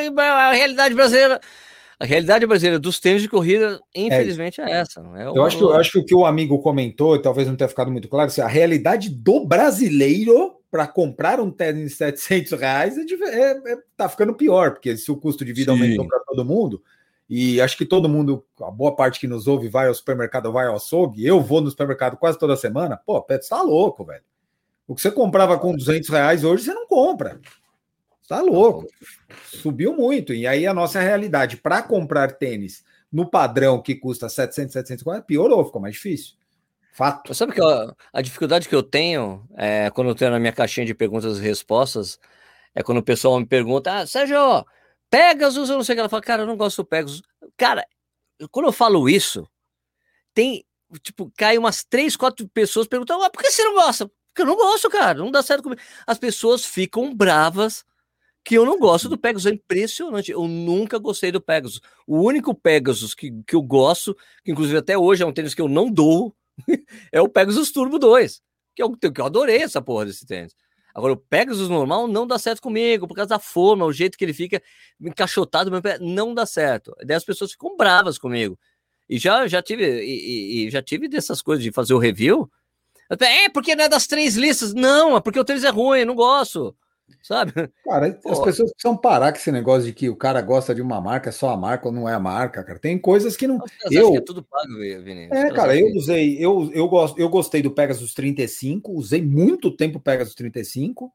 a 0.49 0.53
realidade 0.53 0.95
brasileira. 0.95 1.41
A 1.99 2.07
realidade 2.07 2.47
brasileira 2.47 2.79
dos 2.79 2.99
tênis 2.99 3.21
de 3.21 3.29
corrida, 3.29 3.79
infelizmente, 3.95 4.59
é, 4.59 4.71
essa. 4.71 5.03
Não 5.03 5.15
é 5.15 5.27
Eu 5.27 5.45
acho, 5.45 5.59
que, 5.59 5.63
eu 5.63 5.75
acho 5.75 5.93
que 5.93 5.99
o 5.99 6.05
que 6.05 6.15
o 6.15 6.25
amigo 6.25 6.59
comentou, 6.63 7.15
e 7.15 7.21
talvez 7.21 7.47
não 7.47 7.57
tenha 7.57 7.69
ficado 7.69 7.93
muito 7.93 8.09
claro, 8.09 8.29
assim, 8.29 8.41
a 8.41 8.47
realidade 8.47 9.11
do 9.11 9.45
brasileiro 9.45 10.57
para 10.71 10.87
comprar 10.87 11.41
um 11.41 11.51
tênis 11.51 11.91
de 11.91 11.97
700 11.97 12.53
reais 12.59 12.97
é, 12.97 13.03
é- 13.03 13.73
é- 13.73 13.79
tá 13.99 14.09
ficando 14.09 14.35
pior, 14.35 14.71
porque 14.73 14.97
se 14.97 15.11
o 15.11 15.17
custo 15.17 15.45
de 15.45 15.53
vida 15.53 15.75
Sim. 15.75 15.79
aumentou 15.83 16.07
para 16.07 16.21
todo 16.21 16.43
mundo, 16.43 16.83
e 17.33 17.61
acho 17.61 17.79
que 17.79 17.87
todo 17.87 18.09
mundo, 18.09 18.45
a 18.61 18.73
boa 18.73 18.97
parte 18.97 19.21
que 19.21 19.29
nos 19.29 19.47
ouve, 19.47 19.69
vai 19.69 19.87
ao 19.87 19.95
supermercado, 19.95 20.51
vai 20.51 20.67
ao 20.67 20.75
açougue, 20.75 21.25
eu 21.25 21.41
vou 21.41 21.61
no 21.61 21.71
supermercado 21.71 22.17
quase 22.17 22.37
toda 22.37 22.57
semana, 22.57 22.97
pô, 22.97 23.25
você 23.25 23.49
tá 23.49 23.63
louco, 23.63 24.05
velho. 24.05 24.25
O 24.85 24.97
que 24.97 25.01
você 25.01 25.13
comprava 25.13 25.57
com 25.57 25.73
200 25.73 26.09
reais 26.09 26.43
hoje, 26.43 26.65
você 26.65 26.75
não 26.75 26.89
compra. 26.89 27.41
Tá 28.29 28.41
louco. 28.41 28.89
Subiu 29.45 29.93
muito. 29.93 30.35
E 30.35 30.45
aí 30.45 30.67
a 30.67 30.75
nossa 30.75 30.99
realidade 30.99 31.57
para 31.57 31.81
comprar 31.83 32.33
tênis 32.33 32.85
no 33.13 33.25
padrão 33.25 33.81
que 33.81 33.95
custa 33.95 34.29
700, 34.29 34.73
750, 34.73 35.23
piorou, 35.23 35.65
ficou 35.65 35.81
mais 35.81 35.95
difícil. 35.95 36.35
Fato. 36.93 37.33
Sabe 37.33 37.53
que 37.53 37.63
a, 37.63 37.95
a 38.13 38.21
dificuldade 38.21 38.69
que 38.69 38.75
eu 38.75 38.83
tenho 38.83 39.49
é, 39.57 39.89
quando 39.91 40.09
eu 40.09 40.15
tenho 40.17 40.33
na 40.33 40.41
minha 40.41 40.53
caixinha 40.53 40.85
de 40.85 40.95
perguntas 40.95 41.39
e 41.39 41.43
respostas 41.43 42.19
é 42.75 42.83
quando 42.83 42.99
o 42.99 43.03
pessoal 43.05 43.39
me 43.39 43.47
pergunta, 43.47 44.01
ah, 44.01 44.07
Sérgio, 44.07 44.65
Pegasus, 45.09 45.69
eu 45.69 45.77
não 45.77 45.85
sei 45.85 45.95
o 45.95 45.97
que 45.97 46.01
ela 46.01 46.09
fala, 46.09 46.23
cara, 46.23 46.43
eu 46.43 46.47
não 46.47 46.57
gosto 46.57 46.83
do 46.83 46.87
Pegasus. 46.87 47.23
Cara, 47.61 47.87
quando 48.51 48.69
eu 48.69 48.73
falo 48.73 49.07
isso, 49.07 49.47
tem, 50.33 50.65
tipo, 51.03 51.31
cai 51.37 51.59
umas 51.59 51.85
três, 51.85 52.17
quatro 52.17 52.49
pessoas 52.49 52.87
perguntando, 52.87 53.23
ah, 53.23 53.29
por 53.29 53.43
que 53.43 53.51
você 53.51 53.63
não 53.63 53.75
gosta? 53.75 54.09
Porque 54.09 54.41
eu 54.41 54.47
não 54.47 54.57
gosto, 54.57 54.89
cara, 54.89 55.19
não 55.19 55.31
dá 55.31 55.43
certo 55.43 55.65
comigo. 55.65 55.83
As 56.07 56.19
pessoas 56.19 56.65
ficam 56.65 57.15
bravas 57.15 57.85
que 58.43 58.55
eu 58.55 58.65
não 58.65 58.79
gosto 58.79 59.11
do 59.11 59.19
Pegasus, 59.19 59.45
é 59.45 59.51
impressionante, 59.51 60.31
eu 60.33 60.49
nunca 60.49 60.99
gostei 60.99 61.31
do 61.31 61.39
Pegasus. 61.39 61.83
O 62.07 62.23
único 62.23 62.55
Pegasus 62.55 63.15
que, 63.15 63.31
que 63.47 63.55
eu 63.55 63.61
gosto, 63.61 64.17
que 64.43 64.53
inclusive 64.53 64.79
até 64.79 64.97
hoje 64.97 65.23
é 65.23 65.27
um 65.27 65.33
tênis 65.33 65.53
que 65.53 65.61
eu 65.61 65.69
não 65.69 65.91
dou, 65.91 66.35
é 67.13 67.21
o 67.21 67.29
Pegasus 67.29 67.71
Turbo 67.71 67.99
2, 67.99 68.41
que 68.75 68.83
eu, 68.83 68.97
que 68.97 69.21
eu 69.21 69.27
adorei 69.27 69.59
essa 69.59 69.83
porra 69.83 70.07
desse 70.07 70.25
tênis. 70.25 70.57
Agora, 70.95 71.13
o 71.13 71.17
Pegasus 71.17 71.69
normal 71.69 72.09
não 72.09 72.27
dá 72.27 72.39
certo 72.39 72.61
comigo, 72.63 73.07
por 73.07 73.15
causa 73.15 73.29
da 73.31 73.39
forma, 73.39 73.85
o 73.85 73.93
jeito 73.93 74.19
que 74.19 74.25
ele 74.25 74.33
fica 74.35 74.63
encaixotado, 75.01 75.71
no 75.71 75.75
meu 75.75 75.83
pé, 75.83 75.99
não 76.01 76.35
dá 76.35 76.45
certo. 76.47 76.95
Daí 77.05 77.17
as 77.17 77.25
pessoas 77.25 77.53
ficam 77.53 77.77
bravas 77.77 78.19
comigo. 78.19 78.59
E 79.09 79.19
já, 79.19 79.47
já 79.47 79.61
tive 79.63 79.85
e, 80.05 80.67
e- 80.67 80.71
já 80.71 80.83
tive 80.83 81.09
dessas 81.09 81.43
coisas 81.43 81.63
de 81.65 81.73
fazer 81.73 81.95
o 81.95 81.99
review. 81.99 82.51
Falei, 83.09 83.45
É, 83.45 83.49
porque 83.49 83.75
não 83.75 83.85
é 83.85 83.89
das 83.89 84.07
três 84.07 84.37
listas. 84.37 84.73
Não, 84.75 85.17
é 85.17 85.21
porque 85.21 85.39
o 85.41 85.45
tênis 85.45 85.65
é 85.65 85.69
ruim, 85.71 86.05
não 86.05 86.15
gosto. 86.15 86.77
Sabe? 87.23 87.53
Cara, 87.85 88.07
as 88.27 88.39
Pô. 88.39 88.45
pessoas 88.45 88.71
precisam 88.73 88.97
parar 88.97 89.33
com 89.33 89.39
esse 89.39 89.53
negócio 89.53 89.85
de 89.85 89.93
que 89.93 90.09
o 90.09 90.17
cara 90.17 90.41
gosta 90.43 90.75
de 90.75 90.83
uma 90.83 91.01
marca, 91.01 91.29
é 91.31 91.33
só 91.33 91.51
a 91.51 91.57
marca 91.57 91.89
ou 91.89 91.93
não 91.93 92.09
é 92.09 92.15
a 92.15 92.21
marca, 92.21 92.63
cara. 92.65 92.79
Tem 92.79 92.99
coisas 92.99 93.37
que 93.37 93.47
não. 93.47 93.57
Os 93.57 93.71
caras 93.71 93.93
Eu- 93.93 94.13
que 94.13 94.19
é 94.19 94.21
tudo 94.21 94.43
pago, 94.43 94.75
Vini. 94.79 95.27
Os 95.27 95.33
É, 95.33 95.51
cara, 95.51 95.77
eu 95.77 95.87
usei, 95.95 96.37
eu, 96.39 96.71
eu, 96.73 96.89
gosto, 96.89 97.19
eu 97.19 97.29
gostei 97.29 97.63
do 97.63 97.71
Pegasus 97.71 98.15
35, 98.15 98.93
usei 98.93 99.23
muito 99.23 99.71
tempo 99.71 99.99
o 99.99 100.01
Pegasus 100.01 100.35
35, 100.35 101.13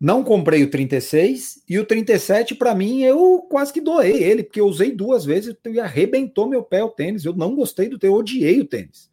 não 0.00 0.24
comprei 0.24 0.64
o 0.64 0.70
36 0.70 1.62
e 1.68 1.78
o 1.78 1.84
37, 1.84 2.54
pra 2.54 2.74
mim, 2.74 3.02
eu 3.02 3.46
quase 3.50 3.70
que 3.70 3.82
doei 3.82 4.22
ele, 4.22 4.42
porque 4.42 4.60
eu 4.60 4.66
usei 4.66 4.90
duas 4.90 5.26
vezes 5.26 5.54
e 5.66 5.78
arrebentou 5.78 6.48
meu 6.48 6.62
pé 6.62 6.82
o 6.82 6.88
tênis. 6.88 7.24
Eu 7.26 7.34
não 7.34 7.54
gostei 7.54 7.86
do 7.86 7.98
tênis, 7.98 8.14
eu 8.14 8.18
odiei 8.18 8.60
o 8.60 8.64
tênis. 8.64 9.10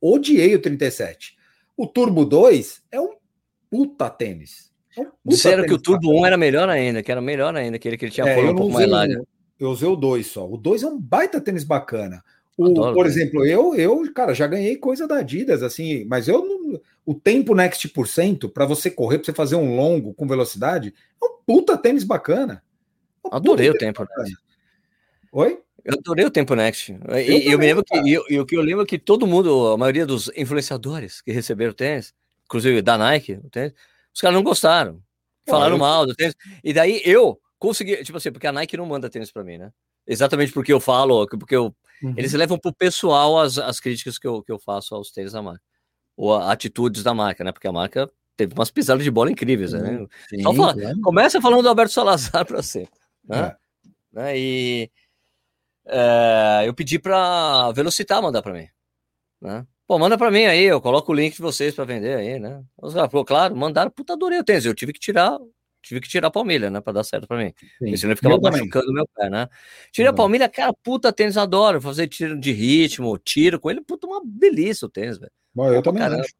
Odiei 0.00 0.54
o 0.54 0.58
37. 0.58 1.36
O 1.76 1.86
Turbo 1.86 2.24
2 2.24 2.82
é 2.90 2.98
um 2.98 3.10
puta 3.70 4.08
tênis. 4.08 4.71
Disseram 5.24 5.64
que 5.64 5.72
o 5.72 5.78
Turbo 5.78 6.08
bacana. 6.08 6.20
1 6.22 6.26
era 6.26 6.36
melhor 6.36 6.68
ainda, 6.68 7.02
que 7.02 7.10
era 7.12 7.20
melhor 7.20 7.54
ainda, 7.56 7.76
aquele 7.76 7.96
que 7.96 8.04
ele 8.04 8.12
tinha 8.12 8.26
É, 8.26 8.38
eu 8.38 8.50
um 8.50 8.54
pouco 8.56 8.72
mais 8.72 8.88
larga. 8.88 9.20
o- 9.20 9.26
eu 9.58 9.70
usei 9.70 9.88
o 9.88 9.96
2 9.96 10.26
só. 10.26 10.48
O 10.48 10.56
2 10.56 10.82
é 10.82 10.86
um 10.86 10.98
baita 11.00 11.40
tênis 11.40 11.64
bacana. 11.64 12.22
O, 12.58 12.66
Adoro 12.66 12.94
por 12.94 13.06
exemplo, 13.06 13.46
eu, 13.46 13.74
eu, 13.74 14.12
cara, 14.12 14.34
já 14.34 14.46
ganhei 14.46 14.76
coisa 14.76 15.06
da 15.08 15.16
Adidas, 15.18 15.62
assim, 15.62 16.04
mas 16.04 16.28
eu 16.28 16.44
não. 16.44 16.80
O 17.04 17.14
tempo 17.14 17.54
Next 17.54 17.88
por 17.88 18.06
cento, 18.06 18.48
para 18.48 18.64
você 18.66 18.90
correr, 18.90 19.18
para 19.18 19.26
você 19.26 19.32
fazer 19.32 19.56
um 19.56 19.74
longo 19.74 20.14
com 20.14 20.26
velocidade, 20.26 20.94
é 21.20 21.24
um 21.26 21.36
puta 21.46 21.76
tênis 21.76 22.04
bacana. 22.04 22.62
É 23.24 23.28
um 23.28 23.36
Adorei 23.36 23.70
o 23.70 23.76
tempo, 23.78 24.02
né? 24.02 24.06
bacana. 24.08 24.36
Oi? 25.32 25.58
Eu 25.84 25.94
adorei 25.98 26.24
o 26.24 26.30
Tempo 26.30 26.54
Next. 26.54 26.92
E 26.92 27.50
eu, 27.50 27.58
me 27.58 27.66
lembro 27.66 27.82
que, 27.82 27.92
cara. 27.94 28.08
eu- 28.08 28.24
e 28.30 28.38
o 28.38 28.46
que 28.46 28.56
eu 28.56 28.60
lembro 28.62 28.84
é 28.84 28.86
que 28.86 28.98
todo 28.98 29.26
mundo, 29.26 29.68
a 29.72 29.76
maioria 29.76 30.06
dos 30.06 30.30
influenciadores 30.36 31.20
que 31.20 31.32
receberam 31.32 31.72
o 31.72 31.74
tênis, 31.74 32.14
inclusive 32.44 32.80
da 32.82 32.96
Nike, 32.96 33.32
o 33.42 33.50
tênis, 33.50 33.72
os 34.14 34.20
caras 34.20 34.34
não 34.36 34.42
gostaram. 34.42 35.02
Falaram 35.48 35.74
eu- 35.74 35.78
mal 35.78 36.06
do 36.06 36.14
tênis. 36.14 36.34
E 36.62 36.72
daí 36.72 37.00
eu 37.04 37.38
consegui, 37.58 38.02
tipo 38.04 38.16
assim, 38.18 38.30
porque 38.32 38.46
a 38.46 38.52
Nike 38.52 38.76
não 38.76 38.86
manda 38.86 39.10
tênis 39.10 39.32
pra 39.32 39.42
mim, 39.44 39.58
né? 39.58 39.70
Exatamente 40.06 40.52
porque 40.52 40.72
eu 40.72 40.80
falo, 40.80 41.26
porque 41.28 41.54
eu, 41.54 41.74
Uhum. 42.02 42.14
eles 42.16 42.32
levam 42.32 42.58
pro 42.58 42.72
pessoal 42.74 43.38
as, 43.38 43.56
as 43.58 43.78
críticas 43.78 44.18
que 44.18 44.26
eu, 44.26 44.42
que 44.42 44.50
eu 44.50 44.58
faço 44.58 44.94
aos 44.94 45.10
tênis 45.12 45.32
da 45.32 45.40
marca. 45.42 45.62
Ou 46.16 46.34
a- 46.34 46.52
atitudes 46.52 47.02
da 47.02 47.14
marca, 47.14 47.42
né? 47.44 47.52
Porque 47.52 47.66
a 47.68 47.72
marca 47.72 48.10
teve 48.36 48.52
umas 48.54 48.70
pisadas 48.70 49.04
de 49.04 49.10
bola 49.10 49.30
incríveis, 49.30 49.72
né? 49.72 50.06
Sim, 50.28 50.42
Só 50.42 50.52
fala- 50.54 50.74
claro. 50.74 51.00
Começa 51.02 51.40
falando 51.40 51.62
do 51.62 51.68
Alberto 51.68 51.92
Salazar 51.92 52.44
para 52.46 52.62
você. 52.62 52.88
Né? 53.24 53.56
Né? 54.12 54.38
E 54.38 54.90
é, 55.86 56.64
eu 56.66 56.74
pedi 56.74 56.98
para 56.98 57.70
Velocitar 57.72 58.20
mandar 58.22 58.42
para 58.42 58.52
mim. 58.54 58.66
Né? 59.40 59.66
Pô, 59.86 59.98
manda 59.98 60.16
para 60.16 60.30
mim 60.30 60.44
aí, 60.44 60.64
eu 60.64 60.80
coloco 60.80 61.12
o 61.12 61.14
link 61.14 61.34
de 61.34 61.42
vocês 61.42 61.74
para 61.74 61.84
vender 61.84 62.16
aí, 62.16 62.38
né? 62.38 62.62
Os 62.80 62.94
caras 62.94 63.10
falaram, 63.10 63.24
claro, 63.26 63.56
mandaram, 63.56 63.90
puta, 63.90 64.12
adorei 64.12 64.38
o 64.38 64.44
tênis. 64.44 64.64
Eu 64.64 64.74
tive 64.74 64.92
que 64.92 65.00
tirar, 65.00 65.36
tive 65.82 66.00
que 66.00 66.08
tirar 66.08 66.28
a 66.28 66.30
palmilha, 66.30 66.70
né? 66.70 66.80
Para 66.80 66.94
dar 66.94 67.04
certo 67.04 67.26
para 67.26 67.36
mim. 67.36 67.52
Sim. 67.58 67.66
Porque 67.80 67.96
senão 67.96 68.16
ficava 68.16 68.34
Eu 68.36 68.40
também. 68.40 68.60
machucando 68.60 68.90
o 68.90 68.94
meu 68.94 69.06
pé, 69.14 69.28
né? 69.28 69.48
Tirei 69.90 70.08
a 70.08 70.10
Uhum. 70.12 70.16
palmilha, 70.16 70.48
cara, 70.48 70.72
puta 70.82 71.12
tênis, 71.12 71.36
adoro. 71.36 71.80
Fazer 71.80 72.06
tiro 72.08 72.38
de 72.38 72.52
ritmo, 72.52 73.18
tiro 73.18 73.58
com 73.60 73.70
ele, 73.70 73.80
puta, 73.82 74.06
uma 74.06 74.22
delícia 74.24 74.86
o 74.86 74.88
tênis, 74.88 75.18
velho. 75.18 75.32
Bom, 75.54 75.68
eu 75.68 75.74
Pô, 75.76 75.82
também 75.82 76.02
caramba. 76.02 76.22
acho. 76.22 76.32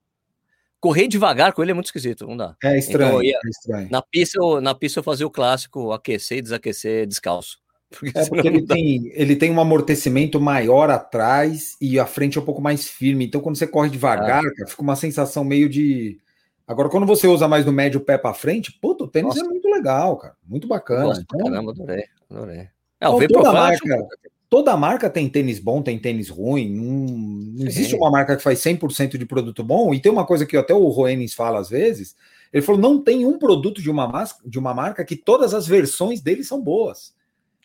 Correr 0.81 1.07
devagar 1.07 1.53
com 1.53 1.63
ele 1.63 1.71
é 1.71 1.75
muito 1.75 1.87
esquisito, 1.87 2.27
não 2.27 2.37
dá. 2.37 2.57
É 2.63 2.77
estranho. 2.79 3.09
Então, 3.11 3.19
eu 3.19 3.25
ia- 3.25 3.39
é 3.45 3.49
estranho. 3.49 3.89
Na 3.91 4.03
pista, 4.03 4.39
eu, 4.41 4.61
na 4.61 4.75
pista 4.75 4.99
eu 4.99 5.05
fazia 5.05 5.27
o 5.27 5.31
clássico 5.31 5.93
aquecer 5.93 6.39
e 6.39 6.43
desaquecer 6.43 7.07
descalço. 7.07 7.59
Porque 7.99 8.19
É 8.19 8.27
porque 8.27 8.49
ele 8.49 8.63
dá. 8.63 8.75
tem, 8.75 9.11
ele 9.15 9.37
tem 9.37 9.51
um 9.51 9.61
amortecimento 9.61 10.41
maior 10.41 10.91
atrás 10.91 11.77
e 11.81 11.99
a 11.99 12.07
frente 12.07 12.39
é 12.39 12.41
um 12.41 12.45
pouco 12.45 12.61
mais 12.61 12.89
firme. 12.89 13.25
Então, 13.27 13.41
quando 13.41 13.57
você 13.57 13.67
corre 13.67 13.91
devagar, 13.91 14.43
cara, 14.43 14.67
fica 14.69 14.83
uma 14.83 14.97
sensação 14.97 15.45
meio 15.45 15.69
de. 15.69 16.19
Agora, 16.67 16.89
quando 16.89 17.07
você 17.07 17.27
usa 17.27 17.47
mais 17.49 17.65
do 17.65 17.73
médio 17.73 18.01
pé 18.01 18.17
para 18.17 18.33
frente, 18.35 18.73
puta, 18.81 19.05
o 19.05 19.09
tênis 19.09 19.35
Nossa. 19.35 19.45
é 19.45 19.49
muito 19.49 19.69
legal, 19.69 20.17
cara. 20.17 20.35
Muito 20.47 20.67
bacana. 20.67 21.13
Pra 21.13 21.21
Então, 21.23 21.39
caramba, 21.51 21.71
adorei. 21.73 22.05
adorei. 22.31 22.59
É, 22.59 22.69
Então, 23.01 23.17
o 23.17 23.29
toda 23.29 23.53
marca- 23.53 23.97
um- 23.97 24.09
toda 24.49 24.77
marca 24.77 25.11
tem 25.11 25.29
tênis 25.29 25.59
bom, 25.59 25.83
tem 25.83 25.99
tênis 25.99 26.29
ruim. 26.29 26.71
Não, 26.71 26.85
não 27.59 27.67
existe 27.67 27.95
uma 27.97 28.11
marca 28.11 28.37
que 28.37 28.43
faz 28.43 28.61
100% 28.61 29.19
de 29.19 29.27
produto 29.27 29.63
bom. 29.65 29.93
E 29.93 30.01
tem 30.01 30.11
uma 30.13 30.25
coisa 30.25 30.47
que 30.47 30.57
até 30.57 30.73
o 30.73 30.87
Roenis 30.89 31.35
fala 31.35 31.59
às 31.59 31.69
vezes. 31.69 32.15
Ele 32.53 32.63
falou: 32.63 32.81
não 32.81 33.03
tem 33.03 33.27
um 33.27 33.39
produto 33.39 33.83
de 33.83 33.91
uma, 33.91 34.25
de 34.45 34.59
uma 34.59 34.73
marca 34.73 35.05
que 35.05 35.17
todas 35.17 35.53
as 35.55 35.67
versões 35.67 36.21
dele 36.21 36.45
são 36.45 36.63
boas. 36.63 37.13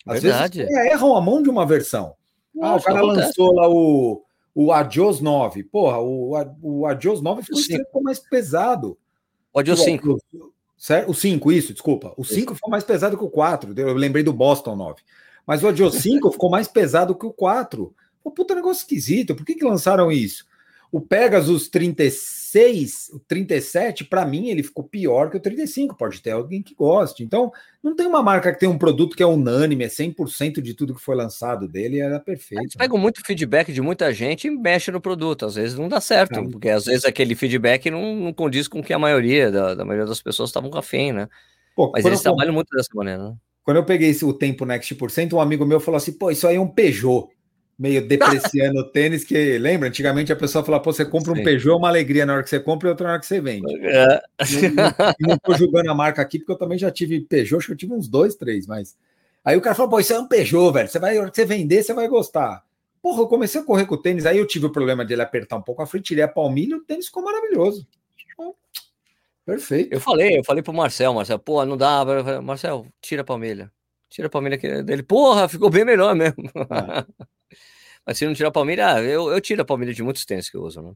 Às 0.08 0.22
Verdade. 0.22 0.60
vezes 0.60 0.76
é, 0.76 0.94
erram 0.94 1.16
a 1.16 1.22
mão 1.22 1.42
de 1.42 1.50
uma 1.50 1.66
versão. 1.66 2.16
Ah, 2.62 2.76
o 2.76 2.82
cara 2.82 3.02
lançou 3.02 3.54
lá 3.54 3.70
o, 3.70 4.24
o 4.56 4.72
Adios 4.72 5.22
9. 5.22 5.64
Porra, 5.66 6.00
o, 6.00 6.34
o 6.62 6.86
Adios 6.86 7.22
9 7.22 7.44
ficou, 7.44 7.62
ficou 7.62 8.02
mais 8.02 8.20
pesado. 8.20 8.98
O 9.54 9.76
5. 9.76 10.12
O, 10.12 10.52
certo? 10.78 11.12
o 11.12 11.14
5, 11.14 11.52
isso, 11.52 11.74
desculpa. 11.74 12.14
O 12.18 12.24
5 12.24 12.56
ficou 12.56 12.70
mais 12.70 12.84
pesado 12.84 13.18
que 13.18 13.24
o 13.24 13.30
4. 13.30 13.74
Eu 13.78 13.94
lembrei 13.94 14.24
do 14.24 14.34
Boston 14.34 14.76
9. 14.76 15.02
Mas 15.46 15.64
o 15.64 15.68
Adios 15.68 15.96
5 15.96 16.32
ficou 16.32 16.50
mais 16.50 16.68
pesado 16.68 17.16
que 17.16 17.26
o 17.26 17.34
4. 17.34 17.94
Pô, 18.24 18.32
puta 18.32 18.56
negócio 18.56 18.82
esquisito. 18.82 19.36
Por 19.36 19.46
que, 19.46 19.56
que 19.56 19.66
lançaram 19.66 20.12
isso? 20.12 20.46
O 20.92 21.00
Pegasus 21.02 21.68
36, 22.52 23.10
o 23.14 23.20
37, 23.20 24.06
para 24.06 24.26
mim, 24.26 24.50
ele 24.50 24.64
ficou 24.64 24.84
pior 24.84 25.30
que 25.30 25.38
o 25.38 25.40
35. 25.40 25.96
Pode 25.98 26.22
ter 26.22 26.32
alguém 26.32 26.62
que 26.62 26.74
goste. 26.74 27.24
Então, 27.24 27.52
não 27.84 27.96
tem 27.96 28.06
uma 28.08 28.24
marca 28.24 28.52
que 28.54 28.60
tem 28.60 28.70
um 28.70 28.78
produto 28.78 29.16
que 29.16 29.24
é 29.24 29.26
unânime, 29.26 29.84
é 29.84 29.88
100% 29.88 30.62
de 30.62 30.74
tudo 30.74 30.96
que 30.96 31.02
foi 31.02 31.16
lançado 31.16 31.68
dele, 31.68 32.00
era 32.00 32.20
perfeito. 32.20 32.62
Eles 32.62 32.76
pegam 32.76 32.98
muito 32.98 33.22
feedback 33.26 33.72
de 33.72 33.82
muita 33.82 34.14
gente 34.14 34.48
e 34.48 34.52
mexe 34.52 34.92
no 34.92 35.02
produto. 35.02 35.46
Às 35.46 35.56
vezes 35.56 35.78
não 35.78 35.88
dá 35.90 36.00
certo, 36.02 36.40
É. 36.40 36.44
porque 36.50 36.70
às 36.70 36.86
vezes 36.86 37.06
aquele 37.06 37.36
feedback 37.36 37.90
não, 37.92 38.16
não 38.16 38.34
condiz 38.34 38.68
com 38.68 38.80
o 38.80 38.84
que 38.84 38.94
a 38.94 39.00
maioria 39.00 39.52
da, 39.52 39.76
da 39.76 39.86
maioria 39.86 40.08
das 40.08 40.22
pessoas 40.22 40.50
estavam 40.50 40.70
com 40.70 40.78
afim, 40.78 41.12
né? 41.12 41.28
Pô, 41.76 41.92
Mas 41.94 42.06
eles 42.06 42.20
eu- 42.20 42.24
trabalham 42.24 42.54
muito 42.54 42.70
dessa 42.76 42.90
maneira, 42.94 43.30
né? 43.30 43.36
Quando 43.64 43.78
eu 43.78 43.86
peguei 43.86 44.16
o 44.24 44.32
tempo 44.32 44.64
Next 44.66 44.96
por 44.96 45.12
cento, 45.12 45.36
um 45.36 45.42
amigo 45.42 45.66
meu 45.66 45.82
falou 45.82 45.98
assim: 45.98 46.14
pô, 46.14 46.32
isso 46.32 46.48
aí 46.48 46.56
é 46.56 46.60
um 46.60 46.70
Peugeot. 46.70 47.28
Meio 47.78 48.06
depreciando 48.08 48.80
o 48.80 48.84
tênis, 48.84 49.24
que 49.24 49.58
lembra? 49.58 49.88
Antigamente 49.90 50.32
a 50.32 50.36
pessoa 50.36 50.64
falava, 50.64 50.84
pô, 50.84 50.92
você 50.92 51.06
compra 51.06 51.34
um 51.34 51.36
Sim. 51.36 51.44
Peugeot, 51.44 51.74
é 51.74 51.78
uma 51.78 51.88
alegria 51.88 52.26
na 52.26 52.34
hora 52.34 52.44
que 52.44 52.50
você 52.50 52.60
compra 52.60 52.88
e 52.88 52.92
outra 52.92 53.06
na 53.08 53.14
hora 53.14 53.20
que 53.20 53.28
você 53.28 53.40
vende. 53.40 53.72
É, 53.86 54.22
Não, 55.20 55.38
tô 55.38 55.54
julgando 55.56 55.92
a 55.92 55.96
marca 55.96 56.22
aqui, 56.22 56.40
porque 56.40 56.52
eu 56.52 56.58
também 56.58 56.78
já 56.78 56.90
tive 56.92 57.20
Peugeot, 57.22 57.58
acho 57.58 57.68
que 57.68 57.74
eu 57.74 57.78
tive 57.78 57.94
uns 57.94 58.08
dois, 58.08 58.36
três, 58.36 58.66
mas. 58.66 58.98
Aí 59.46 59.56
o 59.56 59.62
cara 59.62 59.76
falou, 59.76 59.90
pô, 59.90 60.00
isso 60.00 60.14
é 60.14 60.20
um 60.20 60.28
Peugeot, 60.28 60.74
velho. 60.74 60.90
Você 60.90 61.00
vai, 61.00 61.16
na 61.16 61.22
hora 61.22 61.30
que 61.30 61.36
você 61.36 61.46
vender, 61.46 61.84
você 61.84 61.94
vai 61.94 62.08
gostar. 62.08 62.64
Porra, 63.02 63.22
eu 63.22 63.28
comecei 63.28 63.62
a 63.62 63.64
correr 63.64 63.86
com 63.86 63.96
o 63.96 64.02
tênis, 64.02 64.26
aí 64.26 64.38
eu 64.38 64.46
tive 64.46 64.66
o 64.66 64.72
problema 64.72 65.06
de 65.06 65.14
ele 65.14 65.22
apertar 65.22 65.56
um 65.56 65.62
pouco 65.62 65.82
a 65.82 65.86
frente, 65.86 66.06
tirei 66.06 66.24
a 66.24 66.28
palmilha 66.28 66.74
e 66.74 66.78
o 66.78 66.84
tênis 66.84 67.06
ficou 67.06 67.24
maravilhoso. 67.24 67.88
Perfeito. 69.48 69.94
Eu 69.94 70.02
falei, 70.02 70.40
eu 70.40 70.44
falei 70.44 70.62
pro 70.62 70.74
Marcel, 70.74 71.14
Marcel, 71.14 71.40
pô, 71.40 71.66
não 71.66 71.78
dá, 71.78 72.04
Marcel, 72.44 72.86
tira 73.00 73.22
a 73.22 73.26
palmilha. 73.26 73.72
Tira 74.10 74.28
a 74.28 74.30
palmilha 74.30 74.56
aqui 74.56 74.84
dele. 74.84 75.04
Porra, 75.04 75.48
ficou 75.48 75.70
bem 75.70 75.86
melhor 75.86 76.14
mesmo. 76.14 76.44
É. 76.54 77.28
Mas 78.08 78.18
se 78.18 78.26
não 78.26 78.34
tirar 78.34 78.48
a 78.48 78.52
palmilha, 78.54 78.94
ah, 78.94 79.04
eu, 79.04 79.30
eu 79.30 79.42
tiro 79.42 79.62
a 79.62 79.66
palmilha 79.66 79.94
de 79.94 80.02
muitos 80.02 80.24
tênis 80.24 80.50
que 80.50 80.56
eu 80.56 80.64
uso, 80.64 80.82
né? 80.82 80.94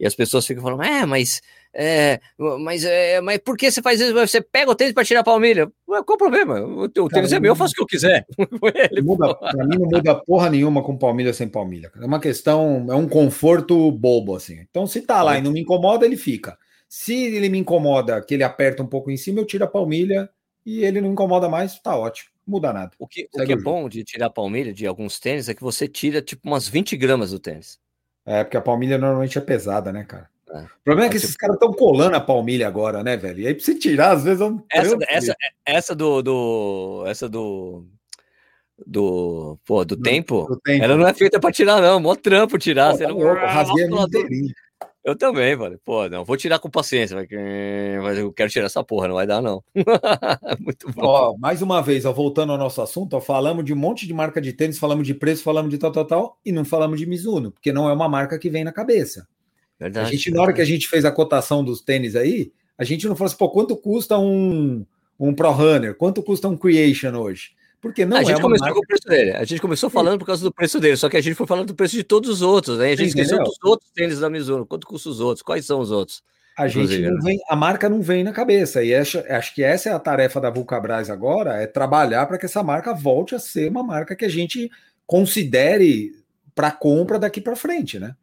E 0.00 0.06
as 0.06 0.14
pessoas 0.14 0.46
ficam 0.46 0.62
falando, 0.62 0.82
é, 0.82 1.06
mas, 1.06 1.40
é, 1.72 2.20
mas, 2.60 2.84
é, 2.84 3.20
mas 3.20 3.38
por 3.38 3.56
que 3.56 3.70
você 3.70 3.80
faz 3.80 4.00
isso? 4.00 4.12
Você 4.12 4.40
pega 4.42 4.70
o 4.70 4.74
tênis 4.74 4.92
para 4.92 5.04
tirar 5.04 5.20
a 5.20 5.24
palmilha? 5.24 5.70
Ué, 5.88 6.02
qual 6.02 6.16
o 6.16 6.18
problema? 6.18 6.60
O, 6.60 6.84
o 6.84 6.88
tênis 6.88 7.30
Cara, 7.30 7.36
é 7.36 7.40
meu, 7.40 7.52
eu 7.52 7.56
faço 7.56 7.72
o 7.72 7.76
que 7.76 7.82
eu 7.82 7.86
quiser. 7.86 8.26
Ele, 8.90 9.02
muda, 9.02 9.34
pra 9.34 9.66
mim 9.66 9.78
não 9.78 9.86
muda 9.86 10.14
porra 10.14 10.50
nenhuma 10.50 10.82
com 10.82 10.96
palmilha 10.96 11.32
sem 11.32 11.48
palmilha. 11.48 11.90
É 11.98 12.04
uma 12.04 12.20
questão, 12.20 12.86
é 12.90 12.94
um 12.94 13.08
conforto 13.08 13.90
bobo, 13.90 14.34
assim. 14.34 14.60
Então, 14.68 14.86
se 14.86 15.00
tá 15.00 15.22
lá 15.22 15.38
e 15.38 15.42
não 15.42 15.52
me 15.52 15.60
incomoda, 15.60 16.04
ele 16.04 16.16
fica. 16.16 16.58
Se 16.88 17.14
ele 17.14 17.48
me 17.48 17.58
incomoda, 17.58 18.22
que 18.22 18.34
ele 18.34 18.44
aperta 18.44 18.82
um 18.82 18.86
pouco 18.86 19.10
em 19.10 19.16
cima, 19.16 19.40
eu 19.40 19.46
tiro 19.46 19.64
a 19.64 19.68
palmilha 19.68 20.28
e 20.64 20.84
ele 20.84 21.00
não 21.00 21.12
incomoda 21.12 21.48
mais, 21.48 21.78
tá 21.80 21.96
ótimo. 21.96 22.35
Não 22.46 22.52
muda 22.52 22.72
nada. 22.72 22.92
O 22.98 23.06
que, 23.06 23.28
o 23.32 23.44
que 23.44 23.52
é 23.52 23.56
o 23.56 23.62
bom 23.62 23.88
de 23.88 24.04
tirar 24.04 24.26
a 24.26 24.30
palmilha 24.30 24.72
de 24.72 24.86
alguns 24.86 25.18
tênis 25.18 25.48
é 25.48 25.54
que 25.54 25.62
você 25.62 25.88
tira 25.88 26.22
tipo 26.22 26.46
umas 26.46 26.68
20 26.68 26.96
gramas 26.96 27.32
do 27.32 27.38
tênis. 27.38 27.78
É, 28.24 28.44
porque 28.44 28.56
a 28.56 28.60
palmilha 28.60 28.98
normalmente 28.98 29.36
é 29.36 29.40
pesada, 29.40 29.92
né, 29.92 30.04
cara? 30.04 30.28
É. 30.50 30.58
O 30.58 30.68
problema 30.84 31.06
é 31.06 31.10
que 31.10 31.16
Mas, 31.16 31.24
esses 31.24 31.36
caras 31.36 31.54
estão 31.54 31.72
colando 31.72 32.16
a 32.16 32.20
palmilha 32.20 32.68
agora, 32.68 33.02
né, 33.02 33.16
velho? 33.16 33.40
E 33.40 33.46
aí, 33.48 33.54
pra 33.54 33.64
você 33.64 33.74
tirar, 33.74 34.12
às 34.12 34.24
vezes 34.24 34.40
é 34.40 34.44
um. 34.44 34.62
Essa, 34.70 34.96
essa, 35.08 35.36
essa 35.64 35.94
do, 35.94 36.22
do. 36.22 37.04
Essa 37.06 37.28
do. 37.28 37.84
Do. 38.86 39.58
Pô, 39.64 39.84
do 39.84 39.96
Do- 39.96 40.02
tempo. 40.02 40.46
do 40.46 40.60
tempo. 40.60 40.84
Ela 40.84 40.96
não 40.96 41.08
é 41.08 41.14
feita 41.14 41.40
pra 41.40 41.50
tirar, 41.50 41.80
não. 41.80 41.98
Mó 41.98 42.14
trampo 42.14 42.58
tirar. 42.58 42.92
Pô, 42.92 42.98
você 42.98 43.04
tá 43.04 43.10
não... 43.10 43.18
louco, 43.18 43.40
eu 43.40 43.46
rasguei 43.46 43.84
a 43.84 43.88
minha. 43.88 44.54
Eu 45.06 45.14
também, 45.14 45.56
falei, 45.56 45.78
pô, 45.84 46.08
não, 46.08 46.24
vou 46.24 46.36
tirar 46.36 46.58
com 46.58 46.68
paciência, 46.68 47.24
que- 47.28 47.96
mas 48.02 48.18
eu 48.18 48.32
quero 48.32 48.50
tirar 48.50 48.66
essa 48.66 48.82
porra, 48.82 49.06
não 49.06 49.14
vai 49.14 49.24
dar, 49.24 49.40
não. 49.40 49.62
Muito 50.58 50.90
bom. 50.90 51.02
Ó, 51.06 51.36
mais 51.38 51.62
uma 51.62 51.80
vez, 51.80 52.04
ó, 52.04 52.12
voltando 52.12 52.50
ao 52.50 52.58
nosso 52.58 52.82
assunto, 52.82 53.14
ó, 53.14 53.20
falamos 53.20 53.64
de 53.64 53.72
um 53.72 53.76
monte 53.76 54.04
de 54.04 54.12
marca 54.12 54.40
de 54.40 54.52
tênis, 54.52 54.80
falamos 54.80 55.06
de 55.06 55.14
preço, 55.14 55.44
falamos 55.44 55.70
de 55.70 55.78
tal, 55.78 55.92
tal, 55.92 56.04
tal, 56.04 56.40
e 56.44 56.50
não 56.50 56.64
falamos 56.64 56.98
de 56.98 57.06
Mizuno, 57.06 57.52
porque 57.52 57.72
não 57.72 57.88
é 57.88 57.92
uma 57.92 58.08
marca 58.08 58.36
que 58.36 58.50
vem 58.50 58.64
na 58.64 58.72
cabeça. 58.72 59.28
Verdade. 59.78 60.08
a 60.08 60.10
gente, 60.10 60.32
na 60.32 60.42
hora 60.42 60.52
que 60.52 60.60
a 60.60 60.64
gente 60.64 60.88
fez 60.88 61.04
a 61.04 61.12
cotação 61.12 61.62
dos 61.62 61.80
tênis 61.80 62.16
aí, 62.16 62.50
a 62.76 62.82
gente 62.82 63.06
não 63.06 63.14
falou 63.14 63.28
assim, 63.28 63.36
pô, 63.36 63.48
quanto 63.48 63.76
custa 63.76 64.18
um, 64.18 64.84
um 65.20 65.32
Pro 65.32 65.52
Runner? 65.52 65.94
Quanto 65.94 66.20
custa 66.20 66.48
um 66.48 66.56
Creation 66.56 67.14
hoje? 67.14 67.50
Porque 67.86 68.04
não 68.04 68.16
a 68.16 68.20
é 68.20 68.24
gente 68.24 68.36
uma 68.36 68.42
começou 68.42 68.66
marca... 68.66 68.74
com 68.74 68.84
o 68.84 68.86
preço 68.86 69.08
dele. 69.08 69.30
A 69.32 69.44
gente 69.44 69.60
começou 69.60 69.90
falando 69.90 70.18
por 70.18 70.26
causa 70.26 70.42
do 70.42 70.52
preço 70.52 70.80
dele, 70.80 70.96
só 70.96 71.08
que 71.08 71.16
a 71.16 71.20
gente 71.20 71.34
foi 71.34 71.46
falando 71.46 71.68
do 71.68 71.74
preço 71.74 71.94
de 71.94 72.02
todos 72.02 72.28
os 72.28 72.42
outros, 72.42 72.78
né? 72.78 72.86
A 72.86 72.96
gente 72.96 73.08
esqueceu 73.08 73.38
dos 73.42 73.56
outros 73.62 73.90
tênis 73.92 74.20
da 74.20 74.28
Mizuno. 74.28 74.66
Quanto 74.66 74.86
custa 74.86 75.08
os 75.08 75.20
outros? 75.20 75.42
Quais 75.42 75.64
são 75.64 75.80
os 75.80 75.90
outros? 75.90 76.22
A 76.58 76.68
gente 76.68 76.98
não 76.98 77.14
né? 77.14 77.20
vem, 77.22 77.38
a 77.48 77.54
marca 77.54 77.88
não 77.88 78.00
vem 78.00 78.24
na 78.24 78.32
cabeça. 78.32 78.82
E 78.82 78.94
acho, 78.94 79.18
acho 79.28 79.54
que 79.54 79.62
essa 79.62 79.90
é 79.90 79.92
a 79.92 79.98
tarefa 79.98 80.40
da 80.40 80.50
Vulcabras 80.50 81.10
agora, 81.10 81.62
é 81.62 81.66
trabalhar 81.66 82.26
para 82.26 82.38
que 82.38 82.46
essa 82.46 82.62
marca 82.62 82.94
volte 82.94 83.34
a 83.34 83.38
ser 83.38 83.70
uma 83.70 83.82
marca 83.82 84.16
que 84.16 84.24
a 84.24 84.28
gente 84.28 84.70
considere 85.06 86.12
para 86.54 86.70
compra 86.70 87.18
daqui 87.18 87.40
para 87.40 87.54
frente, 87.54 87.98
né? 87.98 88.16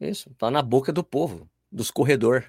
Isso, 0.00 0.30
tá 0.36 0.50
na 0.50 0.60
boca 0.60 0.92
do 0.92 1.04
povo, 1.04 1.48
dos 1.70 1.90
corredor. 1.90 2.44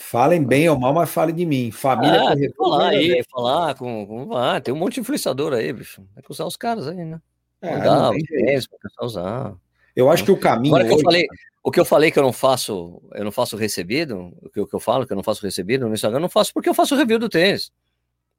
Falem 0.00 0.44
bem 0.44 0.68
ou 0.68 0.78
mal, 0.78 0.94
mas 0.94 1.10
falem 1.10 1.34
de 1.34 1.44
mim. 1.44 1.72
Família 1.72 2.22
Ah, 2.22 2.36
tem 2.36 2.48
que 2.48 2.54
corretor, 2.54 2.70
falar 2.78 2.88
aí, 2.90 3.24
falar 3.28 3.74
com, 3.74 4.06
com- 4.06 4.36
ah, 4.36 4.60
tem 4.60 4.72
um 4.72 4.76
monte 4.76 4.94
de 4.94 5.00
influenciador 5.00 5.52
aí, 5.52 5.72
bicho. 5.72 6.02
Tem 6.14 6.22
que 6.22 6.30
usar 6.30 6.44
os 6.44 6.56
caras 6.56 6.86
aí, 6.86 7.04
né? 7.04 7.20
É, 7.60 7.78
não 7.78 8.12
tem 8.12 8.24
jeito. 8.24 8.46
tênis 8.46 8.66
pra 8.68 8.78
pessoal 8.78 9.06
usar. 9.06 9.54
Eu 9.96 10.08
acho 10.08 10.24
que 10.24 10.30
o 10.30 10.36
caminho. 10.38 10.72
Agora 10.76 10.88
que 10.88 10.94
eu 10.94 11.00
falei, 11.00 11.26
o 11.64 11.70
que 11.72 11.80
eu 11.80 11.84
falei 11.84 12.10
que 12.12 12.18
eu 12.18 12.22
não 12.22 12.32
faço, 12.32 13.02
eu 13.12 13.24
não 13.24 13.32
faço 13.32 13.56
recebido, 13.56 14.32
o 14.40 14.48
que, 14.48 14.60
o 14.60 14.66
que 14.68 14.74
eu 14.74 14.78
falo 14.78 15.04
que 15.04 15.12
eu 15.12 15.16
não 15.16 15.24
faço 15.24 15.42
recebido 15.42 15.88
no 15.88 15.94
Instagram, 15.94 16.18
eu 16.18 16.22
não 16.22 16.28
faço 16.28 16.54
porque 16.54 16.68
eu 16.68 16.74
faço 16.74 16.94
review 16.94 17.18
do 17.18 17.28
tênis. 17.28 17.72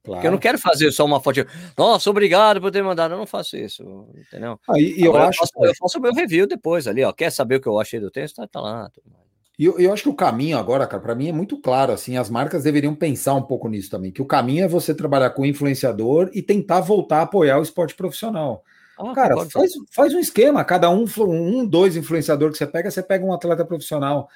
Porque 0.02 0.26
eu 0.26 0.30
não 0.30 0.38
quero 0.38 0.58
fazer 0.58 0.90
só 0.92 1.04
uma 1.04 1.20
foto. 1.20 1.46
Nossa, 1.76 2.08
obrigado 2.08 2.58
por 2.58 2.70
ter 2.70 2.82
mandado. 2.82 3.12
Eu 3.12 3.18
não 3.18 3.26
faço 3.26 3.54
isso, 3.58 4.08
entendeu? 4.16 4.58
Ah, 4.66 4.80
e, 4.80 4.98
e 4.98 5.04
eu 5.04 5.14
acho, 5.14 5.40
faço, 5.40 5.52
eu 5.62 5.74
faço 5.74 5.98
o 5.98 6.00
meu 6.00 6.14
review 6.14 6.46
depois 6.46 6.88
ali, 6.88 7.04
ó. 7.04 7.12
Quer 7.12 7.30
saber 7.30 7.56
o 7.56 7.60
que 7.60 7.68
eu 7.68 7.78
achei 7.78 8.00
do 8.00 8.10
tênis? 8.10 8.32
Tá, 8.32 8.48
tá 8.48 8.60
lá. 8.62 8.88
tudo 8.88 9.04
mais. 9.12 9.29
E 9.60 9.66
eu, 9.66 9.78
eu 9.78 9.92
acho 9.92 10.04
que 10.04 10.08
o 10.08 10.14
caminho 10.14 10.56
agora, 10.56 10.86
cara, 10.86 11.02
para 11.02 11.14
mim 11.14 11.28
é 11.28 11.32
muito 11.34 11.60
claro. 11.60 11.92
Assim, 11.92 12.16
as 12.16 12.30
marcas 12.30 12.62
deveriam 12.64 12.94
pensar 12.94 13.34
um 13.34 13.42
pouco 13.42 13.68
nisso 13.68 13.90
também. 13.90 14.10
Que 14.10 14.22
o 14.22 14.24
caminho 14.24 14.64
é 14.64 14.66
você 14.66 14.94
trabalhar 14.94 15.28
com 15.28 15.44
influenciador 15.44 16.30
e 16.32 16.40
tentar 16.40 16.80
voltar 16.80 17.18
a 17.18 17.22
apoiar 17.24 17.58
o 17.58 17.62
esporte 17.62 17.94
profissional. 17.94 18.64
Ah, 18.98 19.12
Cara, 19.12 19.34
concordo. 19.34 19.50
faz, 19.50 19.72
faz 19.90 20.14
um 20.14 20.18
esquema, 20.18 20.64
cada 20.64 20.88
um, 20.88 21.04
um, 21.18 21.66
dois 21.66 21.94
influenciadores 21.94 22.56
que 22.56 22.64
você 22.64 22.70
pega, 22.70 22.90
você 22.90 23.02
pega 23.02 23.22
um 23.22 23.34
atleta 23.34 23.62
profissional. 23.62 24.30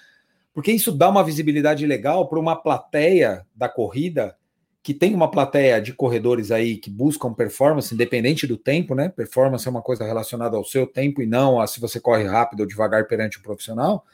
Porque 0.53 0.71
isso 0.71 0.93
dá 0.93 1.09
uma 1.09 1.25
visibilidade 1.25 1.87
legal 1.87 2.29
para 2.29 2.39
uma 2.39 2.55
plateia 2.55 3.47
da 3.57 3.67
corrida, 3.67 4.37
que 4.83 4.93
tem 4.93 5.15
uma 5.15 5.31
plateia 5.31 5.81
de 5.81 5.95
corredores 5.95 6.51
aí 6.51 6.77
que 6.77 6.91
buscam 6.91 7.33
performance, 7.33 7.95
independente 7.95 8.47
do 8.47 8.59
tempo, 8.59 8.95
né? 8.95 9.09
Performance 9.09 9.67
é 9.67 9.71
uma 9.71 9.81
coisa 9.81 10.05
relacionada 10.05 10.55
ao 10.59 10.67
seu 10.67 10.87
tempo 10.87 11.23
e 11.23 11.27
não 11.27 11.63
a 11.63 11.67
se 11.67 11.81
você 11.81 11.99
corre 11.99 12.25
rápido 12.25 12.61
ou 12.61 12.67
devagar 12.67 13.09
perante 13.09 13.39
o 13.39 13.43
profissional. 13.43 14.05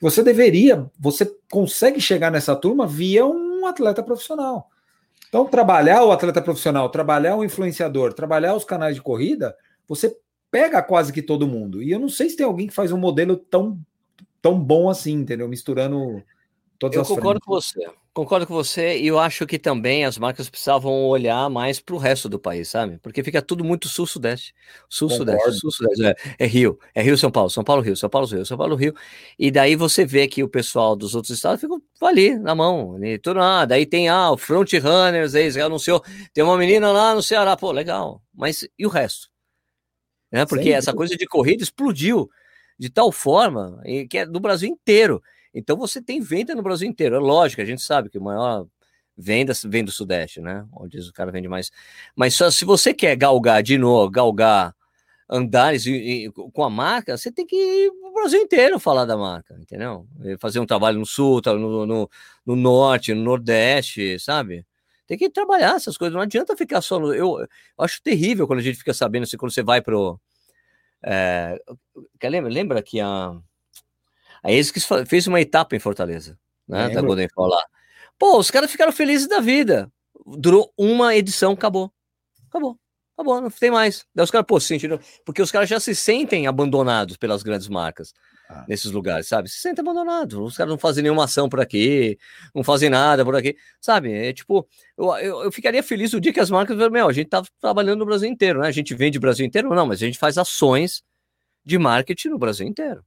Você 0.00 0.22
deveria, 0.22 0.90
você 0.98 1.26
consegue 1.50 2.00
chegar 2.00 2.30
nessa 2.30 2.56
turma 2.56 2.86
via 2.86 3.26
um 3.26 3.66
atleta 3.66 4.02
profissional. 4.02 4.70
Então, 5.28 5.46
trabalhar 5.46 6.02
o 6.04 6.10
atleta 6.10 6.42
profissional, 6.42 6.88
trabalhar 6.88 7.36
o 7.36 7.44
influenciador, 7.44 8.12
trabalhar 8.12 8.54
os 8.54 8.64
canais 8.64 8.96
de 8.96 9.02
corrida, 9.02 9.54
você 9.86 10.16
pega 10.50 10.82
quase 10.82 11.12
que 11.12 11.22
todo 11.22 11.46
mundo. 11.46 11.82
E 11.82 11.90
eu 11.92 11.98
não 12.00 12.08
sei 12.08 12.28
se 12.28 12.36
tem 12.36 12.46
alguém 12.46 12.66
que 12.66 12.74
faz 12.74 12.90
um 12.90 12.98
modelo 12.98 13.36
tão, 13.36 13.78
tão 14.42 14.58
bom 14.58 14.88
assim, 14.88 15.12
entendeu? 15.12 15.48
Misturando 15.48 16.22
todas 16.78 16.96
Eu 16.96 17.02
as 17.02 17.08
concordo 17.08 17.40
frentes. 17.44 17.44
com 17.44 17.52
você. 17.52 17.94
Concordo 18.20 18.46
com 18.46 18.52
você, 18.52 18.98
e 18.98 19.06
eu 19.06 19.18
acho 19.18 19.46
que 19.46 19.58
também 19.58 20.04
as 20.04 20.18
marcas 20.18 20.50
precisavam 20.50 21.06
olhar 21.06 21.48
mais 21.48 21.80
para 21.80 21.94
o 21.94 21.98
resto 21.98 22.28
do 22.28 22.38
país, 22.38 22.68
sabe? 22.68 22.98
Porque 22.98 23.24
fica 23.24 23.40
tudo 23.40 23.64
muito 23.64 23.88
sul-sudeste. 23.88 24.54
Sul-sudeste, 24.90 25.52
sul-sudeste. 25.52 26.04
É, 26.04 26.14
é 26.38 26.46
Rio, 26.46 26.78
é 26.94 27.00
Rio, 27.00 27.16
São 27.16 27.30
Paulo, 27.30 27.48
São 27.48 27.64
Paulo, 27.64 27.80
Rio, 27.80 27.96
São 27.96 28.10
Paulo, 28.10 28.26
Rio, 28.26 28.44
São 28.44 28.58
Paulo, 28.58 28.76
Rio. 28.76 28.94
E 29.38 29.50
daí 29.50 29.74
você 29.74 30.04
vê 30.04 30.28
que 30.28 30.42
o 30.42 30.48
pessoal 30.50 30.94
dos 30.94 31.14
outros 31.14 31.34
estados 31.34 31.62
ficam 31.62 31.80
ali, 32.02 32.38
na 32.38 32.54
mão. 32.54 32.96
Ali, 32.96 33.18
tudo 33.18 33.40
lá. 33.40 33.64
Daí 33.64 33.86
tem, 33.86 34.10
ah, 34.10 34.32
o 34.32 34.36
Front 34.36 34.70
Runners, 34.74 35.34
aí 35.34 35.58
anunciou. 35.58 36.04
Tem 36.34 36.44
uma 36.44 36.58
menina 36.58 36.92
lá 36.92 37.14
no 37.14 37.22
Ceará, 37.22 37.56
pô, 37.56 37.72
legal. 37.72 38.22
Mas 38.34 38.68
e 38.78 38.84
o 38.84 38.90
resto? 38.90 39.30
Né? 40.30 40.44
Porque 40.44 40.68
essa 40.68 40.92
coisa 40.92 41.16
de 41.16 41.26
corrida 41.26 41.62
explodiu 41.62 42.28
de 42.78 42.90
tal 42.90 43.10
forma 43.10 43.80
e 43.86 44.06
que 44.06 44.18
é 44.18 44.26
do 44.26 44.40
Brasil 44.40 44.68
inteiro. 44.68 45.22
Então 45.54 45.76
você 45.76 46.00
tem 46.02 46.20
venda 46.20 46.54
no 46.54 46.62
Brasil 46.62 46.88
inteiro. 46.88 47.16
É 47.16 47.18
lógico, 47.18 47.62
a 47.62 47.64
gente 47.64 47.82
sabe 47.82 48.08
que 48.10 48.18
o 48.18 48.22
maior 48.22 48.66
venda 49.16 49.52
vem 49.66 49.84
do 49.84 49.90
Sudeste, 49.92 50.40
né? 50.40 50.66
Onde 50.72 50.98
o 51.00 51.12
cara 51.12 51.30
vende 51.32 51.48
mais. 51.48 51.70
Mas 52.16 52.34
só 52.34 52.50
se 52.50 52.64
você 52.64 52.94
quer 52.94 53.16
galgar 53.16 53.62
de 53.62 53.76
novo, 53.78 54.10
galgar 54.10 54.74
andares 55.28 55.86
e- 55.86 56.26
e 56.26 56.32
com 56.32 56.64
a 56.64 56.70
marca, 56.70 57.16
você 57.16 57.30
tem 57.32 57.46
que 57.46 57.56
ir 57.56 57.92
pro 58.00 58.12
Brasil 58.14 58.40
inteiro 58.42 58.78
falar 58.80 59.04
da 59.04 59.16
marca, 59.16 59.56
entendeu? 59.60 60.06
Fazer 60.40 60.60
um 60.60 60.66
trabalho 60.66 60.98
no 60.98 61.06
sul, 61.06 61.40
no, 61.46 61.86
no, 61.86 62.10
no 62.46 62.56
norte, 62.56 63.14
no 63.14 63.22
nordeste, 63.22 64.18
sabe? 64.18 64.66
Tem 65.06 65.18
que 65.18 65.30
trabalhar 65.30 65.76
essas 65.76 65.96
coisas. 65.96 66.14
Não 66.14 66.22
adianta 66.22 66.56
ficar 66.56 66.80
só 66.82 66.98
no. 66.98 67.14
Eu, 67.14 67.40
eu 67.40 67.48
acho 67.84 68.02
terrível 68.02 68.46
quando 68.46 68.60
a 68.60 68.62
gente 68.62 68.78
fica 68.78 68.94
sabendo 68.94 69.24
assim, 69.24 69.36
quando 69.36 69.52
você 69.52 69.62
vai 69.62 69.80
pro. 69.82 70.20
É, 71.04 71.58
lembra, 72.24 72.50
lembra 72.50 72.82
que 72.82 73.00
a. 73.00 73.32
A 74.42 74.50
ASICS 74.50 74.84
fa- 74.84 75.04
fez 75.06 75.26
uma 75.26 75.40
etapa 75.40 75.76
em 75.76 75.78
Fortaleza, 75.78 76.38
né? 76.66 76.82
Da 76.82 76.86
Lembro. 76.88 77.06
Golden 77.06 77.28
Fall 77.28 77.46
lá. 77.48 77.64
Pô, 78.18 78.38
os 78.38 78.50
caras 78.50 78.70
ficaram 78.70 78.92
felizes 78.92 79.28
da 79.28 79.40
vida. 79.40 79.90
Durou 80.26 80.72
uma 80.76 81.14
edição, 81.16 81.52
acabou. 81.52 81.92
Acabou. 82.48 82.76
Acabou, 83.14 83.40
não 83.40 83.50
tem 83.50 83.70
mais. 83.70 84.06
Daí 84.14 84.24
os 84.24 84.30
caras, 84.30 84.46
pô, 84.46 84.58
se 84.58 84.66
sentiram. 84.68 84.98
Porque 85.26 85.42
os 85.42 85.50
caras 85.50 85.68
já 85.68 85.78
se 85.78 85.94
sentem 85.94 86.46
abandonados 86.46 87.16
pelas 87.18 87.42
grandes 87.42 87.68
marcas 87.68 88.14
Ah. 88.48 88.64
nesses 88.66 88.90
lugares, 88.90 89.28
sabe? 89.28 89.48
Se 89.48 89.58
sentem 89.60 89.82
abandonados. 89.82 90.38
Os 90.38 90.56
caras 90.56 90.70
não 90.70 90.78
fazem 90.78 91.02
nenhuma 91.02 91.24
ação 91.24 91.46
por 91.48 91.60
aqui, 91.60 92.18
não 92.54 92.64
fazem 92.64 92.88
nada 92.88 93.22
por 93.24 93.36
aqui, 93.36 93.56
sabe? 93.80 94.10
É 94.12 94.32
tipo, 94.32 94.66
eu, 94.96 95.06
eu, 95.18 95.42
eu 95.44 95.52
ficaria 95.52 95.82
feliz 95.82 96.12
o 96.14 96.20
dia 96.20 96.32
que 96.32 96.40
as 96.40 96.50
marcas, 96.50 96.76
meu, 96.90 97.08
a 97.08 97.12
gente 97.12 97.28
tá 97.28 97.42
trabalhando 97.60 97.98
no 98.00 98.06
Brasil 98.06 98.28
inteiro, 98.28 98.60
né? 98.60 98.68
A 98.68 98.72
gente 98.72 98.94
vende 98.94 99.18
o 99.18 99.20
Brasil 99.20 99.44
inteiro, 99.46 99.68
não, 99.74 99.86
mas 99.86 100.02
a 100.02 100.06
gente 100.06 100.18
faz 100.18 100.38
ações 100.38 101.02
de 101.64 101.78
marketing 101.78 102.28
no 102.30 102.38
Brasil 102.38 102.66
inteiro, 102.66 103.04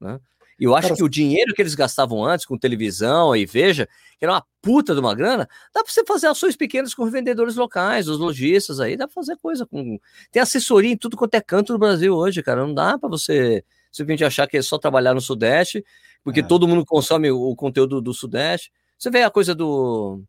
né? 0.00 0.18
E 0.58 0.64
eu 0.64 0.74
acho 0.74 0.88
Cara, 0.88 0.96
que 0.96 1.04
o 1.04 1.08
dinheiro 1.08 1.52
que 1.52 1.60
eles 1.60 1.74
gastavam 1.74 2.24
antes 2.24 2.46
com 2.46 2.56
televisão 2.56 3.36
e 3.36 3.44
veja, 3.44 3.86
que 4.18 4.24
era 4.24 4.32
uma 4.32 4.44
puta 4.62 4.94
de 4.94 5.00
uma 5.00 5.14
grana, 5.14 5.46
dá 5.74 5.84
para 5.84 5.92
você 5.92 6.02
fazer 6.04 6.28
ações 6.28 6.56
pequenas 6.56 6.94
com 6.94 7.10
vendedores 7.10 7.56
locais, 7.56 8.08
os 8.08 8.18
lojistas 8.18 8.80
aí, 8.80 8.96
dá 8.96 9.06
para 9.06 9.14
fazer 9.14 9.36
coisa 9.36 9.66
com. 9.66 9.98
Tem 10.32 10.40
assessoria 10.40 10.92
em 10.92 10.96
tudo 10.96 11.16
quanto 11.16 11.34
é 11.34 11.40
canto 11.40 11.74
do 11.74 11.78
Brasil 11.78 12.14
hoje, 12.14 12.42
cara. 12.42 12.66
Não 12.66 12.72
dá 12.72 12.98
para 12.98 13.08
você 13.08 13.62
simplesmente 13.92 14.24
achar 14.24 14.46
que 14.46 14.56
é 14.56 14.62
só 14.62 14.78
trabalhar 14.78 15.14
no 15.14 15.20
Sudeste, 15.20 15.84
porque 16.24 16.40
É. 16.40 16.42
todo 16.42 16.66
mundo 16.66 16.84
consome 16.84 17.30
o, 17.30 17.54
conteúdo 17.54 18.00
do 18.00 18.14
Sudeste. 18.14 18.72
Você 18.98 19.10
vê 19.10 19.22
a 19.22 19.30
coisa 19.30 19.54
do, 19.54 20.22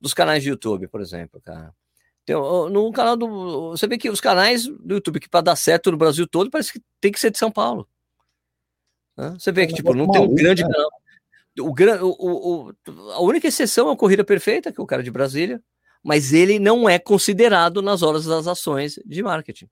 dos 0.00 0.14
canais 0.14 0.42
de 0.42 0.50
YouTube, 0.50 0.86
por 0.88 1.00
exemplo, 1.00 1.40
cara. 1.40 1.74
Tem, 2.24 2.34
no 2.34 2.92
canal 2.92 3.16
do. 3.16 3.70
Você 3.70 3.86
vê 3.86 3.98
que 3.98 4.10
os 4.10 4.20
canais 4.20 4.66
do 4.66 4.94
YouTube 4.94 5.20
que 5.20 5.28
para 5.28 5.42
dar 5.42 5.56
certo 5.56 5.92
no 5.92 5.96
Brasil 5.96 6.26
todo 6.26 6.50
parece 6.50 6.72
que 6.72 6.80
tem 7.00 7.12
que 7.12 7.20
ser 7.20 7.30
de 7.30 7.38
São 7.38 7.50
Paulo. 7.50 7.88
Né? 9.16 9.34
Você 9.38 9.52
vê 9.52 9.62
É 9.62 9.66
que 9.66 9.74
tipo, 9.74 9.94
não 9.94 10.10
tem 10.10 10.20
um 10.20 10.34
grande 10.34 10.62
né? 10.62 10.70
canal. 10.70 10.90
O, 11.58 11.72
o, 12.06 12.68
o, 12.68 13.10
a 13.12 13.20
única 13.22 13.48
exceção 13.48 13.88
é 13.88 13.92
o 13.92 13.96
Corrida 13.96 14.22
Perfeita, 14.24 14.70
que 14.70 14.80
é 14.80 14.82
o 14.82 14.86
cara 14.86 15.02
de 15.02 15.10
Brasília, 15.10 15.62
mas 16.02 16.32
ele 16.32 16.58
não 16.58 16.88
é 16.88 16.98
considerado 16.98 17.80
nas 17.80 18.02
horas 18.02 18.26
das 18.26 18.46
ações 18.46 18.98
de 19.04 19.22
marketing. 19.22 19.68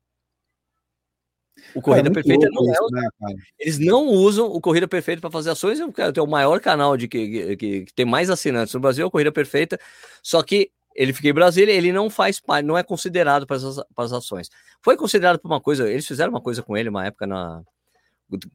O 1.75 1.81
Corrida 1.83 2.09
É 2.09 2.13
Perfeita 2.13 2.49
não 2.51 2.69
é 2.69 2.73
isso, 2.73 2.89
né, 2.91 3.09
cara? 3.21 3.35
eles 3.59 3.79
não 3.79 4.07
usam 4.07 4.47
o 4.47 4.61
Corrida 4.61 4.89
Perfeita 4.89 5.21
para 5.21 5.31
fazer 5.31 5.51
ações. 5.51 5.79
Eu 5.79 5.93
quero 5.93 6.13
ter 6.13 6.21
o 6.21 6.27
maior 6.27 6.61
canal 6.61 6.97
de 6.97 7.07
que, 7.07 7.57
que, 7.57 7.85
que 7.85 7.95
tem 7.95 8.05
mais 8.05 8.31
assinantes 8.31 8.75
no 8.75 8.81
Brasil, 8.81 9.05
é 9.05 9.07
o 9.07 9.11
Corrida 9.11 9.33
Perfeita. 9.33 9.79
Só 10.23 10.43
que 10.43 10.71
ele 10.95 11.13
fica 11.13 11.29
em 11.29 11.35
Brasília, 11.35 11.73
ele 11.73 11.93
não 11.93 12.09
faz 12.09 12.41
parte, 12.41 12.65
não 12.65 12.79
é 12.79 12.83
considerado 12.83 13.47
para 13.47 13.57
as, 13.57 13.77
para 13.95 14.05
as 14.05 14.13
ações. 14.13 14.49
Foi 14.83 14.97
considerado 14.97 15.39
para 15.39 15.49
uma 15.49 15.61
coisa, 15.61 15.91
eles 15.91 16.07
fizeram 16.07 16.31
uma 16.31 16.41
coisa 16.41 16.63
com 16.63 16.77
ele 16.77 16.89
uma 16.89 17.07
época 17.07 17.27
na 17.27 17.63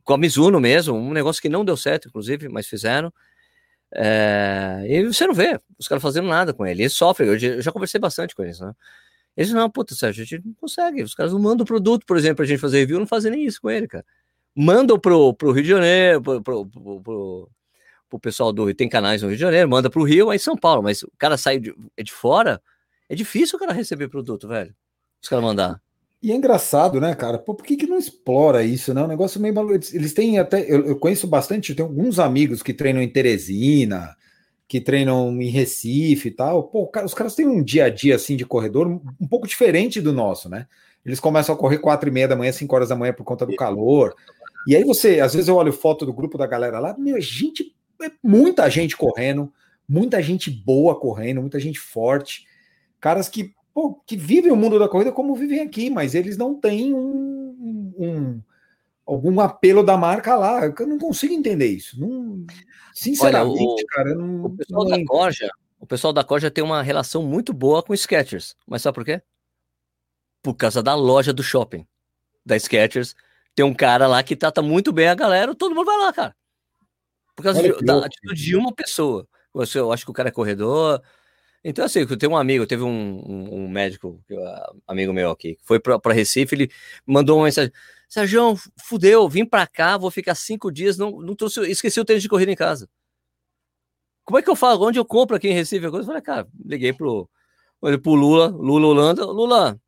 com 0.04 0.14
a 0.14 0.18
Mizuno 0.18 0.60
mesmo, 0.60 0.96
um 0.96 1.14
negócio 1.14 1.42
que 1.42 1.50
não 1.50 1.64
deu 1.64 1.78
certo, 1.78 2.08
inclusive, 2.08 2.50
mas 2.50 2.68
fizeram. 2.68 3.14
É, 3.94 4.86
e 4.88 5.04
você 5.06 5.26
não 5.26 5.34
vê 5.34 5.60
os 5.78 5.88
caras 5.88 6.02
fazendo 6.02 6.28
nada 6.28 6.54
com 6.54 6.66
ele. 6.66 6.84
Eles 6.84 6.94
sofrem. 6.94 7.28
Eu 7.30 7.38
eu 7.38 7.62
já 7.62 7.72
conversei 7.72 8.00
bastante 8.00 8.36
com 8.36 8.44
eles, 8.44 8.60
né? 8.60 8.74
Eles 9.36 9.52
não, 9.54 9.70
puta, 9.70 9.96
Sérgio, 9.96 10.24
a 10.24 10.26
gente 10.26 10.46
não 10.46 10.54
consegue. 10.54 11.02
Os 11.04 11.16
caras 11.16 11.32
não 11.34 11.40
mandam 11.40 11.64
o 11.64 11.68
produto, 11.68 12.06
por 12.06 12.18
exemplo, 12.18 12.38
pra 12.38 12.46
gente 12.46 12.60
fazer 12.60 12.80
review, 12.80 13.00
não 13.00 13.08
fazem 13.08 13.32
nem 13.32 13.46
isso 13.46 13.62
com 13.62 13.70
ele, 13.70 13.88
cara. 13.88 14.06
Mandam 14.56 15.00
pro, 15.00 15.34
pro 15.34 15.52
Rio 15.52 15.64
de 15.64 15.70
Janeiro, 15.70 16.22
pro, 16.22 16.42
pro, 16.42 16.66
pro, 16.66 17.50
pro 18.10 18.20
pessoal 18.20 18.52
do 18.52 18.66
Rio, 18.66 18.76
tem 18.76 18.90
canais 18.90 19.22
no 19.22 19.30
Rio 19.30 19.38
de 19.38 19.42
Janeiro, 19.42 19.70
manda 19.70 19.90
pro 19.90 20.04
Rio, 20.04 20.30
aí 20.30 20.40
São 20.40 20.58
Paulo, 20.58 20.84
mas 20.84 21.04
o 21.04 21.12
cara 21.18 21.38
sai 21.38 21.60
de, 21.60 21.74
é 21.96 22.04
de 22.04 22.12
fora, 22.12 22.62
é 23.08 23.16
difícil 23.16 23.56
o 23.58 23.60
cara 23.60 23.72
receber 23.72 24.10
produto, 24.10 24.48
velho. 24.48 24.76
Os 25.22 25.30
caras 25.30 25.46
mandar. 25.46 25.82
E 26.22 26.32
é 26.32 26.36
engraçado, 26.36 27.00
né, 27.00 27.16
cara? 27.16 27.38
Pô, 27.38 27.56
por 27.56 27.66
que, 27.66 27.78
que 27.78 27.88
não 27.88 27.98
explora 27.98 28.64
isso, 28.64 28.94
né? 28.94 29.02
Um 29.02 29.08
negócio 29.08 29.40
meio 29.40 29.54
maluco. 29.54 29.76
Eles- 29.94 30.14
têm 30.14 30.38
até. 30.38 30.62
Eu, 30.62 30.86
eu 30.86 31.00
conheço 31.00 31.28
bastante, 31.28 31.70
eu 31.70 31.76
tenho 31.78 31.88
alguns 31.88 32.20
amigos 32.20 32.62
que 32.62 32.74
treinam 32.74 33.02
em 33.02 33.08
Teresina, 33.10 34.16
que 34.68 34.82
treinam 34.82 35.42
em 35.42 35.50
Recife 35.50 36.28
e 36.28 36.32
tal. 36.32 36.64
Pô, 36.64 36.88
cara, 36.88 37.06
os 37.06 37.14
caras 37.14 37.36
têm 37.36 37.48
um 37.48 37.64
dia 37.64 37.86
a 37.86 37.90
dia 37.90 38.16
assim 38.16 38.36
de 38.36 38.46
corredor 38.46 38.88
um, 38.88 39.28
pouco 39.28 39.48
diferente 39.48 40.02
do 40.02 40.12
nosso, 40.12 40.50
né? 40.50 40.68
Eles 41.06 41.20
começam 41.22 41.56
a 41.56 41.58
correr 41.58 41.80
quatro 41.80 42.10
e 42.10 42.12
meia 42.12 42.28
da 42.28 42.36
manhã, 42.36 42.52
cinco 42.52 42.76
horas 42.76 42.90
da 42.90 42.96
manhã 42.96 43.14
por 43.14 43.24
conta 43.24 43.46
do 43.46 43.56
calor. 43.56 44.14
E 44.68 44.76
aí 44.76 44.84
você, 44.84 45.22
às 45.22 45.34
vezes 45.34 45.48
eu 45.48 45.56
olho 45.56 45.72
foto 45.72 46.06
do 46.06 46.14
grupo 46.14 46.38
da 46.38 46.46
galera 46.46 46.80
lá, 46.80 46.96
meu, 46.98 47.20
gente, 47.22 47.74
é 48.04 48.12
muita 48.22 48.70
gente 48.70 48.98
correndo, 48.98 49.52
muita 49.88 50.22
gente 50.22 50.52
boa 50.52 51.00
correndo, 51.00 51.40
muita 51.42 51.60
gente 51.60 51.80
forte, 51.80 52.46
caras 53.00 53.30
que, 53.30 53.54
pô, 53.80 53.94
que 54.06 54.18
vivem 54.18 54.52
o 54.52 54.56
mundo 54.58 54.78
da 54.78 54.90
corrida 54.90 55.12
como 55.12 55.34
vivem 55.36 55.62
aqui, 55.62 55.90
mas 55.90 56.14
eles 56.14 56.36
não 56.38 56.54
têm 56.54 56.94
um, 56.94 57.94
um- 57.98 58.42
algum 59.06 59.40
apelo 59.40 59.82
da 59.84 59.96
marca 59.98 60.36
lá. 60.36 60.66
Eu 60.66 60.88
não 60.88 60.98
consigo 60.98 61.34
entender 61.34 61.68
isso. 61.68 61.98
Não, 62.00 62.46
sinceramente, 62.94 63.62
Olha, 63.62 63.84
o- 63.84 63.88
cara, 63.88 64.10
eu 64.10 64.18
não, 64.18 64.46
O 64.46 64.50
pessoal 64.58 64.84
não 64.84 64.98
da. 64.98 65.06
Corja, 65.06 65.50
o 65.80 65.86
pessoal 65.88 66.12
da 66.12 66.24
Corja 66.26 66.52
tem 66.52 66.62
uma 66.64 66.82
relação 66.82 67.24
muito 67.24 67.54
boa 67.54 67.82
com 67.82 67.96
Skechers. 67.96 68.54
Mas 68.68 68.82
sabe 68.82 68.96
por 68.96 69.06
quê? 69.06 69.22
Por 70.44 70.56
causa 70.56 70.84
da 70.84 70.94
loja 70.96 71.32
do 71.32 71.42
shopping 71.44 71.88
da 72.46 72.58
Skechers. 72.60 73.16
Tem 73.56 73.66
um 73.66 73.74
cara 73.74 74.08
lá 74.08 74.22
que 74.24 74.36
trata 74.36 74.62
muito 74.62 74.92
bem 74.92 75.08
a 75.08 75.16
galera, 75.16 75.56
todo 75.56 75.74
mundo 75.74 75.86
vai 75.86 75.98
lá, 75.98 76.12
cara. 76.14 76.36
Por 77.36 77.44
causa 77.44 77.62
de, 77.62 77.86
da 77.86 78.06
atitude 78.06 78.42
de 78.44 78.56
uma 78.56 78.74
pessoa. 78.74 79.26
Você, 79.54 79.80
eu 79.80 79.92
acho 79.92 80.04
que 80.06 80.12
o 80.12 80.14
cara 80.14 80.30
é 80.30 80.32
corredor. 80.32 81.02
Então, 81.64 81.84
assim, 81.86 82.00
eu 82.00 82.18
tenho 82.18 82.32
um 82.32 82.38
amigo, 82.38 82.66
teve 82.66 82.84
um, 82.84 82.90
um- 82.90 83.64
um 83.66 83.70
médico, 83.70 84.22
que, 84.28 84.34
ah, 84.36 84.72
amigo 84.88 85.12
meu 85.14 85.30
aqui, 85.32 85.56
que 85.56 85.66
foi 85.66 85.80
pra 85.80 86.00
Recife, 86.14 86.56
ele 86.56 86.72
mandou 87.06 87.38
uma 87.38 87.46
mensagem. 87.46 87.72
Sérgio, 88.08 88.56
fudeu, 88.84 89.28
vim 89.30 89.46
pra 89.46 89.68
cá, 89.68 89.98
vou 89.98 90.10
ficar 90.10 90.36
cinco 90.36 90.72
dias, 90.72 90.98
não, 90.98 91.20
não 91.22 91.36
trouxe, 91.36 91.62
esqueci 91.70 92.00
o 92.00 92.06
tênis 92.06 92.24
de 92.24 92.30
corrida 92.30 92.52
em 92.52 92.56
casa. 92.56 92.90
Como 94.26 94.38
é 94.40 94.42
que 94.42 94.50
eu 94.50 94.56
falo? 94.56 94.86
Onde 94.88 95.00
eu 95.00 95.06
compro 95.06 95.36
aqui 95.36 95.48
em 95.50 95.54
Recife? 95.54 95.86
Eu 95.86 96.04
falei, 96.04 96.22
cara, 96.22 96.48
liguei 96.66 96.94
pro, 96.94 97.30
pro 97.80 98.14
Lula, 98.14 98.48
Lula 98.48 98.88
Holanda, 98.88 99.26
Lula, 99.26 99.80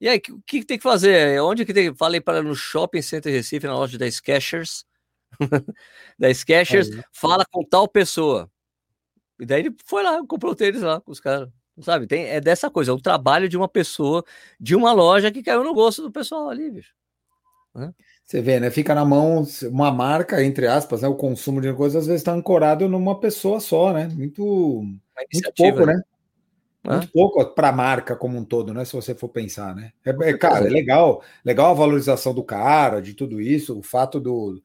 e 0.00 0.08
aí, 0.08 0.18
o 0.30 0.40
que, 0.46 0.60
que 0.60 0.64
tem 0.66 0.78
que 0.78 0.82
fazer? 0.84 1.40
Onde 1.42 1.64
que 1.66 1.74
tem? 1.74 1.94
Falei 1.96 2.20
para 2.20 2.42
no 2.42 2.54
Shopping 2.54 3.02
Center 3.02 3.32
Recife, 3.32 3.66
na 3.66 3.74
loja 3.76 3.98
da 3.98 4.08
Skechers, 4.10 4.84
da 6.18 6.32
Skechers, 6.32 6.88
fala 7.12 7.44
com 7.50 7.64
tal 7.64 7.88
pessoa. 7.88 8.50
E 9.40 9.46
daí 9.46 9.60
ele 9.60 9.76
foi 9.84 10.02
lá, 10.02 10.24
comprou 10.26 10.52
o 10.52 10.56
tênis 10.56 10.82
lá 10.82 11.00
com 11.00 11.12
os 11.12 11.20
caras. 11.20 11.48
Sabe? 11.80 12.06
Tem, 12.06 12.24
é 12.26 12.40
dessa 12.40 12.68
coisa, 12.68 12.90
é 12.90 12.94
o 12.94 13.00
trabalho 13.00 13.48
de 13.48 13.56
uma 13.56 13.68
pessoa, 13.68 14.24
de 14.58 14.74
uma 14.74 14.92
loja 14.92 15.30
que 15.30 15.42
caiu 15.42 15.62
no 15.62 15.74
gosto 15.74 16.02
do 16.02 16.10
pessoal 16.10 16.50
ali, 16.50 16.70
bicho. 16.70 16.92
Você 18.24 18.42
vê, 18.42 18.58
né? 18.58 18.70
Fica 18.70 18.94
na 18.94 19.04
mão 19.04 19.46
uma 19.64 19.90
marca, 19.90 20.42
entre 20.42 20.66
aspas, 20.66 21.02
né? 21.02 21.08
O 21.08 21.14
consumo 21.14 21.60
de 21.60 21.72
coisas 21.72 22.02
às 22.02 22.06
vezes 22.06 22.20
está 22.20 22.32
ancorado 22.32 22.88
numa 22.88 23.18
pessoa 23.18 23.60
só, 23.60 23.92
né? 23.92 24.08
Muito, 24.08 24.42
muito 25.32 25.52
pouco, 25.56 25.86
né? 25.86 26.00
Hã? 26.84 26.96
Muito 26.96 27.12
pouco 27.12 27.44
para 27.54 27.68
a 27.68 27.72
marca 27.72 28.16
como 28.16 28.36
um 28.36 28.44
todo, 28.44 28.74
né? 28.74 28.84
Se 28.84 28.94
você 28.94 29.14
for 29.14 29.28
pensar, 29.28 29.74
né? 29.74 29.92
É, 30.04 30.10
é, 30.10 30.36
cara, 30.36 30.66
é 30.66 30.70
legal, 30.70 31.22
legal 31.44 31.70
a 31.70 31.74
valorização 31.74 32.34
do 32.34 32.42
cara, 32.42 33.00
de 33.00 33.14
tudo 33.14 33.40
isso, 33.40 33.78
o 33.78 33.82
fato 33.82 34.18
do, 34.18 34.60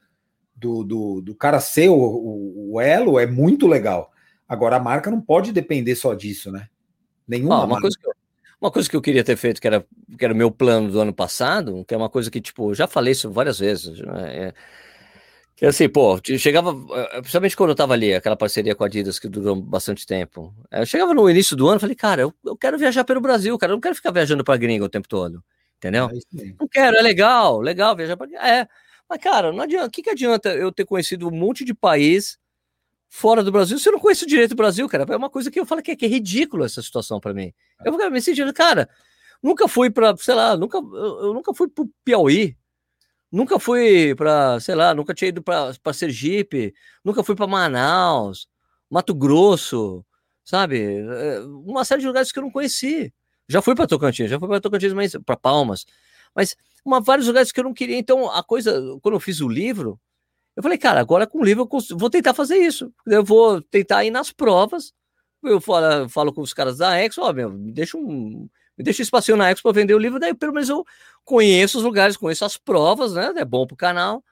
do, 0.56 0.84
do, 0.84 1.22
do 1.22 1.36
cara 1.36 1.60
ser 1.60 1.90
o, 1.90 1.96
o, 1.96 2.74
o 2.74 2.82
elo 2.82 3.20
é 3.20 3.26
muito 3.26 3.68
legal. 3.68 4.12
Agora, 4.48 4.78
a 4.78 4.80
marca 4.80 5.10
não 5.10 5.22
pode 5.22 5.52
depender 5.52 5.96
só 5.96 6.14
disso, 6.14 6.52
né? 6.52 6.68
Nenhuma. 7.28 7.56
Ó, 7.56 7.60
uma, 7.60 7.68
marca. 7.68 7.82
coisa 7.82 7.98
que 7.98 8.08
eu, 8.08 8.14
uma 8.62 8.72
coisa 8.72 8.90
que 8.90 8.96
eu 8.96 9.02
queria 9.02 9.24
ter 9.24 9.36
feito, 9.36 9.60
que 9.60 9.68
era, 9.68 9.86
que 10.18 10.24
era 10.24 10.34
o 10.34 10.38
meu 10.38 10.52
plano 10.52 10.92
do 10.92 11.00
ano 11.00 11.14
passado, 11.14 11.84
que 11.86 11.94
é 11.94 11.98
uma 11.98 12.10
coisa 12.10 12.30
que, 12.30 12.42
tipo, 12.42 12.72
eu 12.72 12.76
já 12.76 12.88
falei 12.88 13.12
isso 13.14 13.32
várias 13.32 13.60
vezes, 13.60 14.00
né? 14.00 14.48
É, 14.48 14.54
que 15.56 15.66
assim, 15.66 15.88
pô, 15.88 16.20
chegava, 16.38 16.72
eh, 16.72 17.22
principalmente 17.22 17.56
quando 17.56 17.70
eu 17.70 17.76
tava 17.76 17.94
ali, 17.94 18.14
aquela 18.14 18.36
parceria 18.36 18.76
com 18.76 18.84
a 18.84 18.88
Adidas 18.88 19.20
que 19.20 19.30
durou 19.30 19.56
bastante 19.56 20.06
tempo. 20.06 20.54
eh, 20.72 20.82
Eu 20.82 20.86
chegava 20.86 21.14
no 21.14 21.30
início 21.30 21.56
do 21.56 21.68
ano 21.68 21.78
e 21.78 21.80
falei, 21.80 21.96
cara, 21.96 22.24
eu, 22.24 22.34
eu 22.44 22.58
quero 22.58 22.78
viajar 22.78 23.04
pelo 23.04 23.22
Brasil, 23.22 23.58
cara, 23.58 23.72
eu 23.72 23.76
não 23.76 23.82
quero 23.82 23.96
ficar 23.96 24.12
viajando 24.12 24.44
pra 24.44 24.58
gringa 24.58 24.84
o 24.84 24.90
tempo 24.90 25.08
todo, 25.08 25.44
entendeu? 25.78 26.10
É. 26.10 26.54
Não 26.60 26.68
quero, 26.68 26.98
é 26.98 27.02
legal, 27.02 27.62
legal 27.62 27.96
viajar 27.96 28.18
pra 28.18 28.28
É, 28.46 28.68
mas 29.08 29.20
cara, 29.20 29.52
não 29.52 29.62
adianta, 29.62 29.88
o 29.88 29.92
que, 29.92 30.02
que 30.02 30.10
adianta 30.10 30.50
eu 30.54 30.72
ter 30.72 30.86
conhecido 30.86 31.28
um 31.28 31.32
monte 31.32 31.64
de 31.64 31.74
país 31.74 32.40
fora 33.14 33.44
do 33.44 33.52
Brasil 33.52 33.78
se 33.78 33.88
eu 33.88 33.94
não 33.94 34.00
conheço 34.00 34.26
direito 34.26 34.54
o 34.54 34.56
Brasil, 34.56 34.90
cara? 34.90 35.06
É 35.08 35.16
uma 35.16 35.30
coisa 35.30 35.52
que 35.52 35.60
eu 35.60 35.68
falo 35.68 35.84
que 35.84 35.92
é, 35.92 35.96
que 35.96 36.04
é 36.04 36.08
ridículo 36.08 36.66
essa 36.66 36.82
situação 36.82 37.20
pra 37.20 37.32
mim. 37.32 37.54
Eu 37.86 37.92
ficava 37.94 38.10
me 38.10 38.20
sentindo, 38.20 38.52
cara, 38.52 38.90
nunca 39.42 39.68
fui 39.68 39.92
pra, 39.92 40.18
sei 40.18 40.34
lá, 40.34 40.58
nunca, 40.58 40.80
eu, 40.80 41.26
eu 41.26 41.34
nunca 41.34 41.54
fui 41.54 41.68
pro 41.68 41.88
Piauí, 42.04 42.58
nunca 43.32 43.60
fui 43.60 44.16
pra, 44.16 44.60
sei 44.60 44.74
lá, 44.74 44.96
nunca 44.96 45.14
tinha 45.14 45.30
ido 45.30 45.44
pra 45.44 45.94
Sergipe, 45.94 46.74
nunca 47.06 47.24
fui 47.24 47.36
pra 47.36 47.46
Manaus, 47.46 48.48
Mato 48.90 49.14
Grosso, 49.14 50.04
sabe? 50.44 50.82
É, 50.82 51.40
Uma 51.42 51.86
série 51.86 52.02
de 52.02 52.08
lugares 52.08 52.32
que 52.32 52.40
eu 52.40 52.44
não 52.44 52.52
conheci. 52.52 53.14
Já 53.48 53.62
fui 53.62 53.76
pra 53.76 53.86
Tocantins, 53.86 54.28
já 54.32 54.40
fui 54.40 54.48
pra 54.48 54.60
Tocantins, 54.60 54.92
mas 54.92 55.16
pra 55.24 55.38
Palmas. 55.38 55.86
Mas 56.36 56.56
uma, 56.84 57.00
vários 57.00 57.28
lugares 57.28 57.52
que 57.52 57.60
eu 57.60 57.64
não 57.64 57.76
queria. 57.76 57.98
Então, 57.98 58.32
a 58.32 58.44
coisa, 58.44 58.82
quando 59.04 59.14
eu 59.14 59.20
fiz 59.20 59.40
o 59.40 59.48
livro, 59.48 60.00
eu 60.56 60.64
falei, 60.64 60.78
cara, 60.78 61.00
agora 61.00 61.26
com 61.28 61.40
o 61.40 61.44
livro 61.44 61.64
eu 61.64 61.68
cons- 61.68 61.90
vou 61.92 62.10
tentar 62.10 62.34
fazer 62.34 62.58
isso. 62.58 62.94
Eu 63.08 63.24
vou 63.24 63.62
tentar 63.62 64.04
ir 64.06 64.12
nas 64.12 64.32
provas. 64.32 64.94
Eu 65.44 65.60
falo, 65.62 66.08
falo 66.10 66.34
com 66.34 66.42
os 66.42 66.54
caras 66.54 66.78
da 66.78 67.00
Expo, 67.02 67.22
ó, 67.24 67.34
meu, 67.34 67.50
me 67.52 67.72
deixa 67.72 67.98
um. 67.98 68.48
Me 68.78 68.84
deixa 68.84 69.02
um 69.02 69.06
espacinho 69.06 69.38
na 69.38 69.52
Expo 69.52 69.64
para 69.64 69.82
vender 69.82 69.94
o 69.94 70.00
livro, 70.00 70.20
daí 70.20 70.34
pelo 70.34 70.54
menos 70.54 70.70
eu 70.70 70.84
conheço 71.24 71.78
os 71.78 71.84
lugares, 71.84 72.18
conheço 72.18 72.44
as 72.46 72.58
provas, 72.58 73.14
né? 73.14 73.32
É 73.38 73.46
bom 73.46 73.68
pro 73.68 73.76
canal. 73.78 74.24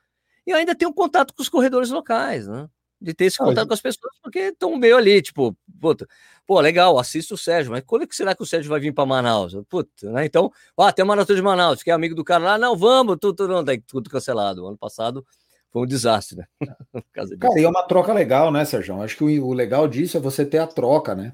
E 0.45 0.51
eu 0.51 0.57
ainda 0.57 0.75
tenho 0.75 0.93
contato 0.93 1.33
com 1.33 1.41
os 1.41 1.49
corredores 1.49 1.89
locais, 1.91 2.47
né? 2.47 2.67
De 2.99 3.13
ter 3.13 3.25
esse 3.25 3.41
Ah, 3.41 3.45
contato 3.45 3.67
com 3.67 3.73
as 3.73 3.81
pessoas, 3.81 4.13
porque 4.21 4.39
estão 4.39 4.75
meio 4.77 4.97
ali, 4.97 5.21
tipo, 5.21 5.55
puta, 5.79 6.07
pô, 6.45 6.59
legal, 6.61 6.99
assisto 6.99 7.33
o 7.35 7.37
Sérgio, 7.37 7.71
mas 7.71 7.83
quando 7.85 8.03
é 8.03 8.07
que 8.07 8.15
será 8.15 8.35
que 8.35 8.43
o 8.43 8.45
Sérgio 8.45 8.69
vai 8.69 8.79
vir 8.79 8.93
para 8.93 9.05
Manaus? 9.05 9.55
Puta, 9.69 10.11
né? 10.11 10.25
Então, 10.25 10.51
ó, 10.77 10.91
tem 10.91 11.03
uma 11.03 11.15
maratona 11.15 11.37
de 11.37 11.43
Manaus, 11.43 11.81
que 11.83 11.89
é 11.91 11.93
amigo 11.93 12.15
do 12.15 12.23
cara 12.23 12.43
lá, 12.43 12.57
não, 12.59 12.75
vamos, 12.77 13.17
tudo, 13.19 13.35
tudo, 13.47 13.81
tudo 13.87 14.09
cancelado. 14.09 14.67
Ano 14.67 14.77
passado 14.77 15.25
foi 15.71 15.83
um 15.83 15.85
desastre, 15.85 16.37
né? 16.37 16.45
Cara, 17.39 17.59
e 17.59 17.63
é 17.63 17.69
uma 17.69 17.83
troca 17.83 18.13
legal, 18.13 18.51
né, 18.51 18.65
Sérgio? 18.65 19.01
Acho 19.01 19.17
que 19.17 19.23
o, 19.23 19.47
o 19.47 19.53
legal 19.53 19.87
disso 19.87 20.17
é 20.17 20.19
você 20.19 20.45
ter 20.45 20.57
a 20.57 20.67
troca, 20.67 21.15
né? 21.15 21.33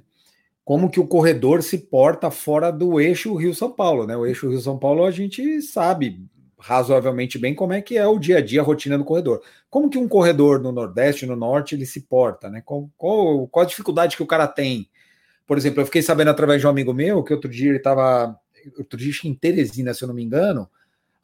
Como 0.63 0.89
que 0.89 0.99
o 0.99 1.07
corredor 1.07 1.63
se 1.63 1.77
porta 1.77 2.29
fora 2.29 2.71
do 2.71 2.99
eixo 2.99 3.35
Rio-São 3.35 3.71
Paulo, 3.71 4.05
né? 4.05 4.15
O 4.15 4.25
eixo 4.25 4.49
Rio-São 4.49 4.77
Paulo 4.77 5.05
a 5.05 5.11
gente 5.11 5.61
sabe 5.61 6.27
razoavelmente 6.59 7.37
bem 7.37 7.53
como 7.53 7.73
é 7.73 7.81
que 7.81 7.97
é 7.97 8.05
o 8.05 8.19
dia 8.19 8.39
a 8.39 8.41
dia, 8.41 8.61
a 8.61 8.63
rotina 8.63 8.97
do 8.97 9.05
corredor. 9.05 9.41
Como 9.69 9.89
que 9.89 9.97
um 9.97 10.07
corredor 10.07 10.59
no 10.59 10.71
Nordeste, 10.71 11.25
no 11.25 11.35
Norte, 11.35 11.75
ele 11.75 11.85
se 11.85 12.01
porta, 12.01 12.49
né? 12.49 12.61
Qual, 12.65 12.89
qual, 12.97 13.47
qual 13.47 13.63
a 13.63 13.67
dificuldade 13.67 14.17
que 14.17 14.23
o 14.23 14.27
cara 14.27 14.47
tem? 14.47 14.89
Por 15.45 15.57
exemplo, 15.57 15.81
eu 15.81 15.85
fiquei 15.85 16.01
sabendo 16.01 16.29
através 16.29 16.59
de 16.59 16.67
um 16.67 16.69
amigo 16.69 16.93
meu 16.93 17.23
que 17.23 17.33
outro 17.33 17.49
dia 17.49 17.69
ele 17.69 17.77
estava, 17.77 18.37
outro 18.77 18.97
dia 18.99 19.13
em 19.23 19.33
Teresina, 19.33 19.93
se 19.93 20.03
eu 20.03 20.07
não 20.07 20.15
me 20.15 20.23
engano, 20.23 20.69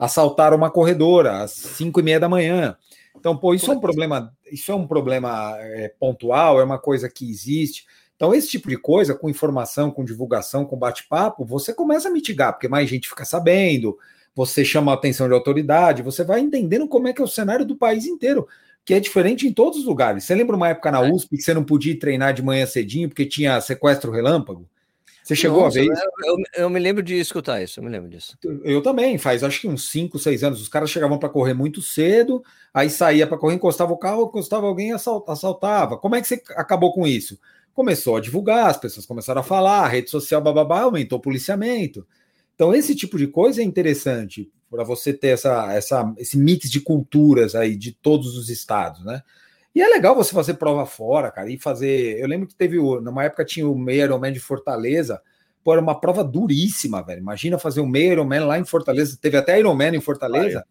assaltaram 0.04 0.58
uma 0.58 0.70
corredora 0.70 1.44
às 1.44 1.52
5 1.52 1.98
e 2.02 2.04
meia 2.04 2.20
da 2.20 2.28
manhã. 2.28 2.76
Então, 3.16 3.38
pô, 3.38 3.54
isso 3.54 3.72
é 3.72 3.74
um 3.74 3.80
problema, 3.80 4.34
isso 4.52 4.70
é 4.70 4.76
um 4.76 4.86
problema 4.86 5.56
é, 5.60 5.94
pontual, 5.98 6.60
é 6.60 6.64
uma 6.64 6.78
coisa 6.78 7.10
que 7.10 7.30
existe. 7.30 7.86
Então, 8.14 8.36
esse 8.36 8.50
tipo 8.50 8.68
de 8.68 8.78
coisa, 8.78 9.16
com 9.16 9.30
informação, 9.30 9.90
com 9.90 10.04
divulgação, 10.04 10.66
com 10.66 10.78
bate-papo, 10.78 11.46
você 11.46 11.74
começa 11.74 12.10
a 12.10 12.12
mitigar, 12.12 12.52
porque 12.52 12.68
mais 12.68 12.90
gente 12.90 13.08
fica 13.08 13.24
sabendo, 13.24 13.98
você 14.36 14.66
chama 14.66 14.92
a 14.92 14.96
atenção 14.96 15.26
de 15.28 15.34
autoridade, 15.34 16.02
você 16.02 16.26
vai 16.26 16.42
entendendo 16.42 16.86
como 16.86 17.08
é 17.08 17.14
que 17.14 17.22
é 17.22 17.24
o 17.24 17.28
cenário 17.28 17.66
do 17.66 17.78
país 17.78 18.06
inteiro, 18.06 18.46
que 18.84 18.94
é 18.94 19.00
diferente 19.00 19.48
em 19.48 19.54
todos 19.54 19.80
os 19.80 19.86
lugares. 19.86 20.26
Você 20.26 20.36
lembra 20.36 20.58
uma 20.58 20.68
época 20.68 20.92
na 20.92 21.02
É. 21.02 21.10
USP 21.10 21.38
que 21.38 21.44
você 21.44 21.54
não 21.54 21.64
podia 21.64 21.98
treinar 21.98 22.34
de 22.34 22.44
manhã 22.44 22.66
cedinho 22.66 23.08
porque 23.08 23.26
tinha 23.26 23.62
sequestro 23.62 24.12
relâmpago? 24.12 24.68
Você 25.24 25.36
chegou 25.36 25.62
Nossa, 25.62 25.80
a 25.80 25.84
ver 25.84 25.92
isso? 25.92 26.02
Eu, 26.26 26.38
eu- 26.38 26.44
eu 26.64 26.70
me 26.70 26.80
lembro 26.80 27.02
de 27.02 27.16
escutar 27.16 27.62
isso, 27.64 27.80
eu 27.80 27.84
me 27.84 27.90
lembro 27.90 28.10
disso. 28.10 28.38
Eu 28.64 28.82
também, 28.82 29.18
faz 29.18 29.44
acho 29.44 29.62
que 29.62 29.68
uns 29.68 29.90
5, 29.90 30.20
6 30.20 30.44
anos. 30.44 30.62
Os 30.62 30.68
caras 30.68 30.90
chegavam 30.90 31.18
para 31.18 31.30
correr 31.30 31.54
muito 31.54 31.82
cedo, 31.82 32.44
aí 32.74 32.90
saía 32.90 33.26
para 33.26 33.38
correr, 33.38 33.56
encostava 33.56 33.94
o 33.94 33.98
carro, 33.98 34.24
encostava 34.26 34.68
alguém 34.68 34.90
e 34.90 34.94
assal- 34.94 35.24
assaltava. 35.28 35.98
Como 35.98 36.16
é 36.16 36.22
que 36.22 36.28
você 36.28 36.42
acabou 36.56 36.94
com 36.94 37.08
isso? 37.08 37.40
Começou 37.74 38.18
a 38.18 38.20
divulgar, 38.22 38.68
as 38.70 38.78
pessoas 38.78 39.06
começaram 39.06 39.40
a 39.42 39.44
falar, 39.44 39.86
a 39.86 39.88
rede 39.88 40.10
social, 40.10 40.42
bababá, 40.42 40.82
aumentou 40.82 41.18
o 41.18 41.22
policiamento. 41.22 42.06
Então, 42.56 42.74
esse 42.76 42.94
tipo 42.96 43.18
de 43.18 43.28
coisa 43.28 43.62
é 43.62 43.64
interessante 43.64 44.52
para 44.70 44.84
você 44.84 45.14
ter 45.14 45.30
essa, 45.30 45.72
essa, 45.74 46.14
esse 46.18 46.38
mix 46.38 46.70
de 46.70 46.82
culturas 46.82 47.56
aí 47.56 47.76
de 47.76 47.92
todos 47.92 48.38
os 48.38 48.50
estados, 48.50 49.04
né? 49.06 49.22
E 49.76 49.82
é 49.82 49.88
legal 49.88 50.16
você 50.16 50.34
fazer 50.34 50.54
prova 50.56 50.86
fora, 50.86 51.32
cara, 51.32 51.50
e 51.50 51.58
fazer. 51.60 52.20
Eu 52.20 52.28
lembro 52.28 52.48
que 52.48 52.56
teve, 52.56 52.78
o- 52.78 53.02
numa 53.02 53.24
época 53.24 53.44
tinha 53.44 53.68
o 53.68 53.76
meio 53.78 54.04
Ironman 54.04 54.32
de 54.32 54.40
Fortaleza, 54.40 55.22
pô, 55.64 55.72
era 55.74 55.82
uma 55.82 56.00
prova 56.00 56.24
duríssima, 56.24 57.02
velho. 57.04 57.20
Imagina 57.22 57.58
fazer 57.58 57.82
um 57.82 57.88
meio 57.88 58.12
Ironman 58.14 58.42
lá 58.46 58.60
em 58.60 58.66
Fortaleza, 58.66 59.18
teve 59.20 59.38
até 59.38 59.58
Ironman 59.60 59.96
em 59.96 60.02
Fortaleza. 60.02 60.64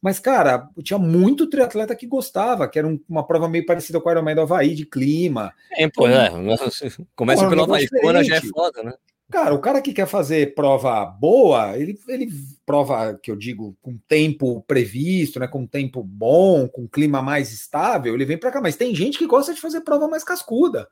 Mas, 0.00 0.18
cara, 0.20 0.68
tinha 0.82 0.98
muito 0.98 1.48
triatleta 1.48 1.94
que 1.96 2.06
gostava, 2.06 2.68
que 2.68 2.78
era 2.78 2.86
um- 2.86 3.00
uma 3.08 3.26
prova 3.26 3.48
meio 3.48 3.66
parecida 3.66 4.00
com 4.00 4.08
o 4.08 4.12
Ironman 4.12 4.34
do 4.34 4.42
Havaí, 4.42 4.74
de 4.74 4.86
clima. 4.86 5.52
É, 5.72 5.88
pô, 5.88 6.06
é, 6.06 6.30
começa 7.16 7.42
Porra, 7.42 7.50
pelo 7.50 7.62
um 7.62 7.64
Havaí, 7.64 7.88
já 8.24 8.36
é 8.36 8.40
foda, 8.40 8.82
né? 8.82 8.92
Cara, 9.30 9.52
o 9.54 9.58
cara 9.60 9.82
que 9.82 9.92
quer 9.92 10.06
fazer 10.06 10.54
prova 10.54 11.04
boa, 11.04 11.76
ele, 11.76 11.98
ele 12.06 12.28
prova, 12.64 13.18
que 13.20 13.28
eu 13.30 13.34
digo, 13.34 13.76
com 13.82 13.98
tempo 14.06 14.62
previsto, 14.68 15.40
né, 15.40 15.48
com 15.48 15.66
tempo 15.66 16.00
bom, 16.02 16.68
com 16.68 16.86
clima 16.86 17.20
mais 17.20 17.52
estável, 17.52 18.14
ele 18.14 18.24
vem 18.24 18.38
para 18.38 18.52
cá. 18.52 18.60
Mas 18.60 18.76
tem 18.76 18.94
gente 18.94 19.18
que 19.18 19.26
gosta 19.26 19.52
de 19.52 19.60
fazer 19.60 19.80
prova 19.80 20.06
mais 20.06 20.22
cascuda, 20.22 20.88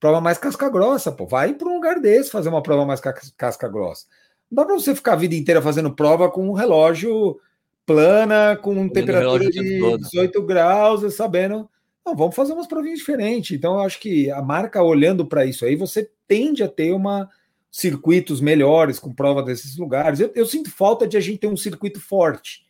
prova 0.00 0.20
mais 0.20 0.38
casca 0.38 0.68
grossa, 0.70 1.12
pô. 1.12 1.26
Vai 1.26 1.54
para 1.54 1.68
um 1.68 1.74
lugar 1.74 2.00
desse 2.00 2.30
fazer 2.30 2.48
uma 2.50 2.62
prova 2.62 2.86
mais 2.86 3.00
ca- 3.00 3.14
casca 3.36 3.68
grossa. 3.68 4.06
Não 4.50 4.56
dá 4.56 4.66
para 4.66 4.74
você 4.74 4.94
ficar 4.94 5.14
a 5.14 5.16
vida 5.16 5.34
inteira 5.34 5.62
fazendo 5.62 5.94
prova 5.94 6.30
com 6.30 6.48
um 6.48 6.52
relógio 6.52 7.40
plana, 7.86 8.56
com 8.56 8.88
temperatura 8.88 9.44
o 9.44 9.50
tempo 9.50 9.62
de 9.64 9.78
todo. 9.78 9.98
18 10.04 10.42
graus, 10.42 11.14
sabendo. 11.14 11.68
Não, 12.04 12.16
vamos 12.16 12.34
fazer 12.36 12.52
umas 12.52 12.66
provinhas 12.66 12.98
diferentes. 12.98 13.56
Então, 13.56 13.74
eu 13.74 13.80
acho 13.80 14.00
que 14.00 14.30
a 14.30 14.42
marca 14.42 14.82
olhando 14.82 15.26
para 15.26 15.44
isso 15.46 15.64
aí, 15.64 15.76
você 15.76 16.10
tende 16.26 16.62
a 16.62 16.68
ter 16.68 16.92
uma 16.92 17.28
circuitos 17.70 18.40
melhores 18.40 18.98
com 18.98 19.12
prova 19.12 19.42
desses 19.42 19.76
lugares. 19.76 20.20
Eu, 20.20 20.32
eu 20.34 20.46
sinto 20.46 20.70
falta 20.70 21.06
de 21.06 21.16
a 21.16 21.20
gente 21.20 21.38
ter 21.38 21.46
um 21.48 21.56
circuito 21.56 22.00
forte, 22.00 22.66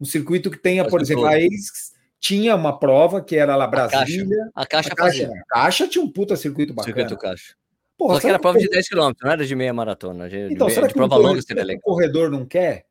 Um 0.00 0.04
circuito 0.04 0.50
que 0.50 0.58
tenha, 0.58 0.86
por 0.86 1.00
exemplo, 1.00 1.24
a 1.26 1.38
ex 1.40 1.92
tinha 2.20 2.54
uma 2.56 2.78
prova 2.78 3.20
que 3.22 3.36
era 3.36 3.54
lá 3.56 3.68
Caixa. 3.70 3.96
Brasília. 3.98 4.50
A 4.54 4.66
caixa, 4.66 4.92
A 4.92 4.96
caixa, 4.96 5.22
fazia. 5.26 5.42
a 5.50 5.54
caixa 5.62 5.88
tinha 5.88 6.04
um 6.04 6.10
puta 6.10 6.36
circuito 6.36 6.72
bacana. 6.74 6.94
Circuito 6.96 7.18
caixa. 7.20 7.54
Porra, 7.96 8.14
Só 8.14 8.20
que 8.22 8.26
era 8.26 8.38
prova 8.38 8.58
de 8.58 8.66
o- 8.66 8.70
10 8.70 8.88
km, 8.88 9.12
não 9.22 9.30
era 9.30 9.46
de 9.46 9.54
meia 9.54 9.72
maratona. 9.72 10.28
De, 10.28 10.52
Então, 10.52 10.66
de, 10.66 10.74
será 10.74 10.88
que, 10.88 10.94
prova 10.94 11.16
longa 11.16 11.40
seria 11.42 11.56
que 11.62 11.62
o 11.62 11.66
legal. 11.68 11.82
corredor 11.82 12.30
não 12.30 12.44
quer 12.44 12.86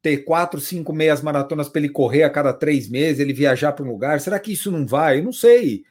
ter 0.00 0.18
quatro, 0.18 0.60
cinco 0.60 0.92
meias 0.92 1.20
maratonas 1.20 1.68
para 1.68 1.80
ele 1.80 1.88
correr 1.90 2.22
a 2.22 2.30
cada 2.30 2.52
três 2.54 2.88
meses, 2.88 3.18
ele 3.20 3.32
viajar 3.32 3.72
para 3.72 3.84
um 3.84 3.88
lugar? 3.88 4.18
Será 4.20 4.38
que 4.38 4.52
isso 4.52 4.70
não 4.70 4.86
vai? 4.86 5.18
Eu 5.18 5.24
não 5.24 5.32
sei. 5.32 5.84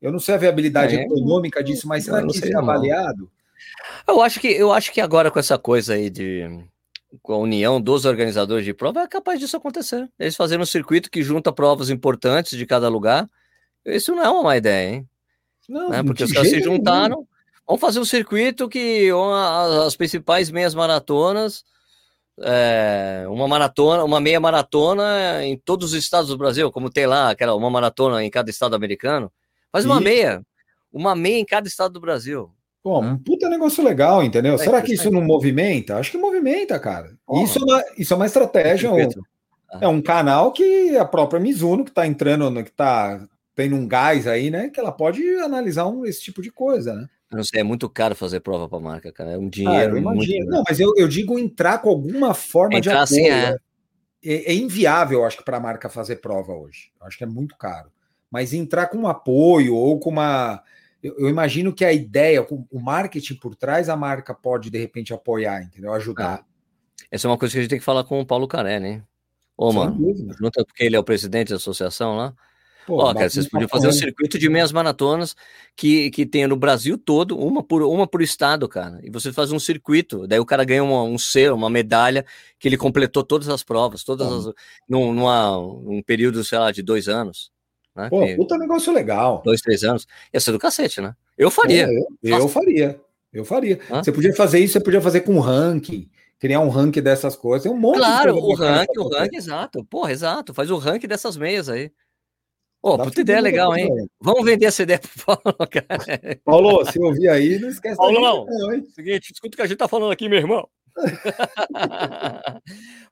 Eu 0.00 0.12
não 0.12 0.18
sei 0.18 0.34
a 0.34 0.38
viabilidade 0.38 0.94
É, 0.96 1.02
econômica 1.02 1.62
disso, 1.64 1.88
mas 1.88 2.04
será 2.04 2.20
não 2.20 2.28
que 2.28 2.36
isso 2.36 2.46
é 2.46 2.54
avaliado? 2.56 3.30
Eu 4.06 4.20
acho 4.22 4.40
que 4.40 4.48
eu 4.48 4.72
acho 4.72 4.92
que 4.92 5.00
agora 5.00 5.30
com 5.30 5.38
essa 5.38 5.58
coisa 5.58 5.94
aí 5.94 6.08
de 6.10 6.46
com 7.20 7.34
a 7.34 7.38
união 7.38 7.80
dos 7.80 8.04
organizadores 8.04 8.64
de 8.64 8.72
prova 8.72 9.00
é 9.02 9.06
capaz 9.06 9.38
disso 9.38 9.56
acontecer. 9.56 10.08
Eles 10.18 10.34
fazerem 10.36 10.62
um 10.62 10.66
circuito 10.66 11.10
que 11.10 11.22
junta 11.22 11.52
provas 11.52 11.90
importantes 11.90 12.56
de 12.56 12.64
cada 12.66 12.88
lugar. 12.88 13.28
Isso 13.84 14.14
não 14.14 14.24
é 14.24 14.30
uma 14.30 14.42
má 14.42 14.56
ideia, 14.56 14.90
hein? 14.94 15.08
Não, 15.68 15.90
Né? 15.90 16.02
Porque 16.02 16.24
os 16.24 16.32
caras 16.32 16.48
se 16.48 16.54
jeito 16.54 16.66
nenhum. 16.68 16.76
juntaram. 16.78 17.26
Vamos 17.66 17.80
fazer 17.80 18.00
um 18.00 18.04
circuito 18.04 18.68
que 18.68 19.12
uma- 19.12 19.84
as 19.86 19.94
principais 19.94 20.50
meias 20.50 20.74
maratonas, 20.74 21.64
é, 22.40 23.24
uma 23.28 23.46
maratona, 23.46 24.04
uma 24.04 24.20
meia 24.20 24.40
maratona 24.40 25.44
em 25.44 25.56
todos 25.58 25.92
os 25.92 25.98
estados 25.98 26.28
do 26.30 26.38
Brasil, 26.38 26.70
como 26.72 26.90
tem 26.90 27.06
lá 27.06 27.30
aquela 27.30 27.54
uma 27.54 27.70
maratona 27.70 28.24
em 28.24 28.30
cada 28.30 28.50
estado 28.50 28.74
americano. 28.74 29.30
Faz 29.70 29.84
uma 29.84 29.96
Isso. 29.96 30.04
meia, 30.04 30.42
uma 30.92 31.14
meia 31.14 31.38
em 31.38 31.44
cada 31.44 31.68
estado 31.68 31.92
do 31.92 32.00
Brasil. 32.00 32.50
Pô, 32.82 33.00
um 33.00 33.16
puta 33.16 33.48
negócio 33.48 33.82
legal, 33.84 34.22
entendeu? 34.24 34.54
É 34.54 34.58
Será 34.58 34.82
que 34.82 34.94
isso 34.94 35.10
não 35.10 35.22
movimenta? 35.22 35.96
Acho 35.96 36.10
que 36.10 36.18
movimenta, 36.18 36.78
cara. 36.80 37.16
Porra. 37.24 37.44
Isso 37.44 37.58
é 37.58 37.62
uma, 37.62 37.84
isso 37.96 38.12
é 38.12 38.16
uma 38.16 38.26
estratégia. 38.26 38.90
um- 38.92 38.96
Circuito. 38.96 39.22
é 39.80 39.88
um 39.88 40.02
canal 40.02 40.52
que 40.52 40.96
a 40.96 41.04
própria 41.04 41.40
Mizuno, 41.40 41.84
que 41.84 41.90
está 41.90 42.06
entrando, 42.06 42.50
no- 42.50 42.62
que 42.64 42.70
está 42.70 43.24
tendo 43.54 43.76
um 43.76 43.86
gás 43.86 44.26
aí, 44.26 44.50
né? 44.50 44.68
Que 44.68 44.80
ela 44.80 44.90
pode 44.92 45.22
analisar 45.36 45.86
um, 45.86 46.04
esse 46.04 46.22
tipo 46.22 46.42
de 46.42 46.50
coisa, 46.50 46.92
né? 46.94 47.06
Eu 47.30 47.36
não 47.36 47.44
sei, 47.44 47.60
é 47.60 47.64
muito 47.64 47.88
caro 47.88 48.14
fazer 48.14 48.40
prova 48.40 48.68
para 48.68 48.80
marca, 48.80 49.10
cara. 49.12 49.30
É 49.30 49.38
um 49.38 49.46
Ah, 49.46 49.50
dinheiro 49.50 49.96
eu 49.96 50.02
muito. 50.02 50.44
Não, 50.46 50.62
mas 50.68 50.78
eu, 50.80 50.92
eu 50.96 51.08
digo 51.08 51.38
entrar 51.38 51.78
com 51.78 51.88
alguma 51.88 52.34
forma 52.34 52.76
Entrar, 52.76 53.04
de 53.06 53.14
apoio. 53.14 53.24
sim, 53.24 53.30
é. 53.30 53.52
né? 53.52 53.56
É, 54.24 54.52
é 54.52 54.54
inviável, 54.54 55.20
eu 55.20 55.24
acho 55.24 55.38
que, 55.38 55.44
para 55.44 55.56
a 55.56 55.60
marca 55.60 55.88
fazer 55.88 56.16
prova 56.16 56.52
hoje. 56.52 56.90
Eu 57.00 57.06
acho 57.06 57.16
que 57.16 57.24
é 57.24 57.26
muito 57.26 57.56
caro. 57.56 57.90
Mas 58.30 58.52
entrar 58.52 58.86
com 58.88 58.98
um 58.98 59.08
apoio 59.08 59.74
ou 59.74 59.98
com 59.98 60.10
uma. 60.10 60.62
Eu, 61.02 61.16
eu 61.18 61.28
imagino 61.28 61.72
que 61.72 61.84
a 61.84 61.92
ideia, 61.92 62.42
com 62.42 62.66
o 62.70 62.80
marketing 62.80 63.34
por 63.34 63.56
trás, 63.56 63.88
a 63.88 63.96
marca 63.96 64.32
pode, 64.32 64.70
de 64.70 64.78
repente, 64.78 65.12
apoiar, 65.12 65.62
entendeu? 65.62 65.92
Ajudar. 65.92 66.46
Essa 67.10 67.26
é 67.26 67.30
uma 67.30 67.36
coisa 67.38 67.52
que 67.52 67.58
a 67.58 67.62
gente 67.62 67.70
tem 67.70 67.78
que 67.78 67.84
falar 67.84 68.04
com 68.04 68.20
o 68.20 68.26
Paulo 68.26 68.46
Carelli, 68.46 68.86
hein? 68.86 69.02
Ô, 69.56 69.70
Sem 69.70 69.80
mano, 69.80 69.96
dúvida. 69.96 70.34
junta 70.38 70.64
porque 70.64 70.84
ele 70.84 70.96
é 70.96 70.98
o 70.98 71.04
presidente 71.04 71.50
da 71.50 71.56
associação 71.56 72.16
lá. 72.16 72.34
Pô, 72.86 72.96
Ó, 72.96 73.14
cara, 73.14 73.28
vocês 73.28 73.48
podiam 73.48 73.68
fazer 73.68 73.86
um 73.86 73.92
circuito 73.92 74.38
de 74.38 74.48
meias 74.48 74.72
maratonas 74.72 75.36
que, 75.76 76.10
que 76.10 76.26
tenha 76.26 76.48
no 76.48 76.56
Brasil 76.56 76.98
todo, 76.98 77.38
uma 77.38 77.62
por, 77.62 77.82
uma 77.82 78.06
por 78.08 78.22
estado, 78.22 78.68
cara. 78.68 78.98
E 79.04 79.10
você 79.10 79.32
faz 79.32 79.52
um 79.52 79.58
circuito, 79.60 80.26
daí 80.26 80.40
o 80.40 80.44
cara 80.44 80.64
ganha 80.64 80.82
uma, 80.82 81.02
um 81.04 81.16
selo, 81.16 81.56
uma 81.56 81.70
medalha, 81.70 82.24
que 82.58 82.66
ele 82.66 82.76
completou 82.76 83.22
todas 83.22 83.48
as 83.48 83.62
provas, 83.62 84.02
todas 84.02 84.26
Pô. 84.26 84.34
as. 84.34 84.54
Num, 84.88 85.12
numa, 85.12 85.58
um 85.58 86.02
período, 86.04 86.42
sei 86.42 86.58
lá, 86.58 86.72
de 86.72 86.82
dois 86.82 87.08
anos. 87.08 87.52
Né? 87.94 88.08
Pô, 88.08 88.24
Que- 88.24 88.36
puta 88.36 88.56
negócio 88.58 88.92
legal. 88.92 89.42
dois, 89.44 89.60
três 89.60 89.84
anos. 89.84 90.06
Ia 90.32 90.40
ser 90.40 90.52
do 90.52 90.58
cacete, 90.58 91.00
né? 91.00 91.14
Eu 91.36 91.50
faria. 91.50 91.86
É, 91.86 91.90
eu, 92.22 92.38
eu 92.38 92.48
faria. 92.48 93.00
Eu 93.32 93.44
faria. 93.44 93.78
Hã? 93.90 94.02
Você 94.02 94.12
podia 94.12 94.34
fazer 94.34 94.58
isso, 94.60 94.74
você 94.74 94.80
podia 94.80 95.00
fazer 95.00 95.20
com 95.22 95.38
ranking, 95.38 96.08
criar 96.38 96.60
um 96.60 96.68
ranking 96.68 97.02
dessas 97.02 97.34
coisas. 97.36 97.64
Tem 97.64 97.72
um 97.72 97.78
monte 97.78 97.98
Claro, 97.98 98.34
de 98.34 98.38
o 98.40 98.54
ranking, 98.54 98.98
o 99.00 99.08
ranking, 99.08 99.36
exato. 99.36 99.84
Porra, 99.84 100.12
exato. 100.12 100.54
Faz 100.54 100.70
o 100.70 100.76
ranking 100.76 101.06
dessas 101.08 101.36
meias 101.36 101.68
aí. 101.68 101.90
Ô, 102.82 102.96
Dá 102.96 103.04
puta 103.04 103.20
ideia 103.20 103.40
legal, 103.40 103.76
hein? 103.76 103.88
coisa. 103.88 104.06
Vamos 104.20 104.44
vender 104.44 104.66
essa 104.66 104.82
ideia 104.82 104.98
pro 104.98 105.24
Paulo, 105.24 105.56
cara. 105.70 106.40
Paulo, 106.44 106.84
se 106.90 106.98
ouvir 107.00 107.28
aí, 107.28 107.58
não 107.58 107.68
esquece 107.68 107.96
Paulão. 107.96 108.46
gente, 108.50 108.58
não? 108.58 108.90
Seguinte, 108.90 109.32
escuta 109.32 109.54
o 109.54 109.56
que 109.56 109.62
a 109.62 109.66
gente 109.66 109.78
tá 109.78 109.88
falando 109.88 110.10
aqui, 110.12 110.28
meu 110.28 110.38
irmão. 110.38 110.68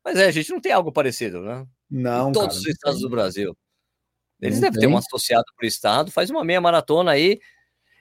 Mas 0.04 0.18
é, 0.18 0.26
a 0.26 0.30
gente 0.30 0.50
não 0.50 0.60
tem 0.60 0.72
algo 0.72 0.92
parecido, 0.92 1.40
né? 1.40 1.64
Não, 1.90 2.30
em 2.30 2.32
todos 2.32 2.48
cara, 2.56 2.60
os 2.60 2.66
estados 2.66 3.00
do 3.00 3.08
Brasil. 3.08 3.56
Eles 4.40 4.56
Não 4.56 4.62
devem 4.62 4.80
ter 4.80 4.86
tem. 4.86 4.94
um 4.94 4.98
associado 4.98 5.44
por 5.56 5.64
estado, 5.66 6.10
faz 6.10 6.30
uma 6.30 6.44
meia 6.44 6.60
maratona 6.60 7.10
aí, 7.12 7.38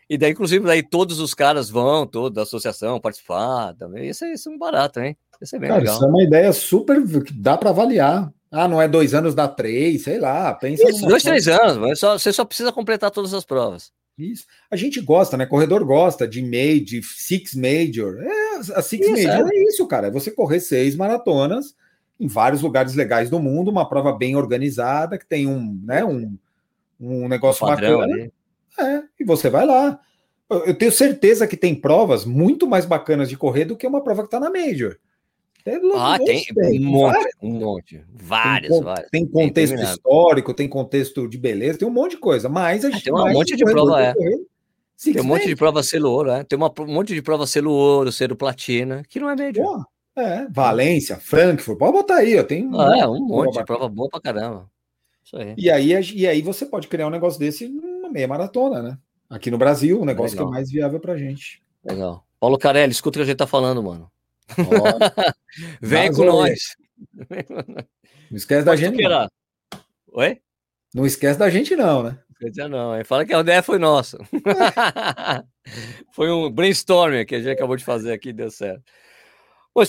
e 0.10 0.18
daí, 0.18 0.32
inclusive, 0.32 0.66
daí 0.66 0.82
todos 0.82 1.20
os 1.20 1.34
caras 1.34 1.70
vão, 1.70 2.08
toda 2.08 2.36
da 2.36 2.42
associação, 2.44 3.00
participar 3.00 3.74
também. 3.76 4.10
Isso 4.10 4.26
é, 4.26 4.34
isso 4.34 4.50
é 4.50 4.52
um 4.52 4.58
barato, 4.58 5.00
hein? 5.00 5.16
Isso 5.42 5.56
é 5.56 5.60
bem 5.60 5.70
Cara, 5.70 5.82
legal. 5.82 5.96
isso 5.96 6.06
é 6.06 6.08
uma 6.08 6.24
ideia 6.24 6.52
super 6.54 7.02
que 7.24 7.34
dá 7.34 7.56
para 7.58 7.70
avaliar. 7.70 8.32
Ah, 8.52 8.68
não 8.68 8.82
é 8.82 8.88
dois 8.88 9.14
anos, 9.14 9.36
dá 9.36 9.48
três, 9.48 10.04
sei 10.04 10.20
lá. 10.20 10.54
Pensa 10.56 10.84
Isso, 10.90 11.02
dois, 11.02 11.22
coisa- 11.24 11.30
três 11.30 11.48
anos, 11.48 11.78
mas 11.78 12.00
só- 12.00 12.18
você 12.18 12.34
só 12.34 12.44
precisa 12.44 12.72
completar 12.72 13.12
todas 13.12 13.34
as 13.34 13.46
provas. 13.46 13.92
Isso. 14.18 14.46
A 14.72 14.76
gente 14.76 15.00
gosta, 15.00 15.38
né? 15.38 15.46
Corredor 15.46 15.86
gosta 15.86 16.28
de 16.28 16.42
meio, 16.42 16.84
de 16.84 17.02
six 17.04 17.54
major. 17.56 18.18
É, 18.22 18.56
a 18.76 18.82
six 18.82 19.08
Isso, 19.08 19.28
major 19.28 19.48
é. 19.54 19.64
isso, 19.64 19.88
cara. 19.88 20.08
É 20.08 20.12
você 20.12 20.30
correr 20.32 20.60
seis 20.60 20.96
maratonas 20.96 21.74
em 22.20 22.28
vários 22.28 22.62
lugares 22.62 22.96
legais 22.96 23.30
do 23.30 23.40
mundo, 23.40 23.72
uma 23.72 23.88
prova 23.88 24.12
bem 24.12 24.36
organizada, 24.36 25.18
que 25.18 25.26
tem 25.26 25.48
um, 25.48 25.80
né, 25.84 26.04
um, 26.04 26.38
um 27.00 27.28
negócio 27.28 27.66
Padrão 27.66 28.00
bacana. 28.00 28.14
ali. 28.14 28.32
É, 28.80 29.04
e 29.20 29.24
você 29.26 29.50
vai 29.50 29.66
lá. 29.66 30.00
Eu 30.50 30.74
tenho 30.74 30.92
certeza 30.92 31.48
que 31.48 31.56
tem 31.56 31.76
provas 31.76 32.26
muito 32.26 32.68
mais 32.68 32.86
bacanas 32.86 33.30
de 33.30 33.38
correr 33.38 33.66
do 33.66 33.78
que 33.78 33.86
uma 33.86 34.02
prova 34.04 34.24
que 34.24 34.28
está 34.28 34.40
na 34.40 34.50
Major. 34.50 34.98
Tem, 35.64 35.80
Ah, 35.96 36.18
tem 36.18 36.46
um 36.82 36.86
monte, 36.86 37.14
várias. 37.14 37.34
um 37.42 37.52
monte. 37.52 38.06
Várias, 38.12 38.72
tem, 38.72 38.82
várias. 38.84 39.10
tem 39.12 39.28
contexto 39.28 39.74
terminado. 39.74 39.98
histórico, 39.98 40.54
tem 40.54 40.68
contexto 40.68 41.28
de 41.28 41.38
beleza, 41.38 41.80
tem 41.80 41.88
um 41.88 41.92
monte 41.92 42.12
de 42.12 42.18
coisa. 42.18 42.50
Mas 42.50 42.84
a 42.86 42.90
gente 42.90 43.04
tem 43.04 43.14
um 43.14 43.32
monte 43.32 43.56
de 43.56 43.64
prova, 43.66 44.02
é. 44.02 44.14
correr 44.14 44.40
Tem 45.04 45.22
um 45.22 45.26
monte 45.26 45.42
de 45.42 45.48
major. 45.50 45.58
prova 45.58 45.84
selo 45.84 46.12
ouro, 46.12 46.32
é. 46.32 46.44
Tem 46.44 46.58
uma, 46.58 46.74
um 46.80 46.94
monte 46.94 47.14
de 47.14 47.22
prova 47.22 47.46
selo 47.46 47.72
ouro, 47.72 48.12
selo 48.12 48.36
platina, 48.36 49.04
que 49.08 49.20
não 49.20 49.30
é 49.30 49.36
médio. 49.36 49.64
Pô, 49.64 49.84
é, 50.20 50.48
Valência, 50.50 51.18
Frankfurt, 51.18 51.78
pode 51.78 51.94
botar 51.94 52.18
aí, 52.18 52.42
tem 52.44 52.68
um 52.68 52.80
Ah, 52.80 52.98
é, 52.98 53.08
monte 53.08 53.22
um 53.22 53.26
de 53.26 53.32
monte 53.32 53.58
de 53.58 53.66
prova 53.66 53.90
boa 53.90 54.10
pra 54.10 54.22
caramba. 54.22 54.70
Isso 55.24 55.38
aí. 55.38 55.54
E 55.58 55.70
aí, 55.70 55.92
e 56.16 56.28
aí 56.28 56.42
você 56.42 56.66
pode 56.66 56.88
criar 56.88 57.08
um 57.08 57.12
negócio 57.12 57.40
desse 57.40 57.68
numa 57.68 58.10
meia 58.10 58.28
maratona, 58.28 58.82
né? 58.82 58.98
Aqui 59.30 59.52
no 59.52 59.58
Brasil, 59.58 60.02
um 60.02 60.06
negócio 60.06 60.36
que 60.36 60.42
é 60.42 60.46
Legal. 60.46 60.54
mais 60.54 60.72
viável 60.72 61.00
pra 61.00 61.18
gente. 61.18 61.62
Legal. 61.84 62.26
Paulo 62.40 62.58
Carelli, 62.58 62.92
escuta 62.92 63.18
o 63.18 63.20
que 63.20 63.24
a 63.24 63.26
gente 63.28 63.38
tá 63.38 63.46
falando, 63.48 63.84
mano. 63.84 64.12
Vem 65.82 66.12
com 66.12 66.26
nós. 66.26 66.76
não 68.32 68.38
esquece 68.38 68.66
da 68.66 68.76
gente, 68.76 69.02
não. 69.04 69.30
Oi? 70.14 70.42
Não 70.94 71.06
esquece 71.06 71.38
da 71.38 71.50
gente, 71.50 71.76
não, 71.76 72.04
né? 72.04 72.18
Dizer, 72.42 72.70
não, 72.70 72.98
hein? 72.98 73.04
fala 73.04 73.26
que 73.26 73.34
a 73.34 73.42
ideia 73.42 73.62
foi 73.62 73.78
nossa. 73.78 74.18
foi 76.14 76.32
um 76.32 76.50
brainstorming 76.50 77.26
que 77.26 77.36
a 77.36 77.40
gente 77.40 77.52
acabou 77.52 77.76
de 77.76 77.84
fazer 77.84 78.14
aqui, 78.14 78.32
deu 78.32 78.50
certo. 78.50 78.82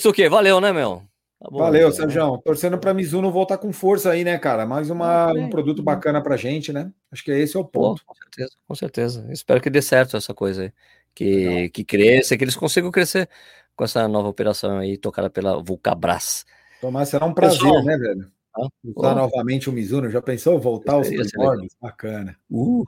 O 0.08 0.12
quê? 0.12 0.28
Valeu, 0.28 0.60
né, 0.60 0.72
meu? 0.72 1.02
Tá 1.40 1.48
bom, 1.50 1.58
Valeu, 1.58 1.88
então, 1.88 2.06
né? 2.06 2.12
Sérgio. 2.12 2.38
Torcendo 2.44 2.78
pra 2.78 2.92
Mizuno 2.92 3.30
voltar 3.30 3.56
com 3.58 3.72
força 3.72 4.10
aí, 4.10 4.22
né, 4.24 4.36
cara? 4.38 4.66
Mais 4.66 4.90
uma, 4.90 5.30
Ah, 5.30 5.32
um 5.32 5.48
produto 5.48 5.82
bacana 5.82 6.22
pra 6.22 6.36
gente, 6.36 6.70
né? 6.72 6.92
Acho 7.10 7.24
que 7.24 7.30
esse 7.30 7.56
é 7.56 7.60
o 7.60 7.64
Pô, 7.64 7.80
ponto. 7.80 8.02
com 8.04 8.14
certeza, 8.14 8.50
com 8.68 8.74
certeza. 8.74 9.26
Espero 9.32 9.60
que 9.60 9.70
dê 9.70 9.80
certo 9.80 10.16
essa 10.16 10.34
coisa 10.34 10.64
aí. 10.64 10.72
Que, 11.14 11.70
que 11.70 11.82
cresça, 11.82 12.36
que 12.36 12.44
eles 12.44 12.54
consigam 12.54 12.90
crescer 12.90 13.28
com 13.74 13.82
essa 13.84 14.06
nova 14.06 14.28
operação 14.28 14.78
aí, 14.78 14.96
tocada 14.98 15.30
pela 15.30 15.62
Vulcabras. 15.62 16.44
Tomás, 16.80 17.08
será 17.08 17.24
um 17.26 17.32
prazer, 17.34 17.58
Pessoal. 17.60 17.84
né, 17.84 17.96
velho? 17.96 18.30
Ah, 18.54 18.68
Usar 18.84 19.14
pô. 19.14 19.20
novamente 19.20 19.70
o 19.70 19.72
Mizuno. 19.72 20.10
Já 20.10 20.20
pensou 20.20 20.58
voltar 20.60 20.92
aos 20.94 21.08
primórdios? 21.08 21.72
Bacana. 21.80 22.36
Uh. 22.50 22.84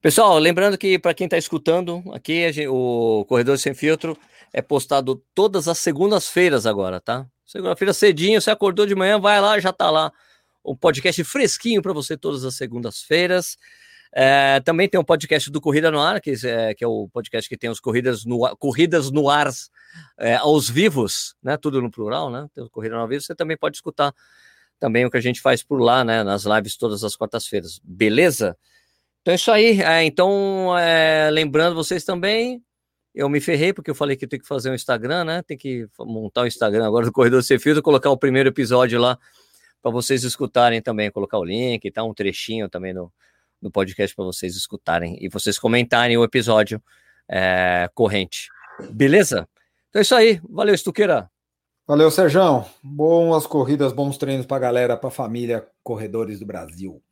Pessoal, 0.00 0.38
lembrando 0.38 0.78
que 0.78 0.96
para 0.96 1.12
quem 1.12 1.24
está 1.24 1.36
escutando, 1.36 2.02
aqui 2.12 2.44
a 2.44 2.52
gen- 2.52 2.68
o 2.68 3.24
Corredor 3.28 3.58
Sem 3.58 3.74
Filtro 3.74 4.16
é 4.52 4.62
postado 4.62 5.20
todas 5.34 5.66
as 5.66 5.78
segundas-feiras 5.78 6.66
agora, 6.66 7.00
tá? 7.00 7.26
Segunda-feira 7.44 7.92
cedinho, 7.92 8.40
você 8.40 8.50
acordou 8.50 8.86
de 8.86 8.94
manhã, 8.94 9.18
vai 9.18 9.40
lá, 9.40 9.58
já 9.58 9.72
tá 9.72 9.90
lá 9.90 10.12
um 10.64 10.76
podcast 10.76 11.24
fresquinho 11.24 11.82
para 11.82 11.92
você 11.92 12.16
todas 12.16 12.44
as 12.44 12.54
segundas-feiras. 12.54 13.56
É, 14.12 14.60
também 14.60 14.88
tem 14.88 15.00
um 15.00 15.04
podcast 15.04 15.50
do 15.50 15.60
Corrida 15.60 15.90
no 15.90 16.00
Ar, 16.00 16.20
que 16.20 16.32
é, 16.44 16.74
que 16.74 16.84
é 16.84 16.86
o 16.86 17.08
podcast 17.12 17.48
que 17.48 17.56
tem 17.56 17.68
os 17.68 17.80
corridas 17.80 18.24
no 18.24 18.46
ar, 18.46 18.54
corridas 18.56 19.10
no 19.10 19.28
ar 19.28 19.50
é, 20.18 20.36
aos 20.36 20.70
vivos, 20.70 21.34
né? 21.42 21.56
Tudo 21.56 21.82
no 21.82 21.90
plural, 21.90 22.30
né? 22.30 22.46
Tem 22.54 22.62
o 22.62 22.70
Corrida 22.70 22.94
no 22.94 23.02
ar 23.02 23.08
vivo, 23.08 23.20
você 23.20 23.34
também 23.34 23.56
pode 23.56 23.76
escutar 23.76 24.14
também 24.78 25.04
o 25.04 25.10
que 25.10 25.16
a 25.16 25.20
gente 25.20 25.40
faz 25.40 25.62
por 25.62 25.80
lá, 25.80 26.04
né? 26.04 26.22
Nas 26.22 26.44
lives 26.44 26.76
todas 26.76 27.02
as 27.02 27.16
quartas-feiras, 27.16 27.80
beleza? 27.82 28.56
Então 29.28 29.34
é 29.34 29.36
isso 29.36 29.52
aí. 29.52 29.82
É, 29.82 30.04
então, 30.04 30.74
é, 30.78 31.28
lembrando 31.30 31.74
vocês 31.74 32.02
também, 32.02 32.64
eu 33.14 33.28
me 33.28 33.42
ferrei 33.42 33.74
porque 33.74 33.90
eu 33.90 33.94
falei 33.94 34.16
que 34.16 34.26
tem 34.26 34.40
que 34.40 34.48
fazer 34.48 34.70
um 34.70 34.74
Instagram, 34.74 35.22
né? 35.22 35.42
Tem 35.42 35.54
que 35.54 35.86
montar 35.98 36.44
o 36.44 36.46
Instagram 36.46 36.86
agora 36.86 37.04
do 37.04 37.12
Corredor 37.12 37.42
Sem 37.42 37.58
Filtro, 37.58 37.82
colocar 37.82 38.08
o 38.08 38.16
primeiro 38.16 38.48
episódio 38.48 38.98
lá 38.98 39.18
para 39.82 39.90
vocês 39.90 40.24
escutarem 40.24 40.80
também, 40.80 41.10
colocar 41.10 41.38
o 41.38 41.44
link 41.44 41.84
e 41.84 41.90
tá 41.90 42.02
um 42.04 42.14
trechinho 42.14 42.70
também 42.70 42.94
no, 42.94 43.12
no 43.60 43.70
podcast 43.70 44.16
para 44.16 44.24
vocês 44.24 44.56
escutarem 44.56 45.18
e 45.20 45.28
vocês 45.28 45.58
comentarem 45.58 46.16
o 46.16 46.24
episódio 46.24 46.82
é, 47.28 47.90
corrente. 47.94 48.48
Beleza? 48.92 49.46
Então 49.90 50.00
é 50.00 50.02
isso 50.04 50.14
aí. 50.14 50.40
Valeu, 50.48 50.74
Estuqueira. 50.74 51.30
Valeu, 51.86 52.10
Serjão. 52.10 52.64
Boas 52.82 53.46
corridas, 53.46 53.92
bons 53.92 54.16
treinos 54.16 54.46
pra 54.46 54.58
galera, 54.58 54.96
pra 54.96 55.10
família, 55.10 55.68
corredores 55.82 56.40
do 56.40 56.46
Brasil. 56.46 57.02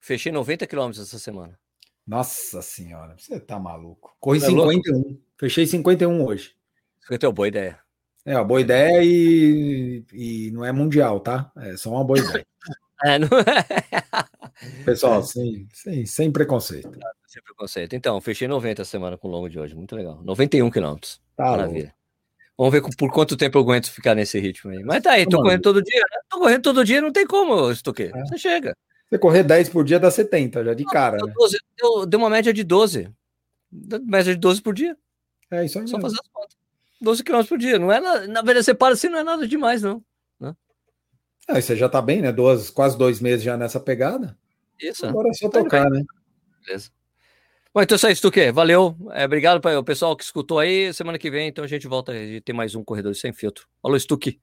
Fechei 0.00 0.32
90 0.32 0.66
quilômetros 0.66 1.06
essa 1.06 1.18
semana. 1.18 1.58
Nossa 2.06 2.62
senhora, 2.62 3.14
você 3.18 3.38
tá 3.38 3.58
maluco. 3.58 4.16
Corri 4.18 4.40
Tá 4.40 4.48
louco? 4.48 4.72
51. 4.72 5.20
Fechei 5.36 5.66
51 5.66 6.24
hoje. 6.24 6.54
Você 7.00 7.18
tem 7.18 7.28
uma 7.28 7.34
boa 7.34 7.48
ideia. 7.48 7.78
É 8.24 8.34
uma 8.34 8.44
boa 8.44 8.60
ideia 8.60 9.02
e, 9.02 10.04
e 10.12 10.50
não 10.50 10.64
é 10.64 10.72
mundial, 10.72 11.20
tá? 11.20 11.50
É 11.56 11.76
só 11.76 11.90
uma 11.90 12.04
boa 12.04 12.18
ideia. 12.18 12.46
É, 13.04 13.16
não 13.16 13.28
Pessoal, 14.84 15.22
sem, 15.22 15.68
sem, 15.72 16.04
sem 16.04 16.32
preconceito. 16.32 16.90
Sem 17.28 17.40
preconceito. 17.44 17.94
Então, 17.94 18.20
fechei 18.20 18.48
90 18.48 18.82
essa 18.82 18.90
semana 18.90 19.16
com 19.16 19.28
o 19.28 19.30
longo 19.30 19.48
de 19.48 19.56
hoje. 19.56 19.72
Muito 19.72 19.94
legal. 19.94 20.20
91 20.24 20.68
quilômetros. 20.68 21.20
Tá 21.36 21.44
Maravilha. 21.44 21.94
Vamos 22.56 22.72
ver 22.72 22.82
por 22.96 23.12
quanto 23.12 23.36
tempo 23.36 23.56
eu 23.56 23.62
aguento 23.62 23.88
ficar 23.88 24.16
nesse 24.16 24.40
ritmo 24.40 24.72
aí. 24.72 24.82
Mas 24.82 25.00
tá 25.00 25.12
aí, 25.12 25.24
tô 25.24 25.36
Mano. 25.36 25.44
correndo 25.44 25.62
todo 25.62 25.80
dia, 25.80 26.00
né? 26.00 26.18
Tô 26.28 26.38
correndo 26.40 26.62
todo 26.62 26.84
dia, 26.84 27.00
não 27.00 27.12
tem 27.12 27.24
como, 27.24 27.72
Stuque. 27.72 28.10
É. 28.12 28.20
Você 28.24 28.36
chega. 28.36 28.76
Você 29.08 29.18
correr 29.18 29.42
10 29.42 29.68
por 29.70 29.84
dia 29.84 29.98
dá 29.98 30.10
70, 30.10 30.64
já 30.64 30.74
de 30.74 30.84
cara, 30.84 31.16
Deu, 31.16 31.26
né? 31.26 31.32
12, 31.36 31.58
deu, 31.76 32.06
deu 32.06 32.20
uma 32.20 32.30
média 32.30 32.52
de 32.52 32.62
12. 32.62 33.10
Deu 33.70 34.00
Média 34.04 34.34
de 34.34 34.40
12 34.40 34.60
por 34.60 34.74
dia. 34.74 34.96
É 35.50 35.64
isso 35.64 35.78
aí. 35.78 35.88
Só 35.88 35.96
mesmo. 35.96 36.10
fazer 36.10 36.20
as 36.22 36.28
contas. 36.28 36.56
12 37.00 37.24
quilômetros 37.24 37.48
por 37.48 37.58
dia. 37.58 37.78
Não 37.78 37.92
é 37.92 38.00
na, 38.00 38.26
na 38.26 38.42
verdade, 38.42 38.64
você 38.64 38.74
para 38.74 38.94
assim, 38.94 39.08
não 39.08 39.18
é 39.18 39.24
nada 39.24 39.46
demais, 39.46 39.82
não. 39.82 40.02
Ah, 41.48 41.58
e 41.58 41.62
você 41.62 41.74
já 41.74 41.88
tá 41.88 42.02
bem, 42.02 42.20
né? 42.20 42.30
Duas, 42.30 42.68
quase 42.68 42.98
dois 42.98 43.20
meses 43.20 43.42
já 43.42 43.56
nessa 43.56 43.80
pegada. 43.80 44.36
Isso. 44.78 45.06
Agora 45.06 45.30
é 45.30 45.32
só 45.32 45.48
Tá 45.48 45.60
tocar, 45.62 45.90
né? 45.90 46.04
Beleza. 46.66 46.90
Bom, 47.72 47.80
então 47.80 47.94
é 47.94 47.96
isso 47.96 48.06
aí, 48.06 48.14
Stuque. 48.14 48.52
Valeu. 48.52 48.94
É, 49.12 49.24
obrigado 49.24 49.58
para 49.58 49.78
o 49.78 49.84
pessoal 49.84 50.14
que 50.14 50.22
escutou 50.22 50.58
aí. 50.58 50.92
Semana 50.92 51.18
que 51.18 51.30
vem, 51.30 51.48
então 51.48 51.64
a 51.64 51.68
gente 51.68 51.88
volta 51.88 52.12
a 52.12 52.40
ter 52.44 52.52
mais 52.52 52.74
um 52.74 52.84
Corredor 52.84 53.14
Sem 53.14 53.32
Filtro. 53.32 53.66
Falou, 53.80 53.98
Stuque. 53.98 54.38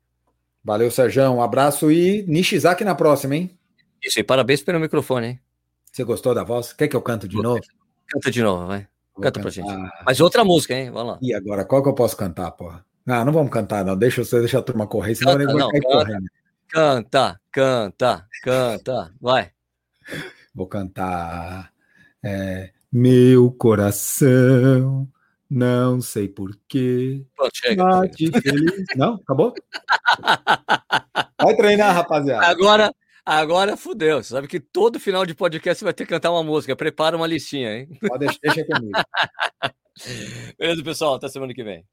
Valeu, 0.64 0.90
Serjão. 0.90 1.38
Um 1.38 1.44
abraço 1.44 1.92
e 1.92 2.24
Nishizaki 2.24 2.84
na 2.84 2.96
próxima, 2.96 3.36
hein? 3.36 3.56
Isso 4.04 4.20
aí, 4.20 4.24
parabéns 4.24 4.62
pelo 4.62 4.80
microfone, 4.80 5.28
hein? 5.28 5.40
Você 5.92 6.04
gostou 6.04 6.34
da 6.36 6.44
voz? 6.44 6.74
Quer 6.74 6.88
que 6.88 6.96
eu 6.96 7.02
canto 7.02 7.28
de 7.28 7.36
novo? 7.42 7.62
Canta 8.08 8.30
de 8.32 8.42
novo, 8.44 8.68
vai. 8.68 8.88
Vou 9.14 9.24
Canta 9.24 9.40
pra 9.40 9.50
cantar. 9.52 9.76
gente. 9.76 9.92
Mas 10.06 10.20
outra 10.20 10.44
música, 10.44 10.74
hein? 10.76 10.92
Vamos 10.92 11.14
lá. 11.14 11.20
E 11.22 11.34
agora, 11.34 11.64
qual 11.66 11.82
que 11.82 11.90
eu 11.90 11.96
posso 11.96 12.16
cantar, 12.18 12.52
porra? 12.52 12.86
Não, 13.06 13.24
não 13.26 13.32
vamos 13.34 13.52
cantar, 13.52 13.86
não. 13.86 13.96
Deixa 13.96 14.24
você 14.24 14.40
deixa 14.40 14.60
a 14.60 14.62
turma 14.62 14.86
correr, 14.88 15.16
senão 15.16 15.34
Canta, 15.34 15.44
eu 15.44 15.50
vou 15.52 15.60
não, 15.60 15.70
cair 15.70 15.82
canta. 15.82 15.98
correndo. 15.98 16.26
Canta, 16.68 17.42
canta, 17.52 18.28
canta. 18.44 19.14
Vai. 19.22 19.52
Vou 20.54 20.68
cantar. 20.68 21.72
é, 22.24 22.72
meu 22.92 23.52
coração, 23.52 25.08
não 25.50 26.02
sei 26.02 26.28
porquê. 26.28 27.24
Pronto, 27.36 27.52
chega. 27.56 27.84
Bate 27.84 28.32
feliz. 28.42 28.84
Não? 28.96 29.16
Acabou? 29.16 29.54
Vai 31.42 31.56
treinar, 31.56 31.94
rapaziada. 31.96 32.46
Agora, 32.48 32.92
agora 33.26 33.76
fudeu. 33.76 34.22
Você 34.24 34.30
sabe 34.30 34.48
que 34.48 34.60
todo 34.60 35.00
final 35.00 35.26
de 35.26 35.34
podcast 35.34 35.80
você 35.80 35.86
vai 35.86 35.94
ter 35.94 36.06
que 36.06 36.10
cantar 36.10 36.32
uma 36.32 36.44
música. 36.44 36.76
Prepara 36.76 37.18
uma 37.18 37.28
listinha, 37.28 37.78
hein? 37.78 37.90
Pode 38.08 38.28
deixa 38.42 38.66
comigo. 38.66 38.92
Beleza, 40.60 40.84
pessoal. 40.84 41.16
Até 41.16 41.28
semana 41.30 41.54
que 41.54 41.64
vem. 41.64 41.86